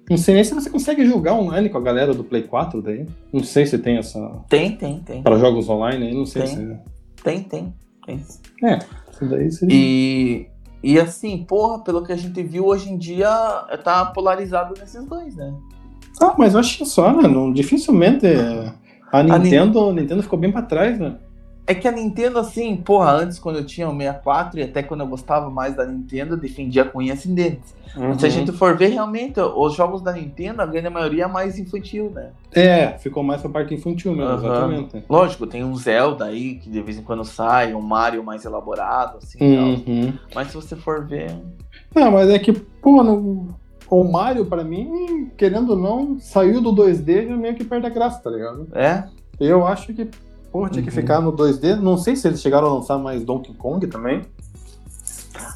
Não 0.09 0.17
sei 0.17 0.35
nem 0.35 0.43
se 0.43 0.53
você 0.53 0.69
consegue 0.69 1.05
jogar 1.05 1.35
online 1.35 1.69
com 1.69 1.77
a 1.77 1.81
galera 1.81 2.13
do 2.13 2.23
Play 2.23 2.43
4 2.43 2.81
daí. 2.81 3.05
Não 3.31 3.43
sei 3.43 3.65
se 3.65 3.77
tem 3.77 3.97
essa. 3.97 4.19
Tem, 4.49 4.75
tem, 4.75 4.99
tem. 4.99 5.21
Para 5.21 5.37
jogos 5.37 5.69
online 5.69 6.07
aí, 6.07 6.13
não 6.13 6.25
sei 6.25 6.41
Tem. 6.43 6.55
se. 6.55 6.77
Tem, 7.23 7.43
tem. 7.43 7.73
tem. 8.05 8.25
É, 8.63 8.79
isso 9.11 9.25
daí 9.29 9.51
seria. 9.51 9.75
E, 9.75 10.47
e 10.83 10.99
assim, 10.99 11.43
porra, 11.43 11.79
pelo 11.83 12.03
que 12.03 12.11
a 12.11 12.15
gente 12.17 12.41
viu 12.43 12.65
hoje 12.65 12.89
em 12.91 12.97
dia, 12.97 13.29
tá 13.83 14.05
polarizado 14.05 14.73
nesses 14.79 15.05
dois, 15.05 15.35
né? 15.35 15.53
Ah, 16.21 16.33
mas 16.37 16.53
eu 16.53 16.59
acho 16.59 16.77
que 16.77 16.85
só, 16.85 17.11
né? 17.15 17.27
Não, 17.27 17.51
dificilmente. 17.53 18.25
é, 18.25 18.73
A 19.11 19.23
Nin- 19.23 19.39
Nintendo, 19.39 19.89
a 19.89 19.93
Nintendo 19.93 20.23
ficou 20.23 20.37
bem 20.39 20.51
pra 20.51 20.61
trás, 20.61 20.99
né? 20.99 21.15
É 21.67 21.75
que 21.75 21.87
a 21.87 21.91
Nintendo, 21.91 22.39
assim, 22.39 22.75
porra, 22.75 23.11
antes 23.11 23.39
quando 23.39 23.57
eu 23.57 23.65
tinha 23.65 23.87
o 23.87 23.95
64 23.95 24.59
e 24.59 24.63
até 24.63 24.81
quando 24.83 25.01
eu 25.01 25.07
gostava 25.07 25.49
mais 25.49 25.75
da 25.75 25.85
Nintendo, 25.85 26.33
eu 26.33 26.37
defendia 26.37 26.83
com 26.83 26.99
unhas 26.99 27.23
e 27.23 27.29
dentes. 27.29 27.75
Uhum. 27.95 28.17
Se 28.17 28.25
a 28.25 28.29
gente 28.29 28.51
for 28.51 28.75
ver, 28.77 28.87
realmente, 28.87 29.39
os 29.39 29.73
jogos 29.73 30.01
da 30.01 30.11
Nintendo, 30.11 30.61
a 30.61 30.65
grande 30.65 30.89
maioria 30.89 31.25
é 31.25 31.27
mais 31.27 31.59
infantil, 31.59 32.09
né? 32.09 32.29
É, 32.51 32.97
ficou 32.97 33.21
mais 33.21 33.41
pra 33.41 33.49
parte 33.49 33.73
infantil 33.73 34.13
mesmo, 34.13 34.31
Aham. 34.31 34.45
exatamente. 34.45 35.03
Lógico, 35.09 35.45
tem 35.45 35.63
um 35.63 35.75
Zelda 35.75 36.25
aí, 36.25 36.55
que 36.55 36.69
de 36.69 36.81
vez 36.81 36.97
em 36.97 37.03
quando 37.03 37.23
sai, 37.23 37.73
um 37.73 37.81
Mario 37.81 38.23
mais 38.23 38.43
elaborado, 38.43 39.17
assim, 39.17 39.37
e 39.39 39.55
tal. 39.55 39.65
Uhum. 39.65 40.13
Mas 40.33 40.47
se 40.47 40.55
você 40.55 40.75
for 40.75 41.05
ver... 41.05 41.35
Não, 41.93 42.11
mas 42.11 42.29
é 42.29 42.39
que, 42.39 42.53
pô, 42.53 43.01
o 43.89 44.03
Mario, 44.05 44.45
pra 44.45 44.63
mim, 44.63 45.29
querendo 45.37 45.71
ou 45.71 45.77
não, 45.77 46.19
saiu 46.19 46.61
do 46.61 46.73
2D 46.73 47.27
já 47.27 47.35
meio 47.35 47.55
que 47.55 47.65
perde 47.65 47.87
a 47.87 47.89
graça, 47.89 48.21
tá 48.23 48.29
ligado? 48.29 48.69
É? 48.73 49.03
Eu 49.37 49.67
acho 49.67 49.93
que, 49.93 50.09
pô, 50.51 50.67
tinha 50.69 50.83
que 50.83 50.89
Uhum. 50.89 50.95
ficar 50.95 51.21
no 51.21 51.31
2D. 51.31 51.75
Não 51.75 51.97
sei 51.97 52.15
se 52.15 52.27
eles 52.27 52.41
chegaram 52.41 52.67
a 52.67 52.73
lançar 52.75 52.97
mais 52.97 53.23
Donkey 53.23 53.53
Kong 53.53 53.85
também. 53.87 54.21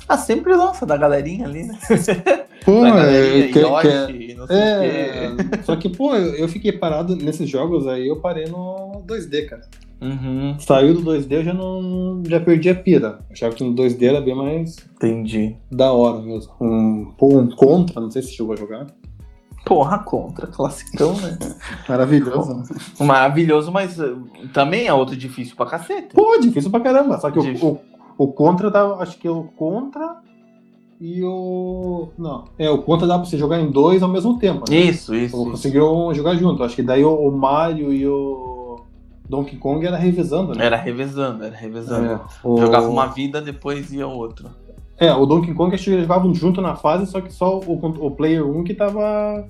Ah, 0.08 0.18
sempre 0.18 0.54
lança 0.56 0.86
da 0.86 0.96
galerinha 0.98 1.46
ali, 1.48 1.64
né? 1.64 1.78
Pô, 2.64 2.82
da 2.82 2.88
é, 2.88 2.91
galerinha, 2.91 3.52
que- 3.52 3.60
Yoshi, 3.60 4.34
não 4.36 4.48
sei 4.48 4.56
o 4.56 4.80
quê. 4.80 5.56
é, 5.58 5.64
só 5.64 5.76
que, 5.76 5.89
pô, 5.89 6.16
eu, 6.16 6.34
eu 6.36 6.48
fiquei 6.48 6.72
parado 6.72 7.16
nesses 7.16 7.48
jogos 7.48 7.86
aí, 7.88 8.08
eu 8.08 8.20
parei 8.20 8.46
no 8.48 9.04
2D, 9.06 9.46
cara. 9.48 9.62
Uhum, 10.02 10.56
Saiu 10.60 10.93
do 10.96 11.02
2D, 11.04 11.32
eu 11.38 11.43
já 11.43 11.54
não. 11.54 12.22
já 12.28 12.39
perdi 12.39 12.70
a 12.70 12.76
pira. 12.76 13.20
Achava 13.32 13.54
que 13.56 13.64
no 13.64 13.74
2D 13.76 14.04
era 14.08 14.20
bem 14.22 14.36
mais 14.36 14.78
entendi. 14.96 15.56
da 15.72 15.91
hora 15.91 16.22
mesmo. 16.22 16.52
Um, 16.60 17.14
pô, 17.18 17.38
um 17.38 17.50
contra, 17.50 18.02
não 18.02 18.10
sei 18.12 18.22
se 18.24 18.32
chegou 18.34 18.54
a 18.54 18.56
jogar. 18.58 18.88
Porra, 19.66 19.97
contra, 19.97 20.45
classicão, 20.45 21.13
né? 21.16 21.38
Maravilhoso, 21.89 22.53
né? 22.53 22.63
Maravilhoso, 22.99 23.72
mas 23.72 23.99
uh, 23.99 24.22
também 24.53 24.86
é 24.86 24.93
outro 24.93 25.16
difícil 25.16 25.55
pra 25.55 25.66
cacete. 25.66 26.13
Pô, 26.13 26.38
difícil 26.39 26.70
pra 26.70 26.80
caramba. 26.80 27.18
Só 27.20 27.32
que 27.32 27.39
o, 27.39 27.66
o, 27.66 27.80
o 28.16 28.28
Contra 28.28 28.70
dá. 28.70 28.86
Acho 28.99 29.18
que 29.18 29.28
o 29.28 29.45
Contra 29.57 30.18
e 31.01 31.24
o. 31.24 32.09
Não. 32.18 32.45
É, 32.59 32.70
o 32.70 32.78
Contra 32.84 33.07
dá 33.07 33.18
pra 33.18 33.26
você 33.26 33.38
jogar 33.38 33.59
em 33.59 33.72
dois 33.72 34.03
ao 34.03 34.09
mesmo 34.09 34.38
tempo. 34.38 34.70
Né? 34.70 34.78
Isso, 34.78 35.16
isso. 35.16 35.36
Isso. 35.36 35.51
Conseguiu 35.51 36.13
jogar 36.13 36.36
junto. 36.36 36.63
Acho 36.63 36.76
que 36.76 36.84
daí 36.84 37.03
o, 37.03 37.13
o 37.13 37.36
Mario 37.36 37.91
e 37.91 38.07
o 38.07 38.82
Donkey 39.28 39.57
Kong 39.57 39.86
era 39.86 39.97
revezando, 39.97 40.53
né? 40.53 40.66
Era 40.66 40.78
revezando, 40.78 41.43
era 41.43 41.55
revezando. 41.55 42.05
É, 42.05 42.20
o... 42.43 42.57
Jogava 42.59 42.88
uma 42.88 43.07
vida, 43.07 43.41
depois 43.41 43.91
ia 43.91 44.07
outro. 44.07 44.49
É, 44.98 45.14
o 45.14 45.26
Donkey 45.26 45.54
Kong 45.54 45.74
acho 45.74 45.84
que 45.84 45.89
eles 45.89 46.04
jogavam 46.04 46.34
junto 46.34 46.62
na 46.62 46.76
fase, 46.76 47.06
só 47.06 47.20
que 47.20 47.32
só 47.32 47.60
o, 47.60 47.74
o 48.06 48.12
Player 48.12 48.48
1 48.48 48.64
que 48.64 48.74
tava. 48.74 49.46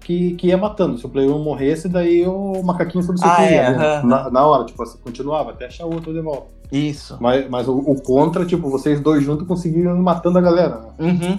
Que, 0.00 0.32
que 0.34 0.48
ia 0.48 0.58
matando. 0.58 0.98
Se 0.98 1.06
o 1.06 1.08
Player 1.08 1.30
1 1.30 1.38
morresse, 1.44 1.88
daí 1.88 2.26
o 2.26 2.60
macaquinho 2.64 3.04
substituía. 3.04 3.36
Ah, 3.38 3.44
é, 3.44 3.70
né? 3.70 3.86
aham. 3.86 4.08
na, 4.08 4.30
na 4.30 4.46
hora, 4.46 4.64
tipo 4.64 4.82
assim, 4.82 4.98
continuava 4.98 5.52
até 5.52 5.66
achar 5.66 5.86
o 5.86 5.94
outro 5.94 6.12
de 6.12 6.20
volta. 6.20 6.48
Isso. 6.72 7.16
Mas, 7.20 7.48
mas 7.48 7.68
o, 7.68 7.76
o 7.76 8.02
contra, 8.02 8.44
tipo, 8.44 8.68
vocês 8.68 9.00
dois 9.00 9.22
juntos 9.22 9.46
conseguiram 9.46 9.96
ir 9.96 10.00
matando 10.02 10.38
a 10.38 10.40
galera. 10.40 10.80
né? 10.80 10.88
Uhum. 10.98 11.38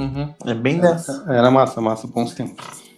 Uhum. 0.00 0.34
É 0.44 0.54
bem 0.54 0.78
dessa. 0.78 1.24
Era 1.28 1.50
massa, 1.50 1.80
massa, 1.80 2.06
bons 2.06 2.34
tempos. 2.34 2.84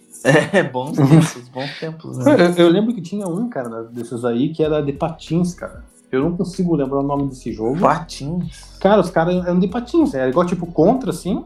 É, 0.51 0.63
bons 0.63 0.97
tempos, 0.97 1.49
bons 1.53 1.79
tempos, 1.79 2.17
né? 2.17 2.35
Eu, 2.57 2.65
eu 2.65 2.69
lembro 2.69 2.93
que 2.93 3.01
tinha 3.01 3.25
um, 3.27 3.47
cara, 3.47 3.83
desses 3.83 4.25
aí 4.25 4.49
que 4.49 4.63
era 4.63 4.81
de 4.81 4.91
patins, 4.91 5.53
cara. 5.53 5.83
Eu 6.11 6.23
não 6.23 6.37
consigo 6.37 6.75
lembrar 6.75 6.99
o 6.99 7.03
nome 7.03 7.27
desse 7.27 7.51
jogo. 7.51 7.79
Patins. 7.79 8.77
Cara, 8.79 9.01
os 9.01 9.09
caras 9.09 9.35
eram 9.45 9.59
de 9.59 9.67
patins, 9.67 10.13
era 10.13 10.29
igual 10.29 10.45
tipo 10.45 10.65
contra, 10.67 11.09
assim. 11.09 11.43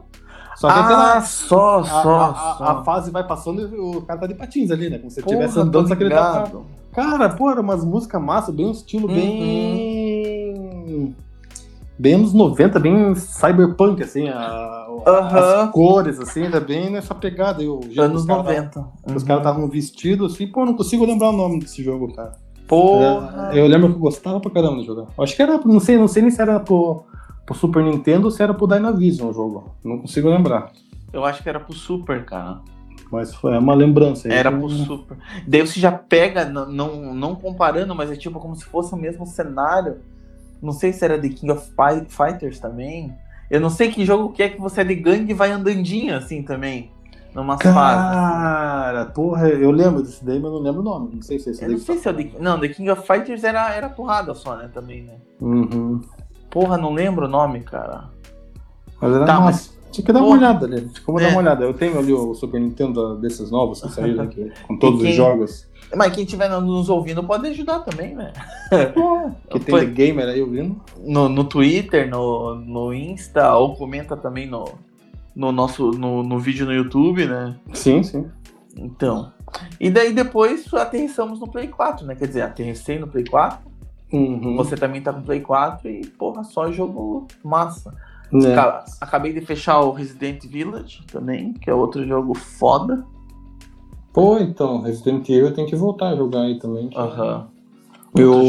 Só 0.56 0.68
que 0.68 0.74
Ah, 0.78 0.84
aquela, 0.84 1.20
só, 1.22 1.78
a, 1.80 1.84
só, 1.84 2.20
a- 2.20 2.54
só. 2.58 2.64
a 2.64 2.84
fase 2.84 3.10
vai 3.10 3.26
passando 3.26 3.62
e 3.62 3.80
o 3.80 4.02
cara 4.02 4.20
tá 4.20 4.26
de 4.26 4.34
patins 4.34 4.70
ali, 4.70 4.88
né? 4.90 4.98
Como 4.98 5.10
se 5.10 5.20
estivesse 5.20 5.58
andando, 5.58 5.88
só 5.88 5.96
que 5.96 6.02
ele 6.04 6.14
tá. 6.14 6.44
Cara, 6.92 7.28
pô, 7.30 7.50
era 7.50 7.60
umas 7.60 7.84
músicas 7.84 8.22
massa, 8.22 8.52
bem 8.52 8.66
um 8.66 8.70
estilo 8.70 9.08
Uhum. 9.08 9.14
bem. 9.14 11.16
Bem 11.98 12.14
anos 12.14 12.32
90, 12.32 12.78
bem 12.80 13.14
cyberpunk, 13.14 14.02
assim, 14.02 14.28
a- 14.28 14.86
Aham. 15.06 15.62
as 15.64 15.70
cores, 15.72 16.18
assim, 16.20 16.44
ainda 16.44 16.60
bem 16.60 16.90
nessa 16.90 17.14
pegada. 17.14 17.58
jeito 17.60 18.00
Anos 18.00 18.24
que 18.24 18.32
os 18.32 18.36
caras 18.36 18.44
90. 18.44 18.68
tavam- 18.70 18.92
Os 19.06 19.22
Uhum. 19.22 19.28
caras 19.28 19.42
estavam 19.46 19.68
vestidos 19.68 20.34
assim, 20.34 20.46
pô, 20.46 20.64
não 20.64 20.74
consigo 20.74 21.04
lembrar 21.04 21.30
o 21.30 21.36
nome 21.36 21.58
desse 21.60 21.82
jogo, 21.82 22.12
cara. 22.14 22.32
Porra. 22.80 23.50
Eu 23.54 23.66
lembro 23.66 23.88
que 23.90 23.94
eu 23.96 24.00
gostava 24.00 24.40
pra 24.40 24.50
caramba 24.50 24.80
de 24.80 24.86
jogar. 24.86 25.06
Acho 25.18 25.36
que 25.36 25.42
era, 25.42 25.58
não 25.58 25.80
sei, 25.80 25.96
não 25.98 26.08
sei 26.08 26.22
nem 26.22 26.30
se 26.30 26.40
era 26.40 26.58
pro, 26.60 27.04
pro 27.44 27.54
Super 27.54 27.82
Nintendo 27.84 28.24
ou 28.26 28.30
se 28.30 28.42
era 28.42 28.54
pro 28.54 28.66
Dynavision 28.66 29.28
o 29.30 29.32
jogo. 29.32 29.74
Não 29.84 29.98
consigo 29.98 30.28
lembrar. 30.28 30.70
Eu 31.12 31.24
acho 31.24 31.42
que 31.42 31.48
era 31.48 31.60
pro 31.60 31.74
Super, 31.74 32.24
cara. 32.24 32.60
Mas 33.10 33.34
foi 33.34 33.56
uma 33.58 33.74
lembrança 33.74 34.28
aí. 34.28 34.34
Era 34.34 34.50
pro 34.50 34.70
Super. 34.70 35.18
Daí 35.46 35.60
você 35.60 35.78
já 35.78 35.92
pega, 35.92 36.44
n- 36.46 36.72
não, 36.74 37.12
não 37.14 37.34
comparando, 37.34 37.94
mas 37.94 38.10
é 38.10 38.16
tipo 38.16 38.40
como 38.40 38.56
se 38.56 38.64
fosse 38.64 38.94
o 38.94 38.96
mesmo 38.96 39.26
cenário. 39.26 39.96
Não 40.62 40.72
sei 40.72 40.92
se 40.92 41.04
era 41.04 41.18
The 41.20 41.28
King 41.28 41.50
of 41.52 41.66
Fi- 41.72 42.06
Fighters 42.08 42.58
também. 42.60 43.12
Eu 43.50 43.60
não 43.60 43.68
sei 43.68 43.90
que 43.90 44.06
jogo 44.06 44.32
que 44.32 44.42
é 44.42 44.48
que 44.48 44.60
você 44.60 44.80
é 44.80 44.84
de 44.84 44.94
gangue 44.94 45.32
e 45.32 45.34
vai 45.34 45.50
andandinho 45.50 46.16
assim 46.16 46.42
também. 46.42 46.91
Numas 47.34 47.62
fases. 47.62 47.74
Cara, 47.74 49.06
porra, 49.06 49.48
eu 49.48 49.70
lembro 49.70 50.02
desse 50.02 50.22
daí, 50.24 50.38
mas 50.38 50.52
não 50.52 50.58
lembro 50.58 50.80
o 50.80 50.84
nome. 50.84 51.10
Não 51.14 51.22
sei 51.22 51.38
se 51.38 51.48
é 51.48 51.52
esse 51.52 51.62
Eu 51.62 51.68
daí. 51.68 51.76
não 51.78 51.82
sei 51.84 51.98
se 51.98 52.06
é 52.08 52.10
o 52.10 52.14
The 52.14 52.30
Não, 52.38 52.60
The 52.60 52.68
King 52.68 52.90
of 52.90 53.06
Fighters 53.06 53.42
era, 53.44 53.74
era 53.74 53.88
porrada 53.88 54.34
só, 54.34 54.54
né? 54.56 54.68
Também, 54.72 55.02
né? 55.02 55.14
Uhum. 55.40 56.00
Porra, 56.50 56.76
não 56.76 56.92
lembro 56.92 57.24
o 57.26 57.28
nome, 57.28 57.60
cara. 57.60 58.04
Mas 59.00 59.12
era 59.14 59.24
Tá, 59.24 59.40
massa. 59.40 59.70
Tinha 59.90 60.04
que 60.06 60.12
dar 60.12 60.20
uma 60.20 60.26
Porra. 60.26 60.38
olhada 60.38 60.66
ali. 60.66 60.80
Tinha 60.88 60.92
que 61.04 61.12
dar 61.14 61.22
É. 61.22 61.28
uma 61.30 61.38
olhada. 61.38 61.64
Eu 61.64 61.74
tenho 61.74 61.98
ali 61.98 62.12
o 62.12 62.34
Super 62.34 62.60
Nintendo 62.60 63.16
desses 63.16 63.50
novos 63.50 63.80
que 63.82 63.88
saíram 63.90 64.24
aqui, 64.24 64.50
com 64.66 64.76
todos 64.78 65.00
quem- 65.00 65.10
os 65.10 65.16
jogos. 65.16 65.70
Mas 65.94 66.14
quem 66.14 66.24
estiver 66.24 66.48
nos 66.48 66.88
ouvindo 66.88 67.22
pode 67.22 67.46
ajudar 67.48 67.80
também, 67.80 68.14
né? 68.14 68.32
Que 69.50 69.60
tem 69.60 69.70
Foi- 69.74 69.86
gamer 69.86 70.26
aí 70.28 70.40
ouvindo. 70.40 70.80
no, 71.04 71.28
no 71.28 71.44
Twitter, 71.44 72.08
no, 72.08 72.54
no 72.54 72.94
Insta, 72.94 73.54
ou 73.54 73.74
comenta 73.76 74.16
também 74.16 74.46
no, 74.46 74.64
no 75.34 75.50
nosso 75.52 75.90
no, 75.92 76.22
no 76.22 76.38
vídeo 76.38 76.66
no 76.66 76.72
YouTube, 76.72 77.26
né? 77.26 77.56
Sim, 77.72 78.02
sim. 78.02 78.26
Então. 78.76 79.32
E 79.78 79.90
daí 79.90 80.12
depois 80.12 80.72
aterrissamos 80.72 81.38
no 81.40 81.46
Play 81.50 81.68
4, 81.68 82.06
né? 82.06 82.14
Quer 82.14 82.26
dizer, 82.28 82.42
aterrissei 82.42 82.98
no 82.98 83.06
Play 83.06 83.24
4, 83.24 83.70
Uhum. 84.12 84.56
você 84.56 84.76
também 84.76 85.00
tá 85.00 85.10
com 85.12 85.22
Play 85.22 85.40
4 85.40 85.88
e, 85.88 86.06
porra, 86.06 86.44
só 86.44 86.70
jogo 86.70 87.26
massa. 87.42 87.94
Ca- 88.54 88.84
Acabei 89.00 89.32
de 89.32 89.40
fechar 89.42 89.80
o 89.80 89.90
Resident 89.92 90.44
Village 90.46 91.02
também, 91.10 91.52
que 91.54 91.68
é 91.68 91.74
outro 91.74 92.06
jogo 92.06 92.34
foda. 92.34 93.04
Pô, 94.12 94.38
então, 94.38 94.80
Resident 94.82 95.26
Evil 95.28 95.46
eu 95.48 95.54
tenho 95.54 95.66
que 95.66 95.76
voltar 95.76 96.08
a 96.10 96.16
jogar 96.16 96.42
aí 96.42 96.58
também. 96.58 96.90
Aham. 96.94 97.48
Jogo. 98.16 98.46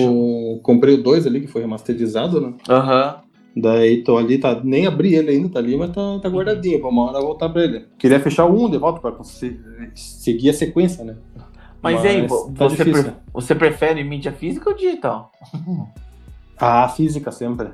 Eu 0.55 0.59
comprei 0.61 0.95
o 0.95 1.03
2 1.03 1.25
ali, 1.25 1.39
que 1.41 1.47
foi 1.47 1.61
remasterizado, 1.61 2.41
né? 2.41 2.53
Aham. 2.69 3.15
Daí 3.55 4.03
tô 4.03 4.17
ali, 4.17 4.37
tá, 4.39 4.59
nem 4.63 4.87
abri 4.87 5.13
ele 5.13 5.29
ainda, 5.31 5.49
tá 5.49 5.59
ali, 5.59 5.77
mas 5.77 5.91
tá, 5.91 6.19
tá 6.19 6.27
guardadinho, 6.29 6.79
pra 6.79 6.89
uma 6.89 7.03
hora 7.09 7.21
voltar 7.21 7.49
pra 7.49 7.63
ele. 7.63 7.85
Queria 7.99 8.19
fechar 8.19 8.45
o 8.45 8.65
1 8.65 8.71
de 8.71 8.77
volta 8.79 8.99
pra 8.99 9.11
conseguir 9.11 9.59
seguir 9.95 10.49
a 10.49 10.53
sequência, 10.53 11.03
né? 11.03 11.15
Mas, 11.81 12.03
e 12.03 12.07
aí, 12.07 12.21
tá 12.27 12.67
você, 12.69 12.83
pre- 12.85 13.13
você 13.33 13.53
prefere 13.55 14.03
mídia 14.03 14.31
física 14.31 14.69
ou 14.69 14.75
digital? 14.75 15.31
Ah, 16.57 16.87
física 16.87 17.31
sempre. 17.31 17.69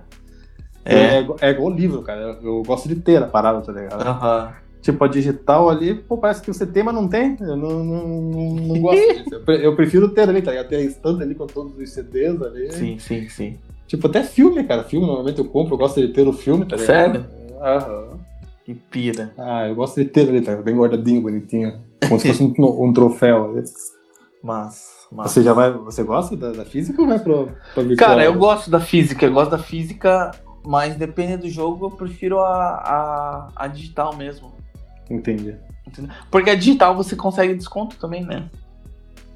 É. 0.85 0.95
É, 0.95 1.19
igual- 1.21 1.37
é 1.41 1.49
igual 1.51 1.69
livro, 1.69 2.01
cara. 2.01 2.39
Eu, 2.41 2.63
gosto 2.63 2.87
de 2.87 2.95
ter 2.95 3.21
a 3.21 3.27
parada, 3.27 3.61
tá 3.61 3.71
ligado? 3.71 4.01
Aham. 4.01 4.53
Tipo, 4.81 5.03
a 5.03 5.07
digital 5.07 5.69
ali, 5.69 5.93
pô, 5.93 6.17
parece 6.17 6.41
que 6.41 6.47
você 6.51 6.65
tem, 6.65 6.81
mas 6.81 6.95
não 6.95 7.07
tem. 7.07 7.35
Eu 7.41 7.57
não, 7.57 7.83
não, 7.83 8.07
não, 8.07 8.49
não 8.55 8.81
gosto 8.81 9.01
disso. 9.23 9.43
Eu 9.47 9.75
prefiro 9.75 10.09
ter 10.09 10.27
ali, 10.29 10.41
tá 10.41 10.51
ligado? 10.51 10.69
Ter 10.69 10.77
a 10.77 10.81
estante 10.81 11.21
ali 11.21 11.35
com 11.35 11.45
todos 11.45 11.77
os 11.77 11.91
CDs 11.91 12.41
ali. 12.41 12.71
Sim, 12.71 12.97
sim, 12.97 13.27
sim. 13.29 13.57
Tipo, 13.89 14.05
até 14.05 14.23
filme, 14.23 14.63
cara. 14.63 14.83
Filme, 14.83 15.07
normalmente 15.07 15.39
eu 15.39 15.45
compro, 15.45 15.73
eu 15.73 15.77
gosto 15.79 15.99
de 15.99 16.09
ter 16.13 16.27
o 16.27 16.31
filme, 16.31 16.63
tá? 16.63 16.77
Sério? 16.77 17.25
Aham. 17.59 18.19
Que 18.63 18.75
pira. 18.75 19.33
Ah, 19.35 19.67
eu 19.67 19.73
gosto 19.73 19.95
de 19.95 20.05
ter 20.05 20.29
ali, 20.29 20.41
tá? 20.41 20.55
Bem 20.57 20.75
guardadinho, 20.75 21.23
bonitinho. 21.23 21.81
Como 22.07 22.19
se 22.19 22.27
fosse 22.27 22.43
um, 22.43 22.53
um 22.85 22.93
troféu. 22.93 23.55
Mas, 24.43 25.07
mas... 25.11 25.31
Você 25.31 25.41
já 25.41 25.53
vai. 25.53 25.71
Você 25.71 26.03
gosta 26.03 26.37
da, 26.37 26.51
da 26.51 26.65
física 26.65 27.01
ou 27.01 27.07
vai 27.07 27.17
pra, 27.17 27.47
pra 27.73 27.81
virtual? 27.81 28.09
Cara, 28.09 28.23
eu 28.23 28.35
gosto 28.35 28.69
da 28.69 28.79
física, 28.79 29.25
eu 29.25 29.33
gosto 29.33 29.49
da 29.49 29.57
física, 29.57 30.29
mas 30.63 30.95
depende 30.95 31.37
do 31.37 31.49
jogo, 31.49 31.87
eu 31.87 31.91
prefiro 31.91 32.39
a, 32.39 32.75
a, 32.75 33.49
a 33.55 33.67
digital 33.67 34.15
mesmo. 34.15 34.53
Entendi. 35.09 35.55
entendeu? 35.87 36.11
Porque 36.29 36.51
a 36.51 36.55
digital 36.55 36.95
você 36.95 37.15
consegue 37.15 37.55
desconto 37.55 37.97
também, 37.97 38.23
né? 38.23 38.47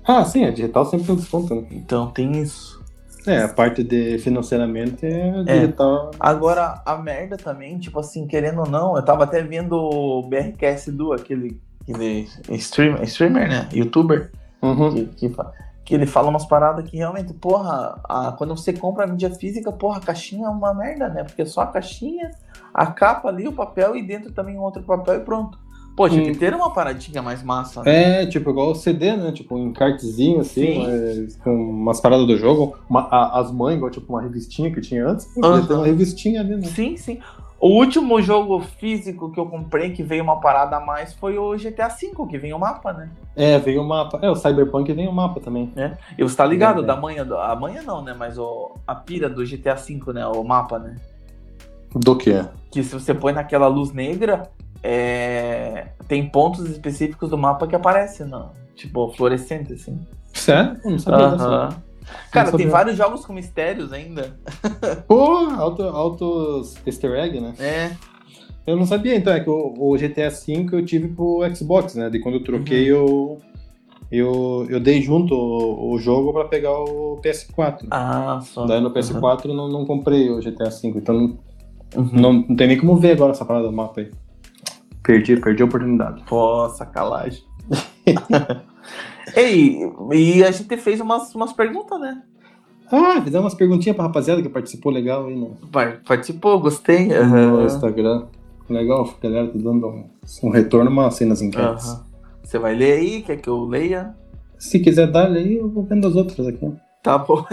Ah, 0.05 0.23
sim, 0.23 0.45
a 0.45 0.51
digital 0.51 0.85
sempre 0.85 1.07
tem 1.07 1.15
desconto, 1.15 1.55
né? 1.55 1.65
Então 1.71 2.11
tem 2.11 2.39
isso. 2.39 2.82
É, 3.25 3.43
a 3.43 3.47
parte 3.47 3.83
de 3.83 4.17
financeiramente 4.19 5.05
é 5.05 5.43
É. 5.47 5.59
digital. 5.61 6.11
Agora, 6.19 6.81
a 6.85 6.97
merda 6.97 7.37
também, 7.37 7.77
tipo 7.79 7.99
assim, 7.99 8.27
querendo 8.27 8.59
ou 8.61 8.67
não, 8.69 8.95
eu 8.95 9.03
tava 9.03 9.23
até 9.23 9.41
vendo 9.41 9.73
o 9.77 10.21
BRKS 10.23 10.91
Du, 10.91 11.13
aquele, 11.13 11.59
aquele 11.81 12.27
streamer, 12.51 13.01
streamer, 13.03 13.47
né? 13.49 13.69
Youtuber, 13.73 14.31
Uhum. 14.61 14.91
que, 14.93 15.05
que, 15.29 15.35
que 15.85 15.93
ele 15.95 16.05
fala 16.05 16.29
umas 16.29 16.45
paradas 16.45 16.89
que 16.89 16.97
realmente, 16.97 17.33
porra, 17.33 17.99
a- 18.07 18.33
quando 18.37 18.55
você 18.57 18.71
compra 18.73 19.03
a 19.05 19.07
mídia 19.07 19.29
física, 19.29 19.71
porra, 19.71 19.97
a 19.97 20.01
caixinha 20.01 20.47
é 20.47 20.49
uma 20.49 20.73
merda, 20.73 21.07
né? 21.09 21.23
Porque 21.23 21.45
só 21.45 21.61
a 21.61 21.67
caixinha, 21.67 22.29
a 22.73 22.85
capa 22.87 23.29
ali, 23.29 23.47
o 23.47 23.53
papel 23.53 23.95
e 23.95 24.05
dentro 24.05 24.31
também 24.31 24.57
um 24.57 24.61
outro 24.61 24.83
papel 24.83 25.15
e 25.15 25.19
pronto. 25.21 25.57
Pô, 25.95 26.09
tinha 26.09 26.23
que 26.23 26.37
ter 26.37 26.53
uma 26.55 26.71
paradinha 26.73 27.21
mais 27.21 27.43
massa, 27.43 27.83
né? 27.83 28.23
É, 28.23 28.25
tipo, 28.25 28.49
igual 28.49 28.71
o 28.71 28.75
CD, 28.75 29.15
né? 29.15 29.31
Tipo, 29.31 29.55
um 29.55 29.67
encartezinho, 29.67 30.39
assim, 30.41 30.65
Sim. 30.73 30.79
mas 30.79 31.35
com 31.37 31.53
umas 31.55 32.01
paradas 32.01 32.25
do 32.25 32.35
jogo. 32.35 32.75
Uma- 32.89 33.07
a- 33.11 33.39
as 33.39 33.51
mães, 33.51 33.75
igual, 33.77 33.91
tipo, 33.91 34.11
uma 34.11 34.21
revistinha 34.21 34.71
que 34.71 34.81
tinha 34.81 35.07
antes. 35.07 35.25
Pô, 35.35 35.41
ter 35.61 35.73
uma 35.73 35.85
revistinha 35.85 36.41
ali, 36.41 36.55
né? 36.55 36.63
Sim, 36.63 36.97
sim. 36.97 37.19
O 37.59 37.77
último 37.77 38.21
jogo 38.21 38.59
físico 38.59 39.31
que 39.31 39.39
eu 39.39 39.45
comprei 39.45 39.91
que 39.91 40.03
veio 40.03 40.21
uma 40.23 40.41
parada 40.41 40.77
a 40.77 40.79
mais 40.81 41.13
foi 41.13 41.37
o 41.37 41.55
GTA 41.55 41.87
V, 41.87 42.11
que 42.27 42.37
vem 42.37 42.51
o 42.53 42.59
mapa, 42.59 42.91
né? 42.91 43.09
É, 43.35 43.57
veio 43.59 43.81
o 43.81 43.87
mapa. 43.87 44.19
É, 44.21 44.29
o 44.29 44.35
Cyberpunk 44.35 44.91
vem 44.91 45.07
o 45.07 45.13
mapa 45.13 45.39
também. 45.39 45.71
E 46.17 46.23
você 46.23 46.35
tá 46.35 46.43
ligado 46.45 46.81
É, 46.81 46.83
é. 46.83 46.87
da 46.87 46.95
manhã, 46.97 47.23
do- 47.25 47.37
a 47.37 47.55
manhã 47.55 47.81
não, 47.85 48.03
né? 48.03 48.13
Mas 48.17 48.37
o, 48.37 48.71
a 48.85 48.93
pira 48.95 49.29
do 49.29 49.45
GTA 49.45 49.75
V, 49.75 50.11
né? 50.13 50.25
O 50.27 50.43
mapa, 50.43 50.77
né? 50.77 50.95
Do 51.95 52.17
que? 52.17 52.43
Que 52.71 52.83
se 52.83 52.93
você 52.93 53.13
põe 53.13 53.31
naquela 53.31 53.67
luz 53.67 53.93
negra, 53.93 54.49
é, 54.83 55.87
tem 56.07 56.27
pontos 56.29 56.69
específicos 56.69 57.29
do 57.29 57.37
mapa 57.37 57.65
que 57.65 57.75
aparecem, 57.75 58.27
não? 58.27 58.51
Tipo, 58.75 59.11
fluorescente, 59.13 59.73
assim. 59.73 59.99
Sério? 60.33 60.77
Não 60.83 60.99
sabia 60.99 61.25
Aham. 61.27 61.69
dessa. 61.69 61.83
Cara, 62.31 62.51
tem 62.51 62.67
vários 62.67 62.97
jogos 62.97 63.25
com 63.25 63.31
mistérios 63.33 63.93
ainda. 63.93 64.37
Pô, 65.07 65.37
auto, 65.57 65.83
autos 65.83 66.75
easter 66.85 67.11
egg, 67.13 67.39
né? 67.39 67.53
É. 67.59 67.91
Eu 68.67 68.75
não 68.75 68.85
sabia, 68.85 69.15
então, 69.15 69.31
é 69.33 69.39
que 69.39 69.49
o, 69.49 69.73
o 69.77 69.97
GTA 69.97 70.29
V 70.29 70.67
eu 70.73 70.85
tive 70.85 71.07
pro 71.09 71.41
Xbox, 71.55 71.95
né? 71.95 72.09
De 72.09 72.19
quando 72.19 72.35
eu 72.35 72.43
troquei, 72.43 72.89
eu, 72.89 73.39
eu, 74.11 74.65
eu 74.69 74.79
dei 74.79 75.01
junto 75.01 75.33
o, 75.33 75.91
o 75.93 75.99
jogo 75.99 76.33
pra 76.33 76.45
pegar 76.45 76.71
o 76.77 77.19
PS4. 77.23 77.87
Ah, 77.91 78.39
só. 78.41 78.65
Daí 78.65 78.79
no 78.81 78.91
PS4 78.93 79.45
eu 79.49 79.53
não, 79.53 79.69
não 79.69 79.85
comprei 79.85 80.29
o 80.29 80.39
GTA 80.41 80.69
V, 80.69 80.87
então 80.95 81.15
não, 81.15 81.37
Uhum. 81.95 82.09
não, 82.11 82.33
não 82.33 82.55
tem 82.55 82.67
nem 82.67 82.79
como 82.79 82.95
ver 82.95 83.11
agora 83.11 83.33
essa 83.33 83.45
parada 83.45 83.67
do 83.67 83.71
mapa 83.71 84.01
aí. 84.01 84.11
Perdi, 85.03 85.37
perdi 85.37 85.61
a 85.61 85.65
oportunidade. 85.65 86.23
Pô, 86.27 86.67
sacanagem. 86.69 87.43
Ei, 89.35 89.79
e 90.11 90.43
a 90.43 90.51
gente 90.51 90.77
fez 90.77 90.99
umas, 90.99 91.33
umas 91.33 91.53
perguntas, 91.53 91.99
né? 91.99 92.21
Ah, 92.91 93.19
fizemos 93.21 93.45
umas 93.45 93.55
perguntinhas 93.55 93.95
pra 93.95 94.05
rapaziada 94.05 94.41
que 94.41 94.49
participou 94.49 94.91
legal 94.91 95.25
aí 95.27 95.35
no, 95.35 95.55
Par- 95.71 96.01
Participou, 96.05 96.59
gostei. 96.59 97.07
no. 97.07 97.65
Instagram. 97.65 98.25
Legal, 98.69 99.03
a 99.03 99.23
galera 99.27 99.47
tá 99.47 99.53
dando 99.57 99.87
um, 99.87 100.09
um 100.43 100.49
retorno, 100.49 100.89
uma 100.89 101.07
assim 101.07 101.25
nas 101.25 101.41
enquetes. 101.41 101.85
Aham. 101.89 102.05
Você 102.43 102.59
vai 102.59 102.75
ler 102.75 102.93
aí? 102.99 103.21
Quer 103.21 103.37
que 103.37 103.49
eu 103.49 103.63
leia? 103.65 104.15
Se 104.57 104.79
quiser 104.79 105.07
dar 105.11 105.31
aí, 105.31 105.57
eu 105.57 105.69
vou 105.69 105.83
vendo 105.83 106.07
as 106.07 106.15
outras 106.15 106.47
aqui. 106.47 106.71
Tá 107.01 107.17
bom. 107.17 107.45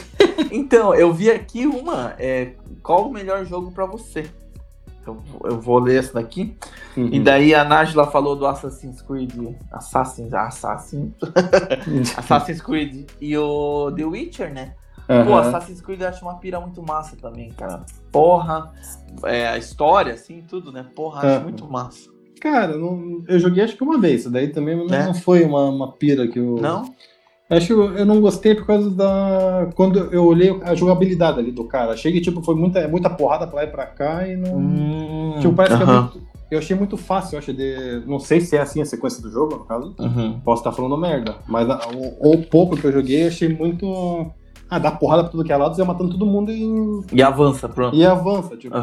então, 0.52 0.94
eu 0.94 1.12
vi 1.12 1.30
aqui 1.30 1.66
uma. 1.66 2.14
É, 2.18 2.52
qual 2.82 3.08
o 3.08 3.12
melhor 3.12 3.44
jogo 3.44 3.70
pra 3.72 3.84
você? 3.84 4.26
Eu, 5.06 5.14
vou- 5.14 5.50
eu 5.50 5.60
vou 5.60 5.78
ler 5.78 5.98
essa 6.00 6.14
daqui. 6.14 6.56
Uhum. 6.96 7.08
E 7.12 7.20
daí 7.20 7.54
a 7.54 7.64
Nájila 7.64 8.10
falou 8.10 8.34
do 8.36 8.46
Assassin's 8.46 9.00
Creed. 9.02 9.32
Assassin's, 9.72 10.32
Assassin, 10.34 11.12
Assassin's 12.16 12.60
Creed 12.60 13.08
e 13.20 13.36
o 13.36 13.90
The 13.94 14.04
Witcher, 14.04 14.52
né? 14.52 14.74
Pô, 15.06 15.12
Aham. 15.12 15.40
Assassin's 15.40 15.80
Creed 15.82 16.00
eu 16.00 16.08
acho 16.08 16.24
uma 16.24 16.36
pira 16.38 16.58
muito 16.60 16.82
massa 16.82 17.14
também, 17.16 17.50
cara. 17.52 17.84
Porra, 18.10 18.72
é, 19.24 19.48
a 19.48 19.58
história, 19.58 20.14
assim, 20.14 20.42
tudo, 20.48 20.72
né? 20.72 20.86
Porra, 20.94 21.18
acho 21.20 21.40
É. 21.40 21.42
muito 21.42 21.70
massa. 21.70 22.08
Cara, 22.40 22.76
não- 22.76 23.22
eu 23.28 23.38
joguei 23.38 23.64
acho 23.64 23.76
que 23.76 23.82
uma 23.84 23.98
vez, 23.98 24.20
isso 24.20 24.30
daí 24.30 24.48
também 24.48 24.76
não, 24.76 24.94
É? 24.94 25.06
não 25.06 25.14
foi 25.14 25.44
uma, 25.44 25.64
uma 25.68 25.92
pira 25.92 26.26
que 26.28 26.38
eu. 26.38 26.56
Não? 26.60 26.94
Acho 27.50 27.66
que 27.66 27.72
eu, 27.72 28.06
não 28.06 28.20
gostei 28.20 28.54
por 28.54 28.66
causa 28.66 28.90
da. 28.90 29.68
Quando 29.74 29.98
eu 30.12 30.24
olhei 30.24 30.58
a 30.62 30.74
jogabilidade 30.74 31.38
ali 31.38 31.52
do 31.52 31.64
cara. 31.64 31.92
Achei 31.92 32.10
que 32.12 32.20
tipo, 32.20 32.42
foi 32.42 32.54
muita, 32.54 32.88
muita 32.88 33.10
porrada 33.10 33.46
pra 33.46 33.56
lá 33.56 33.64
e 33.64 33.66
pra 33.68 33.86
cá 33.86 34.26
e 34.26 34.36
não. 34.36 34.56
Hum, 34.56 35.34
Tipo, 35.40 35.54
parece 35.54 35.76
que 35.76 35.82
é 35.82 35.86
muito. 35.86 36.34
Eu 36.50 36.58
achei 36.58 36.76
muito 36.76 36.96
fácil, 36.96 37.34
eu 37.34 37.38
acho, 37.40 37.52
de. 37.52 38.02
Não 38.06 38.18
sei 38.18 38.40
se 38.40 38.56
é 38.56 38.60
assim 38.60 38.80
a 38.80 38.84
sequência 38.86 39.20
do 39.22 39.30
jogo, 39.30 39.56
no 39.56 39.64
caso. 39.64 39.94
uhum. 39.98 40.40
Posso 40.44 40.60
estar 40.60 40.72
falando 40.72 40.96
merda. 40.96 41.36
Mas 41.46 41.66
o, 41.94 42.30
o 42.32 42.42
pouco 42.46 42.76
que 42.76 42.84
eu 42.86 42.92
joguei, 42.92 43.24
eu 43.24 43.28
achei 43.28 43.48
muito. 43.48 44.30
Ah, 44.70 44.78
dá 44.78 44.90
porrada 44.90 45.22
pra 45.24 45.30
tudo 45.32 45.44
que 45.44 45.52
é 45.52 45.56
lado, 45.56 45.74
você 45.76 45.84
matando 45.84 46.12
todo 46.12 46.24
mundo 46.26 46.50
e, 46.50 47.02
E 47.12 47.22
avança, 47.22 47.68
pronto. 47.68 47.94
e 47.94 48.04
avança. 48.06 48.56
Tipo. 48.56 48.74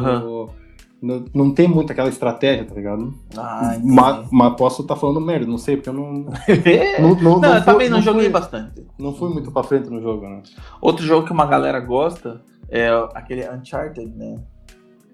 Não, 1.02 1.24
não 1.34 1.52
tem 1.52 1.66
muito 1.68 1.90
aquela 1.90 2.08
estratégia, 2.08 2.64
tá 2.64 2.74
ligado? 2.74 3.12
Ah, 3.36 3.76
Mas, 3.82 4.28
mas 4.30 4.54
posso 4.56 4.82
estar 4.82 4.94
falando 4.96 5.20
merda, 5.20 5.46
não 5.46 5.58
sei, 5.58 5.76
porque 5.76 5.88
eu 5.88 5.94
não. 5.94 6.26
entendi. 6.48 7.00
Não, 7.00 7.14
não, 7.16 7.40
Não, 7.40 7.54
eu 7.56 7.64
também 7.64 7.88
não, 7.90 8.00
joguei 8.00 8.22
fui, 8.24 8.30
bastante. 8.30 8.86
Não 8.98 9.12
fui 9.14 9.28
muito 9.32 9.50
pra 9.50 9.62
frente 9.64 9.90
no 9.90 10.00
jogo, 10.00 10.28
né? 10.28 10.42
Outro 10.80 11.04
jogo 11.04 11.26
que 11.26 11.32
uma 11.32 11.44
galera 11.46 11.80
gosta 11.80 12.40
é 12.68 12.88
aquele 13.14 13.48
Uncharted, 13.50 14.06
né? 14.16 14.38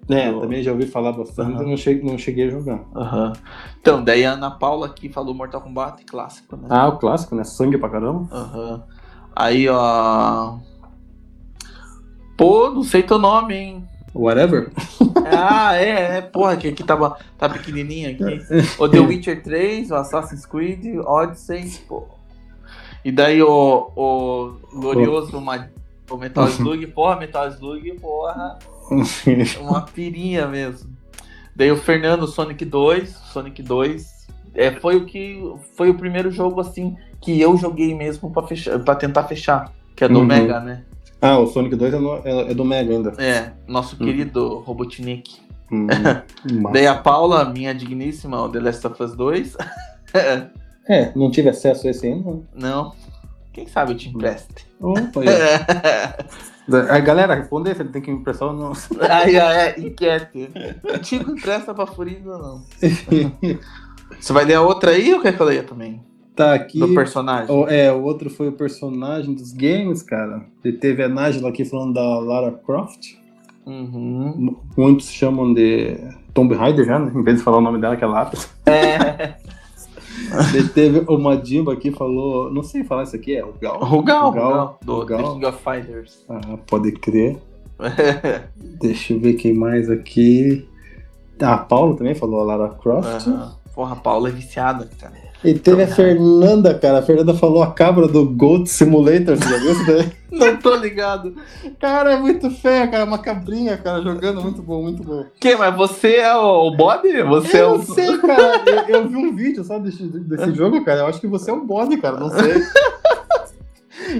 É, 0.07 0.31
Do- 0.31 0.41
também 0.41 0.63
já 0.63 0.71
ouvi 0.71 0.85
falar 0.87 1.11
bastante, 1.11 1.53
Aham. 1.57 1.63
não, 1.69 1.77
cheguei, 1.77 2.03
não 2.11 2.17
cheguei 2.17 2.47
a 2.47 2.51
jogar. 2.51 2.83
Aham. 2.95 3.33
Então, 3.81 4.03
daí 4.03 4.25
a 4.25 4.31
Ana 4.33 4.49
Paula 4.51 4.87
aqui 4.87 5.07
falou 5.09 5.33
Mortal 5.35 5.61
Kombat, 5.61 6.03
clássico, 6.05 6.55
né? 6.55 6.67
Ah, 6.69 6.87
o 6.87 6.97
clássico, 6.97 7.35
né? 7.35 7.43
Sangue 7.43 7.77
pra 7.77 7.89
caramba. 7.89 8.27
Aham. 8.31 8.83
Aí, 9.35 9.67
ó. 9.69 10.55
Pô, 12.37 12.69
não 12.71 12.83
sei 12.83 13.03
teu 13.03 13.19
nome, 13.19 13.55
hein? 13.55 13.78
Whatever. 14.13 14.71
Ah, 15.31 15.75
é, 15.75 16.17
é, 16.17 16.21
porra, 16.21 16.57
que 16.57 16.67
aqui 16.67 16.83
tava, 16.83 17.17
tá 17.37 17.47
pequenininho 17.47 18.09
aqui. 18.09 18.41
O 18.79 18.89
The 18.89 18.99
Witcher 18.99 19.43
3, 19.43 19.91
o 19.91 19.95
Assassin's 19.95 20.43
Creed, 20.43 20.97
Odyssey, 21.05 21.69
pô. 21.87 22.07
E 23.05 23.11
daí 23.11 23.41
o, 23.41 23.91
o 23.95 24.53
glorioso 24.73 25.37
o 25.37 26.17
Metal 26.17 26.47
Slug, 26.49 26.87
porra, 26.87 27.17
Metal 27.17 27.47
Slug, 27.49 27.99
porra, 27.99 28.57
uma 29.61 29.81
pirinha 29.81 30.47
mesmo. 30.47 30.89
Daí 31.55 31.71
o 31.71 31.77
Fernando, 31.77 32.25
Sonic 32.27 32.65
2, 32.65 33.09
Sonic 33.09 33.61
2, 33.61 34.27
é, 34.55 34.71
foi 34.71 34.95
o 34.95 35.05
que 35.05 35.41
foi 35.75 35.89
o 35.89 35.93
primeiro 35.93 36.31
jogo 36.31 36.59
assim 36.59 36.95
que 37.21 37.39
eu 37.39 37.57
joguei 37.57 37.93
mesmo 37.93 38.31
pra 38.31 38.47
fechar, 38.47 38.79
para 38.79 38.95
tentar 38.95 39.23
fechar, 39.25 39.71
que 39.95 40.03
é 40.03 40.07
do 40.07 40.19
Uhum. 40.19 40.25
Mega, 40.25 40.59
né? 40.59 40.83
Ah, 41.21 41.37
o 41.39 41.47
Sonic 41.47 41.75
2 41.75 41.93
é, 41.93 41.99
no- 41.99 42.21
é- 42.25 42.51
é 42.51 42.53
do 42.53 42.63
Mega 42.65 42.91
ainda. 42.93 43.13
É, 43.21 43.51
nosso 43.67 43.95
Uhum. 43.99 44.05
querido 44.05 44.59
Robotnik. 44.59 45.37
Hum. 45.71 45.87
Daí 46.73 46.87
a 46.87 46.95
Paula, 46.95 47.45
minha 47.45 47.73
digníssima, 47.75 48.41
o 48.41 48.49
The 48.49 48.59
Last 48.59 48.87
of 48.87 49.03
Us 49.03 49.15
2. 49.15 49.55
É, 50.87 51.11
não 51.15 51.29
tive 51.29 51.49
acesso 51.49 51.85
a 51.87 51.91
esse 51.91 52.07
ainda. 52.07 52.39
Não. 52.55 52.93
Quem 53.53 53.67
sabe 53.67 53.91
eu 53.91 53.97
te 53.97 54.09
empreste. 54.09 54.65
Opa, 54.79 55.21
aí. 55.21 55.27
A 56.89 56.99
galera, 56.99 57.35
responder 57.35 57.75
se 57.75 57.81
ele 57.81 57.89
tem 57.89 58.01
que 58.01 58.11
me 58.11 58.17
impressar 58.19 58.45
ou 58.47 58.53
não. 58.53 58.71
Aí, 59.09 59.35
é, 59.35 59.79
enquete. 59.79 60.49
Tico 61.01 61.31
empresta 61.31 61.73
pra 61.73 61.85
Furindo 61.87 62.31
ou 62.31 62.37
não? 62.39 62.63
Você 64.19 64.31
vai 64.33 64.45
ler 64.45 64.53
a 64.55 64.61
outra 64.61 64.91
aí 64.91 65.13
ou 65.13 65.19
quer 65.21 65.35
que 65.35 65.41
eu 65.41 65.45
leia 65.47 65.63
também? 65.63 66.01
Tá 66.39 66.53
aqui. 66.53 66.79
Do 66.79 66.93
personagem? 66.93 67.53
O- 67.53 67.67
É, 67.67 67.91
o 67.91 68.01
outro 68.03 68.29
foi 68.29 68.47
o 68.47 68.51
personagem 68.53 69.33
dos 69.33 69.51
games, 69.51 70.01
cara. 70.01 70.45
E 70.63 70.71
teve 70.71 71.03
a 71.03 71.09
Nájila 71.09 71.49
aqui 71.49 71.65
falando 71.65 71.93
da 71.93 72.19
Lara 72.19 72.51
Croft. 72.51 73.17
Uhum. 73.65 74.55
Muitos 74.77 75.11
chamam 75.11 75.53
de 75.53 75.97
Tomb 76.33 76.55
Raider 76.55 76.85
já, 76.85 76.97
né? 76.97 77.11
Em 77.13 77.23
vez 77.23 77.37
de 77.37 77.43
falar 77.43 77.57
o 77.57 77.61
nome 77.61 77.79
dela, 77.79 77.95
que 77.97 78.03
é 78.03 78.07
Lara. 78.07 78.31
É. 78.65 79.35
Teve 80.73 81.03
o 81.07 81.17
Madimba 81.17 81.73
aqui 81.73 81.91
falou. 81.91 82.51
Não 82.51 82.63
sei 82.63 82.83
falar 82.83 83.03
isso 83.03 83.15
aqui, 83.15 83.35
é 83.35 83.43
o 83.43 83.53
Gal. 83.61 83.79
Rugal, 83.83 84.29
Rugal, 84.29 84.49
Rugal, 84.49 84.79
do 84.83 84.95
Rugal. 84.95 85.33
King 85.33 85.45
of 85.45 85.57
Fighters. 85.63 86.25
Ah, 86.29 86.57
pode 86.67 86.91
crer. 86.93 87.37
Deixa 88.79 89.13
eu 89.13 89.19
ver 89.19 89.33
quem 89.33 89.53
mais 89.53 89.89
aqui. 89.89 90.67
A 91.41 91.57
Paula 91.57 91.95
também 91.95 92.15
falou, 92.15 92.41
a 92.41 92.43
Lara 92.43 92.69
Croft. 92.69 93.27
Aham. 93.27 93.55
Porra, 93.73 93.93
a 93.93 93.95
Paula 93.95 94.27
é 94.29 94.31
viciada, 94.31 94.89
cara. 94.99 95.13
E 95.43 95.53
teve 95.53 95.83
a 95.83 95.87
Fernanda, 95.87 96.73
cara. 96.73 96.99
A 96.99 97.01
Fernanda 97.01 97.33
falou 97.33 97.63
a 97.63 97.71
cabra 97.71 98.07
do 98.07 98.25
Goat 98.25 98.69
Simulator. 98.69 99.37
Você 99.37 99.49
já 99.49 99.57
viu 99.57 99.71
isso 99.71 99.85
daí? 99.85 100.11
Não 100.31 100.57
tô 100.57 100.75
ligado. 100.75 101.33
Cara, 101.79 102.13
é 102.13 102.19
muito 102.19 102.51
feia, 102.51 102.87
cara. 102.87 103.05
Uma 103.05 103.17
cabrinha, 103.19 103.77
cara, 103.77 104.01
jogando 104.01 104.41
muito 104.41 104.61
bom, 104.61 104.83
muito 104.83 105.01
bom. 105.01 105.25
Que, 105.39 105.55
mas 105.55 105.75
você 105.75 106.17
é 106.17 106.35
o, 106.35 106.67
o 106.67 106.75
bode? 106.75 107.07
Você 107.23 107.57
é 107.57 107.61
eu 107.61 107.71
o. 107.71 107.77
não 107.77 107.85
sei, 107.85 108.17
cara. 108.17 108.61
Eu, 108.87 108.95
eu 108.95 109.07
vi 109.07 109.15
um 109.15 109.35
vídeo 109.35 109.63
só 109.63 109.79
desse, 109.79 110.03
desse 110.03 110.51
jogo, 110.55 110.83
cara. 110.83 111.01
Eu 111.01 111.07
acho 111.07 111.21
que 111.21 111.27
você 111.27 111.51
é 111.51 111.53
um 111.53 111.65
bode, 111.65 111.97
cara. 111.97 112.19
Não 112.19 112.29
sei. 112.29 112.61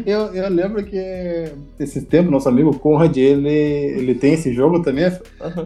Eu, 0.06 0.34
eu 0.34 0.50
lembro 0.50 0.84
que 0.84 0.98
esse 1.80 2.02
tempo, 2.06 2.30
nosso 2.32 2.48
amigo 2.50 2.78
Conrad, 2.78 3.16
ele, 3.18 3.50
ele 3.50 4.16
tem 4.16 4.34
esse 4.34 4.54
jogo 4.54 4.82
também. 4.82 5.06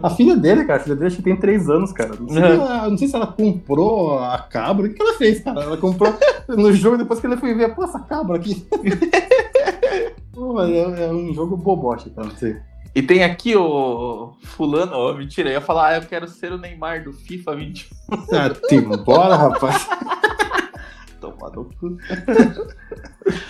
A 0.02 0.10
filha 0.10 0.36
dele, 0.36 0.64
cara, 0.64 0.80
a 0.80 0.82
filha 0.82 0.94
dele 0.96 1.06
acho 1.08 1.16
que 1.16 1.22
tem 1.22 1.36
3 1.36 1.68
anos, 1.68 1.92
cara. 1.92 2.12
Não 2.18 2.28
sei, 2.28 2.42
Uhum. 2.42 2.48
se 2.48 2.52
ela, 2.54 2.90
não 2.90 2.98
sei 2.98 3.08
se 3.08 3.16
ela 3.16 3.26
comprou 3.26 4.18
a 4.18 4.38
cabra. 4.38 4.86
O 4.86 4.92
que 4.94 5.00
ela 5.02 5.14
fez, 5.18 5.40
cara? 5.40 5.62
Ela 5.62 5.76
comprou 5.76 6.12
no 6.48 6.72
jogo 6.72 6.96
depois 6.98 7.20
que 7.20 7.26
ele 7.26 7.36
foi 7.36 7.54
ver, 7.54 7.74
pô, 7.74 7.84
essa 7.84 7.98
cabra 8.00 8.36
aqui. 8.36 8.66
Pô, 10.32 10.52
mas 10.54 10.68
é, 10.70 11.04
é 11.04 11.12
um 11.12 11.32
jogo 11.32 11.56
boboche, 11.56 12.10
cara, 12.10 12.26
não 12.26 12.36
sei. 12.36 12.56
E 12.92 13.00
tem 13.02 13.22
aqui 13.22 13.54
o 13.56 14.32
fulano, 14.42 14.92
ó, 14.92 15.12
mentira, 15.14 15.48
eu 15.48 15.52
ia 15.54 15.60
falar, 15.60 15.88
ah, 15.90 15.96
eu 15.96 16.02
quero 16.02 16.26
ser 16.28 16.52
o 16.52 16.58
Neymar 16.58 17.04
do 17.04 17.12
FIFA 17.12 17.54
21. 17.56 17.86
Ah, 18.32 18.50
Timo, 18.68 18.96
bora, 18.98 19.36
rapaz. 19.36 19.86
Toma 21.20 21.50
no 21.54 21.64
cu. 21.64 21.96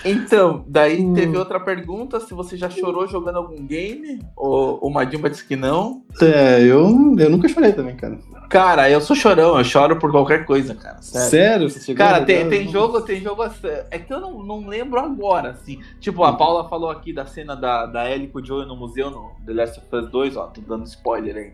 Então, 0.05 0.64
daí 0.68 1.01
Hum. 1.03 1.14
teve 1.14 1.37
outra 1.37 1.59
pergunta, 1.59 2.20
se 2.20 2.33
você 2.35 2.57
já 2.57 2.70
chorou 2.70 3.07
jogando 3.07 3.37
algum 3.37 3.66
game? 3.66 4.20
O, 4.37 4.87
o 4.87 4.91
Madimba 4.91 5.29
disse 5.31 5.45
que 5.45 5.57
não. 5.57 6.03
É, 6.20 6.62
eu, 6.62 6.87
eu 7.18 7.31
nunca 7.31 7.49
chorei 7.49 7.72
também, 7.72 7.97
cara. 7.97 8.18
Cara, 8.49 8.89
eu 8.89 9.01
sou 9.01 9.16
chorão, 9.16 9.59
eu 9.59 9.64
choro 9.64 9.99
por 9.99 10.11
qualquer 10.12 10.45
coisa, 10.45 10.75
cara. 10.75 11.01
Sério. 11.03 11.68
Sério? 11.70 11.97
Cara, 11.97 12.25
tem, 12.25 12.49
tem 12.49 12.68
jogo, 12.68 13.01
tem 13.01 13.20
jogo 13.20 13.43
assim. 13.43 13.66
É 13.91 13.99
que 13.99 14.12
eu 14.12 14.20
não, 14.20 14.43
não 14.45 14.66
lembro 14.68 15.01
agora, 15.01 15.51
assim. 15.51 15.81
Tipo, 15.99 16.22
a 16.22 16.33
Paula 16.35 16.68
falou 16.68 16.91
aqui 16.91 17.12
da 17.12 17.27
cena 17.27 17.57
da, 17.57 17.87
da 17.87 18.09
Ellie 18.09 18.29
com 18.29 18.39
o 18.39 18.45
Joey 18.45 18.66
no 18.66 18.77
museu 18.77 19.11
no 19.11 19.33
The 19.45 19.53
Last 19.53 19.81
of 19.81 19.89
Us 19.97 20.11
2, 20.11 20.37
ó, 20.37 20.47
tô 20.47 20.61
dando 20.61 20.85
spoiler 20.87 21.37
aí. 21.37 21.53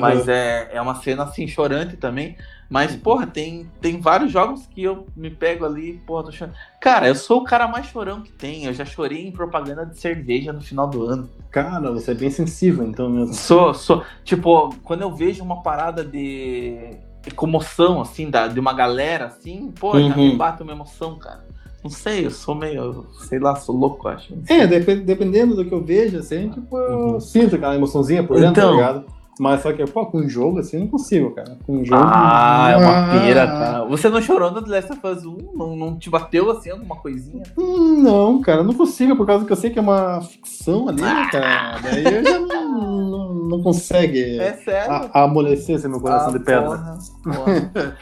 Mas 0.00 0.28
é, 0.28 0.68
é 0.72 0.80
uma 0.80 0.96
cena 0.96 1.22
assim, 1.22 1.46
chorante 1.46 1.96
também. 1.96 2.36
Mas, 2.68 2.96
porra, 2.96 3.26
tem, 3.26 3.70
tem 3.82 4.00
vários 4.00 4.32
jogos 4.32 4.66
que 4.66 4.82
eu 4.82 5.06
me 5.14 5.30
pego 5.30 5.64
ali, 5.64 6.00
porra, 6.06 6.24
tô 6.24 6.32
chorando. 6.32 6.56
Cara, 6.82 7.06
eu 7.06 7.14
sou 7.14 7.38
o 7.42 7.44
cara 7.44 7.68
mais 7.68 7.86
chorão 7.86 8.20
que 8.22 8.32
tem. 8.32 8.64
Eu 8.64 8.74
já 8.74 8.84
chorei 8.84 9.24
em 9.28 9.30
propaganda 9.30 9.86
de 9.86 9.96
cerveja 10.00 10.52
no 10.52 10.60
final 10.60 10.88
do 10.88 11.04
ano. 11.04 11.30
Cara, 11.48 11.92
você 11.92 12.10
é 12.10 12.14
bem 12.14 12.28
sensível, 12.28 12.84
então 12.84 13.08
mesmo. 13.08 13.32
Sou, 13.34 13.72
sou. 13.72 14.02
Tipo, 14.24 14.74
quando 14.82 15.02
eu 15.02 15.14
vejo 15.14 15.44
uma 15.44 15.62
parada 15.62 16.04
de 16.04 16.96
comoção, 17.36 18.00
assim, 18.00 18.28
da, 18.28 18.48
de 18.48 18.58
uma 18.58 18.72
galera, 18.72 19.26
assim, 19.26 19.72
pô, 19.78 20.00
já 20.00 20.16
me 20.16 20.30
Uhum. 20.30 20.36
bate 20.36 20.60
uma 20.62 20.72
emoção, 20.72 21.14
cara. 21.16 21.44
Não 21.84 21.90
sei, 21.90 22.26
eu 22.26 22.30
sou 22.32 22.54
meio, 22.54 23.06
sei 23.28 23.38
lá, 23.38 23.54
sou 23.54 23.76
louco, 23.76 24.08
acho. 24.08 24.34
É, 24.48 24.66
dep- 24.66 25.04
dependendo 25.04 25.54
do 25.54 25.64
que 25.64 25.72
eu 25.72 25.84
vejo, 25.84 26.18
assim, 26.18 26.48
tipo, 26.50 26.76
eu 26.76 26.94
Uhum. 27.14 27.20
sinto 27.20 27.54
aquela 27.56 27.76
emoçãozinha 27.76 28.24
por 28.24 28.36
dentro, 28.40 28.50
Então. 28.60 28.70
tá 28.70 28.76
ligado? 28.76 29.04
Mas 29.40 29.62
só 29.62 29.72
que, 29.72 29.84
pô, 29.86 30.04
com 30.06 30.28
jogo, 30.28 30.58
assim, 30.58 30.76
eu 30.76 30.80
não 30.82 30.88
consigo, 30.88 31.30
cara. 31.30 31.56
Com 31.66 31.78
um 31.78 31.84
jogo. 31.84 32.02
Ah, 32.04 32.68
é 32.70 32.76
uma 32.76 33.20
pira, 33.20 33.42
Ah. 33.44 33.46
cara. 33.46 33.84
Você 33.86 34.08
não 34.10 34.20
chorou 34.20 34.50
no 34.50 34.62
The 34.62 34.70
Last 34.70 34.92
of 34.92 35.00
Us 35.06 35.24
1? 35.24 35.52
Não, 35.56 35.74
não 35.74 35.98
te 35.98 36.10
bateu 36.10 36.50
assim 36.50 36.70
alguma 36.70 36.96
coisinha? 36.96 37.42
Não, 37.56 38.40
cara, 38.42 38.58
eu 38.60 38.64
não 38.64 38.74
consigo, 38.74 39.16
por 39.16 39.26
causa 39.26 39.44
que 39.46 39.52
eu 39.52 39.56
sei 39.56 39.70
que 39.70 39.78
é 39.78 39.82
uma 39.82 40.20
ficção 40.20 40.88
ali, 40.88 41.00
né, 41.00 41.28
cara. 41.32 41.78
Daí 41.82 42.04
eu 42.04 42.22
já 42.24 42.38
não, 42.40 43.10
não, 43.10 43.34
não 43.48 43.62
consegue 43.62 44.38
É 44.38 44.52
sério? 44.52 44.92
a- 44.92 45.10
a 45.14 45.22
amolecer 45.24 45.76
esse 45.76 45.88
meu 45.88 46.00
coração 46.00 46.28
Ah, 46.28 46.38
de 46.38 46.44
pedra. 46.44 46.62
porra, 46.62 46.98
porra. 47.24 47.96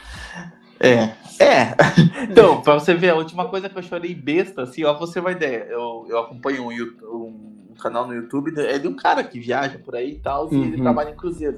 é. 0.80 1.10
É. 1.38 1.74
Então, 2.30 2.60
pra 2.60 2.74
você 2.74 2.92
ver, 2.94 3.10
a 3.10 3.16
última 3.16 3.46
coisa 3.48 3.68
que 3.68 3.76
eu 3.78 3.82
chorei 3.82 4.14
besta, 4.14 4.62
assim, 4.62 4.84
ó, 4.84 4.92
pra 4.94 5.06
você 5.06 5.20
vai 5.20 5.32
ideia. 5.32 5.66
Eu, 5.70 6.06
eu 6.08 6.18
acompanho 6.18 6.64
um, 6.64 6.70
um- 6.70 6.76
um 7.26 7.49
canal 7.80 8.06
no 8.06 8.14
YouTube, 8.14 8.52
é 8.58 8.78
de 8.78 8.86
um 8.88 8.94
cara 8.94 9.22
que 9.24 9.38
viaja 9.40 9.78
por 9.78 9.94
aí 9.96 10.12
e 10.12 10.18
tal, 10.18 10.48
e 10.52 10.56
ele 10.56 10.76
Uhum. 10.76 10.82
trabalha 10.82 11.10
em 11.10 11.14
cruzeiro. 11.16 11.56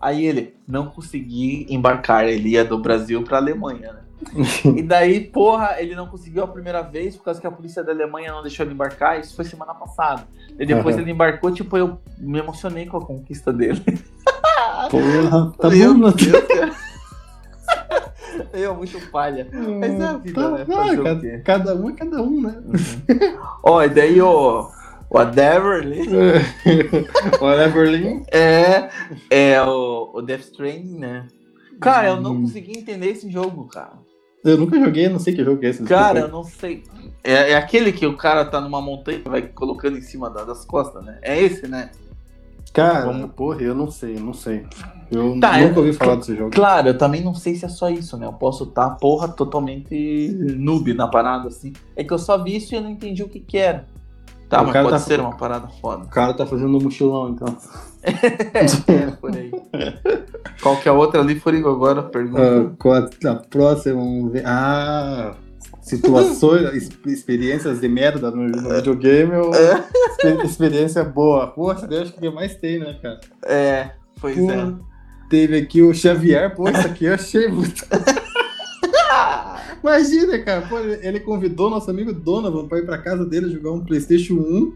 Aí 0.00 0.24
ele 0.24 0.54
não 0.66 0.86
consegui 0.86 1.66
embarcar, 1.68 2.26
ele 2.26 2.50
ia 2.50 2.64
do 2.64 2.78
Brasil 2.78 3.22
pra 3.22 3.36
Alemanha, 3.38 3.92
né? 3.92 4.00
e 4.76 4.82
daí, 4.82 5.20
porra, 5.20 5.76
ele 5.78 5.94
não 5.94 6.06
conseguiu 6.06 6.44
a 6.44 6.48
primeira 6.48 6.82
vez 6.82 7.16
por 7.16 7.24
causa 7.24 7.40
que 7.40 7.46
a 7.46 7.50
polícia 7.50 7.82
da 7.82 7.90
Alemanha 7.92 8.32
não 8.32 8.42
deixou 8.42 8.64
ele 8.66 8.74
embarcar. 8.74 9.18
Isso 9.18 9.34
foi 9.34 9.46
semana 9.46 9.72
passada. 9.74 10.24
E 10.58 10.66
depois 10.66 10.94
Aham. 10.94 11.02
ele 11.02 11.12
embarcou, 11.12 11.50
tipo, 11.50 11.74
eu 11.76 11.98
me 12.18 12.38
emocionei 12.38 12.84
com 12.86 12.98
a 12.98 13.04
conquista 13.04 13.50
dele. 13.52 13.82
Porra, 14.90 15.52
tá 15.58 15.68
Meu 15.70 15.94
bom, 15.94 16.06
né? 16.06 16.12
Deus, 16.16 16.44
cara. 16.48 16.90
Eu, 18.52 18.74
muito 18.74 19.00
palha. 19.10 19.46
Mas 19.52 20.00
é 20.00 20.04
a 20.04 20.16
vida, 20.16 20.40
Tá, 20.42 20.50
né? 20.50 20.64
não, 20.68 20.94
o 20.94 21.02
cada, 21.04 21.38
cada 21.40 21.74
um 21.74 21.88
é 21.88 21.92
cada 21.92 22.22
um, 22.22 22.40
né? 22.42 22.62
Ó, 23.62 23.82
e 23.82 23.88
daí 23.88 24.20
o 24.20 24.70
Adeverly 25.14 26.08
Olha, 27.40 27.68
Berlim. 27.72 28.22
é, 28.30 28.88
é 29.30 29.62
o, 29.62 30.10
o 30.14 30.22
Death 30.22 30.42
Stranding, 30.42 30.98
né? 30.98 31.26
Cara, 31.80 32.08
eu 32.08 32.20
não 32.20 32.32
Hum. 32.34 32.40
consegui 32.42 32.78
entender 32.78 33.06
esse 33.10 33.30
jogo, 33.30 33.64
cara. 33.66 33.92
Eu 34.44 34.56
nunca 34.56 34.78
joguei, 34.78 35.08
não 35.08 35.18
sei 35.18 35.34
que 35.34 35.44
jogo 35.44 35.64
é 35.64 35.68
esse. 35.68 35.82
Cara, 35.84 36.20
eu 36.20 36.28
não 36.28 36.44
sei. 36.44 36.84
É, 37.24 37.52
é 37.52 37.54
aquele 37.56 37.92
que 37.92 38.06
o 38.06 38.16
cara 38.16 38.44
tá 38.44 38.60
numa 38.60 38.80
montanha 38.80 39.20
e 39.24 39.28
vai 39.28 39.42
colocando 39.42 39.98
em 39.98 40.02
cima 40.02 40.30
da- 40.30 40.44
das 40.44 40.64
costas, 40.64 41.04
né? 41.04 41.18
É 41.22 41.38
esse, 41.40 41.66
né? 41.66 41.90
Cara, 42.72 43.06
Vamos- 43.06 43.32
porra, 43.32 43.60
eu 43.62 43.74
não 43.74 43.90
sei, 43.90 44.14
não 44.14 44.32
sei. 44.32 44.64
Eu 45.10 45.38
Tá, 45.40 45.58
nunca 45.58 45.74
é- 45.74 45.78
ouvi 45.78 45.92
falar 45.92 46.14
desse 46.14 46.36
jogo. 46.36 46.50
Claro, 46.52 46.88
eu 46.88 46.96
também 46.96 47.20
não 47.22 47.34
sei 47.34 47.56
se 47.56 47.64
é 47.64 47.68
só 47.68 47.90
isso, 47.90 48.16
né? 48.16 48.26
Eu 48.26 48.32
posso 48.32 48.62
estar, 48.64 48.90
porra, 48.90 49.26
totalmente 49.26 50.28
noob 50.56 50.94
na 50.94 51.08
parada, 51.08 51.48
assim. 51.48 51.72
É 51.96 52.04
que 52.04 52.12
eu 52.12 52.18
só 52.18 52.38
vi 52.42 52.56
isso 52.56 52.72
e 52.72 52.76
eu 52.76 52.80
não 52.80 52.90
entendi 52.90 53.22
o 53.24 53.28
que 53.28 53.40
que 53.40 53.58
era. 53.58 53.86
Tá, 54.50 54.60
O 54.62 54.64
mas 54.66 54.72
pode 54.72 54.90
tá- 54.90 54.98
ser 54.98 55.20
uma 55.20 55.36
parada 55.36 55.68
foda. 55.80 56.04
O 56.04 56.08
cara 56.08 56.34
tá 56.34 56.44
fazendo 56.44 56.76
um 56.76 56.80
mochilão, 56.82 57.30
então. 57.30 57.56
É, 58.02 59.10
por 59.12 59.30
aí. 59.34 59.50
Qual 60.62 60.76
que 60.78 60.88
é 60.88 60.90
a 60.90 60.94
outra 60.94 61.20
ali, 61.20 61.38
Furigo, 61.38 61.68
agora? 61.70 62.02
Pergunta. 62.02 62.74
Qual 62.78 62.94
a, 62.94 63.08
a 63.30 63.34
próxima? 63.36 63.94
Vamos 63.94 64.32
ver. 64.32 64.42
Ah, 64.44 65.34
situações, 65.82 66.62
ex- 66.74 66.90
experiências 67.06 67.80
de 67.80 67.88
merda 67.88 68.30
no, 68.30 68.48
no 68.48 68.74
videogame 68.74 69.34
ou 69.36 69.54
É. 69.54 69.84
exper- 70.08 70.44
experiência 70.44 71.04
boa? 71.04 71.46
Poxa, 71.48 71.86
eu 71.90 72.02
acho 72.02 72.12
que 72.12 72.26
é 72.26 72.30
mais 72.30 72.54
tem, 72.56 72.78
né, 72.80 72.98
cara? 73.00 73.20
É, 73.46 73.90
pois 74.20 74.36
Pô, 74.36 74.50
é. 74.50 74.74
Teve 75.30 75.58
aqui 75.58 75.80
o 75.80 75.94
Xavier, 75.94 76.54
pô, 76.56 76.68
isso 76.68 76.86
aqui 76.88 77.04
eu 77.04 77.14
achei 77.14 77.46
muito. 77.48 77.86
Imagina, 79.82 80.38
cara, 80.40 80.62
pô, 80.62 80.78
ele 80.78 81.20
convidou 81.20 81.70
nosso 81.70 81.90
amigo 81.90 82.12
Donovan 82.12 82.66
pra 82.68 82.78
ir 82.78 82.86
pra 82.86 82.98
casa 82.98 83.24
dele 83.24 83.50
jogar 83.50 83.72
um 83.72 83.84
PlayStation 83.84 84.34
1 84.34 84.72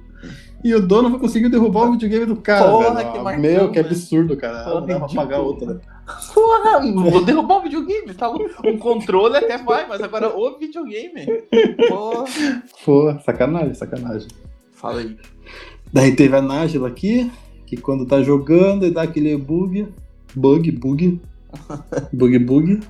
e 0.64 0.74
o 0.74 0.80
Donovan 0.80 1.18
conseguiu 1.18 1.50
derrubar 1.50 1.88
o 1.88 1.92
videogame 1.92 2.24
do 2.26 2.36
cara. 2.36 2.70
Porra, 2.70 2.94
velho. 2.94 3.12
que 3.12 3.18
marcão, 3.18 3.42
Meu, 3.42 3.70
que 3.70 3.78
absurdo, 3.78 4.36
cara. 4.36 4.64
Porra, 4.64 4.80
Não 4.80 4.86
dá 4.86 4.98
pra 5.00 5.08
pagar 5.08 5.40
outra. 5.40 5.74
né? 5.74 5.80
Porra, 6.32 6.80
vou 7.10 7.24
derrubar 7.24 7.58
o 7.58 7.62
videogame, 7.62 8.14
tá 8.14 8.28
louco? 8.28 8.50
Um 8.66 8.78
controle 8.78 9.36
até 9.36 9.58
vai, 9.58 9.86
mas 9.86 10.00
agora 10.02 10.34
o 10.34 10.58
videogame. 10.58 11.26
Porra. 11.88 12.24
Pô, 12.84 13.14
sacanagem, 13.24 13.74
sacanagem. 13.74 14.28
Fala 14.72 15.00
aí. 15.00 15.16
Daí 15.92 16.16
teve 16.16 16.34
a 16.36 16.42
Nájila 16.42 16.88
aqui, 16.88 17.30
que 17.66 17.76
quando 17.76 18.06
tá 18.06 18.22
jogando 18.22 18.86
e 18.86 18.90
dá 18.90 19.02
aquele 19.02 19.36
bug. 19.36 19.86
Bug, 20.34 20.70
bug. 20.72 21.20
Bug, 22.12 22.38
bug. 22.38 22.80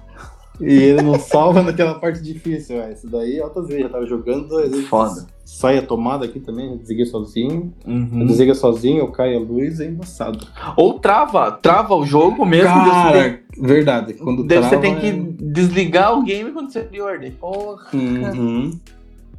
E 0.60 0.72
ele 0.72 1.02
não 1.02 1.18
salva 1.18 1.60
naquela 1.64 1.94
parte 1.98 2.22
difícil, 2.22 2.76
ué. 2.76 2.92
Isso 2.92 3.08
daí, 3.08 3.40
altas 3.40 3.66
vezes, 3.66 3.82
já 3.82 3.88
tava 3.88 4.06
jogando, 4.06 4.56
às 4.56 4.70
vezes 4.70 4.86
Foda. 4.86 5.26
sai 5.44 5.78
a 5.78 5.82
tomada 5.82 6.24
aqui 6.24 6.38
também, 6.38 6.70
eu 6.70 6.78
desliguei 6.78 7.06
sozinho. 7.06 7.72
Uhum. 7.86 8.24
Desliga 8.26 8.54
sozinho, 8.54 8.98
eu 8.98 9.08
caio 9.08 9.38
a 9.38 9.42
luz, 9.42 9.80
é 9.80 9.86
embaçado. 9.86 10.46
Ou 10.76 10.98
trava, 11.00 11.50
trava 11.50 11.94
o 11.94 12.06
jogo 12.06 12.44
mesmo. 12.46 12.72
você 12.72 12.90
Cara, 12.90 13.40
verdade. 13.58 14.14
Quando 14.14 14.46
tem, 14.46 14.60
daí 14.60 14.62
você 14.62 14.68
trava, 14.78 14.82
tem 14.82 14.96
que 15.00 15.06
é- 15.08 15.52
desligar 15.52 16.18
o 16.18 16.22
game 16.22 16.52
quando 16.52 16.70
você 16.70 16.78
abre 16.80 17.00
ordem. 17.00 17.32
Porra. 17.32 17.86
Uhum. 17.92 18.70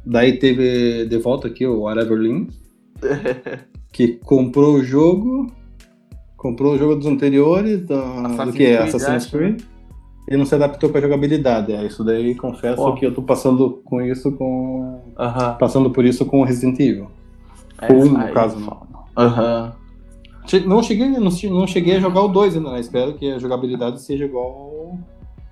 Daí 0.04 0.38
teve 0.38 1.06
de 1.06 1.18
volta 1.18 1.48
aqui 1.48 1.66
o 1.66 1.80
Whateverlin, 1.80 2.48
que 3.92 4.08
comprou 4.24 4.74
o 4.76 4.84
jogo, 4.84 5.50
comprou 6.36 6.74
o 6.74 6.78
jogo 6.78 6.94
dos 6.96 7.06
anteriores, 7.06 7.80
da, 7.86 8.44
do 8.44 8.52
que 8.52 8.64
é 8.66 8.78
Assassin's 8.82 9.24
acho, 9.24 9.30
Creed, 9.30 9.62
e 10.28 10.36
não 10.36 10.44
se 10.44 10.54
adaptou 10.54 10.90
com 10.90 10.98
a 10.98 11.00
jogabilidade. 11.00 11.72
É 11.72 11.84
isso 11.84 12.02
daí, 12.04 12.34
confesso 12.34 12.82
Ó. 12.82 12.92
que 12.92 13.06
eu 13.06 13.14
tô 13.14 13.22
passando 13.22 13.80
com 13.84 14.00
isso 14.02 14.32
com. 14.32 15.00
Aham. 15.18 15.54
Passando 15.58 15.90
por 15.90 16.04
isso 16.04 16.24
com 16.26 16.40
o 16.40 16.44
Resident 16.44 16.78
Evil. 16.80 17.08
É, 17.80 17.92
Um, 17.92 18.12
no 18.12 18.18
aí, 18.18 18.32
caso. 18.32 18.56
Che- 20.46 20.60
Não 20.60 20.82
cheguei, 20.82 21.08
não, 21.08 21.30
não 21.50 21.66
cheguei 21.66 21.96
a 21.96 22.00
jogar 22.00 22.22
o 22.22 22.28
2 22.28 22.56
ainda, 22.56 22.70
né? 22.72 22.80
Espero 22.80 23.14
que 23.14 23.30
a 23.32 23.38
jogabilidade 23.38 24.00
seja 24.00 24.24
igual 24.24 24.96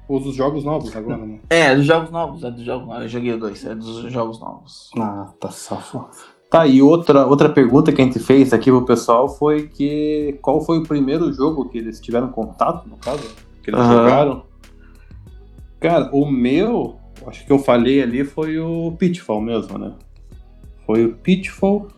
os 0.08 0.22
dos 0.22 0.34
jogos 0.34 0.64
novos 0.64 0.94
agora, 0.94 1.18
né? 1.24 1.38
É, 1.50 1.74
dos 1.74 1.84
jogos 1.86 2.10
novos, 2.10 2.44
é 2.44 2.50
dos 2.50 2.62
jogos 2.62 2.86
novos. 2.86 3.02
Eu 3.02 3.08
joguei 3.08 3.32
o 3.32 3.38
dois, 3.38 3.64
é 3.64 3.74
dos 3.74 4.12
jogos 4.12 4.38
novos. 4.40 4.90
Ah, 4.98 5.28
tá 5.40 5.50
safo. 5.50 6.04
Tá, 6.50 6.66
e 6.66 6.80
outra, 6.80 7.26
outra 7.26 7.48
pergunta 7.48 7.90
que 7.92 8.00
a 8.00 8.04
gente 8.04 8.20
fez 8.20 8.52
aqui 8.52 8.70
pro 8.70 8.84
pessoal 8.84 9.28
foi 9.28 9.66
que 9.66 10.38
qual 10.40 10.60
foi 10.60 10.78
o 10.78 10.82
primeiro 10.84 11.32
jogo 11.32 11.68
que 11.68 11.78
eles 11.78 12.00
tiveram 12.00 12.28
contato, 12.28 12.88
no 12.88 12.96
caso, 12.96 13.24
que 13.62 13.70
eles 13.70 13.80
Aham. 13.80 13.92
jogaram? 13.92 14.42
Cara, 15.84 16.08
o 16.14 16.24
meu, 16.24 16.96
acho 17.26 17.44
que 17.44 17.52
eu 17.52 17.58
falei 17.58 18.02
ali 18.02 18.24
foi 18.24 18.58
o 18.58 18.92
Pitfall 18.98 19.38
mesmo, 19.42 19.76
né? 19.76 19.92
Foi 20.86 21.04
o 21.04 21.12
Pitfall. 21.14 21.88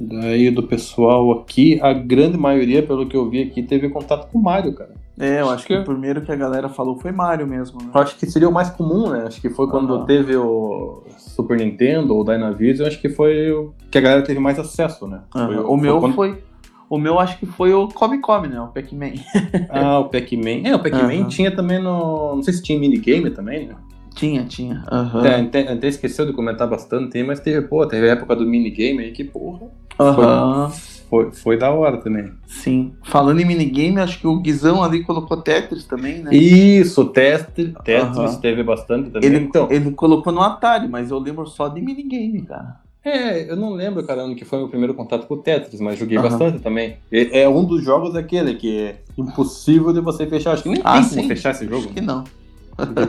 Daí 0.00 0.50
do 0.50 0.64
pessoal 0.64 1.30
aqui, 1.30 1.78
a 1.80 1.92
grande 1.92 2.36
maioria, 2.36 2.82
pelo 2.82 3.06
que 3.08 3.16
eu 3.16 3.30
vi 3.30 3.42
aqui, 3.42 3.62
teve 3.62 3.88
contato 3.88 4.28
com 4.32 4.40
o 4.40 4.42
Mario, 4.42 4.72
cara. 4.74 4.90
É, 5.20 5.36
eu 5.40 5.44
Acho 5.44 5.54
acho 5.54 5.66
que 5.68 5.74
que- 5.76 5.80
o 5.82 5.84
primeiro 5.84 6.20
que 6.22 6.32
a 6.32 6.36
galera 6.36 6.68
falou 6.68 6.98
foi 6.98 7.12
Mario 7.12 7.46
mesmo, 7.46 7.80
né? 7.80 7.90
Eu 7.94 8.00
acho 8.00 8.16
que 8.16 8.26
seria 8.28 8.48
o 8.48 8.52
mais 8.52 8.70
comum, 8.70 9.08
né? 9.10 9.22
Acho 9.28 9.40
que 9.40 9.50
foi 9.50 9.68
quando 9.68 9.94
Aham. 9.94 10.04
teve 10.06 10.36
o 10.36 11.04
Super 11.16 11.58
Nintendo 11.58 12.16
ou 12.16 12.24
Dynavision, 12.24 12.88
acho 12.88 13.00
que 13.00 13.08
foi 13.08 13.52
o 13.52 13.72
que 13.88 13.98
a 13.98 14.00
galera 14.00 14.22
teve 14.22 14.40
mais 14.40 14.58
acesso, 14.58 15.06
né? 15.06 15.20
Foi 15.32 15.40
Aham. 15.42 15.62
O 15.64 15.76
meu 15.76 16.00
quando- 16.00 16.14
foi. 16.16 16.42
O 16.88 16.98
meu 16.98 17.18
acho 17.18 17.38
que 17.38 17.46
foi 17.46 17.72
o 17.74 17.88
Come 17.88 18.20
Come, 18.20 18.48
né? 18.48 18.60
O 18.60 18.68
Pac-Man. 18.68 19.12
Ah, 19.70 19.98
o 19.98 20.08
Pac-Man. 20.08 20.62
É, 20.64 20.74
o 20.74 20.78
Pac-Man 20.82 21.20
Aham. 21.20 21.28
tinha 21.28 21.54
também 21.54 21.78
no. 21.78 22.36
Não 22.36 22.42
sei 22.42 22.54
se 22.54 22.62
tinha 22.62 22.78
minigame 22.78 23.30
também, 23.30 23.66
né? 23.66 23.74
tinha, 24.18 24.44
tinha. 24.44 24.82
É, 25.24 25.36
até, 25.36 25.72
até 25.72 25.86
esqueceu 25.86 26.26
de 26.26 26.32
comentar 26.32 26.68
bastante, 26.68 27.22
mas 27.22 27.38
teve, 27.38 27.62
pô, 27.68 27.86
teve 27.86 28.08
a 28.08 28.14
época 28.14 28.34
do 28.34 28.44
minigame 28.44 29.04
aí 29.04 29.12
que, 29.12 29.22
porra, 29.22 29.68
Aham. 29.98 30.70
foi, 31.08 31.30
foi 31.30 31.56
da 31.56 31.70
hora 31.70 31.98
também. 31.98 32.32
Sim. 32.46 32.94
Falando 33.04 33.40
em 33.40 33.44
minigame, 33.44 34.00
acho 34.00 34.18
que 34.18 34.26
o 34.26 34.40
Guizão 34.40 34.82
ali 34.82 35.04
colocou 35.04 35.36
Tetris 35.36 35.84
também, 35.84 36.20
né? 36.20 36.34
Isso, 36.34 37.04
teste, 37.06 37.74
Tetris 37.84 38.32
Aham. 38.32 38.40
teve 38.40 38.62
bastante 38.64 39.10
também. 39.10 39.28
Ele, 39.28 39.44
então, 39.44 39.68
ele 39.70 39.92
colocou 39.92 40.32
no 40.32 40.42
Atari, 40.42 40.88
mas 40.88 41.12
eu 41.12 41.18
lembro 41.18 41.46
só 41.46 41.68
de 41.68 41.80
minigame, 41.80 42.42
cara. 42.42 42.80
É, 43.04 43.50
eu 43.50 43.56
não 43.56 43.72
lembro, 43.72 44.02
cara, 44.04 44.22
ano 44.22 44.34
que 44.34 44.44
foi 44.44 44.58
o 44.58 44.62
meu 44.62 44.68
primeiro 44.70 44.94
contato 44.94 45.26
com 45.26 45.34
o 45.34 45.38
Tetris, 45.38 45.80
mas 45.80 45.98
joguei 45.98 46.18
Aham. 46.18 46.28
bastante 46.28 46.58
também. 46.60 46.96
É, 47.10 47.42
é 47.42 47.48
um 47.48 47.64
dos 47.64 47.82
jogos 47.84 48.14
aquele 48.16 48.54
que 48.54 48.78
é 48.78 49.00
impossível 49.16 49.92
de 49.92 50.00
você 50.00 50.26
fechar. 50.26 50.52
Acho 50.52 50.62
que 50.64 50.68
nem 50.68 50.80
Ah, 50.84 50.94
tem 50.94 51.02
sim. 51.04 51.16
como 51.16 51.28
fechar 51.28 51.50
esse 51.52 51.64
jogo. 51.66 51.84
Acho 51.84 51.94
que 51.94 52.00
não. 52.00 52.24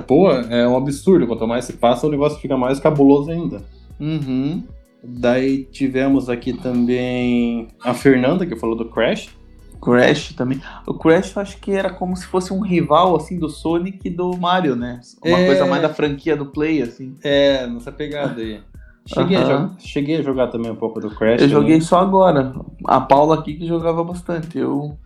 Pô, 0.07 0.31
é 0.31 0.67
um 0.67 0.75
absurdo. 0.77 1.27
Quanto 1.27 1.47
mais 1.47 1.65
se 1.65 1.73
passa, 1.73 2.07
o 2.07 2.09
negócio 2.09 2.39
fica 2.39 2.57
mais 2.57 2.79
cabuloso 2.79 3.29
ainda. 3.31 3.61
Uhum. 3.99 4.63
Daí 5.03 5.63
tivemos 5.65 6.29
aqui 6.29 6.53
também 6.53 7.67
a 7.83 7.93
Fernanda, 7.93 8.45
que 8.45 8.55
falou 8.55 8.75
do 8.75 8.85
Crash. 8.85 9.29
Crash 9.81 10.33
também. 10.33 10.59
O 10.85 10.93
Crash 10.93 11.33
eu 11.35 11.41
acho 11.41 11.57
que 11.59 11.71
era 11.71 11.89
como 11.89 12.15
se 12.17 12.25
fosse 12.25 12.51
um 12.51 12.59
rival, 12.59 13.15
assim, 13.15 13.37
do 13.39 13.47
Sonic 13.49 13.99
e 14.05 14.09
do 14.09 14.35
Mario, 14.37 14.75
né? 14.75 14.99
Uma 15.23 15.39
É. 15.39 15.45
coisa 15.45 15.65
mais 15.65 15.81
da 15.81 15.87
franquia 15.89 16.35
do 16.35 16.47
Play, 16.47 16.81
assim. 16.81 17.15
É, 17.23 17.65
nessa 17.65 17.91
pegada 17.91 18.41
aí. 18.41 18.59
Cheguei, 19.13 19.37
a, 19.37 19.41
Aham. 19.41 19.67
jo- 19.77 19.87
cheguei 19.87 20.17
a 20.17 20.21
jogar 20.21 20.47
também 20.47 20.71
um 20.71 20.75
pouco 20.75 20.99
do 20.99 21.09
Crash. 21.09 21.41
Eu 21.41 21.47
né? 21.47 21.53
joguei 21.53 21.81
só 21.81 21.99
agora. 21.99 22.53
A 22.85 23.01
Paula 23.01 23.35
aqui 23.39 23.55
que 23.55 23.65
jogava 23.65 24.03
bastante. 24.03 24.57
Eu, 24.57 24.97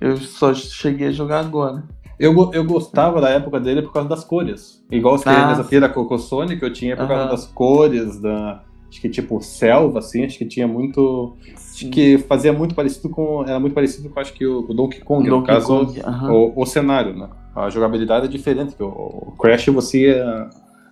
eu 0.00 0.16
só 0.18 0.52
cheguei 0.52 1.08
a 1.08 1.12
jogar 1.12 1.40
agora. 1.40 1.82
Eu, 2.18 2.50
eu 2.52 2.64
gostava 2.64 3.20
da 3.20 3.28
época 3.30 3.58
dele 3.60 3.82
por 3.82 3.92
causa 3.92 4.08
das 4.08 4.24
cores. 4.24 4.82
Igual 4.90 5.14
os 5.14 5.26
Ah. 5.26 5.52
aqui 5.52 5.78
da 5.80 5.88
Coco 5.88 6.18
Sonic, 6.18 6.62
eu 6.62 6.72
tinha 6.72 6.96
por 6.96 7.06
causa 7.08 7.22
Aham. 7.24 7.30
das 7.30 7.46
cores, 7.46 8.20
da. 8.20 8.62
Acho 8.88 9.00
que 9.00 9.08
tipo 9.08 9.40
selva, 9.42 9.98
assim, 9.98 10.24
acho 10.24 10.38
que 10.38 10.46
tinha 10.46 10.66
muito. 10.68 11.34
Acho 11.54 11.88
que 11.90 12.18
fazia 12.18 12.52
muito 12.52 12.74
parecido 12.74 13.10
com. 13.10 13.42
Era 13.42 13.58
muito 13.58 13.74
parecido 13.74 14.08
com 14.08 14.20
acho 14.20 14.32
que 14.32 14.46
o, 14.46 14.60
o 14.60 14.72
Donkey 14.74 15.00
Kong, 15.00 15.24
no 15.28 15.36
Donkey 15.36 15.46
caso, 15.52 15.66
Kong, 15.66 16.00
aham. 16.00 16.32
o, 16.32 16.52
o 16.62 16.64
cenário, 16.66 17.14
né? 17.14 17.28
A 17.54 17.68
jogabilidade 17.68 18.26
é 18.26 18.28
diferente, 18.28 18.74
que 18.76 18.82
o, 18.82 18.86
o 18.88 19.34
Crash 19.38 19.66
você 19.66 20.08
ia 20.12 20.48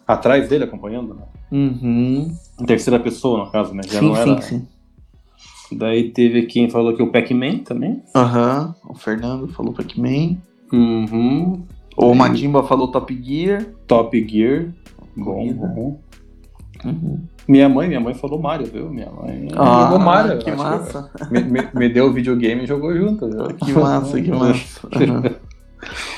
atrás 0.06 0.48
dele 0.48 0.64
acompanhando, 0.64 1.14
né? 1.14 1.22
Uhum. 1.56 2.34
Em 2.60 2.64
terceira 2.66 2.98
pessoa, 2.98 3.44
no 3.44 3.50
caso, 3.50 3.72
né? 3.74 3.82
Já 3.86 4.00
Sim, 4.00 4.06
não 4.08 4.16
era. 4.16 4.42
sim, 4.42 4.58
sim. 5.70 5.76
Daí 5.76 6.10
teve 6.10 6.42
quem 6.46 6.68
falou 6.68 6.94
que 6.94 7.02
o 7.02 7.10
Pac-Man 7.12 7.58
também. 7.58 8.02
Aham. 8.14 8.74
O 8.88 8.94
Fernando 8.94 9.48
falou 9.48 9.72
Pac-Man. 9.72 10.36
Uhum. 10.72 11.64
O 11.96 12.10
Sim. 12.12 12.18
Madimba 12.18 12.62
falou 12.64 12.88
Top 12.88 13.16
Gear. 13.22 13.64
Top 13.86 14.28
Gear. 14.28 14.68
Bom, 15.16 15.52
bom. 15.52 16.00
Uhum. 16.84 17.20
Minha 17.46 17.68
mãe, 17.68 17.86
minha 17.88 18.00
mãe 18.00 18.14
falou 18.14 18.40
Mario, 18.40 18.66
viu? 18.66 18.90
Minha 18.90 19.10
mãe 19.10 19.48
Ah, 19.56 19.82
jogou 19.84 19.98
Mario. 20.04 20.38
que 20.38 20.50
massa. 20.50 21.10
Me, 21.30 21.40
me- 21.42 21.68
me 21.74 21.88
deu 21.88 22.06
o 22.06 22.12
videogame 22.12 22.64
e 22.64 22.66
jogou 22.66 22.94
junto, 22.96 23.28
viu? 23.28 23.46
Que 23.54 23.72
massa, 23.72 24.20
que 24.20 24.30
massa. 24.32 24.88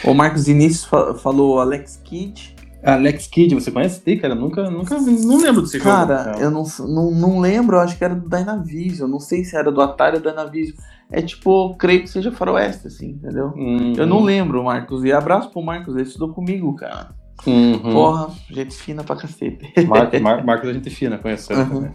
O 0.05 0.15
Marcos 0.15 0.47
Início 0.47 0.89
fa- 0.89 1.15
falou 1.15 1.59
Alex 1.59 2.01
Kidd. 2.05 2.55
Alex 2.83 3.27
Kidd, 3.27 3.55
você 3.55 3.71
conhece 3.71 3.99
esse 4.01 4.17
cara? 4.21 4.35
Nunca, 4.35 4.71
nunca 4.71 4.99
vi, 4.99 5.13
não 5.27 5.39
lembro 5.39 5.63
desse 5.63 5.79
Cara, 5.81 6.33
jogo. 6.35 6.39
eu 6.45 6.51
não, 6.51 6.65
não, 6.89 7.11
não 7.11 7.39
lembro, 7.41 7.77
eu 7.77 7.81
acho 7.81 7.97
que 7.99 8.05
era 8.05 8.15
do 8.15 8.29
Dynavision. 8.29 9.09
Não 9.11 9.19
sei 9.19 9.45
se 9.45 9.57
era 9.57 9.73
do 9.73 9.81
Atari 9.81 10.17
ou 10.17 10.23
do 10.23 10.29
Dynavision. 10.31 10.77
É 11.11 11.23
tipo, 11.23 11.75
creio 11.77 12.03
que 12.03 12.09
seja 12.09 12.31
faroeste, 12.33 12.87
assim, 12.89 13.11
entendeu? 13.11 13.53
Uhum. 13.57 13.93
Eu 13.97 14.07
não 14.07 14.23
lembro, 14.23 14.63
Marcos. 14.65 15.05
E 15.05 15.13
abraço 15.13 15.51
pro 15.51 15.63
Marcos, 15.63 15.95
ele 15.95 16.05
estudou 16.05 16.31
comigo, 16.35 16.75
cara. 16.75 17.11
Uhum. 17.47 17.79
Porra, 17.93 18.31
gente 18.51 18.75
fina 18.75 19.05
pra 19.05 19.15
cacete. 19.17 19.73
Marcos, 19.87 20.21
Mar, 20.21 20.43
Marcos 20.47 20.69
a 20.69 20.73
gente 20.73 20.91
fina, 20.91 21.19
conheceu 21.19 21.57
Uhum. 21.57 21.69
também. 21.69 21.91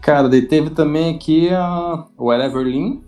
Cara, 0.00 0.28
daí 0.28 0.42
teve 0.42 0.70
também 0.70 1.14
aqui 1.14 1.48
a, 1.50 2.04
o 2.18 2.32
Everlyn. 2.32 3.02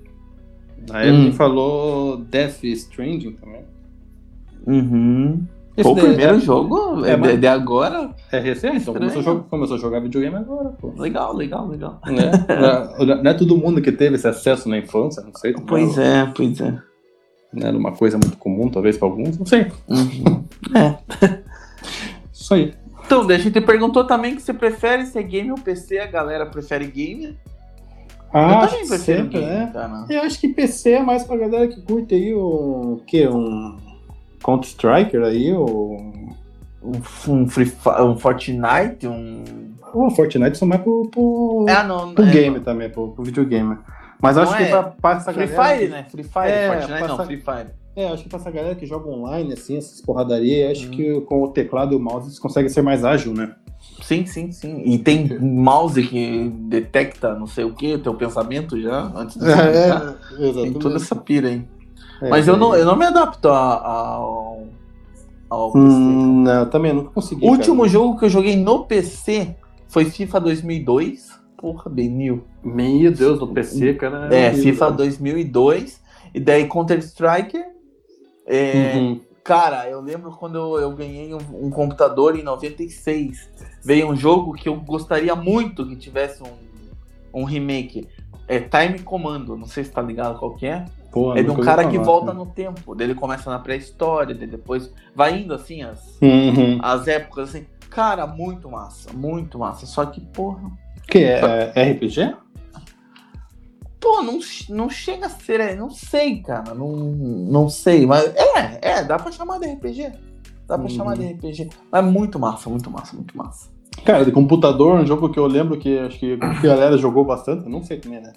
A 0.91 1.05
Evelyn 1.05 1.29
Hum. 1.31 1.33
falou 1.33 2.17
Death 2.19 2.63
Stranding 2.63 3.33
também. 3.33 3.65
Uhum. 4.67 5.47
Esse 5.77 5.89
o 5.89 5.95
daí 5.95 6.05
primeiro 6.07 6.37
é- 6.37 6.41
jogo 6.41 7.05
é, 7.05 7.11
é, 7.13 7.17
de, 7.17 7.37
de 7.39 7.47
agora. 7.47 8.11
É 8.31 8.39
recente, 8.39 8.77
então 8.83 8.95
começou 8.95 9.21
a, 9.21 9.25
jogar, 9.25 9.43
começou 9.45 9.77
a 9.77 9.81
jogar 9.81 10.01
videogame 10.01 10.37
agora, 10.37 10.69
pô. 10.71 10.93
Legal, 10.97 11.35
legal, 11.35 11.67
legal. 11.67 12.01
Né? 12.07 12.31
Não- 13.07 13.23
não 13.23 13.31
é 13.31 13.35
todo 13.35 13.57
mundo 13.57 13.83
que 13.83 13.91
teve 13.91 14.15
esse 14.15 14.29
acesso 14.29 14.69
na 14.69 14.79
infância, 14.79 15.23
não 15.23 15.35
sei. 15.35 15.53
Pois 15.53 15.99
é, 15.99 16.27
pois 16.35 16.61
é. 16.61 16.79
Não 17.53 17.69
era 17.69 17.77
uma 17.77 17.93
coisa 17.93 18.19
muito 18.19 18.37
comum, 18.37 18.69
talvez, 18.69 18.97
pra 18.97 19.09
alguns, 19.09 19.37
não 19.39 19.47
sei. 19.47 19.67
Uhum. 19.89 20.45
É. 20.77 20.97
Isso 22.33 22.53
aí. 22.55 22.75
Então, 23.07 23.29
a 23.29 23.39
gente 23.39 23.61
perguntou 23.61 24.05
também 24.05 24.35
que 24.35 24.43
você 24.43 24.53
prefere 24.55 25.07
ser 25.07 25.23
game 25.25 25.51
ou 25.51 25.59
PC, 25.59 25.99
a 25.99 26.07
galera 26.07 26.47
prefere 26.47 26.87
game. 26.87 27.37
Ah, 28.33 28.63
eu 28.65 28.69
também 28.69 28.89
prefiro 28.89 28.99
sempre, 28.99 29.39
game, 29.41 29.47
né? 29.53 29.71
cara. 29.73 30.07
Eu 30.11 30.23
acho 30.23 30.41
que 30.41 30.49
PC 30.49 30.91
é 30.93 31.03
mais 31.03 31.23
pra 31.23 31.37
galera 31.37 31.69
que 31.69 31.81
curte 31.83 32.15
aí 32.15 32.35
o. 32.35 33.01
que? 33.07 33.29
Um. 33.29 33.77
Counter-Striker 34.45 35.23
aí, 35.23 35.53
ou. 35.53 35.97
Um, 36.83 37.01
um, 37.29 37.49
Free 37.49 37.73
um 38.01 38.17
Fortnite, 38.17 39.07
um. 39.07 39.43
O 39.95 40.11
Fortnite 40.11 40.59
são 40.59 40.69
mais 40.69 40.83
pro, 40.83 41.09
pro, 41.11 41.65
Ah, 41.69 41.83
não. 41.85 42.15
pro 42.15 42.25
é, 42.25 42.31
game 42.31 42.61
também, 42.61 42.91
pro, 42.91 43.09
pro 43.13 43.25
videogame. 43.25 43.79
Mas 44.21 44.37
Não 44.37 44.43
acho 44.43 44.57
que 44.57 44.63
é 44.65 44.69
pra, 44.69 44.83
pra 44.83 45.11
essa 45.13 45.33
Free 45.33 45.47
galera. 45.47 45.69
Fire, 45.77 45.87
que- 45.87 45.93
né? 45.93 46.07
Free 46.11 46.23
Fire, 46.25 46.47
É, 46.49 46.69
Fortnite 46.69 47.09
não, 47.09 47.25
Free 47.27 47.37
Fire. 47.41 47.67
É, 47.97 48.09
acho 48.09 48.23
que 48.25 48.29
pra 48.29 48.39
essa 48.39 48.51
galera 48.51 48.75
que 48.75 48.87
joga 48.87 49.09
online, 49.09 49.53
assim, 49.53 49.77
essas 49.77 50.01
porradarias, 50.01 50.73
acho 50.79 50.89
Hum. 50.89 50.91
que 50.91 51.21
com 51.23 51.43
o 51.45 51.49
teclado 51.49 51.93
e 51.95 51.97
o 51.97 52.01
mouse 52.01 52.27
eles 52.27 52.39
conseguem 52.41 52.69
ser 52.69 52.83
mais 52.83 53.05
ágil, 53.05 53.33
né? 53.33 53.53
Sim, 54.03 54.27
sim, 54.27 54.51
sim. 54.51 54.83
E 54.85 54.99
tem 54.99 55.39
mouse 55.39 56.03
que 56.03 56.49
detecta 56.69 57.35
não 57.35 57.47
sei 57.47 57.65
o 57.65 57.73
que, 57.75 57.97
teu 57.99 58.15
pensamento 58.15 58.81
já, 58.81 59.13
antes 59.15 59.37
de 59.39 59.45
você 59.45 59.53
clicar. 59.53 60.15
Tem 60.55 60.73
toda 60.73 60.97
essa 60.97 61.15
pira 61.15 61.49
aí. 61.49 61.63
É, 62.23 62.29
Mas 62.29 62.47
eu 62.49 62.55
é. 62.55 62.59
não, 62.59 62.75
eu 62.75 62.85
não 62.85 62.97
me 62.97 63.05
adapto 63.05 63.49
a- 63.49 63.87
ao, 63.87 64.63
ao 65.51 65.73
PC. 65.73 65.85
Hum, 65.87 66.43
não, 66.43 66.67
também 66.71 66.93
nunca 66.93 67.11
consegui. 67.11 67.45
O 67.45 67.51
último 67.51 67.79
cara. 67.79 67.89
jogo 67.89 68.19
que 68.19 68.25
eu 68.25 68.31
joguei 68.31 68.57
no 68.57 68.85
PC 68.85 69.55
foi 69.89 70.05
FIFA 70.07 70.41
2002. 70.41 71.33
Porra, 71.57 71.91
bem 71.91 72.11
mil. 72.11 72.45
Meu 72.63 73.11
Deus, 73.11 73.41
no 73.41 73.49
PC, 73.49 73.95
cara. 73.95 74.35
É, 74.35 74.53
FIFA 74.53 74.91
2002. 74.91 76.01
E 76.35 76.41
daí 76.41 76.69
Counter-Strike. 76.69 77.59
É, 78.47 78.93
Uhum. 78.97 79.21
Cara, 79.43 79.89
eu 79.91 80.01
lembro 80.01 80.31
quando 80.31 80.57
eu, 80.57 80.81
eu 80.81 80.91
ganhei 80.93 81.35
um, 81.35 81.67
um 81.67 81.69
computador 81.71 82.35
em 82.39 82.43
96. 82.43 83.47
Veio 83.83 84.09
um 84.09 84.17
jogo 84.17 84.55
que 84.55 84.69
eu 84.71 84.77
gostaria 84.77 85.35
muito 85.37 85.87
que 85.87 85.97
tivesse 85.97 86.43
um, 86.43 87.41
um 87.43 87.45
remake. 87.45 88.09
É 88.49 88.59
Time 88.59 88.99
Commando, 89.01 89.55
não 89.55 89.67
sei 89.67 89.85
se 89.85 89.91
tá 89.91 90.01
ligado 90.01 90.39
qual 90.39 90.55
que 90.55 90.65
é. 90.67 90.87
É 91.37 91.43
de 91.43 91.51
um 91.51 91.57
cara 91.61 91.87
que 91.89 91.99
volta 91.99 92.33
né? 92.33 92.39
no 92.39 92.47
tempo. 92.47 92.95
Daí 92.95 93.07
ele 93.07 93.15
começa 93.15 93.51
na 93.51 93.59
pré-história, 93.59 94.35
depois 94.35 94.93
vai 95.15 95.41
indo 95.41 95.55
assim 95.55 95.83
as, 95.83 96.19
Uhum. 96.21 96.79
as 96.83 97.07
épocas 97.09 97.51
assim. 97.51 97.67
Cara, 97.91 98.27
muito 98.27 98.69
massa, 98.71 99.13
muito 99.13 99.59
massa. 99.59 99.87
Só 99.87 100.05
que, 100.07 100.21
porra. 100.21 100.71
Que 101.09 101.19
é, 101.25 101.73
é 101.75 101.93
RPG? 101.93 102.35
Pô, 104.01 104.23
não, 104.23 104.39
não 104.69 104.91
chega 104.91 105.27
a 105.27 105.31
ser. 105.31 105.61
é, 105.61 105.75
Não 105.75 105.91
sei, 105.91 106.41
cara. 106.43 106.75
Não, 106.75 106.93
não 106.93 107.69
sei. 107.69 108.07
Mas 108.07 108.25
é, 108.35 108.79
é, 108.83 109.05
dá 109.05 109.19
pra 109.19 109.33
chamar 109.33 109.59
de 109.59 109.67
RPG. 109.73 110.13
Dá 110.67 110.77
pra 110.77 110.83
Uhum. 110.85 110.89
chamar 110.91 111.17
de 111.17 111.27
RPG. 111.27 111.71
Mas 111.91 112.05
muito 112.05 112.39
massa, 112.39 112.69
muito 112.69 112.91
massa, 112.91 113.15
muito 113.17 113.37
massa. 113.37 113.71
Cara, 114.05 114.25
de 114.25 114.33
computador, 114.33 114.99
um 115.01 115.07
jogo 115.07 115.29
que 115.31 115.39
eu 115.39 115.47
lembro 115.47 115.79
que 115.79 115.99
acho 115.99 116.19
que 116.19 116.37
a 116.41 116.61
galera 116.61 116.99
jogou 116.99 117.25
bastante, 117.25 117.69
não 117.69 117.83
sei 117.83 117.99
também, 117.99 118.21
né? 118.21 118.33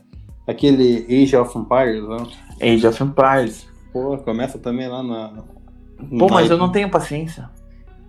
Aquele 0.48 1.06
Age 1.10 1.36
of 1.36 1.58
Empires, 1.58 2.08
né? 2.08 2.18
Age 2.62 2.88
of 2.88 3.04
Empires. 3.04 3.68
Pô, 3.92 4.18
começa 4.18 4.58
também 4.58 4.88
lá 4.88 5.04
na. 5.04 5.44
Pô, 6.18 6.28
na- 6.28 6.34
mas 6.36 6.50
eu 6.50 6.58
não 6.58 6.72
tenho 6.72 6.90
paciência. 6.90 7.50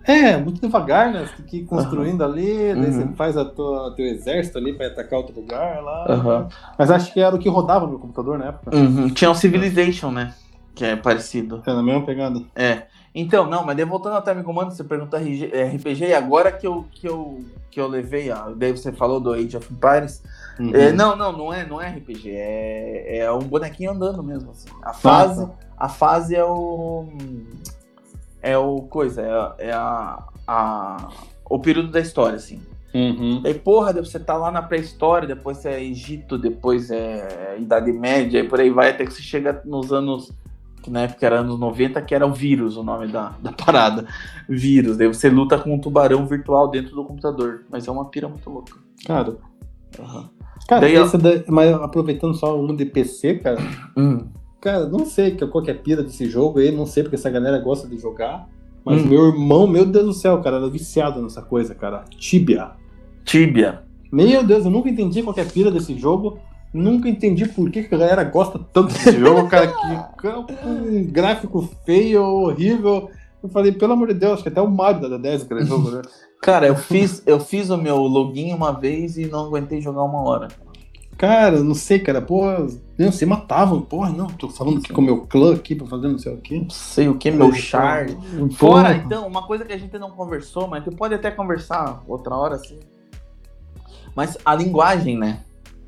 É, 0.03 0.37
muito 0.37 0.61
devagar, 0.61 1.11
né? 1.11 1.25
Você 1.25 1.35
tem 1.35 1.45
que 1.45 1.57
ir 1.57 1.65
construindo 1.65 2.21
uhum. 2.21 2.27
ali, 2.31 2.73
daí 2.73 2.85
uhum. 2.85 2.91
você 2.91 3.07
faz 3.15 3.37
a 3.37 3.45
tua, 3.45 3.93
teu 3.95 4.05
exército 4.05 4.57
ali 4.57 4.73
pra 4.73 4.87
atacar 4.87 5.19
outro 5.19 5.39
lugar 5.39 5.83
lá. 5.83 6.05
Uhum. 6.09 6.47
Mas 6.77 6.89
acho 6.89 7.13
que 7.13 7.19
era 7.19 7.35
o 7.35 7.37
que 7.37 7.49
rodava 7.49 7.85
no 7.85 7.99
computador 7.99 8.39
na 8.39 8.45
época. 8.45 8.75
Uhum. 8.75 9.09
Tinha 9.09 9.29
o 9.29 9.35
Civilization, 9.35 10.09
né? 10.09 10.33
Que 10.73 10.85
é 10.85 10.95
parecido. 10.95 11.61
É 11.65 11.73
na 11.73 11.83
mesma 11.83 12.05
pegada. 12.05 12.41
É. 12.55 12.83
Então, 13.13 13.47
não, 13.47 13.65
mas 13.65 13.77
voltando 13.87 14.15
ao 14.15 14.21
Time 14.21 14.43
Command, 14.43 14.69
você 14.69 14.83
perguntou 14.83 15.19
RPG, 15.19 16.05
e 16.05 16.13
agora 16.13 16.51
que 16.51 16.67
eu, 16.67 16.85
que 16.91 17.07
eu, 17.07 17.43
que 17.71 17.79
eu 17.81 17.87
levei, 17.87 18.31
ó, 18.31 18.51
daí 18.55 18.71
você 18.71 18.91
falou 18.91 19.19
do 19.19 19.33
Age 19.33 19.57
of 19.57 19.73
Empires. 19.73 20.23
Uhum. 20.59 20.75
É, 20.75 20.91
não, 20.91 21.15
não, 21.15 21.31
não 21.31 21.53
é, 21.53 21.65
não 21.65 21.81
é 21.81 21.89
RPG, 21.89 22.31
é, 22.31 23.17
é 23.19 23.31
um 23.31 23.39
bonequinho 23.39 23.91
andando 23.91 24.21
mesmo, 24.21 24.51
assim. 24.51 24.69
A 24.81 24.93
fase, 24.93 25.41
Nossa. 25.41 25.53
a 25.77 25.89
fase 25.89 26.35
é 26.35 26.43
o 26.43 27.07
é 28.41 28.57
o 28.57 28.81
coisa, 28.83 29.21
é, 29.57 29.69
é 29.69 29.71
a, 29.71 30.23
a, 30.47 31.09
o 31.49 31.59
período 31.59 31.91
da 31.91 31.99
história, 31.99 32.35
assim. 32.35 32.61
Uhum. 32.93 33.41
Daí, 33.43 33.53
porra, 33.53 33.93
você 33.93 34.19
tá 34.19 34.35
lá 34.35 34.51
na 34.51 34.61
pré-história, 34.61 35.27
depois 35.27 35.63
é 35.65 35.81
Egito, 35.83 36.37
depois 36.37 36.89
é 36.89 37.57
Idade 37.59 37.91
Média, 37.91 38.39
e 38.39 38.47
por 38.47 38.59
aí 38.59 38.69
vai, 38.69 38.89
até 38.89 39.05
que 39.05 39.13
você 39.13 39.21
chega 39.21 39.61
nos 39.65 39.91
anos, 39.91 40.31
que 40.89 40.93
na 40.93 41.01
época 41.03 41.25
era 41.25 41.39
anos 41.39 41.59
90, 41.59 42.01
que 42.01 42.15
era 42.15 42.25
o 42.25 42.33
vírus, 42.33 42.75
o 42.75 42.83
nome 42.83 43.07
da, 43.07 43.35
da 43.41 43.51
parada. 43.53 44.05
Vírus. 44.49 44.97
Daí 44.97 45.07
você 45.07 45.29
luta 45.29 45.57
com 45.57 45.73
um 45.73 45.79
tubarão 45.79 46.25
virtual 46.25 46.67
dentro 46.69 46.95
do 46.95 47.05
computador. 47.05 47.63
Mas 47.69 47.87
é 47.87 47.91
uma 47.91 48.05
pira 48.05 48.27
muito 48.27 48.49
louca. 48.49 48.73
Cara. 49.05 49.37
Uhum. 49.97 50.29
Cara, 50.67 50.81
daí, 50.81 50.95
daí, 51.19 51.43
mas 51.47 51.73
aproveitando 51.73 52.35
só 52.35 52.59
um 52.59 52.75
de 52.75 52.85
PC, 52.85 53.35
cara. 53.35 53.59
Hum. 53.95 54.25
Cara, 54.59 54.87
não 54.87 55.05
sei 55.05 55.37
qual 55.37 55.63
que 55.63 55.71
é 55.71 55.73
a 55.73 55.77
pira 55.77 56.03
desse 56.03 56.29
jogo 56.29 56.59
aí, 56.59 56.71
não 56.71 56.85
sei 56.85 57.03
porque 57.03 57.15
essa 57.15 57.29
galera 57.29 57.59
gosta 57.59 57.87
de 57.87 57.97
jogar. 57.97 58.47
Mas 58.83 59.01
hum. 59.01 59.07
meu 59.07 59.27
irmão, 59.27 59.67
meu 59.67 59.85
Deus 59.85 60.05
do 60.05 60.13
céu, 60.13 60.41
cara, 60.41 60.57
era 60.57 60.69
viciado 60.69 61.21
nessa 61.21 61.41
coisa, 61.41 61.73
cara. 61.73 62.03
Tibia. 62.17 62.71
Tibia. 63.23 63.83
Meu 64.11 64.43
Deus, 64.43 64.65
eu 64.65 64.71
nunca 64.71 64.89
entendi 64.89 65.21
qual 65.21 65.33
que 65.33 65.39
é 65.39 65.43
a 65.43 65.45
pira 65.45 65.71
desse 65.71 65.97
jogo. 65.97 66.39
Nunca 66.73 67.09
entendi 67.09 67.47
por 67.47 67.71
que, 67.71 67.79
a 67.79 67.87
galera 67.87 68.23
gosta 68.23 68.59
tanto 68.71 68.93
desse 68.93 69.13
jogo, 69.19 69.47
cara. 69.47 69.67
Que 69.67 70.27
um 70.67 71.03
gráfico 71.05 71.67
feio, 71.85 72.23
horrível. 72.23 73.09
Eu 73.41 73.49
falei, 73.49 73.71
pelo 73.71 73.93
amor 73.93 74.09
de 74.09 74.15
Deus, 74.15 74.33
acho 74.33 74.43
que 74.43 74.49
até 74.49 74.61
o 74.61 74.69
Mario 74.69 75.09
da 75.09 75.17
10 75.17 75.43
aquele 75.43 75.65
jogo, 75.65 75.89
né? 75.91 76.01
Cara, 76.41 76.67
eu 76.67 76.75
fiz, 76.75 77.21
eu 77.25 77.37
fiz 77.37 77.69
o 77.69 77.77
meu 77.77 77.97
login 77.97 78.53
uma 78.53 78.71
vez 78.71 79.17
e 79.17 79.25
não 79.25 79.47
aguentei 79.47 79.81
jogar 79.81 80.03
uma 80.03 80.21
hora. 80.21 80.47
Cara, 81.17 81.61
não 81.61 81.75
sei, 81.75 81.99
cara, 81.99 82.21
porra, 82.21 82.65
não, 82.97 83.11
você 83.11 83.25
matavam, 83.25 83.81
porra, 83.81 84.09
não, 84.09 84.27
tô 84.27 84.47
falando 84.47 84.77
aqui 84.77 84.93
com 84.93 85.01
o 85.01 85.03
meu 85.03 85.27
clã 85.27 85.53
aqui 85.53 85.75
pra 85.75 85.85
fazer 85.85 86.07
não 86.07 86.17
sei 86.17 86.33
o 86.33 86.37
quê. 86.37 86.59
Não 86.59 86.69
sei 86.69 87.09
o 87.09 87.17
que, 87.17 87.29
meu 87.29 87.51
char. 87.51 88.07
Fora, 88.53 88.95
então, 88.95 89.27
uma 89.27 89.45
coisa 89.45 89.65
que 89.65 89.73
a 89.73 89.77
gente 89.77 89.99
não 89.99 90.11
conversou, 90.11 90.65
mas 90.69 90.81
que 90.81 90.95
pode 90.95 91.13
até 91.13 91.29
conversar 91.29 92.01
outra 92.07 92.33
hora, 92.33 92.55
assim. 92.55 92.79
Mas 94.15 94.37
a 94.45 94.55
linguagem, 94.55 95.17
né? 95.17 95.41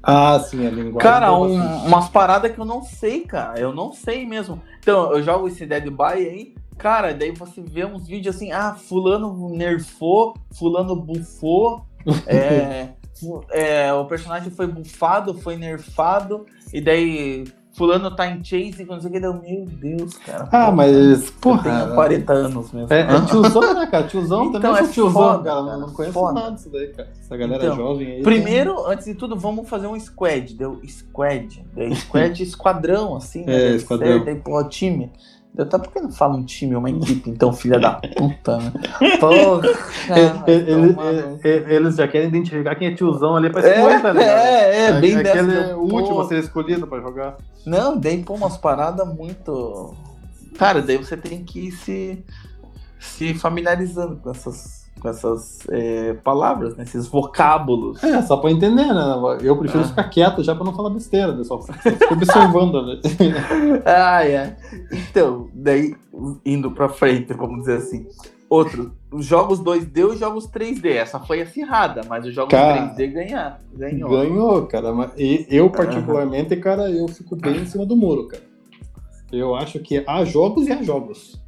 Ah, 0.03 0.39
sim, 0.39 0.65
a 0.65 0.69
linguagem. 0.69 0.99
Cara, 0.99 1.33
um, 1.33 1.85
umas 1.85 2.09
paradas 2.09 2.51
que 2.51 2.59
eu 2.59 2.65
não 2.65 2.83
sei, 2.83 3.21
cara. 3.21 3.59
Eu 3.59 3.73
não 3.73 3.93
sei 3.93 4.25
mesmo. 4.25 4.61
Então, 4.79 5.11
eu 5.11 5.21
jogo 5.21 5.47
esse 5.47 5.65
Dead 5.65 5.89
by 5.89 6.13
aí. 6.13 6.55
Cara, 6.77 7.13
daí 7.13 7.31
você 7.31 7.61
vê 7.61 7.85
uns 7.85 8.07
vídeos 8.07 8.35
assim, 8.35 8.51
ah, 8.51 8.73
fulano 8.73 9.49
nerfou, 9.49 10.35
fulano 10.57 10.95
bufou. 10.95 11.85
é, 12.25 12.89
é, 13.51 13.93
o 13.93 14.05
personagem 14.05 14.49
foi 14.49 14.65
bufado, 14.65 15.35
foi 15.35 15.55
nerfado, 15.55 16.45
e 16.73 16.81
daí 16.81 17.45
fulano 17.81 18.11
tá 18.15 18.27
em 18.27 18.43
chase, 18.43 18.85
não 18.85 19.01
sei 19.01 19.09
o 19.09 19.13
que, 19.13 19.19
deu, 19.19 19.33
meu 19.33 19.65
Deus, 19.65 20.15
cara. 20.19 20.43
Ah, 20.43 20.47
porra, 20.47 20.71
mas, 20.71 21.31
porra. 21.31 21.69
Eu 21.69 21.83
tenho 21.83 21.95
40 21.95 22.33
anos 22.33 22.71
mesmo. 22.71 22.93
É, 22.93 22.99
é 22.99 23.21
tiozão, 23.25 23.73
né, 23.73 23.87
cara? 23.87 24.07
Tiozão 24.07 24.45
então, 24.45 24.61
também 24.61 24.83
é 24.83 24.87
tiozão, 24.87 25.13
foda, 25.13 25.43
cara. 25.43 25.61
Não, 25.63 25.79
não 25.79 25.89
conheço 25.89 26.13
foda. 26.13 26.33
nada 26.39 26.51
disso 26.51 26.69
daí, 26.71 26.87
cara. 26.89 27.09
Essa 27.19 27.37
galera 27.37 27.65
então, 27.65 27.75
jovem 27.75 28.11
aí. 28.11 28.21
Primeiro, 28.21 28.75
tem... 28.75 28.93
antes 28.93 29.05
de 29.05 29.15
tudo, 29.15 29.35
vamos 29.35 29.67
fazer 29.67 29.87
um 29.87 29.99
squad. 29.99 30.53
Deu 30.53 30.79
squad. 30.87 31.65
Deu 31.73 31.95
squad 31.95 32.37
esquadrão, 32.43 33.15
assim, 33.15 33.45
né? 33.45 33.71
É, 33.71 33.75
esquadrão. 33.75 34.23
Aí, 34.27 34.35
pô, 34.35 34.63
time. 34.65 35.11
Eu 35.57 35.67
tá 35.67 35.77
por 35.77 35.91
que 35.91 35.99
não 35.99 36.11
fala 36.11 36.35
um 36.35 36.43
time, 36.43 36.75
uma 36.75 36.89
equipe, 36.89 37.29
então, 37.29 37.51
filha 37.51 37.77
da 37.77 37.95
puta, 37.95 38.57
né? 38.57 38.71
Porra, 39.19 39.67
eles, 40.47 40.95
eles 41.43 41.95
já 41.95 42.07
querem 42.07 42.29
identificar 42.29 42.73
quem 42.75 42.87
é 42.87 42.95
tiozão 42.95 43.35
ali 43.35 43.49
pra 43.49 43.59
escolher, 43.59 43.95
é, 43.95 43.99
tá 43.99 44.11
ligado? 44.13 44.29
É, 44.29 44.85
é, 44.85 44.99
bem 45.01 45.15
é, 45.15 45.19
Aquele 45.19 45.53
é 45.53 45.75
o 45.75 45.79
último 45.79 46.21
a 46.21 46.27
ser 46.27 46.39
escolhido 46.39 46.87
pra 46.87 47.01
jogar. 47.01 47.37
Não, 47.65 47.97
daí, 47.97 48.23
pô, 48.23 48.35
umas 48.35 48.57
paradas 48.57 49.05
muito. 49.05 49.93
Cara, 50.57 50.81
daí 50.81 50.97
você 50.97 51.17
tem 51.17 51.43
que 51.43 51.67
ir 51.67 51.71
se, 51.73 52.25
se 52.97 53.33
familiarizando 53.33 54.15
com 54.17 54.31
essas 54.31 54.80
com 54.99 55.09
essas 55.09 55.59
é, 55.69 56.13
palavras, 56.13 56.75
né? 56.75 56.83
esses 56.83 57.07
vocábulos. 57.07 58.03
É, 58.03 58.21
só 58.21 58.37
pra 58.37 58.51
entender, 58.51 58.93
né? 58.93 59.15
Eu 59.41 59.57
prefiro 59.57 59.83
ah. 59.83 59.87
ficar 59.87 60.03
quieto 60.05 60.43
já 60.43 60.53
pra 60.53 60.63
não 60.63 60.75
falar 60.75 60.91
besteira, 60.91 61.33
né? 61.33 61.43
Só 61.43 61.59
fico 61.61 62.13
observando, 62.13 62.85
né? 62.85 62.99
ah, 63.85 64.25
é. 64.25 64.55
Então, 64.91 65.49
daí, 65.53 65.95
indo 66.45 66.71
pra 66.71 66.87
frente, 66.89 67.33
vamos 67.33 67.61
dizer 67.61 67.77
assim. 67.77 68.05
Outro, 68.47 68.91
os 69.09 69.25
jogos 69.25 69.61
2D 69.61 70.13
e 70.13 70.17
jogos 70.17 70.45
3D. 70.45 70.87
Essa 70.87 71.19
foi 71.19 71.41
acirrada, 71.41 72.01
mas 72.07 72.25
os 72.25 72.33
jogos 72.33 72.51
cara, 72.51 72.93
3D 72.93 73.11
ganhar, 73.11 73.61
ganhou. 73.73 74.09
Ganhou, 74.09 74.67
cara. 74.67 74.89
E 75.17 75.47
eu, 75.49 75.69
particularmente, 75.69 76.55
cara, 76.57 76.91
eu 76.91 77.07
fico 77.07 77.35
bem 77.37 77.61
em 77.61 77.65
cima 77.65 77.85
do 77.85 77.95
muro, 77.95 78.27
cara. 78.27 78.43
Eu 79.31 79.55
acho 79.55 79.79
que 79.79 80.03
há 80.05 80.25
jogos 80.25 80.67
e 80.67 80.73
há 80.73 80.83
jogos. 80.83 81.40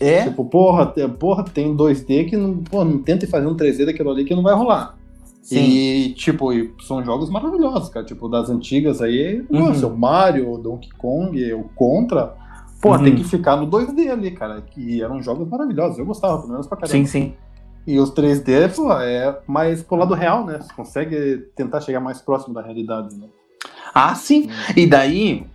É? 0.00 0.24
Tipo, 0.24 0.44
porra, 0.44 0.86
porra, 1.18 1.44
tem 1.44 1.76
2D 1.76 2.28
que 2.28 2.36
não, 2.36 2.58
porra, 2.58 2.84
não 2.84 3.02
tenta 3.02 3.26
fazer 3.26 3.46
um 3.46 3.56
3D 3.56 3.86
daquilo 3.86 4.10
ali 4.10 4.24
que 4.24 4.34
não 4.34 4.42
vai 4.42 4.54
rolar. 4.54 4.96
Sim. 5.42 5.64
E, 5.64 6.12
tipo, 6.12 6.50
são 6.82 7.02
jogos 7.02 7.30
maravilhosos, 7.30 7.88
cara. 7.88 8.04
Tipo, 8.04 8.28
das 8.28 8.50
antigas 8.50 9.00
aí, 9.00 9.40
uhum. 9.50 9.60
nossa, 9.60 9.86
o 9.86 9.96
Mario, 9.96 10.52
o 10.52 10.58
Donkey 10.58 10.90
Kong, 10.90 11.52
o 11.54 11.64
Contra. 11.74 12.34
Pô, 12.82 12.92
uhum. 12.92 13.02
tem 13.02 13.16
que 13.16 13.24
ficar 13.24 13.56
no 13.56 13.66
2D 13.66 14.10
ali, 14.10 14.30
cara. 14.30 14.60
Que 14.60 15.02
eram 15.02 15.22
jogos 15.22 15.48
maravilhosos. 15.48 15.98
Eu 15.98 16.04
gostava, 16.04 16.38
pelo 16.38 16.52
menos 16.52 16.66
pra 16.66 16.76
caramba. 16.76 16.92
Sim, 16.92 17.06
sim. 17.06 17.34
E 17.86 17.98
os 17.98 18.12
3D, 18.12 18.74
pô, 18.74 18.92
é 18.92 19.40
mais 19.46 19.82
pro 19.82 19.96
lado 19.96 20.12
real, 20.12 20.44
né? 20.44 20.58
Você 20.60 20.72
consegue 20.74 21.38
tentar 21.56 21.80
chegar 21.80 22.00
mais 22.00 22.20
próximo 22.20 22.52
da 22.52 22.60
realidade, 22.60 23.16
né? 23.16 23.26
Ah, 23.94 24.14
sim. 24.14 24.50
E 24.76 24.86
daí, 24.86 25.46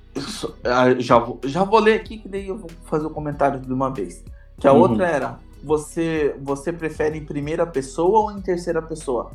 ah, 0.64 0.96
já 0.98 1.20
vou, 1.20 1.40
já 1.46 1.64
vou 1.64 1.80
ler 1.80 1.94
aqui, 1.94 2.18
que 2.18 2.28
daí 2.28 2.48
eu 2.48 2.58
vou 2.58 2.70
fazer 2.86 3.06
o 3.06 3.10
um 3.10 3.14
comentário 3.14 3.60
de 3.60 3.72
uma 3.72 3.92
vez. 3.92 4.24
Que 4.64 4.68
a 4.70 4.72
uhum. 4.72 4.80
outra 4.80 5.06
era: 5.06 5.40
você, 5.62 6.38
você 6.42 6.72
prefere 6.72 7.18
em 7.18 7.26
primeira 7.26 7.66
pessoa 7.66 8.20
ou 8.20 8.32
em 8.32 8.40
terceira 8.40 8.82
pessoa? 8.82 9.32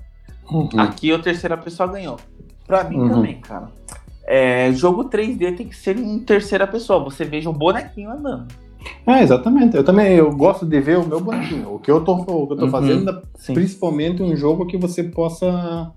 Uhum. 0.51 0.71
Aqui 0.79 1.13
a 1.13 1.19
terceira 1.19 1.55
pessoa 1.55 1.87
ganhou. 1.87 2.17
Pra 2.67 2.83
mim 2.85 2.97
uhum. 2.97 3.11
também, 3.11 3.39
cara. 3.39 3.69
É, 4.25 4.73
jogo 4.73 5.05
3D 5.05 5.55
tem 5.55 5.69
que 5.69 5.77
ser 5.77 5.99
em 5.99 6.19
terceira 6.21 6.67
pessoa. 6.67 7.05
Você 7.05 7.27
veja 7.27 7.51
um 7.51 7.53
bonequinho 7.53 8.11
andando. 8.11 8.49
É, 9.07 9.23
exatamente. 9.23 9.77
Eu 9.77 9.85
também 9.85 10.15
eu 10.15 10.35
gosto 10.35 10.65
de 10.65 10.81
ver 10.81 10.97
o 10.97 11.07
meu 11.07 11.21
bonequinho. 11.21 11.75
O 11.75 11.79
que 11.79 11.91
eu 11.91 12.03
tô, 12.03 12.15
o 12.15 12.47
que 12.47 12.55
eu 12.55 12.57
tô 12.57 12.65
uhum. 12.65 12.71
fazendo, 12.71 13.23
Sim. 13.35 13.53
principalmente 13.53 14.23
um 14.23 14.35
jogo 14.35 14.65
que 14.65 14.79
você 14.79 15.03
possa 15.05 15.93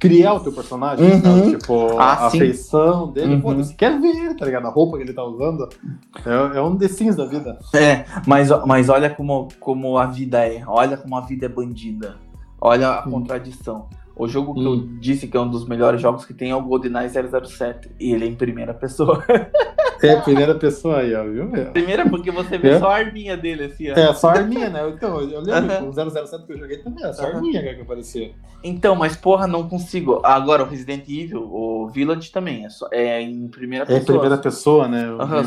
criar 0.00 0.32
o 0.32 0.40
teu 0.40 0.50
personagem, 0.50 1.06
uhum. 1.06 1.58
Tipo, 1.58 1.98
ah, 1.98 2.26
a 2.26 2.30
sim. 2.30 2.38
feição 2.38 3.12
dele, 3.12 3.34
uhum. 3.34 3.40
pô, 3.42 3.54
você 3.54 3.74
quer 3.74 4.00
ver 4.00 4.16
ele, 4.16 4.34
tá 4.34 4.46
ligado? 4.46 4.66
A 4.66 4.70
roupa 4.70 4.96
que 4.96 5.02
ele 5.04 5.12
tá 5.12 5.22
usando. 5.22 5.68
É, 6.24 6.58
é 6.58 6.62
um 6.62 6.76
The 6.76 6.88
Sims 6.88 7.16
da 7.16 7.26
vida. 7.26 7.58
É, 7.74 8.06
mas, 8.26 8.48
mas 8.66 8.88
olha 8.88 9.10
como, 9.10 9.48
como 9.60 9.98
a 9.98 10.06
vida 10.06 10.44
é. 10.44 10.62
Olha 10.66 10.96
como 10.96 11.14
a 11.16 11.20
vida 11.20 11.44
é 11.44 11.48
bandida. 11.48 12.16
Olha 12.58 12.88
a 12.88 13.06
hum. 13.06 13.10
O 14.20 14.28
jogo 14.28 14.52
que 14.52 14.60
hum. 14.60 14.74
eu 14.74 14.76
disse 15.00 15.26
que 15.26 15.34
é 15.34 15.40
um 15.40 15.48
dos 15.48 15.66
melhores 15.66 15.98
jogos 15.98 16.26
que 16.26 16.34
tem 16.34 16.50
é 16.50 16.54
o 16.54 16.60
GoldenEye 16.60 17.08
007. 17.08 17.90
E 17.98 18.12
ele 18.12 18.26
é 18.26 18.28
em 18.28 18.34
primeira 18.34 18.74
pessoa. 18.74 19.24
É, 20.02 20.16
primeira 20.16 20.54
pessoa 20.54 21.00
aí, 21.00 21.14
ó, 21.14 21.22
viu? 21.24 21.54
É. 21.54 21.64
Primeira 21.66 22.08
porque 22.08 22.30
você 22.30 22.56
vê 22.56 22.70
é. 22.70 22.78
só 22.78 22.90
a 22.90 22.94
arminha 22.94 23.36
dele, 23.36 23.64
assim, 23.64 23.90
ó. 23.90 23.94
É, 23.94 24.14
só 24.14 24.30
a 24.30 24.32
arminha, 24.38 24.70
né? 24.70 24.88
Então, 24.88 25.20
eu 25.20 25.42
lembro 25.42 25.74
uh 25.74 25.92
-huh. 25.92 26.08
o 26.08 26.26
007 26.26 26.46
que 26.46 26.54
eu 26.54 26.58
joguei 26.58 26.78
também, 26.78 27.04
é 27.04 27.12
só 27.12 27.24
a 27.24 27.26
arminha 27.26 27.74
que 27.74 27.82
aparecia. 27.82 28.32
Então, 28.64 28.96
mas 28.96 29.14
porra, 29.14 29.46
não 29.46 29.68
consigo. 29.68 30.22
Agora, 30.24 30.62
o 30.62 30.66
Resident 30.66 31.06
Evil, 31.06 31.42
o 31.42 31.86
Village 31.88 32.32
também, 32.32 32.64
é, 32.64 32.70
só, 32.70 32.88
é 32.90 33.20
em 33.20 33.46
primeira 33.48 33.84
pessoa. 33.84 33.98
É 33.98 34.02
em 34.02 34.06
primeira 34.06 34.38
pessoa, 34.38 34.88
né? 34.88 35.04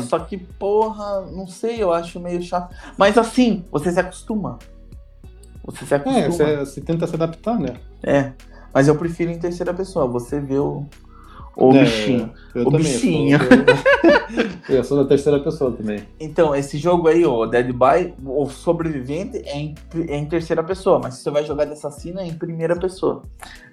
Só 0.08 0.20
que, 0.20 0.38
porra, 0.38 1.22
não 1.32 1.48
sei, 1.48 1.82
eu 1.82 1.92
acho 1.92 2.20
meio 2.20 2.40
chato. 2.40 2.72
Mas 2.96 3.18
assim, 3.18 3.64
você 3.72 3.90
se 3.90 3.98
acostuma. 3.98 4.60
Você 5.64 5.84
se 5.84 5.94
acostuma. 5.96 6.24
É, 6.24 6.30
você, 6.30 6.56
você 6.58 6.80
tenta 6.80 7.08
se 7.08 7.14
adaptar, 7.16 7.58
né? 7.58 7.74
É. 8.04 8.30
Mas 8.74 8.88
eu 8.88 8.96
prefiro 8.96 9.30
em 9.30 9.38
terceira 9.38 9.72
pessoa. 9.72 10.06
Você 10.08 10.40
vê 10.40 10.58
o, 10.58 10.84
o 11.56 11.72
é, 11.72 11.84
bichinho. 11.84 12.30
Eu 12.54 12.62
o 12.62 12.70
também, 12.70 12.92
bichinho. 12.92 13.38
Eu, 14.68 14.76
eu, 14.76 14.84
sou 14.84 14.98
da 14.98 15.08
terceira 15.08 15.38
pessoa 15.38 15.70
também. 15.70 16.00
Então, 16.18 16.54
esse 16.54 16.76
jogo 16.76 17.06
aí, 17.06 17.24
o 17.24 17.46
Dead 17.46 17.68
by, 17.68 18.14
o 18.26 18.46
sobrevivente 18.46 19.38
é 19.38 19.56
em, 19.56 19.74
é 20.08 20.16
em 20.16 20.26
terceira 20.26 20.62
pessoa, 20.62 20.98
mas 21.02 21.14
se 21.14 21.22
você 21.22 21.30
vai 21.30 21.44
jogar 21.44 21.66
de 21.66 21.72
assassino 21.72 22.18
é 22.18 22.26
em 22.26 22.34
primeira 22.34 22.76
pessoa. 22.76 23.22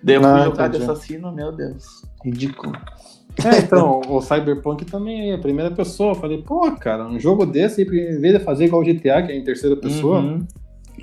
Daí 0.04 0.16
eu 0.16 0.26
ah, 0.26 0.46
jogar 0.46 0.68
entendi. 0.68 0.86
de 0.86 0.92
assassino, 0.92 1.32
meu 1.32 1.52
Deus, 1.52 2.06
ridículo. 2.24 2.74
É, 3.44 3.60
então, 3.60 4.02
o 4.08 4.22
Cyberpunk 4.22 4.86
também 4.86 5.32
é 5.32 5.38
primeira 5.38 5.72
pessoa. 5.72 6.12
Eu 6.12 6.16
falei, 6.16 6.42
pô, 6.42 6.70
cara, 6.74 7.08
um 7.08 7.20
jogo 7.20 7.46
desse, 7.46 7.82
em 7.82 8.20
vez 8.20 8.38
de 8.38 8.40
fazer 8.40 8.66
igual 8.66 8.82
o 8.82 8.86
GTA, 8.86 9.24
que 9.24 9.32
é 9.32 9.36
em 9.36 9.44
terceira 9.44 9.76
pessoa, 9.76 10.20
uhum. 10.20 10.46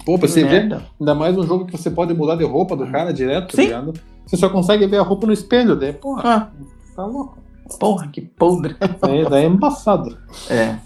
Pô, 0.09 0.17
você 0.17 0.43
ver, 0.43 0.75
ainda 0.99 1.15
mais 1.15 1.37
um 1.37 1.43
jogo 1.47 1.67
que 1.67 1.77
você 1.77 1.91
pode 1.91 2.15
mudar 2.15 2.35
de 2.37 2.43
roupa 2.43 2.75
do 2.75 2.87
cara 2.91 3.13
direto, 3.13 3.49
tá 3.49 3.57
Sim. 3.57 3.67
ligado? 3.67 3.93
Você 4.25 4.39
só 4.39 4.49
consegue 4.49 4.87
ver 4.87 4.97
a 4.97 5.03
roupa 5.03 5.27
no 5.27 5.35
espelho, 5.35 5.77
daí, 5.77 5.93
porra, 5.93 6.23
Ah, 6.25 6.49
tá 6.97 7.05
louco. 7.05 7.37
porra, 7.79 8.09
que 8.09 8.23
podre. 8.23 8.75
Daí, 9.03 9.29
daí 9.29 9.45
é 9.45 9.47
embaçado. 9.47 10.17
É. 10.49 10.77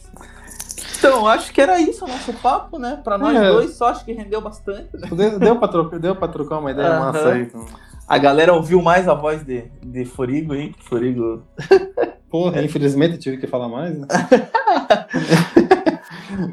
Então, 0.98 1.24
acho 1.28 1.52
que 1.52 1.60
era 1.60 1.80
isso 1.80 2.04
o 2.04 2.08
nosso 2.08 2.32
papo, 2.32 2.80
né? 2.80 3.00
Pra 3.04 3.16
nós 3.16 3.36
É. 3.36 3.48
dois, 3.48 3.74
só 3.76 3.90
acho 3.90 4.04
que 4.04 4.12
rendeu 4.12 4.40
bastante. 4.40 4.88
né? 4.94 5.08
Deu, 5.12 5.38
deu, 5.38 5.56
pra 5.56 5.68
trocar, 5.68 6.00
deu 6.00 6.16
pra 6.16 6.26
trocar 6.26 6.58
uma 6.58 6.72
ideia 6.72 6.98
massa 6.98 7.28
aí. 7.28 7.48
A 8.08 8.18
galera 8.18 8.52
ouviu 8.52 8.82
mais 8.82 9.06
a 9.06 9.14
voz 9.14 9.44
de, 9.44 9.66
de 9.84 10.04
Furigo, 10.04 10.52
hein? 10.52 10.74
Furigo. 10.80 11.44
Porra, 12.28 12.60
infelizmente 12.60 13.18
tive 13.18 13.36
que 13.36 13.46
falar 13.46 13.68
mais, 13.68 13.96
né? 13.96 14.08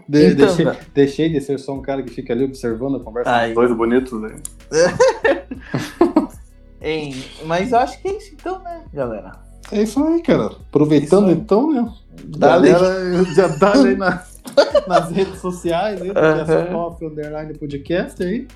De- 0.08 0.26
Então, 0.32 0.46
deixei, 0.48 0.66
tá. 0.66 0.76
deixei 0.94 1.30
de 1.30 1.42
ser 1.42 1.60
só 1.60 1.74
um 1.74 1.82
cara 1.82 2.02
que 2.04 2.10
fica 2.12 2.34
ali 2.34 2.44
observando 2.46 2.98
a 2.98 3.00
conversa 3.00 3.32
Ai. 3.32 3.54
dois 3.54 3.72
bonitos. 3.76 4.20
Né? 4.22 4.36
Hein? 6.82 7.14
Mas 7.46 7.72
eu 7.72 7.80
acho 7.80 8.02
que 8.02 8.08
é 8.08 8.18
isso 8.18 8.34
então, 8.34 8.60
né, 8.64 8.84
galera? 8.94 9.32
É 9.72 9.82
isso 9.84 10.02
aí, 10.04 10.22
cara. 10.22 10.46
Aproveitando 10.46 11.28
aí. 11.28 11.34
então, 11.34 11.72
né? 11.72 11.92
Dá-lhe. 12.26 12.72
Galera, 12.72 13.24
já 13.36 13.48
dá 13.48 13.74
aí 13.74 13.96
na- 13.98 14.24
nas 14.88 15.12
redes 15.12 15.40
sociais, 15.40 16.02
aí, 16.02 16.10
só 16.72 16.78
Off 16.88 17.06
Underline 17.06 17.54
Podcast 17.58 18.24
aí. 18.24 18.48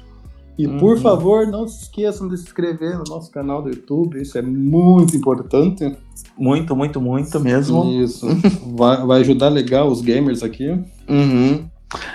E 0.58 0.68
Uhum. 0.68 0.78
por 0.78 1.00
favor, 1.00 1.48
não 1.48 1.68
se 1.68 1.84
esqueçam 1.84 2.28
de 2.28 2.38
se 2.38 2.44
inscrever 2.44 2.98
no 2.98 3.04
nosso 3.10 3.32
canal 3.32 3.62
do 3.64 3.70
YouTube, 3.70 4.22
isso 4.22 4.38
é 4.38 4.42
muito 4.42 5.16
importante. 5.18 5.96
Muito, 6.38 6.76
muito, 6.76 7.02
muito 7.02 7.40
mesmo. 7.40 7.86
Isso. 8.02 8.28
Vai, 8.76 9.06
vai 9.06 9.22
ajudar 9.22 9.50
legal 9.50 9.88
os 9.88 10.02
gamers 10.02 10.44
aqui. 10.44 10.70
Uhum. 11.10 11.66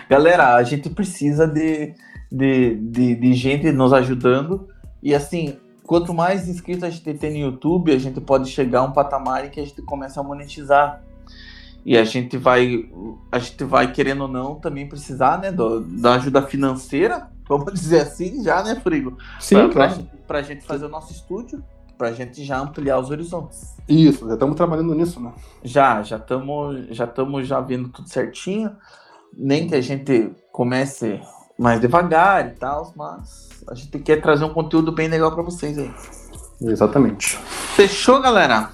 Galera, 0.09 0.55
a 0.57 0.63
gente 0.63 0.89
precisa 0.91 1.47
de, 1.47 1.95
de, 2.31 2.77
de, 2.77 3.15
de 3.17 3.33
gente 3.35 3.71
nos 3.73 3.93
ajudando. 3.93 4.69
E 5.03 5.15
assim, 5.15 5.55
quanto 5.85 6.13
mais 6.15 6.49
inscritos 6.49 6.85
a 6.85 6.91
gente 6.91 7.15
tem 7.15 7.33
no 7.33 7.39
YouTube, 7.39 7.93
a 7.93 7.99
gente 7.99 8.21
pode 8.21 8.49
chegar 8.51 8.81
a 8.81 8.85
um 8.85 8.93
patamar 8.93 9.47
em 9.47 9.51
que 9.51 9.61
a 9.61 9.65
gente 9.65 9.83
começa 9.83 10.21
a 10.21 10.23
monetizar. 10.23 11.03
E 11.85 11.97
a 11.97 12.05
gente 12.05 12.37
vai, 12.37 12.89
a 13.33 13.39
gente 13.39 13.65
vai 13.65 13.91
querendo 13.93 14.23
ou 14.23 14.29
não, 14.29 14.57
também 14.57 14.89
precisar 14.89 15.41
né, 15.41 15.51
do- 15.53 15.81
da 15.81 16.15
ajuda 16.17 16.43
financeira, 16.43 17.29
vamos 17.49 17.73
dizer 17.75 18.01
assim, 18.03 18.43
já, 18.45 18.63
né, 18.63 18.75
Frigo? 18.77 19.17
Sim, 19.41 19.55
pra, 19.57 19.65
pra, 19.65 19.73
claro. 19.75 19.95
gente- 19.95 20.11
pra 20.27 20.43
gente 20.43 20.65
fazer 20.65 20.87
o 20.87 20.89
nosso 20.89 21.13
estúdio, 21.13 21.63
pra 21.97 22.13
gente 22.13 22.45
já 22.45 22.59
ampliar 22.61 22.99
os 22.99 23.11
horizontes. 23.11 23.75
Isso, 23.89 24.27
já 24.29 24.35
estamos 24.35 24.55
trabalhando 24.57 24.95
nisso, 24.95 25.19
né? 25.21 25.33
Já, 25.65 26.03
já 26.03 26.17
estamos 26.17 26.87
já 26.97 27.07
tamo 27.07 27.43
já 27.43 27.61
vendo 27.61 27.89
tudo 27.89 28.09
certinho. 28.09 28.71
Nem 29.37 29.67
que 29.67 29.75
a 29.75 29.81
gente 29.81 30.31
comece 30.53 31.21
mais 31.59 31.81
devagar 31.81 32.47
e 32.47 32.51
tal, 32.51 32.93
mas 32.97 33.49
a 33.69 33.75
gente 33.75 33.99
quer 33.99 34.21
trazer 34.23 34.45
um 34.45 34.53
conteúdo 34.55 34.93
bem 34.93 35.09
legal 35.09 35.33
para 35.33 35.43
vocês 35.43 35.77
aí. 35.79 35.91
Exatamente. 36.63 37.37
Fechou, 37.75 38.21
galera? 38.21 38.71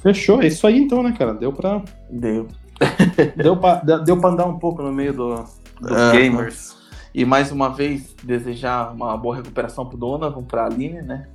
Fechou, 0.00 0.42
é 0.42 0.46
isso 0.46 0.66
aí 0.66 0.78
então, 0.78 1.02
né, 1.02 1.12
cara? 1.18 1.34
Deu 1.34 1.52
pra, 1.52 1.82
Deu. 2.10 2.46
deu 3.36 3.56
pra, 3.56 3.74
deu 3.76 4.16
pra 4.20 4.30
andar 4.30 4.46
um 4.46 4.58
pouco 4.58 4.82
no 4.82 4.92
meio 4.92 5.12
do, 5.12 5.34
dos 5.80 6.12
gamers. 6.12 6.75
E 7.16 7.24
mais 7.24 7.50
uma 7.50 7.70
vez, 7.70 8.14
desejar 8.22 8.92
uma 8.92 9.16
boa 9.16 9.36
recuperação 9.36 9.86
pro 9.86 9.96
Donovan, 9.96 10.42
pra 10.42 10.66
Aline, 10.66 11.00
né? 11.00 11.26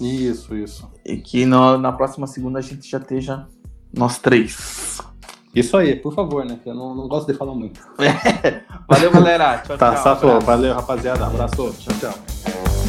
Isso, 0.00 0.56
isso. 0.56 0.90
E 1.04 1.18
que 1.18 1.44
no- 1.44 1.76
na 1.76 1.92
próxima 1.92 2.26
segunda 2.26 2.58
a 2.58 2.62
gente 2.62 2.90
já 2.90 2.96
esteja 2.96 3.46
nós 3.94 4.16
três. 4.18 4.98
Isso 5.54 5.76
aí, 5.76 5.94
por 5.94 6.14
favor, 6.14 6.42
né? 6.44 6.58
que 6.62 6.70
Eu 6.70 6.74
não, 6.74 6.94
não 6.94 7.06
gosto 7.06 7.30
de 7.30 7.34
falar 7.38 7.54
muito. 7.54 7.78
Valeu, 8.88 9.10
galera. 9.10 9.58
Tchau, 9.66 9.76
Tá, 9.76 10.16
tchau. 10.16 10.40
Valeu, 10.40 10.74
rapaziada. 10.74 11.26
Abraço. 11.26 11.74
Tchau, 11.80 11.94
tchau. 12.00 12.85